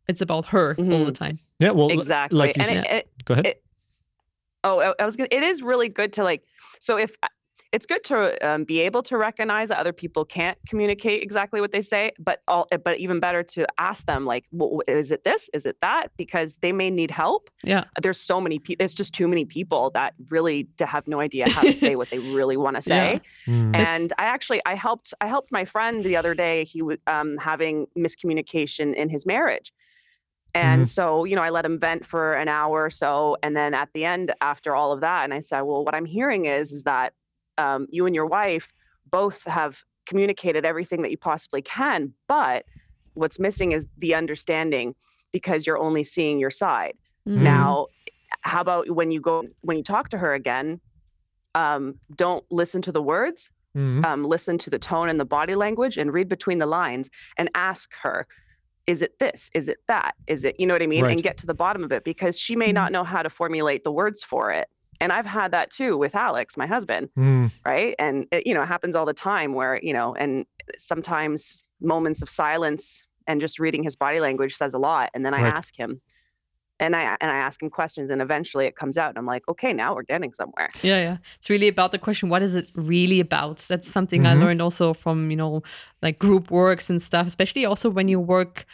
it's 0.07 0.21
about 0.21 0.45
her 0.47 0.75
all 0.77 0.85
the 1.05 1.11
Mhm. 1.11 1.15
time. 1.15 1.39
Yeah. 1.59 1.71
Well, 1.71 1.89
exactly 1.89 2.37
Like 2.39 2.57
you 2.57 2.63
and 2.63 2.71
s- 2.71 2.85
it, 2.85 2.91
it, 2.91 3.09
go 3.25 3.33
ahead. 3.33 3.45
it- 3.47 3.63
oh 4.63 4.79
I, 4.79 4.93
I 5.01 5.05
was 5.05 5.15
gonna 5.15 5.29
it 5.31 5.43
is 5.43 5.61
really 5.61 5.89
good 5.89 6.13
to 6.13 6.23
like 6.23 6.43
so 6.79 6.97
if 6.97 7.15
I- 7.23 7.27
it's 7.71 7.85
good 7.85 8.03
to 8.05 8.47
um, 8.47 8.63
be 8.63 8.79
able 8.81 9.03
to 9.03 9.17
recognize 9.17 9.69
that 9.69 9.79
other 9.79 9.91
people 9.93 10.23
can't 10.25 10.57
communicate 10.67 11.21
exactly 11.23 11.59
what 11.61 11.71
they 11.71 11.81
say 11.81 12.11
but 12.19 12.41
all 12.47 12.67
but 12.83 12.97
even 12.97 13.19
better 13.19 13.43
to 13.43 13.65
ask 13.77 14.05
them 14.05 14.25
like 14.25 14.45
"Wh- 14.51 14.77
wh- 14.77 14.89
is 14.89 15.11
it 15.11 15.23
this? 15.23 15.49
Is 15.53 15.65
it 15.65 15.77
that? 15.81 16.11
because 16.17 16.57
they 16.57 16.71
may 16.71 16.89
need 16.89 17.11
help. 17.11 17.49
Yeah. 17.63 17.85
there's 18.01 18.19
so 18.19 18.39
many 18.39 18.59
people 18.59 18.77
there's 18.79 18.93
just 18.93 19.13
too 19.13 19.27
many 19.27 19.45
people 19.45 19.89
that 19.91 20.13
really 20.29 20.67
to 20.77 20.85
have 20.85 21.07
no 21.07 21.19
idea 21.19 21.49
how 21.49 21.61
to 21.61 21.73
say 21.85 21.95
what 21.95 22.09
they 22.09 22.19
really 22.19 22.57
want 22.57 22.75
to 22.77 22.81
say. 22.81 23.21
Mm. 23.47 23.69
It's- 23.69 24.01
and 24.01 24.13
i 24.17 24.25
actually 24.25 24.61
i 24.65 24.75
helped 24.75 25.13
i 25.21 25.27
helped 25.27 25.51
my 25.51 25.65
friend 25.65 26.03
the 26.03 26.15
other 26.15 26.33
day 26.33 26.63
he 26.63 26.81
was 26.81 26.97
um, 27.07 27.37
having 27.37 27.87
miscommunication 27.97 28.93
in 28.95 29.09
his 29.09 29.25
marriage. 29.25 29.71
And 30.53 30.87
so 30.87 31.25
you 31.25 31.35
know 31.35 31.41
i 31.41 31.49
let 31.49 31.65
him 31.65 31.77
vent 31.79 32.05
for 32.05 32.33
an 32.33 32.47
hour 32.47 32.85
or 32.85 32.89
so 32.89 33.35
and 33.43 33.57
then 33.57 33.73
at 33.73 33.89
the 33.93 34.05
end 34.05 34.33
after 34.39 34.73
all 34.73 34.93
of 34.93 35.01
that 35.01 35.25
and 35.25 35.33
i 35.33 35.41
said 35.41 35.61
well 35.61 35.83
what 35.83 35.93
i'm 35.93 36.05
hearing 36.05 36.45
is 36.45 36.71
is 36.71 36.83
that 36.83 37.11
um, 37.57 37.87
you 37.89 38.05
and 38.05 38.15
your 38.15 38.25
wife 38.25 38.73
both 39.11 39.43
have 39.45 39.83
communicated 40.05 40.65
everything 40.65 41.01
that 41.01 41.11
you 41.11 41.17
possibly 41.17 41.61
can 41.61 42.13
but 42.27 42.65
what's 43.15 43.39
missing 43.39 43.71
is 43.71 43.85
the 43.97 44.13
understanding 44.13 44.93
because 45.31 45.65
you're 45.65 45.77
only 45.79 46.03
seeing 46.03 46.39
your 46.39 46.51
side 46.51 46.95
Mm. 47.27 47.41
now, 47.41 47.87
how 48.41 48.61
about 48.61 48.89
when 48.91 49.09
you 49.11 49.19
go 49.19 49.43
when 49.61 49.77
you 49.77 49.83
talk 49.83 50.09
to 50.09 50.17
her 50.19 50.33
again, 50.35 50.79
um, 51.55 51.99
don't 52.15 52.45
listen 52.51 52.81
to 52.83 52.91
the 52.91 53.01
words, 53.01 53.49
Mhm. 53.75 54.05
um, 54.05 54.23
listen 54.23 54.57
to 54.59 54.69
the 54.69 54.77
tone 54.79 55.09
and 55.09 55.19
the 55.19 55.25
body 55.25 55.55
language, 55.55 55.97
and 55.97 56.13
read 56.13 56.29
between 56.29 56.59
the 56.59 56.65
lines 56.65 57.09
and 57.37 57.49
ask 57.55 57.91
her, 58.03 58.27
"Is 58.87 59.01
it 59.01 59.17
this? 59.19 59.49
Is 59.55 59.67
it 59.69 59.79
that? 59.87 60.15
Is 60.27 60.45
it 60.45 60.59
you 60.59 60.67
know 60.67 60.75
what 60.75 60.83
I 60.83 60.87
mean?" 60.87 61.03
Right. 61.03 61.11
And 61.13 61.23
get 61.23 61.37
to 61.39 61.47
the 61.47 61.53
bottom 61.55 61.83
of 61.83 61.91
it 61.91 62.03
because 62.03 62.37
she 62.39 62.55
may 62.55 62.71
Mhm. 62.71 62.73
not 62.73 62.91
know 62.91 63.03
how 63.03 63.23
to 63.23 63.29
formulate 63.29 63.83
the 63.83 63.91
words 63.91 64.21
for 64.23 64.51
it. 64.51 64.69
And 65.01 65.11
I've 65.11 65.25
had 65.25 65.51
that 65.51 65.71
too 65.71 65.97
with 65.97 66.15
Alex, 66.15 66.57
my 66.57 66.67
husband 66.67 67.09
Mm. 67.17 67.51
right 67.65 67.95
and 67.99 68.27
it, 68.31 68.45
you 68.47 68.53
know 68.53 68.61
it 68.61 68.67
happens 68.67 68.95
all 68.95 69.05
the 69.05 69.13
time 69.31 69.53
where 69.53 69.79
you 69.81 69.93
know 69.93 70.13
and 70.15 70.45
sometimes 70.77 71.57
moments 71.81 72.21
of 72.21 72.29
silence 72.29 72.83
and 73.27 73.41
just 73.41 73.59
reading 73.59 73.83
his 73.83 73.95
body 73.95 74.19
language 74.19 74.53
says 74.55 74.73
a 74.73 74.77
lot 74.77 75.09
and 75.13 75.25
then 75.25 75.33
i 75.33 75.41
Right. 75.41 75.53
ask 75.59 75.71
him 75.83 75.91
and 76.79 76.95
i 76.95 77.01
and 77.21 77.29
i 77.31 77.37
ask 77.47 77.57
him 77.63 77.69
questions 77.69 78.09
and 78.11 78.21
eventually 78.21 78.65
it 78.71 78.75
comes 78.75 78.97
out 79.01 79.09
and 79.09 79.17
i'm 79.17 79.25
like 79.35 79.43
okay 79.47 79.73
now 79.73 79.89
we're 79.95 80.03
getting 80.13 80.33
somewhere 80.33 80.69
Yeah, 80.83 80.99
yeah. 81.07 81.17
It's 81.37 81.49
really 81.49 81.69
about 81.75 81.91
the 81.91 81.99
question, 82.07 82.29
what 82.29 82.41
is 82.47 82.53
it 82.55 82.67
really 82.75 83.19
about? 83.27 83.57
That's 83.69 83.89
something 83.97 84.21
I 84.25 84.33
Mhm. 84.35 84.39
learned 84.43 84.61
also 84.61 84.93
from, 84.93 85.17
you 85.31 85.37
know, 85.41 85.61
like 86.05 86.17
group 86.19 86.51
works 86.51 86.89
and 86.91 87.01
stuff, 87.09 87.25
especially 87.27 87.65
also 87.65 87.87
when 87.97 88.07
you 88.13 88.19
work 88.37 88.53
a 88.61 88.65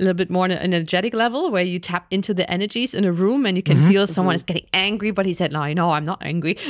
little 0.00 0.14
bit 0.14 0.30
more 0.30 0.44
on 0.44 0.50
an 0.50 0.58
energetic 0.58 1.14
level 1.14 1.50
where 1.50 1.62
you 1.62 1.78
tap 1.78 2.06
into 2.10 2.32
the 2.34 2.50
energies 2.50 2.94
in 2.94 3.04
a 3.04 3.12
room 3.12 3.46
and 3.46 3.56
you 3.56 3.62
can 3.62 3.88
feel 3.88 4.06
someone 4.06 4.34
is 4.34 4.42
getting 4.42 4.66
angry, 4.72 5.10
but 5.10 5.26
he 5.26 5.32
said, 5.34 5.52
No, 5.52 5.72
no, 5.72 5.90
I'm 5.90 6.04
not 6.04 6.18
angry. 6.22 6.56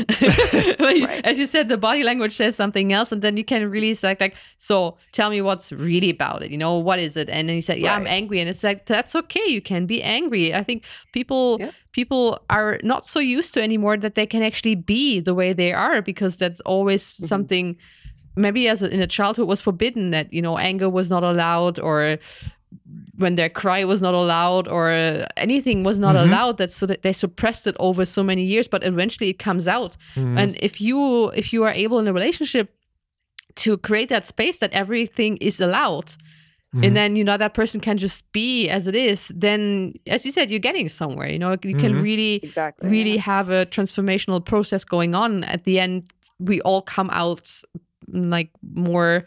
Right. 0.81 1.25
As 1.25 1.39
you 1.39 1.47
said, 1.47 1.69
the 1.69 1.77
body 1.77 2.03
language 2.03 2.35
says 2.37 2.57
something 2.57 2.93
else, 2.93 3.13
and 3.13 3.23
then 3.23 3.37
you 3.37 3.45
can 3.45 3.71
really 3.71 3.95
select 3.95 4.21
like, 4.21 4.35
so 4.59 4.97
tell 5.13 5.31
me 5.31 5.41
what's 5.41 5.73
really 5.73 6.11
about 6.11 6.43
it, 6.43 6.51
you 6.51 6.59
know, 6.59 6.77
what 6.79 6.99
is 6.99 7.17
it? 7.17 7.29
And 7.29 7.49
then 7.49 7.57
he 7.57 7.61
said, 7.63 7.79
Yeah, 7.79 7.95
I'm 7.95 8.07
angry. 8.07 8.41
And 8.41 8.49
it's 8.49 8.63
like 8.65 8.87
that's 8.87 9.15
okay. 9.15 9.47
You 9.47 9.61
can 9.63 9.87
be 9.87 10.03
angry. 10.03 10.55
I 10.55 10.63
think 10.63 10.85
people 11.13 11.59
Yeah. 11.61 11.71
people 11.93 12.41
are 12.51 12.79
not 12.83 13.07
so 13.07 13.21
used 13.21 13.55
to 13.55 13.63
anymore 13.63 13.97
that 13.99 14.15
they 14.15 14.27
can 14.27 14.43
actually 14.43 14.75
be 14.75 15.21
the 15.21 15.35
way 15.35 15.53
they 15.53 15.73
are 15.73 16.03
because 16.03 16.37
that's 16.37 16.61
always 16.63 17.01
Mm-hmm. 17.13 17.27
something 17.27 17.77
maybe 18.37 18.69
as 18.69 18.83
a, 18.83 18.89
in 18.89 19.01
a 19.01 19.07
childhood 19.07 19.49
was 19.49 19.61
forbidden 19.61 20.11
that 20.11 20.33
you 20.33 20.41
know 20.43 20.57
anger 20.59 20.89
was 20.89 21.11
not 21.11 21.23
allowed 21.25 21.79
or 21.79 22.19
when 23.19 23.35
their 23.35 23.49
cry 23.51 23.85
was 23.85 24.01
not 24.01 24.15
allowed 24.15 24.67
or 24.69 24.91
anything 25.37 25.83
was 25.85 25.99
not 25.99 26.15
Mhm. 26.17 26.25
allowed 26.25 26.57
that 26.59 26.71
so 26.73 26.87
that 26.87 27.03
they 27.03 27.13
suppressed 27.13 27.67
it 27.67 27.77
over 27.79 28.05
so 28.07 28.23
many 28.23 28.45
years 28.45 28.69
but 28.69 28.83
eventually 28.85 29.29
it 29.31 29.39
comes 29.39 29.67
out 29.69 29.97
Mhm. 30.17 30.39
and 30.41 30.57
if 30.61 30.81
you 30.81 31.29
if 31.35 31.53
you 31.53 31.63
are 31.65 31.73
able 31.85 31.99
in 31.99 32.07
a 32.09 32.13
relationship 32.13 32.69
to 33.57 33.77
create 33.79 34.09
that 34.09 34.25
space 34.27 34.59
that 34.59 34.73
everything 34.73 35.37
is 35.39 35.61
allowed 35.61 36.09
Mhm. 36.75 36.85
and 36.87 36.97
then 36.97 37.17
you 37.17 37.25
know 37.25 37.37
that 37.37 37.53
person 37.53 37.81
can 37.81 37.99
just 37.99 38.31
be 38.33 38.69
as 38.69 38.87
it 38.87 38.95
is 38.95 39.33
then 39.35 39.93
as 40.07 40.25
you 40.25 40.31
said 40.33 40.51
you're 40.51 40.59
getting 40.71 40.89
somewhere 40.89 41.29
you 41.29 41.39
know 41.39 41.51
you 41.65 41.75
can 41.75 41.95
Mhm. 41.95 42.03
really 42.03 42.35
exactly 42.43 42.89
really 42.89 43.17
have 43.19 43.51
a 43.51 43.67
transformational 43.67 44.41
process 44.45 44.85
going 44.85 45.15
on 45.15 45.45
at 45.45 45.65
the 45.65 45.79
end 45.81 46.05
we 46.39 46.61
all 46.63 46.83
come 46.83 47.11
out 47.13 47.47
like 48.09 48.51
more 48.75 49.25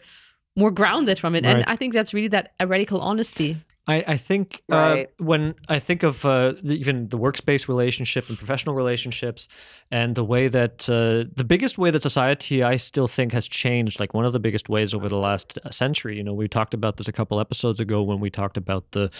more 0.56 0.70
grounded 0.70 1.18
from 1.18 1.34
it 1.34 1.44
and 1.44 1.64
i 1.66 1.76
think 1.76 1.92
that's 1.92 2.14
really 2.14 2.28
that 2.28 2.52
a 2.60 2.66
radical 2.66 3.00
honesty 3.00 3.56
I, 3.86 3.96
I 4.08 4.16
think 4.16 4.62
uh, 4.72 4.76
Right. 4.76 5.10
when 5.18 5.54
I 5.68 5.78
think 5.78 6.02
of 6.04 6.24
uh, 6.24 6.54
the- 6.62 6.74
even 6.80 7.08
the 7.10 7.18
workspace 7.18 7.68
relationship 7.68 8.30
and 8.30 8.38
professional 8.38 8.74
relationships, 8.74 9.46
and 9.90 10.14
the 10.14 10.24
way 10.24 10.48
that 10.48 10.88
uh, 10.88 11.28
the 11.36 11.44
biggest 11.44 11.76
way 11.76 11.90
that 11.90 12.00
society 12.00 12.62
I 12.62 12.78
still 12.78 13.06
think 13.08 13.32
has 13.32 13.46
changed, 13.46 14.00
like 14.00 14.14
one 14.14 14.24
of 14.24 14.32
the 14.32 14.40
biggest 14.40 14.70
ways 14.70 14.94
over 14.94 15.06
the 15.10 15.18
last 15.18 15.58
uh, 15.62 15.70
century. 15.70 16.16
You 16.16 16.22
know, 16.24 16.32
we 16.32 16.48
talked 16.48 16.72
about 16.72 16.96
this 16.96 17.08
a 17.08 17.12
couple 17.12 17.38
episodes 17.40 17.78
ago 17.78 18.02
when 18.02 18.20
we 18.20 18.30
talked 18.30 18.56
about 18.56 18.90
the 18.92 19.10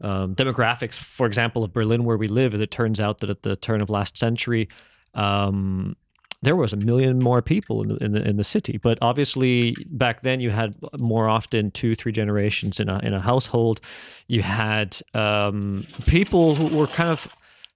um, 0.00 0.34
demographics, 0.34 0.94
for 0.98 1.24
example, 1.28 1.62
of 1.62 1.72
Berlin 1.72 2.02
where 2.02 2.16
we 2.16 2.26
live. 2.26 2.54
And 2.54 2.62
it 2.62 2.72
turns 2.72 2.98
out 2.98 3.18
that 3.20 3.30
at 3.30 3.44
the 3.44 3.54
turn 3.54 3.80
of 3.80 3.88
last 3.88 4.16
century. 4.18 4.68
Um, 5.14 5.94
there 6.42 6.56
was 6.56 6.72
a 6.72 6.76
million 6.76 7.18
more 7.18 7.42
people 7.42 7.82
in 7.82 7.88
the, 7.88 7.96
in 7.96 8.12
the 8.12 8.28
in 8.28 8.36
the 8.36 8.44
city, 8.44 8.78
but 8.78 8.98
obviously 9.02 9.74
back 9.86 10.22
then 10.22 10.40
you 10.40 10.50
had 10.50 10.76
more 10.98 11.28
often 11.28 11.70
two, 11.70 11.94
three 11.94 12.12
generations 12.12 12.78
in 12.78 12.88
a 12.88 12.98
in 13.00 13.12
a 13.12 13.20
household. 13.20 13.80
You 14.28 14.42
had 14.42 15.00
um, 15.14 15.86
people 16.06 16.54
who 16.54 16.76
were 16.76 16.86
kind 16.86 17.10
of 17.10 17.28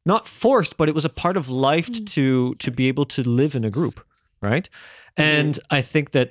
not 0.07 0.27
forced, 0.27 0.77
but 0.77 0.89
it 0.89 0.95
was 0.95 1.05
a 1.05 1.09
part 1.09 1.37
of 1.37 1.49
life 1.49 2.05
to 2.05 2.55
to 2.55 2.71
be 2.71 2.89
able 2.89 3.05
to 3.07 3.23
live 3.29 3.57
in 3.57 3.65
a 3.65 3.71
group, 3.71 4.05
right? 4.41 4.69
And 5.17 5.59
I 5.71 5.83
think 5.83 6.13
that 6.13 6.31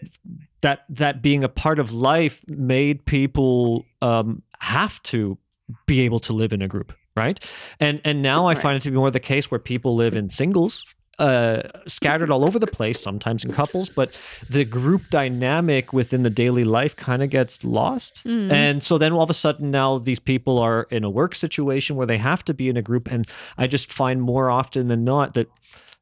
that 0.62 0.86
that 0.90 1.22
being 1.22 1.44
a 1.44 1.50
part 1.50 1.80
of 1.80 1.92
life 1.92 2.44
made 2.48 3.06
people 3.06 3.86
um, 4.02 4.42
have 4.60 5.02
to 5.04 5.38
be 5.86 6.02
able 6.02 6.20
to 6.22 6.34
live 6.34 6.54
in 6.54 6.62
a 6.62 6.68
group, 6.68 6.94
right? 7.16 7.44
And 7.80 8.02
and 8.06 8.22
now 8.22 8.48
I 8.48 8.56
find 8.56 8.78
it 8.78 8.82
to 8.84 8.92
be 8.92 8.98
more 8.98 9.12
the 9.12 9.20
case 9.20 9.52
where 9.52 9.60
people 9.60 9.96
live 9.96 10.16
in 10.16 10.30
singles, 10.30 10.86
uh, 11.22 11.62
scattered 11.86 12.32
all 12.32 12.44
over 12.44 12.58
the 12.58 12.66
place, 12.66 13.00
sometimes 13.00 13.46
in 13.46 13.54
couples, 13.54 13.90
but 13.90 14.10
the 14.50 14.66
group 14.66 15.04
dynamic 15.12 15.94
within 15.94 16.24
the 16.24 16.32
daily 16.32 16.64
life 16.64 16.96
kind 16.96 17.22
of 17.22 17.30
gets 17.30 17.64
lost. 17.64 18.26
And 18.52 18.82
so 18.84 18.98
then 18.98 19.14
all 19.14 19.22
of 19.22 19.30
a 19.30 19.36
sudden 19.36 19.70
now 19.70 20.00
these 20.00 20.20
people 20.20 20.58
are 20.58 20.88
in 20.90 21.04
a 21.04 21.10
work 21.10 21.36
situation 21.36 21.96
where 21.96 22.08
they 22.08 22.18
have 22.18 22.44
to 22.46 22.54
be 22.56 22.70
in 22.70 22.76
a 22.76 22.82
group. 22.82 23.08
And 23.12 23.28
I 23.56 23.68
just 23.68 23.92
find 23.92 24.20
more 24.20 24.50
often 24.50 24.88
than 24.88 25.04
not 25.04 25.36
that 25.36 25.48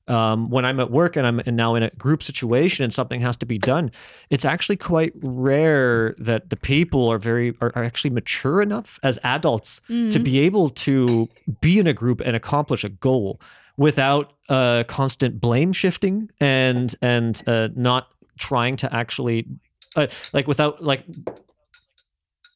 um, 0.08 0.50
when 0.50 0.66
I'm 0.66 0.80
at 0.80 0.90
work 0.90 1.18
and 1.18 1.28
I'm 1.28 1.40
and 1.46 1.56
now 1.56 1.76
in 1.76 1.84
a 1.84 1.90
group 1.92 2.24
situation 2.24 2.84
and 2.84 2.94
something 2.94 3.22
has 3.22 3.38
to 3.38 3.46
be 3.46 3.60
done, 3.60 3.92
it's 4.30 4.46
actually 4.46 4.78
quite 4.78 5.14
rare 5.22 6.16
that 6.18 6.50
the 6.50 6.56
people 6.56 7.10
are 7.10 7.20
very 7.20 7.54
are, 7.62 7.72
are 7.76 7.84
actually 7.84 8.10
mature 8.12 8.62
enough 8.62 9.00
as 9.04 9.20
adults 9.24 9.82
to 10.12 10.20
be 10.20 10.40
able 10.40 10.70
to 10.72 11.28
be 11.62 11.78
in 11.78 11.88
a 11.88 11.94
group 11.94 12.22
and 12.22 12.36
accomplish 12.36 12.84
a 12.84 12.90
goal 12.90 13.40
without 13.80 14.34
uh, 14.50 14.84
constant 14.88 15.40
blame 15.40 15.72
shifting 15.72 16.30
and 16.42 16.96
and 17.02 17.42
uh, 17.48 17.70
not 17.76 18.10
trying 18.38 18.76
to 18.76 18.94
actually 18.94 19.48
uh, 19.96 20.06
like 20.34 20.48
without 20.48 20.84
like 20.84 21.06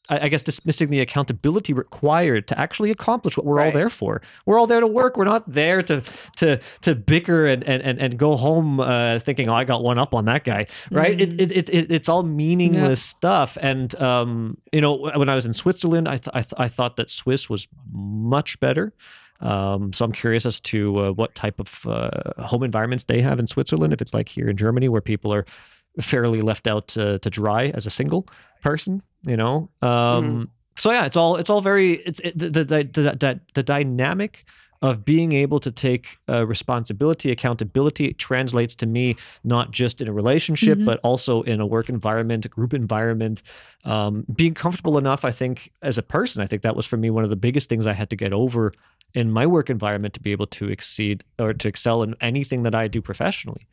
I 0.09 0.19
I 0.25 0.27
guess 0.27 0.43
dismissing 0.43 0.89
the 0.89 0.99
accountability 0.99 1.71
required 1.71 2.49
to 2.49 2.59
actually 2.59 2.91
accomplish 2.91 3.37
what 3.37 3.45
we're 3.45 3.61
all 3.61 3.71
there 3.71 3.89
for. 3.89 4.21
We're 4.45 4.59
all 4.59 4.67
there 4.67 4.81
to 4.81 4.87
work. 4.87 5.15
We're 5.15 5.23
not 5.23 5.49
there 5.49 5.81
to 5.83 6.03
to 6.37 6.59
to 6.81 6.93
bicker 6.93 7.45
and 7.45 7.63
and 7.63 7.81
and, 7.81 7.99
and 7.99 8.17
go 8.17 8.35
home 8.35 8.81
uh, 8.81 9.19
thinking, 9.19 9.47
"Oh, 9.47 9.53
I 9.53 9.63
got 9.63 9.81
one 9.81 9.97
up 9.97 10.13
on 10.13 10.25
that 10.25 10.43
guy." 10.43 10.67
Right? 10.91 11.21
It, 11.21 11.41
it, 11.41 11.51
it, 11.53 11.69
it 11.69 11.91
it's 11.91 12.09
all 12.09 12.23
meaningless 12.23 13.01
stuff. 13.01 13.57
And 13.61 13.95
um, 14.01 14.57
you 14.73 14.81
know, 14.81 14.93
when 14.93 15.29
I 15.29 15.35
was 15.35 15.45
in 15.45 15.53
Switzerland, 15.53 16.09
I 16.09 16.17
th- 16.17 16.33
I, 16.33 16.41
th- 16.41 16.53
I 16.57 16.67
thought 16.67 16.97
that 16.97 17.09
Swiss 17.09 17.49
was 17.49 17.69
much 17.93 18.59
better. 18.59 18.93
Um, 19.43 19.93
so 19.93 20.05
I'm 20.05 20.11
curious 20.11 20.45
as 20.45 20.59
to 20.61 20.97
uh, 20.99 21.11
what 21.11 21.35
type 21.35 21.59
of 21.59 21.85
uh, 21.85 22.09
home 22.43 22.63
environments 22.63 23.03
they 23.05 23.21
have 23.21 23.39
in 23.39 23.47
Switzerland. 23.47 23.93
If 23.93 24.01
it's 24.01 24.13
like 24.13 24.29
here 24.29 24.49
in 24.49 24.57
Germany, 24.57 24.89
where 24.89 25.01
people 25.01 25.33
are 25.33 25.45
fairly 26.01 26.41
left 26.41 26.65
out 26.67 26.97
uh, 26.97 27.19
to 27.19 27.29
dry 27.29 27.65
as 27.75 27.85
a 27.85 27.89
single 27.91 28.25
person, 28.61 29.01
you 29.27 29.37
know. 29.37 29.69
Um, 29.81 30.49
So 30.75 30.91
yeah, 30.91 31.05
it's 31.05 31.17
all 31.17 31.35
it's 31.35 31.51
all 31.51 31.61
very 31.61 31.93
it's 32.07 32.19
it, 32.21 32.35
the, 32.37 32.49
the, 32.49 32.63
the 32.63 32.83
the 33.23 33.39
the 33.53 33.63
dynamic 33.63 34.45
of 34.81 35.05
being 35.05 35.31
able 35.33 35.59
to 35.61 35.71
take 35.71 36.17
uh, 36.27 36.45
responsibility, 36.45 37.31
accountability 37.31 38.13
translates 38.13 38.75
to 38.75 38.85
me 38.85 39.15
not 39.43 39.71
just 39.71 40.01
in 40.01 40.07
a 40.09 40.11
relationship, 40.13 40.77
Mhm. 40.77 40.85
but 40.85 40.99
also 41.03 41.41
in 41.43 41.61
a 41.61 41.65
work 41.65 41.87
environment, 41.89 42.45
a 42.45 42.49
group 42.49 42.73
environment. 42.73 43.43
Um, 43.85 44.25
being 44.35 44.53
comfortable 44.53 44.97
enough, 44.97 45.23
I 45.23 45.31
think, 45.31 45.71
as 45.81 45.97
a 45.97 46.01
person, 46.01 46.43
I 46.43 46.47
think 46.47 46.63
that 46.63 46.75
was 46.75 46.85
for 46.85 46.97
me 46.97 47.09
one 47.09 47.23
of 47.23 47.29
the 47.29 47.37
biggest 47.47 47.69
things 47.69 47.85
I 47.85 47.93
had 47.93 48.09
to 48.09 48.17
get 48.17 48.33
over 48.33 48.73
in 49.13 49.31
my 49.31 49.45
work 49.45 49.69
environment 49.69 50.13
to 50.15 50.19
be 50.19 50.31
able 50.31 50.47
to 50.47 50.69
exceed 50.69 51.23
or 51.39 51.53
to 51.53 51.67
excel 51.67 52.03
in 52.03 52.15
anything 52.21 52.63
that 52.63 52.75
I 52.75 52.87
do 52.87 53.01
professionally. 53.01 53.67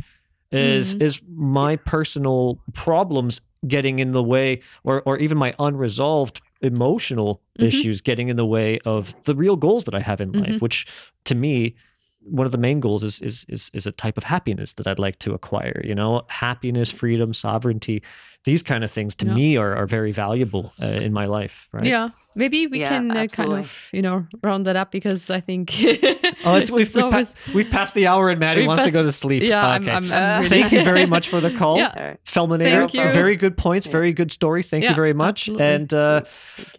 Is 0.53 0.95
Mhm. 0.97 1.03
is 1.03 1.22
my 1.36 1.76
personal 1.76 2.59
problems 2.74 3.41
getting 3.68 3.99
in 4.01 4.11
the 4.12 4.22
way, 4.22 4.61
or 4.84 5.01
or 5.07 5.16
even 5.18 5.38
my 5.38 5.55
unresolved 5.59 6.41
emotional 6.61 7.41
Mhm. 7.59 7.66
issues 7.68 8.01
getting 8.01 8.28
in 8.28 8.36
the 8.36 8.45
way 8.47 8.78
of 8.80 9.14
the 9.24 9.34
real 9.34 9.57
goals 9.57 9.84
that 9.84 9.95
I 9.95 10.01
have 10.01 10.20
in 10.20 10.32
life, 10.32 10.55
Mhm. 10.57 10.61
which 10.61 10.86
to 11.24 11.34
me 11.34 11.74
one 12.22 12.46
of 12.46 12.52
the 12.52 12.58
main 12.58 12.80
goals 12.80 13.02
is 13.02 13.20
is 13.20 13.44
is 13.48 13.70
is 13.74 13.86
a 13.86 13.92
type 13.92 14.16
of 14.18 14.24
happiness 14.24 14.74
that 14.74 14.86
I'd 14.86 14.98
like 14.98 15.18
to 15.20 15.32
acquire. 15.34 15.80
You 15.84 15.94
know, 15.94 16.22
happiness, 16.28 16.90
freedom, 16.92 17.32
sovereignty, 17.32 18.02
these 18.44 18.62
kind 18.62 18.84
of 18.84 18.90
things 18.90 19.14
to 19.16 19.26
Yeah. 19.26 19.34
me 19.34 19.56
are 19.56 19.74
are 19.76 19.86
very 19.86 20.12
valuable 20.12 20.72
uh, 20.82 20.86
in 20.86 21.12
my 21.12 21.24
life. 21.24 21.68
Right? 21.72 21.84
yeah 21.84 22.10
maybe 22.36 22.68
we 22.68 22.78
Yeah, 22.78 22.88
can 22.90 23.10
uh, 23.10 23.26
kind 23.26 23.52
of 23.52 23.88
you 23.92 24.02
know 24.02 24.24
round 24.44 24.64
that 24.66 24.76
up 24.76 24.92
because 24.92 25.30
i 25.30 25.40
think 25.40 25.72
Oh, 26.44 26.54
it's, 26.54 26.70
we've, 26.70 26.86
it's 26.86 26.94
we've, 26.94 27.04
always- 27.04 27.32
pa- 27.32 27.52
we've 27.54 27.70
passed 27.70 27.94
the 27.94 28.06
hour, 28.06 28.30
and 28.30 28.38
Maddie 28.38 28.60
We've 28.60 28.68
wants 28.68 28.84
to 28.84 28.90
go 28.92 29.02
to 29.02 29.10
sleep. 29.12 29.42
yeah 29.42 29.66
I'm. 29.66 29.88
I'm, 29.88 30.04
I'm 30.04 30.12
Uh, 30.12 30.42
really 30.42 30.48
Thank 30.48 30.72
you 30.72 30.84
very 30.84 31.06
much 31.06 31.28
for 31.28 31.40
the 31.40 31.50
call. 31.60 31.76
Yeah. 31.78 32.14
Felminator. 32.24 32.62
Thank 32.62 32.94
you. 32.94 33.12
Very 33.12 33.36
good 33.36 33.56
points. 33.56 33.86
Very 33.86 34.12
good 34.12 34.30
story. 34.32 34.62
Thank 34.62 34.84
you 34.88 34.94
very 34.94 35.12
much. 35.12 35.48
absolutely. 35.48 35.66
And 35.74 35.92
uh, 35.92 36.20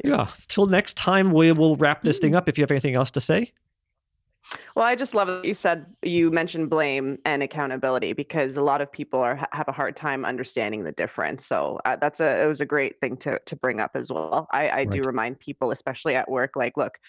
you. 0.03 0.11
yeah, 0.11 0.27
till 0.47 0.65
next 0.67 0.95
time, 0.97 1.31
we 1.31 1.51
will 1.51 1.75
wrap 1.75 2.01
this 2.01 2.17
Mm. 2.17 2.21
thing 2.21 2.35
up. 2.35 2.47
If 2.49 2.57
you 2.57 2.63
have 2.63 2.71
anything 2.71 2.95
else 2.95 3.11
to 3.11 3.19
say, 3.21 3.51
Well, 4.75 4.85
I 4.85 4.95
just 4.95 5.13
love 5.13 5.27
that 5.27 5.45
you 5.45 5.53
said 5.53 5.85
you 6.01 6.31
mentioned 6.31 6.69
blame 6.69 7.17
and 7.25 7.43
accountability 7.43 8.13
because 8.13 8.57
a 8.57 8.61
lot 8.61 8.81
of 8.81 8.91
people 8.91 9.19
are 9.19 9.35
have 9.51 9.67
a 9.67 9.71
hard 9.71 9.95
time 9.95 10.25
understanding 10.25 10.83
the 10.83 10.91
difference. 10.91 11.45
So 11.45 11.79
uh, 11.85 11.95
that's 11.97 12.19
a 12.19 12.43
it 12.43 12.47
was 12.47 12.61
a 12.61 12.65
great 12.65 12.99
thing 12.99 13.17
to 13.17 13.39
to 13.45 13.55
bring 13.55 13.79
up 13.79 13.91
as 13.95 14.11
well. 14.11 14.47
I, 14.51 14.69
I 14.69 14.85
do 14.85 15.01
remind 15.03 15.39
people, 15.39 15.71
especially 15.71 16.15
at 16.15 16.29
work, 16.29 16.55
like, 16.55 16.77
look, 16.77 16.99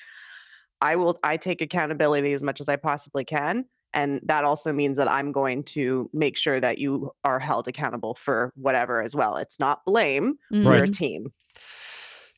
I 0.81 0.97
will 0.97 1.19
I 1.23 1.37
take 1.37 1.61
accountability 1.61 2.33
as 2.33 2.43
much 2.43 2.61
as 2.61 2.69
I 2.69 2.77
possibly 2.77 3.25
can, 3.25 3.65
and 3.95 4.21
that 4.25 4.45
also 4.45 4.73
means 4.73 4.97
that 4.97 5.09
I'm 5.09 5.33
going 5.33 5.65
to 5.65 6.11
make 6.13 6.37
sure 6.37 6.61
that 6.61 6.79
you 6.79 7.13
are 7.25 7.39
held 7.39 7.69
accountable 7.69 8.15
for 8.15 8.53
whatever 8.57 9.01
as 9.03 9.15
well. 9.15 9.37
It's 9.37 9.61
not 9.61 9.85
blame; 9.85 10.39
we're 10.63 10.83
a 10.85 10.89
team. 10.89 11.33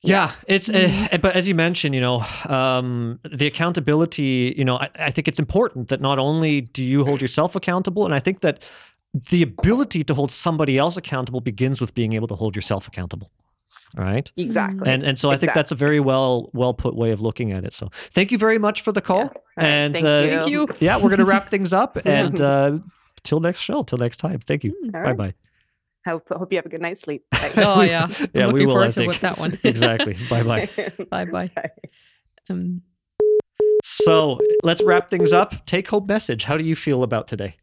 Yeah, 0.07 0.33
it's 0.47 0.69
Mhm. 0.69 1.13
uh, 1.13 1.19
but 1.19 1.35
as 1.35 1.49
you 1.49 1.55
mentioned, 1.55 1.95
you 1.95 2.01
know, 2.01 2.25
um, 2.49 3.19
the 3.25 3.47
accountability. 3.47 4.55
You 4.57 4.65
know, 4.65 4.77
I, 4.77 4.89
I 4.99 5.11
think 5.11 5.29
it's 5.29 5.39
important 5.39 5.89
that 5.89 6.01
not 6.01 6.19
only 6.19 6.61
do 6.61 6.85
you 6.85 7.05
hold 7.05 7.23
yourself 7.23 7.57
accountable, 7.57 8.05
and 8.05 8.15
I 8.15 8.21
think 8.21 8.41
that 8.41 8.63
the 9.31 9.43
ability 9.43 10.05
to 10.05 10.15
hold 10.15 10.31
somebody 10.33 10.77
else 10.77 10.97
accountable 10.97 11.41
begins 11.41 11.81
with 11.81 11.95
being 11.95 12.13
able 12.15 12.29
to 12.29 12.35
hold 12.35 12.57
yourself 12.57 12.87
accountable. 12.89 13.31
All 13.97 14.05
right. 14.05 14.31
Exactly. 14.37 14.91
And 14.91 15.03
and 15.05 15.19
so 15.19 15.31
I 15.31 15.37
think 15.37 15.55
that's 15.55 15.71
a 15.71 15.77
very 15.77 16.01
well 16.01 16.51
well 16.53 16.75
put 16.75 16.97
way 16.97 17.13
of 17.13 17.21
looking 17.21 17.53
at 17.53 17.65
it. 17.65 17.75
So 17.75 17.91
thank 18.11 18.33
you 18.33 18.39
very 18.39 18.59
much 18.59 18.83
for 18.83 18.91
the 18.93 19.01
call. 19.01 19.19
All 19.21 19.43
right, 19.57 19.67
And 19.67 19.95
thank 19.95 20.05
uh, 20.05 20.09
you. 20.09 20.67
thank 20.67 20.81
you 20.81 20.87
yeah, 20.87 21.01
we're 21.01 21.11
gonna 21.11 21.25
wrap 21.25 21.49
things 21.55 21.73
up. 21.73 21.97
And 22.05 22.41
uh, 22.41 22.79
till 23.23 23.39
next 23.41 23.61
show, 23.61 23.83
till 23.85 23.99
next 23.99 24.17
time. 24.17 24.41
Thank 24.41 24.65
you. 24.65 24.75
All 24.87 24.91
Bye 24.91 25.13
right. 25.13 25.35
Bye. 26.05 26.11
Hope, 26.13 26.29
hope 26.31 26.53
you 26.53 26.59
have 26.59 26.67
a 26.67 26.69
good 26.69 26.81
night's 26.83 27.01
sleep. 27.01 27.25
Bye. 27.33 27.53
oh 27.57 27.83
yeah 27.83 28.09
I'm 28.21 28.29
Yeah, 28.35 28.47
we 28.47 28.53
looking 28.53 28.67
will, 28.69 28.75
I 28.75 28.77
forward 28.77 28.87
to 28.93 28.93
think. 28.93 29.09
with 29.09 29.21
that 29.21 29.39
one 29.39 29.59
exactly. 29.65 30.17
Bye 30.29 30.43
bye. 30.43 30.69
bye 31.11 31.25
bye 31.25 31.51
um, 32.51 32.83
So 33.83 34.39
let's 34.63 34.83
wrap 34.83 35.11
things 35.11 35.33
up. 35.33 35.67
Take 35.67 35.89
home 35.89 36.07
message. 36.07 36.45
How 36.45 36.57
do 36.57 36.65
you 36.65 36.75
feel 36.77 37.03
about 37.03 37.27
today? 37.27 37.57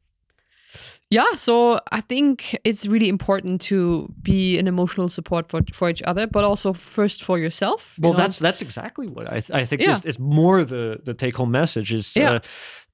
Yeah 1.18 1.36
so 1.36 1.80
i 1.97 2.01
think 2.01 2.34
it's 2.64 2.88
really 2.88 3.07
important 3.09 3.62
to 3.62 4.07
be 4.24 4.59
an 4.59 4.68
emotional 4.68 5.09
support 5.09 5.49
for, 5.49 5.62
for 5.74 5.89
each 5.89 6.01
other 6.07 6.26
but 6.28 6.43
also 6.43 6.74
first 6.74 7.24
for 7.24 7.38
yourself 7.39 7.80
you 7.97 8.03
Well, 8.03 8.14
know? 8.14 8.24
that's 8.24 8.39
that's 8.39 8.62
exactly 8.62 9.07
what 9.07 9.26
I, 9.28 9.39
th- 9.41 9.51
I 9.62 9.66
think 9.66 9.82
Yeah. 9.82 9.97
is, 9.97 10.05
is 10.05 10.20
more 10.20 10.66
the 10.66 10.99
the 11.05 11.14
take 11.14 11.36
home 11.38 11.51
message 11.51 11.93
is 11.93 12.16
Yeah. 12.16 12.32
uh, 12.36 12.39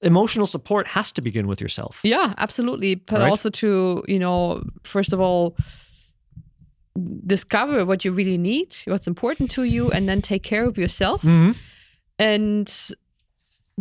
emotional 0.02 0.48
support 0.48 0.88
has 0.88 1.12
to 1.12 1.22
begin 1.22 1.48
with 1.48 1.60
yourself. 1.62 2.00
Yeah, 2.04 2.34
absolutely. 2.38 2.96
But 2.96 3.20
Right? 3.20 3.30
also 3.32 3.50
to, 3.50 4.04
you 4.14 4.20
know, 4.20 4.62
first 4.84 5.14
of 5.14 5.20
all, 5.20 5.56
discover 7.26 7.86
what 7.86 8.04
you 8.06 8.12
really 8.12 8.38
need, 8.38 8.76
what's 8.86 9.08
important 9.08 9.52
to 9.52 9.64
you, 9.64 9.92
and 9.92 10.08
then 10.08 10.22
take 10.22 10.44
care 10.44 10.66
of 10.66 10.78
yourself 10.78 11.22
Mm-hmm. 11.22 11.52
and 12.20 12.68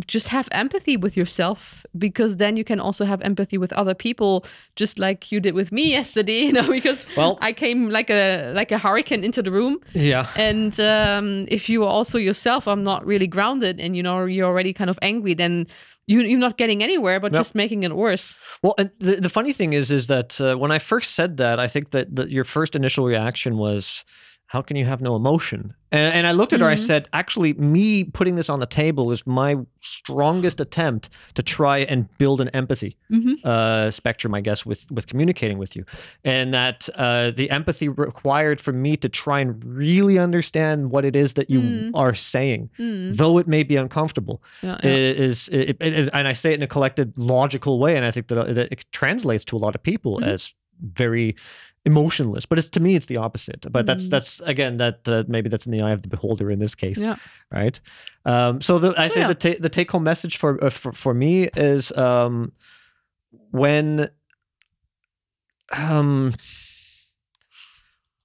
just 0.05 0.27
have 0.27 0.47
empathy 0.51 0.95
with 0.95 1.17
yourself 1.17 1.83
because 1.97 2.37
then 2.37 2.55
you 2.55 2.63
can 2.63 2.79
also 2.79 3.03
have 3.03 3.19
empathy 3.21 3.57
with 3.57 3.73
other 3.73 3.95
people 3.95 4.45
just 4.75 4.99
like 4.99 5.31
you 5.31 5.39
did 5.39 5.55
with 5.55 5.71
me 5.71 5.89
yesterday 5.99 6.41
you 6.45 6.53
know 6.53 6.67
because 6.67 7.03
Well- 7.17 7.39
i 7.41 7.51
came 7.51 7.89
like 7.89 8.09
a 8.11 8.51
like 8.53 8.71
a 8.71 8.77
hurricane 8.77 9.23
into 9.23 9.41
the 9.41 9.51
room 9.51 9.79
Yeah. 9.93 10.27
and 10.35 10.79
um, 10.79 11.47
if 11.49 11.67
you 11.67 11.83
also 11.83 12.19
yourself 12.19 12.67
are 12.67 12.75
not 12.75 13.05
really 13.07 13.27
grounded 13.27 13.79
and 13.79 13.95
you 13.97 14.03
know 14.03 14.25
you're 14.25 14.45
already 14.45 14.71
kind 14.73 14.89
of 14.89 14.99
angry 15.01 15.33
then 15.33 15.65
you, 16.09 16.21
you're 16.21 16.39
not 16.39 16.57
getting 16.57 16.81
anywhere, 16.83 17.19
but 17.19 17.33
Nope. 17.33 17.41
just 17.41 17.53
making 17.53 17.83
it 17.83 17.93
worse. 17.93 18.37
Well, 18.63 18.75
and 18.77 18.91
the, 18.99 19.15
the 19.17 19.27
funny 19.27 19.51
thing 19.51 19.73
is, 19.73 19.91
is 19.91 20.07
that 20.07 20.39
uh, 20.39 20.55
when 20.55 20.71
I 20.71 20.79
first 20.79 21.15
said 21.15 21.35
that, 21.35 21.59
I 21.59 21.67
think 21.67 21.89
that, 21.91 22.15
that 22.15 22.29
your 22.29 22.45
first 22.45 22.77
initial 22.77 23.05
reaction 23.05 23.57
was, 23.57 24.05
"How 24.47 24.61
can 24.61 24.75
you 24.77 24.85
have 24.85 25.01
no 25.01 25.15
emotion?" 25.15 25.73
And, 25.91 26.13
and 26.13 26.27
I 26.27 26.31
looked 26.33 26.51
at 26.53 26.59
her. 26.59 26.67
I 26.67 26.75
Mhm. 26.75 26.79
said, 26.85 27.07
"Actually, 27.13 27.53
me 27.53 28.03
putting 28.03 28.35
this 28.35 28.49
on 28.49 28.59
the 28.59 28.65
table 28.65 29.11
is 29.11 29.25
my 29.25 29.55
strongest 29.81 30.59
attempt 30.59 31.09
to 31.35 31.41
try 31.43 31.77
and 31.79 32.07
build 32.17 32.41
an 32.41 32.49
empathy 32.49 32.97
Mhm. 33.11 33.43
uh, 33.45 33.89
spectrum, 33.91 34.33
I 34.33 34.41
guess, 34.41 34.65
with 34.65 34.85
with 34.91 35.07
communicating 35.07 35.57
with 35.57 35.75
you, 35.77 35.85
and 36.25 36.53
that 36.53 36.89
uh, 36.95 37.31
the 37.31 37.49
empathy 37.51 37.87
required 37.89 38.59
for 38.59 38.73
me 38.73 38.97
to 38.97 39.07
try 39.09 39.39
and 39.39 39.63
really 39.63 40.17
understand 40.19 40.91
what 40.91 41.05
it 41.05 41.15
is 41.15 41.33
that 41.33 41.49
you 41.49 41.59
Mm. 41.61 41.91
are 41.93 42.13
saying, 42.15 42.69
Mm. 42.79 43.15
though 43.15 43.37
it 43.37 43.47
may 43.47 43.63
be 43.63 43.75
uncomfortable." 43.77 44.41
Yeah, 44.61 44.77
yeah. 44.83 44.89
is 45.27 45.47
it, 45.49 45.77
it- 45.79 45.81
it- 45.81 46.09
and 46.13 46.27
I 46.27 46.33
say 46.33 46.51
it 46.51 46.55
in 46.55 46.63
a 46.63 46.67
collected, 46.67 47.17
logical 47.17 47.79
way, 47.79 47.95
and 47.95 48.05
I 48.05 48.11
think 48.11 48.27
that, 48.27 48.37
uh, 48.37 48.53
that 48.53 48.67
it 48.71 48.85
translates 48.91 49.45
to 49.45 49.55
a 49.55 49.59
lot 49.65 49.73
of 49.75 49.83
people 49.83 50.19
Mhm. 50.19 50.27
as 50.33 50.53
very 50.93 51.35
emotionless. 51.91 52.45
But 52.49 52.59
it's 52.59 52.69
to 52.71 52.79
me, 52.79 52.91
it's 52.97 53.07
the 53.07 53.17
opposite. 53.17 53.65
But 53.71 53.85
that's 53.89 54.05
Mm. 54.07 54.11
that's 54.13 54.31
again 54.53 54.77
that 54.77 54.97
uh, 55.07 55.23
maybe 55.27 55.49
that's 55.49 55.65
in 55.67 55.71
the 55.71 55.81
eye 55.87 55.93
of 55.97 56.01
the 56.03 56.09
beholder 56.09 56.51
in 56.51 56.59
this 56.59 56.75
case, 56.75 56.99
Yeah. 56.99 57.15
right? 57.59 57.79
Um, 58.25 58.61
so 58.61 58.77
the, 58.79 58.89
I 58.97 59.07
So, 59.07 59.13
say 59.15 59.21
yeah. 59.21 59.27
the 59.33 59.39
ta- 59.45 59.59
the 59.65 59.69
take 59.69 59.89
home 59.91 60.03
message 60.03 60.35
for, 60.37 60.51
uh, 60.63 60.69
for 60.69 60.91
for 61.03 61.13
me 61.13 61.49
is 61.55 61.91
um, 61.97 62.51
when 63.51 64.09
um 65.77 66.33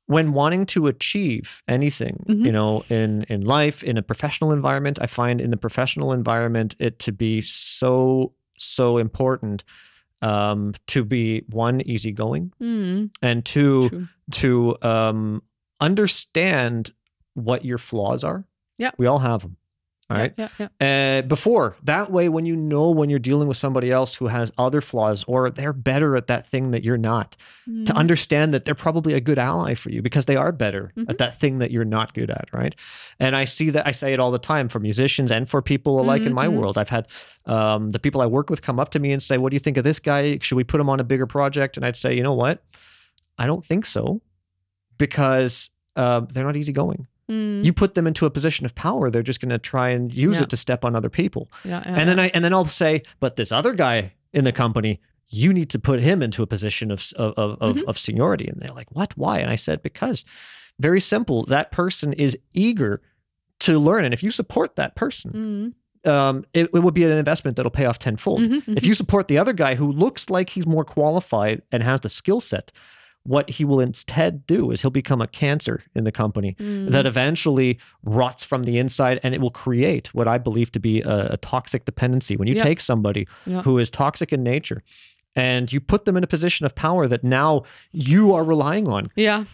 when 0.07 0.33
wanting 0.33 0.67
to 0.67 0.87
achieve 0.89 1.63
anything 1.69 2.17
you 2.29 2.35
Mhm. 2.35 2.53
know 2.53 2.85
in 2.91 3.23
in 3.29 3.41
life 3.59 3.83
in 3.91 3.97
a 3.97 4.03
professional 4.03 4.53
environment 4.53 4.99
i 5.01 5.07
find 5.07 5.41
in 5.41 5.51
the 5.51 5.57
professional 5.57 6.13
environment 6.13 6.75
it 6.79 6.99
to 6.99 7.13
be 7.13 7.41
so 7.41 8.33
so 8.59 8.99
important 8.99 9.65
um 10.23 10.73
to 10.87 11.05
be 11.05 11.43
one 11.51 11.81
easygoing 11.83 12.53
Mm. 12.61 13.11
and 13.21 13.45
two 13.45 13.89
True. 13.89 14.09
to 14.31 14.77
um 14.83 15.43
understand 15.81 16.93
what 17.35 17.65
your 17.65 17.79
flaws 17.79 18.25
are 18.25 18.47
Yeah. 18.79 18.93
we 18.99 19.07
all 19.07 19.19
have 19.19 19.43
them 19.43 19.57
all 20.11 20.17
Yeah, 20.17 20.23
right 20.23 20.35
Yeah, 20.37 20.49
yeah. 20.81 21.19
uh, 21.19 21.23
before 21.23 21.77
that 21.85 22.11
way 22.11 22.29
when 22.29 22.45
you 22.45 22.57
know 22.57 22.91
when 22.91 23.09
you're 23.09 23.19
dealing 23.21 23.47
with 23.49 23.57
somebody 23.57 23.91
else 23.91 24.17
who 24.17 24.27
has 24.27 24.53
other 24.59 24.81
flaws 24.81 25.25
or 25.29 25.49
they're 25.51 25.73
better 25.73 26.17
at 26.17 26.27
that 26.27 26.47
thing 26.47 26.73
that 26.73 26.83
you're 26.83 26.99
not 26.99 27.37
to 27.87 27.93
Mm. 27.93 27.95
understand 27.97 28.53
that 28.53 28.65
they're 28.65 28.75
probably 28.75 29.15
a 29.15 29.21
good 29.21 29.39
ally 29.39 29.75
for 29.75 29.91
you 29.91 30.03
because 30.03 30.27
they 30.27 30.35
are 30.37 30.51
better 30.51 30.93
Mhm. 30.97 31.09
at 31.09 31.19
that 31.19 31.39
thing 31.39 31.59
that 31.59 31.71
you're 31.71 31.85
not 31.85 32.13
good 32.15 32.29
at 32.31 32.49
right 32.53 32.75
and 33.21 33.37
i 33.37 33.45
see 33.45 33.71
that 33.71 33.87
i 33.87 33.93
say 33.93 34.13
it 34.13 34.19
all 34.19 34.33
the 34.33 34.39
time 34.39 34.69
for 34.69 34.81
musicians 34.81 35.31
and 35.31 35.49
for 35.49 35.63
people 35.63 36.01
alike 36.01 36.23
in 36.27 36.35
my 36.35 36.47
Mhm, 36.47 36.55
mhm. 36.55 36.59
world 36.61 36.77
i've 36.79 36.89
had 36.89 37.07
um, 37.47 37.91
the 37.91 37.99
people 38.01 38.21
i 38.21 38.27
work 38.27 38.51
with 38.51 38.61
come 38.63 38.81
up 38.81 38.91
to 38.91 38.99
me 38.99 39.13
and 39.13 39.23
say 39.23 39.39
what 39.39 39.51
do 39.51 39.55
you 39.57 39.61
think 39.61 39.77
of 39.77 39.85
this 39.85 40.01
guy 40.01 40.39
should 40.43 40.57
we 40.57 40.65
put 40.65 40.81
him 40.81 40.91
on 40.91 40.99
a 41.01 41.05
bigger 41.05 41.27
project 41.27 41.77
and 41.77 41.87
i'd 41.87 41.97
say 41.97 42.15
you 42.17 42.23
know 42.25 42.35
what 42.35 42.65
i 43.39 43.47
don't 43.47 43.65
think 43.65 43.87
so 43.87 44.21
because 44.99 45.71
uh, 45.97 46.21
they're 46.33 46.45
not 46.45 46.57
easygoing 46.57 47.07
Mm. 47.33 47.65
you 47.65 47.73
put 47.73 47.95
them 47.95 48.07
into 48.07 48.27
a 48.27 48.31
position 48.31 48.67
of 48.67 48.75
power 48.75 49.11
they're 49.11 49.23
just 49.33 49.41
going 49.41 49.51
to 49.51 49.59
try 49.59 49.89
and 49.91 50.13
use 50.13 50.37
Yeah. 50.37 50.43
it 50.45 50.51
to 50.51 50.57
step 50.57 50.85
on 50.85 50.95
other 50.97 51.09
people 51.11 51.51
yeah, 51.65 51.83
yeah, 51.85 51.95
and 51.99 52.09
then. 52.09 52.19
I 52.19 52.27
and 52.35 52.45
then 52.45 52.53
I'll 52.53 52.67
say, 52.67 53.03
but 53.21 53.37
this 53.37 53.51
other 53.53 53.73
guy 53.75 54.13
in 54.33 54.45
the 54.45 54.53
company, 54.53 55.01
you 55.29 55.53
need 55.53 55.71
to 55.71 55.79
put 55.79 56.01
him 56.01 56.23
into 56.23 56.43
a 56.43 56.47
position 56.47 56.91
of 56.91 57.01
of 57.17 57.33
of, 57.61 57.77
Mhm. 57.77 57.85
of 57.89 57.99
seniority. 57.99 58.47
And 58.49 58.61
they're 58.61 58.75
like, 58.75 58.91
what? 58.99 59.11
Why? 59.17 59.39
And 59.39 59.51
I 59.51 59.57
said, 59.57 59.83
because 59.83 60.25
very 60.79 61.01
simple. 61.01 61.45
That 61.47 61.71
person 61.71 62.13
is 62.15 62.37
eager 62.55 63.01
to 63.61 63.79
learn, 63.79 64.05
and 64.05 64.13
if 64.15 64.23
you 64.23 64.31
support 64.31 64.77
that 64.77 64.95
person, 64.97 65.75
Mm. 66.07 66.11
um, 66.11 66.45
it, 66.53 66.65
it 66.75 66.81
would 66.85 66.95
be 66.95 67.05
an 67.05 67.13
investment 67.13 67.57
that'll 67.57 67.71
pay 67.71 67.85
off 67.87 67.99
tenfold. 67.99 68.41
Mhm, 68.41 68.77
If 68.77 68.85
you 68.85 68.95
support 68.95 69.29
the 69.29 69.39
other 69.39 69.53
guy 69.53 69.75
who 69.77 69.93
looks 69.93 70.29
like 70.31 70.51
he's 70.51 70.67
more 70.67 70.85
qualified 70.85 71.63
and 71.71 71.83
has 71.83 72.01
the 72.01 72.09
skill 72.09 72.41
set, 72.41 72.73
what 73.25 73.49
he 73.51 73.65
will 73.65 73.81
instead 73.81 74.47
do 74.47 74.71
is 74.73 74.83
he'll 74.83 74.91
become 74.91 75.21
a 75.21 75.27
cancer 75.27 75.83
in 75.95 76.05
the 76.05 76.11
company 76.13 76.57
mhm. 76.59 76.91
that 76.91 77.07
eventually 77.07 77.79
rots 78.03 78.43
from 78.43 78.65
the 78.65 78.79
inside 78.79 79.21
and 79.23 79.35
it 79.35 79.41
will 79.41 79.51
create 79.51 80.13
what 80.15 80.27
I 80.27 80.39
believe 80.39 80.73
to 80.73 80.81
be 80.81 81.03
a, 81.03 81.35
a 81.35 81.37
toxic 81.37 81.85
dependency. 81.85 82.37
When 82.37 82.49
you 82.49 82.55
Yeah. 82.55 82.65
take 82.65 82.81
somebody 82.81 83.27
Yeah. 83.47 83.63
who 83.63 83.79
is 83.79 83.91
toxic 83.91 84.33
in 84.33 84.43
nature 84.43 84.83
and 85.37 85.73
you 85.73 85.81
put 85.81 86.05
them 86.05 86.17
in 86.17 86.25
a 86.25 86.27
position 86.27 86.67
of 86.67 86.75
power 86.75 87.07
that 87.09 87.23
now 87.23 87.63
you 87.93 88.35
are 88.35 88.45
relying 88.45 88.89
on, 88.89 89.07
yeah, 89.15 89.45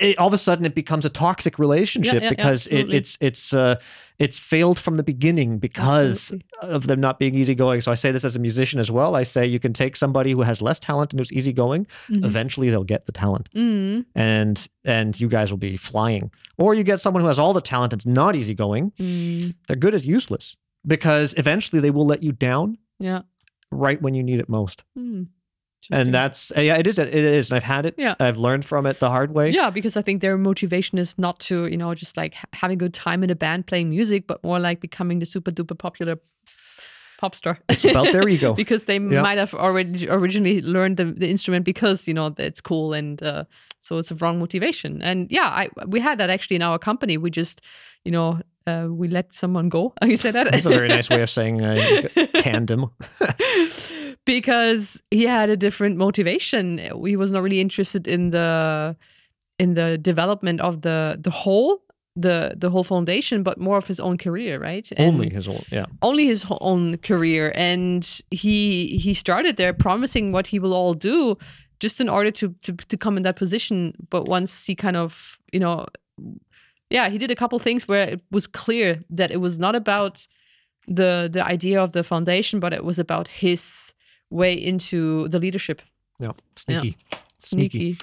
it, 0.00 0.18
all 0.18 0.26
of 0.28 0.32
a 0.32 0.38
sudden 0.38 0.64
it 0.64 0.74
becomes 0.74 1.04
a 1.04 1.10
toxic 1.10 1.58
relationship 1.58 2.14
yeah, 2.14 2.20
yeah, 2.24 2.30
because 2.30 2.66
it, 2.68 2.90
it's 2.92 3.18
it's 3.20 3.52
uh, 3.52 3.76
it's 4.18 4.38
failed 4.38 4.78
from 4.78 4.96
the 4.96 5.02
beginning 5.02 5.58
because 5.58 6.32
Absolutely. 6.32 6.48
of 6.76 6.86
them 6.86 7.00
not 7.00 7.18
being 7.18 7.34
easygoing. 7.34 7.80
So 7.80 7.92
I 7.92 7.94
say 7.94 8.10
this 8.10 8.24
as 8.24 8.34
a 8.36 8.38
musician 8.38 8.80
as 8.80 8.90
well. 8.90 9.14
I 9.14 9.22
say 9.22 9.46
you 9.46 9.60
can 9.60 9.72
take 9.72 9.94
somebody 9.96 10.32
who 10.32 10.42
has 10.42 10.60
less 10.60 10.80
talent 10.80 11.12
and 11.12 11.20
who's 11.20 11.32
easygoing. 11.32 11.86
Mhm. 12.08 12.24
Eventually 12.24 12.70
they'll 12.70 12.84
get 12.84 13.06
the 13.06 13.12
talent 13.12 13.48
Mm. 13.54 14.04
and 14.14 14.68
and 14.84 15.20
you 15.20 15.28
guys 15.28 15.50
will 15.50 15.58
be 15.58 15.76
flying. 15.76 16.30
Or 16.56 16.74
you 16.74 16.82
get 16.82 17.00
someone 17.00 17.20
who 17.22 17.28
has 17.28 17.38
all 17.38 17.52
the 17.52 17.60
talent 17.60 17.92
and's 17.92 18.06
not 18.06 18.34
easygoing. 18.36 18.92
Mm. 18.98 19.54
They're 19.66 19.76
good 19.76 19.94
as 19.94 20.06
useless 20.06 20.56
because 20.86 21.34
eventually 21.36 21.80
they 21.80 21.90
will 21.90 22.06
let 22.06 22.22
you 22.22 22.32
down 22.32 22.78
Yeah. 22.98 23.22
right 23.70 24.00
when 24.02 24.14
you 24.14 24.22
need 24.22 24.40
it 24.40 24.48
most. 24.48 24.84
Mm. 24.98 25.28
And 25.90 26.12
that's 26.14 26.52
uh, 26.56 26.60
yeah, 26.60 26.76
it 26.76 26.86
is. 26.86 26.98
It 26.98 27.14
is, 27.14 27.50
and 27.50 27.56
I've 27.56 27.62
had 27.64 27.86
it. 27.86 27.94
Yeah. 27.96 28.14
I've 28.20 28.36
learned 28.36 28.64
from 28.64 28.84
it 28.86 28.98
the 29.00 29.08
hard 29.08 29.32
way. 29.32 29.50
Yeah, 29.50 29.70
because 29.70 29.96
I 29.96 30.02
think 30.02 30.20
their 30.20 30.36
motivation 30.36 30.98
is 30.98 31.16
not 31.18 31.38
to, 31.40 31.66
you 31.66 31.76
know, 31.76 31.94
just 31.94 32.16
like 32.16 32.34
ha- 32.34 32.44
having 32.52 32.74
a 32.74 32.78
good 32.78 32.92
time 32.94 33.24
in 33.24 33.30
a 33.30 33.34
band 33.36 33.66
playing 33.66 33.88
music, 33.90 34.26
but 34.26 34.42
more 34.44 34.58
like 34.58 34.80
becoming 34.80 35.18
the 35.20 35.26
super 35.26 35.50
duper 35.50 35.78
popular 35.78 36.18
pop 37.18 37.34
star. 37.34 37.58
It's 37.68 37.84
about 37.84 38.12
their 38.12 38.28
ego. 38.34 38.52
because 38.54 38.84
they 38.84 38.94
Yeah. 38.96 39.22
might 39.22 39.38
have 39.38 39.54
already 39.54 40.08
originally 40.08 40.60
learned 40.62 40.96
the, 40.98 41.04
the 41.06 41.28
instrument 41.28 41.64
because 41.64 42.06
you 42.06 42.14
know 42.14 42.32
it's 42.38 42.60
cool 42.60 42.92
and 42.92 43.22
uh, 43.22 43.44
so 43.80 43.98
it's 43.98 44.10
a 44.10 44.14
wrong 44.16 44.38
motivation. 44.38 45.02
And 45.02 45.26
yeah, 45.30 45.46
I 45.48 45.68
we 45.86 46.00
had 46.00 46.18
that 46.18 46.30
actually 46.30 46.56
in 46.56 46.62
our 46.62 46.78
company. 46.78 47.16
We 47.16 47.30
just, 47.30 47.60
you 48.04 48.12
know, 48.12 48.40
uh, 48.68 48.86
we 49.00 49.08
let 49.08 49.34
someone 49.34 49.68
go. 49.68 49.92
You 50.10 50.16
said 50.16 50.34
that. 50.34 50.50
That's 50.50 50.66
a 50.66 50.68
very 50.80 50.88
nice 50.88 51.08
way 51.10 51.22
of 51.22 51.30
saying 51.30 51.62
uh, 51.62 52.08
canned 52.34 52.70
him. 52.70 52.86
because 54.24 55.02
he 55.10 55.24
had 55.24 55.48
a 55.50 55.56
different 55.56 55.96
motivation. 55.96 56.78
He 57.04 57.16
was 57.16 57.30
not 57.32 57.42
really 57.42 57.60
interested 57.60 58.06
in 58.06 58.30
the 58.30 58.96
in 59.58 59.74
the 59.74 59.98
development 59.98 60.60
of 60.60 60.80
the 60.82 61.16
the 61.20 61.30
whole 61.30 61.82
the 62.16 62.52
the 62.56 62.70
whole 62.70 62.84
foundation, 62.84 63.42
but 63.42 63.58
more 63.58 63.76
of 63.76 63.86
his 63.86 64.00
own 64.00 64.16
career, 64.18 64.58
right? 64.60 64.88
And 64.96 65.14
Only 65.14 65.30
his 65.30 65.46
own. 65.48 65.60
Yeah. 65.70 65.86
only 66.02 66.26
his 66.26 66.44
own 66.60 66.98
career, 66.98 67.52
and 67.54 68.04
he 68.30 68.98
he 68.98 69.14
started 69.14 69.56
there 69.56 69.72
promising 69.72 70.32
what 70.32 70.46
he 70.48 70.58
will 70.58 70.74
all 70.74 70.94
do, 70.94 71.36
just 71.80 72.00
in 72.00 72.08
order 72.08 72.30
to 72.32 72.54
to 72.64 72.72
to 72.72 72.96
come 72.96 73.16
in 73.16 73.22
that 73.22 73.36
position. 73.36 73.92
But 74.10 74.28
once 74.28 74.66
he 74.66 74.74
kind 74.74 74.96
of 74.96 75.38
you 75.52 75.60
know. 75.60 75.86
Yeah, 76.90 77.08
he 77.10 77.18
did 77.18 77.30
a 77.30 77.34
couple 77.34 77.58
things 77.58 77.86
where 77.86 78.08
it 78.08 78.20
was 78.30 78.46
clear 78.46 79.02
that 79.10 79.30
it 79.30 79.38
was 79.40 79.58
not 79.58 79.74
about 79.74 80.26
the 80.86 81.28
the 81.30 81.44
idea 81.44 81.82
of 81.82 81.92
the 81.92 82.02
foundation, 82.02 82.60
but 82.60 82.72
it 82.72 82.84
was 82.84 82.98
about 82.98 83.28
his 83.28 83.92
way 84.30 84.52
into 84.54 85.28
the 85.28 85.38
leadership. 85.38 85.82
Yeah. 86.18 86.32
Sneaky. 86.56 86.96
Sneaky. 87.38 87.78
Sneaky. 87.78 87.96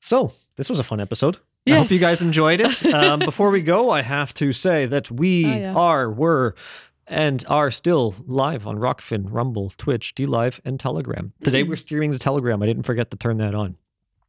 So 0.00 0.32
this 0.56 0.68
was 0.70 0.78
a 0.78 0.82
fun 0.82 1.00
episode. 1.00 1.36
I 1.66 1.70
hope 1.78 1.90
you 1.90 2.00
guys 2.00 2.22
enjoyed 2.22 2.60
it. 2.60 2.82
Um, 2.94 3.20
before 3.20 3.50
we 3.50 3.60
go, 3.62 3.90
I 3.90 4.02
have 4.02 4.34
to 4.34 4.52
say 4.52 4.86
that 4.86 5.10
we 5.10 5.44
Oh, 5.46 5.48
yeah. 5.56 5.74
are, 5.74 6.10
were, 6.10 6.54
and 7.06 7.44
are 7.48 7.70
still 7.70 8.14
live 8.26 8.66
on 8.66 8.76
Rokfin, 8.78 9.26
Rumble, 9.30 9.70
Twitch, 9.78 10.14
D 10.16 10.26
Live, 10.26 10.60
and 10.64 10.80
Telegram. 10.80 11.32
Today 11.44 11.62
Mm. 11.62 11.68
we're 11.68 11.76
streaming 11.76 12.10
the 12.10 12.18
Telegram. 12.18 12.60
I 12.62 12.66
didn't 12.66 12.82
forget 12.82 13.10
to 13.12 13.16
turn 13.16 13.36
that 13.38 13.54
on. 13.54 13.76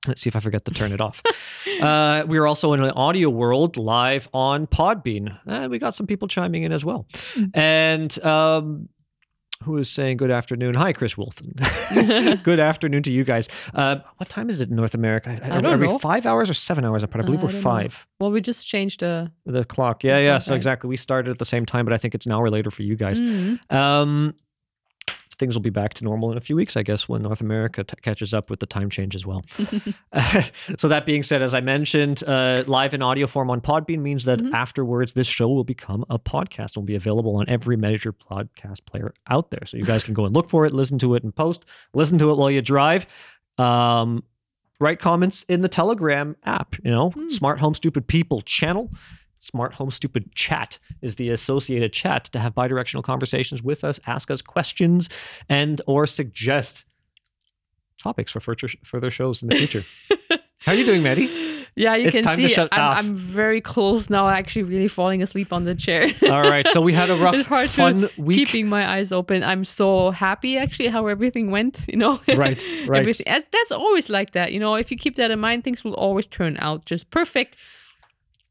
Let's 0.07 0.21
see 0.21 0.27
if 0.27 0.35
I 0.35 0.39
forget 0.41 0.65
to 0.65 0.71
turn 0.71 0.91
it 0.91 0.99
off. 0.99 1.21
Uh, 1.81 2.25
we 2.27 2.37
are 2.37 2.45
also 2.45 2.73
in 2.73 2.83
an 2.83 2.91
audio 2.91 3.29
world 3.29 3.77
live 3.77 4.27
on 4.33 4.67
Podbean. 4.67 5.37
Uh, 5.47 5.67
we 5.69 5.79
got 5.79 5.95
some 5.95 6.07
people 6.07 6.27
chiming 6.27 6.63
in 6.63 6.71
as 6.73 6.83
well. 6.83 7.05
Mm. 7.35 7.51
And 7.57 8.25
um, 8.25 8.89
who 9.63 9.77
is 9.77 9.89
saying 9.89 10.17
good 10.17 10.29
afternoon? 10.31 10.73
Hi, 10.73 10.91
Chris 10.91 11.17
Wilson. 11.17 11.53
good 12.43 12.59
afternoon 12.59 13.01
to 13.03 13.11
you 13.13 13.23
guys. 13.23 13.47
Uh, 13.73 13.97
what 14.17 14.27
time 14.27 14.49
is 14.49 14.59
it 14.59 14.69
in 14.69 14.75
North 14.75 14.93
America? 14.93 15.39
I 15.41 15.61
don't 15.61 15.65
are 15.73 15.77
we 15.77 15.87
know. 15.87 15.97
five 15.97 16.25
hours 16.25 16.49
or 16.49 16.53
seven 16.53 16.83
hours 16.83 17.01
apart? 17.03 17.23
I 17.23 17.25
believe 17.25 17.39
Uh, 17.41 17.45
we're 17.45 17.51
don't 17.53 17.63
know. 17.63 17.69
five. 17.69 18.05
Well, 18.19 18.31
we 18.31 18.41
just 18.41 18.67
changed 18.67 18.99
the. 18.99 19.31
The 19.45 19.63
clock. 19.63 20.03
Yeah, 20.03 20.17
yeah. 20.19 20.37
So 20.39 20.53
exactly. 20.53 20.89
We 20.89 20.97
started 20.97 21.31
at 21.31 21.39
the 21.39 21.45
same 21.45 21.65
time, 21.65 21.85
but 21.85 21.93
I 21.93 21.97
think 21.97 22.13
it's 22.13 22.25
an 22.25 22.33
hour 22.33 22.49
later 22.49 22.71
for 22.71 22.83
you 22.83 22.97
guys. 22.97 23.21
Mm. 23.21 23.71
Um, 23.73 24.35
things 25.43 25.55
will 25.55 25.61
be 25.61 25.69
back 25.69 25.93
to 25.95 26.05
normal 26.05 26.31
in 26.31 26.37
a 26.37 26.41
few 26.41 26.55
weeks, 26.55 26.77
I 26.77 26.83
guess, 26.83 27.09
when 27.09 27.21
North 27.21 27.41
America 27.41 27.83
t- 27.83 27.95
catches 28.01 28.33
up 28.33 28.49
with 28.49 28.61
the 28.61 28.65
time 28.65 28.89
change 28.89 29.13
as 29.13 29.25
well. 29.25 29.41
so 30.77 30.87
that 30.87 31.05
being 31.05 31.21
said, 31.23 31.41
as 31.41 31.53
I 31.53 31.59
mentioned, 31.59 32.23
uh, 32.25 32.63
live 32.65 32.93
in 32.93 33.01
audio 33.01 33.27
form 33.27 33.49
on 33.49 33.59
Podbean 33.59 33.99
means 33.99 34.23
that 34.25 34.39
Mhm. 34.39 34.53
afterwards 34.53 35.13
this 35.13 35.27
show 35.27 35.49
will 35.49 35.65
become 35.65 36.05
a 36.09 36.17
podcast. 36.17 36.71
It 36.71 36.77
will 36.77 36.83
be 36.83 36.95
available 36.95 37.35
on 37.35 37.45
every 37.49 37.75
major 37.75 38.13
podcast 38.13 38.85
player 38.85 39.13
out 39.29 39.51
there. 39.51 39.65
So 39.65 39.75
you 39.75 39.83
guys 39.83 40.03
can 40.03 40.13
go 40.13 40.25
and 40.25 40.33
look 40.33 40.47
for 40.49 40.65
it, 40.65 40.71
listen 40.71 40.97
to 40.99 41.15
it, 41.15 41.23
and 41.23 41.35
post. 41.35 41.65
Listen 41.93 42.17
to 42.19 42.31
it 42.31 42.37
while 42.37 42.49
you 42.51 42.61
drive. 42.61 43.05
Um, 43.57 44.23
write 44.79 44.99
comments 44.99 45.43
in 45.43 45.61
the 45.61 45.69
Telegram 45.69 46.35
app. 46.45 46.75
You 46.83 46.91
know, 46.91 47.09
Hmm. 47.11 47.27
Smart 47.27 47.59
Home 47.59 47.73
Stupid 47.73 48.07
People 48.07 48.41
channel. 48.41 48.89
Smart 49.43 49.73
Home 49.73 49.91
Stupid 49.91 50.33
Chat 50.33 50.79
is 51.01 51.15
the 51.15 51.29
associated 51.29 51.91
chat 51.91 52.23
to 52.25 52.39
have 52.39 52.55
bidirectional 52.55 53.03
conversations 53.03 53.61
with 53.61 53.83
us, 53.83 53.99
ask 54.07 54.31
us 54.31 54.41
questions, 54.41 55.09
and 55.49 55.81
or 55.85 56.07
suggest 56.07 56.85
topics 58.01 58.31
for 58.31 58.39
further 58.39 58.69
further 58.85 59.11
shows 59.11 59.43
in 59.43 59.49
the 59.49 59.57
future. 59.57 59.83
How 60.59 60.71
are 60.71 60.75
you 60.75 60.85
doing, 60.85 61.03
Maddie? 61.03 61.29
Yeah, 61.75 61.95
you 61.95 62.07
It's 62.07 62.21
can 62.21 62.35
see 62.37 62.47
shut 62.47 62.69
I'm. 62.71 62.97
I'm 62.97 63.15
very 63.15 63.59
close 63.59 64.09
now. 64.09 64.29
Actually, 64.29 64.63
really 64.63 64.87
falling 64.87 65.21
asleep 65.21 65.51
on 65.51 65.65
the 65.65 65.75
chair. 65.75 66.09
All 66.23 66.43
right, 66.43 66.65
so 66.69 66.79
we 66.79 66.93
had 66.93 67.09
a 67.09 67.15
rough, 67.25 67.35
It's 67.35 67.47
hard 67.47 67.69
fun 67.69 68.07
week. 68.17 68.37
Keeping 68.37 68.69
my 68.69 68.87
eyes 68.87 69.11
open. 69.11 69.43
I'm 69.43 69.65
so 69.65 70.11
happy 70.11 70.57
actually 70.57 70.87
how 70.87 71.07
everything 71.07 71.51
went. 71.51 71.83
You 71.89 71.97
know, 71.97 72.21
Right, 72.29 72.63
right. 72.87 72.99
Everything. 72.99 73.25
That's 73.27 73.71
always 73.73 74.09
like 74.09 74.31
that. 74.31 74.53
You 74.53 74.61
know, 74.61 74.75
if 74.75 74.89
you 74.89 74.97
keep 74.97 75.17
that 75.17 75.31
in 75.31 75.39
mind, 75.41 75.65
things 75.65 75.83
will 75.83 75.95
always 75.95 76.27
turn 76.27 76.55
out 76.61 76.85
just 76.85 77.11
perfect. 77.11 77.57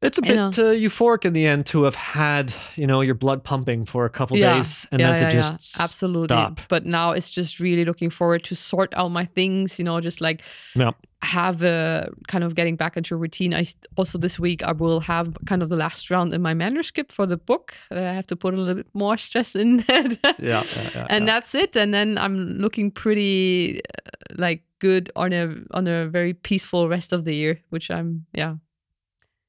It's 0.02 0.18
a 0.18 0.22
bit 0.22 0.36
uh, 0.36 0.50
euphoric 0.74 1.24
in 1.24 1.32
the 1.32 1.46
end 1.46 1.66
to 1.66 1.84
have 1.84 1.94
had, 1.94 2.52
you 2.76 2.86
know, 2.86 3.02
your 3.02 3.14
blood 3.14 3.44
pumping 3.44 3.84
for 3.84 4.04
a 4.04 4.10
couple 4.10 4.36
Yeah, 4.36 4.54
days 4.56 4.86
and 4.90 5.00
yeah, 5.00 5.16
then 5.16 5.30
to 5.30 5.36
just 5.36 5.76
yeah. 5.78 5.84
absolutely. 5.84 6.26
stop. 6.26 6.60
But 6.68 6.84
now 6.84 7.12
it's 7.12 7.30
just 7.30 7.60
really 7.60 7.84
looking 7.84 8.10
forward 8.10 8.42
to 8.44 8.54
sort 8.56 8.92
out 8.96 9.10
my 9.12 9.24
things. 9.26 9.78
You 9.78 9.84
know, 9.84 10.00
just 10.00 10.20
like 10.20 10.42
Yeah. 10.74 10.90
have 11.22 11.62
a 11.62 12.08
kind 12.26 12.42
of 12.42 12.54
getting 12.56 12.74
back 12.76 12.96
into 12.96 13.14
routine. 13.16 13.54
I 13.54 13.64
also 13.96 14.18
this 14.18 14.40
week 14.40 14.62
I 14.64 14.72
will 14.72 15.00
have 15.00 15.36
kind 15.46 15.62
of 15.62 15.68
the 15.68 15.76
last 15.76 16.10
round 16.10 16.32
in 16.32 16.42
my 16.42 16.54
manuscript 16.54 17.12
for 17.12 17.26
the 17.26 17.36
book. 17.36 17.74
I 17.90 18.00
have 18.00 18.26
to 18.26 18.36
put 18.36 18.54
a 18.54 18.56
little 18.56 18.74
bit 18.74 18.88
more 18.94 19.16
stress 19.28 19.54
in 19.54 19.76
that. 19.86 20.18
Yeah, 20.40 20.64
yeah, 20.64 20.90
yeah, 20.94 21.06
and 21.10 21.26
yeah. 21.26 21.32
that's 21.32 21.54
it. 21.54 21.76
And 21.76 21.94
then 21.94 22.18
I'm 22.18 22.58
looking 22.58 22.90
pretty 22.90 23.80
uh, 23.80 24.10
like 24.36 24.62
good 24.80 25.12
on 25.14 25.32
a 25.32 25.54
on 25.70 25.86
a 25.86 26.08
very 26.08 26.34
peaceful 26.34 26.88
rest 26.88 27.12
of 27.12 27.24
the 27.24 27.34
year, 27.34 27.60
which 27.70 27.88
I'm 27.88 28.26
yeah. 28.34 28.56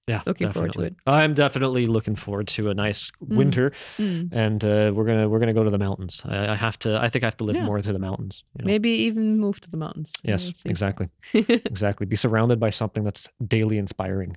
Yeah, 0.07 0.21
looking 0.25 0.51
forward 0.51 0.73
to 0.73 0.79
definitely. 0.79 0.97
I'm 1.07 1.33
definitely 1.33 1.85
looking 1.85 2.15
forward 2.15 2.47
to 2.49 2.69
a 2.69 2.73
nice 2.73 3.11
winter, 3.21 3.71
Mm. 3.97 4.29
and 4.33 4.63
uh, 4.65 4.91
we're 4.93 5.05
gonna 5.05 5.29
we're 5.29 5.39
gonna 5.39 5.53
go 5.53 5.63
to 5.63 5.69
the 5.69 5.77
mountains. 5.77 6.21
I, 6.25 6.49
I 6.49 6.55
have 6.55 6.77
to. 6.79 6.97
I 6.99 7.09
think 7.09 7.23
I 7.23 7.27
have 7.27 7.37
to 7.37 7.43
live 7.45 7.55
Yeah. 7.55 7.65
more 7.65 7.81
to 7.81 7.93
the 7.93 7.99
mountains. 7.99 8.43
you 8.57 8.63
know. 8.65 8.67
Maybe 8.67 8.89
even 8.89 9.39
move 9.39 9.59
to 9.61 9.69
the 9.71 9.77
mountains. 9.77 10.11
Yes, 10.23 10.61
exactly, 10.65 11.09
exactly. 11.33 12.05
Be 12.05 12.15
surrounded 12.17 12.59
by 12.59 12.69
something 12.69 13.03
that's 13.03 13.29
daily 13.47 13.77
inspiring. 13.77 14.35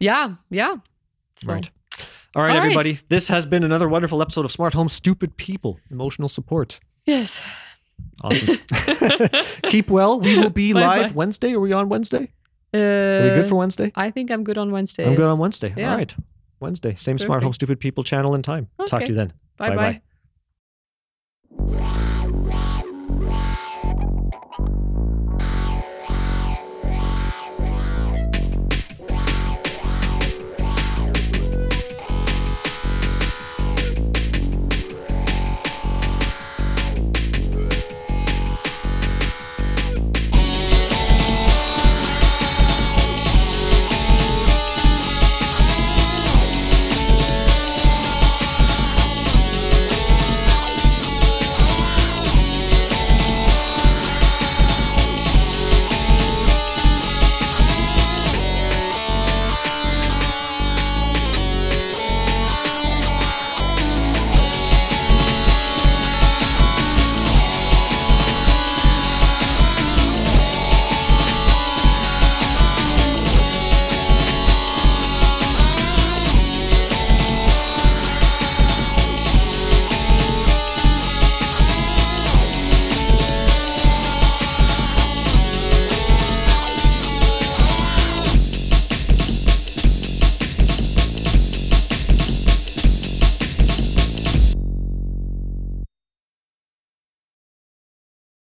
Yeah, 0.00 0.34
yeah. 0.50 0.76
So, 1.36 1.52
Right. 1.52 1.70
All 2.34 2.42
right, 2.42 2.50
All 2.50 2.56
right. 2.56 2.56
everybody. 2.64 2.98
This 3.08 3.28
has 3.28 3.46
been 3.46 3.64
another 3.64 3.88
wonderful 3.88 4.20
episode 4.20 4.44
of 4.44 4.52
Smart 4.52 4.74
Home 4.74 4.90
Stupid 4.90 5.38
People 5.38 5.78
Emotional 5.90 6.28
Support. 6.28 6.80
Yes. 7.06 7.42
Awesome. 8.22 8.58
Keep 9.68 9.90
well. 9.90 10.20
We 10.20 10.38
will 10.38 10.50
be 10.50 10.74
Bye-bye. 10.74 10.98
live 11.02 11.14
Wednesday. 11.14 11.54
Are 11.54 11.60
we 11.60 11.72
on 11.72 11.88
Wednesday? 11.88 12.32
Uh, 12.76 13.20
Are 13.24 13.28
we 13.30 13.40
good 13.40 13.48
for 13.48 13.54
Wednesday? 13.56 13.92
I 13.94 14.10
think 14.10 14.30
I'm 14.30 14.44
good 14.44 14.58
on 14.58 14.70
Wednesday. 14.70 15.06
I'm 15.06 15.14
good 15.14 15.26
on 15.26 15.38
Wednesday. 15.38 15.72
Yeah. 15.76 15.90
All 15.92 15.96
right. 15.96 16.14
Wednesday. 16.60 16.94
Same 16.96 17.18
Smart 17.18 17.42
Home 17.42 17.52
Stupid 17.52 17.80
People 17.80 18.04
channel 18.04 18.34
and 18.34 18.42
time. 18.44 18.68
Talk 18.86 19.02
to 19.02 19.08
you 19.08 19.14
then. 19.14 19.32
Bye 19.56 19.70
Bye-bye. 19.70 19.92
bye. 19.92 20.00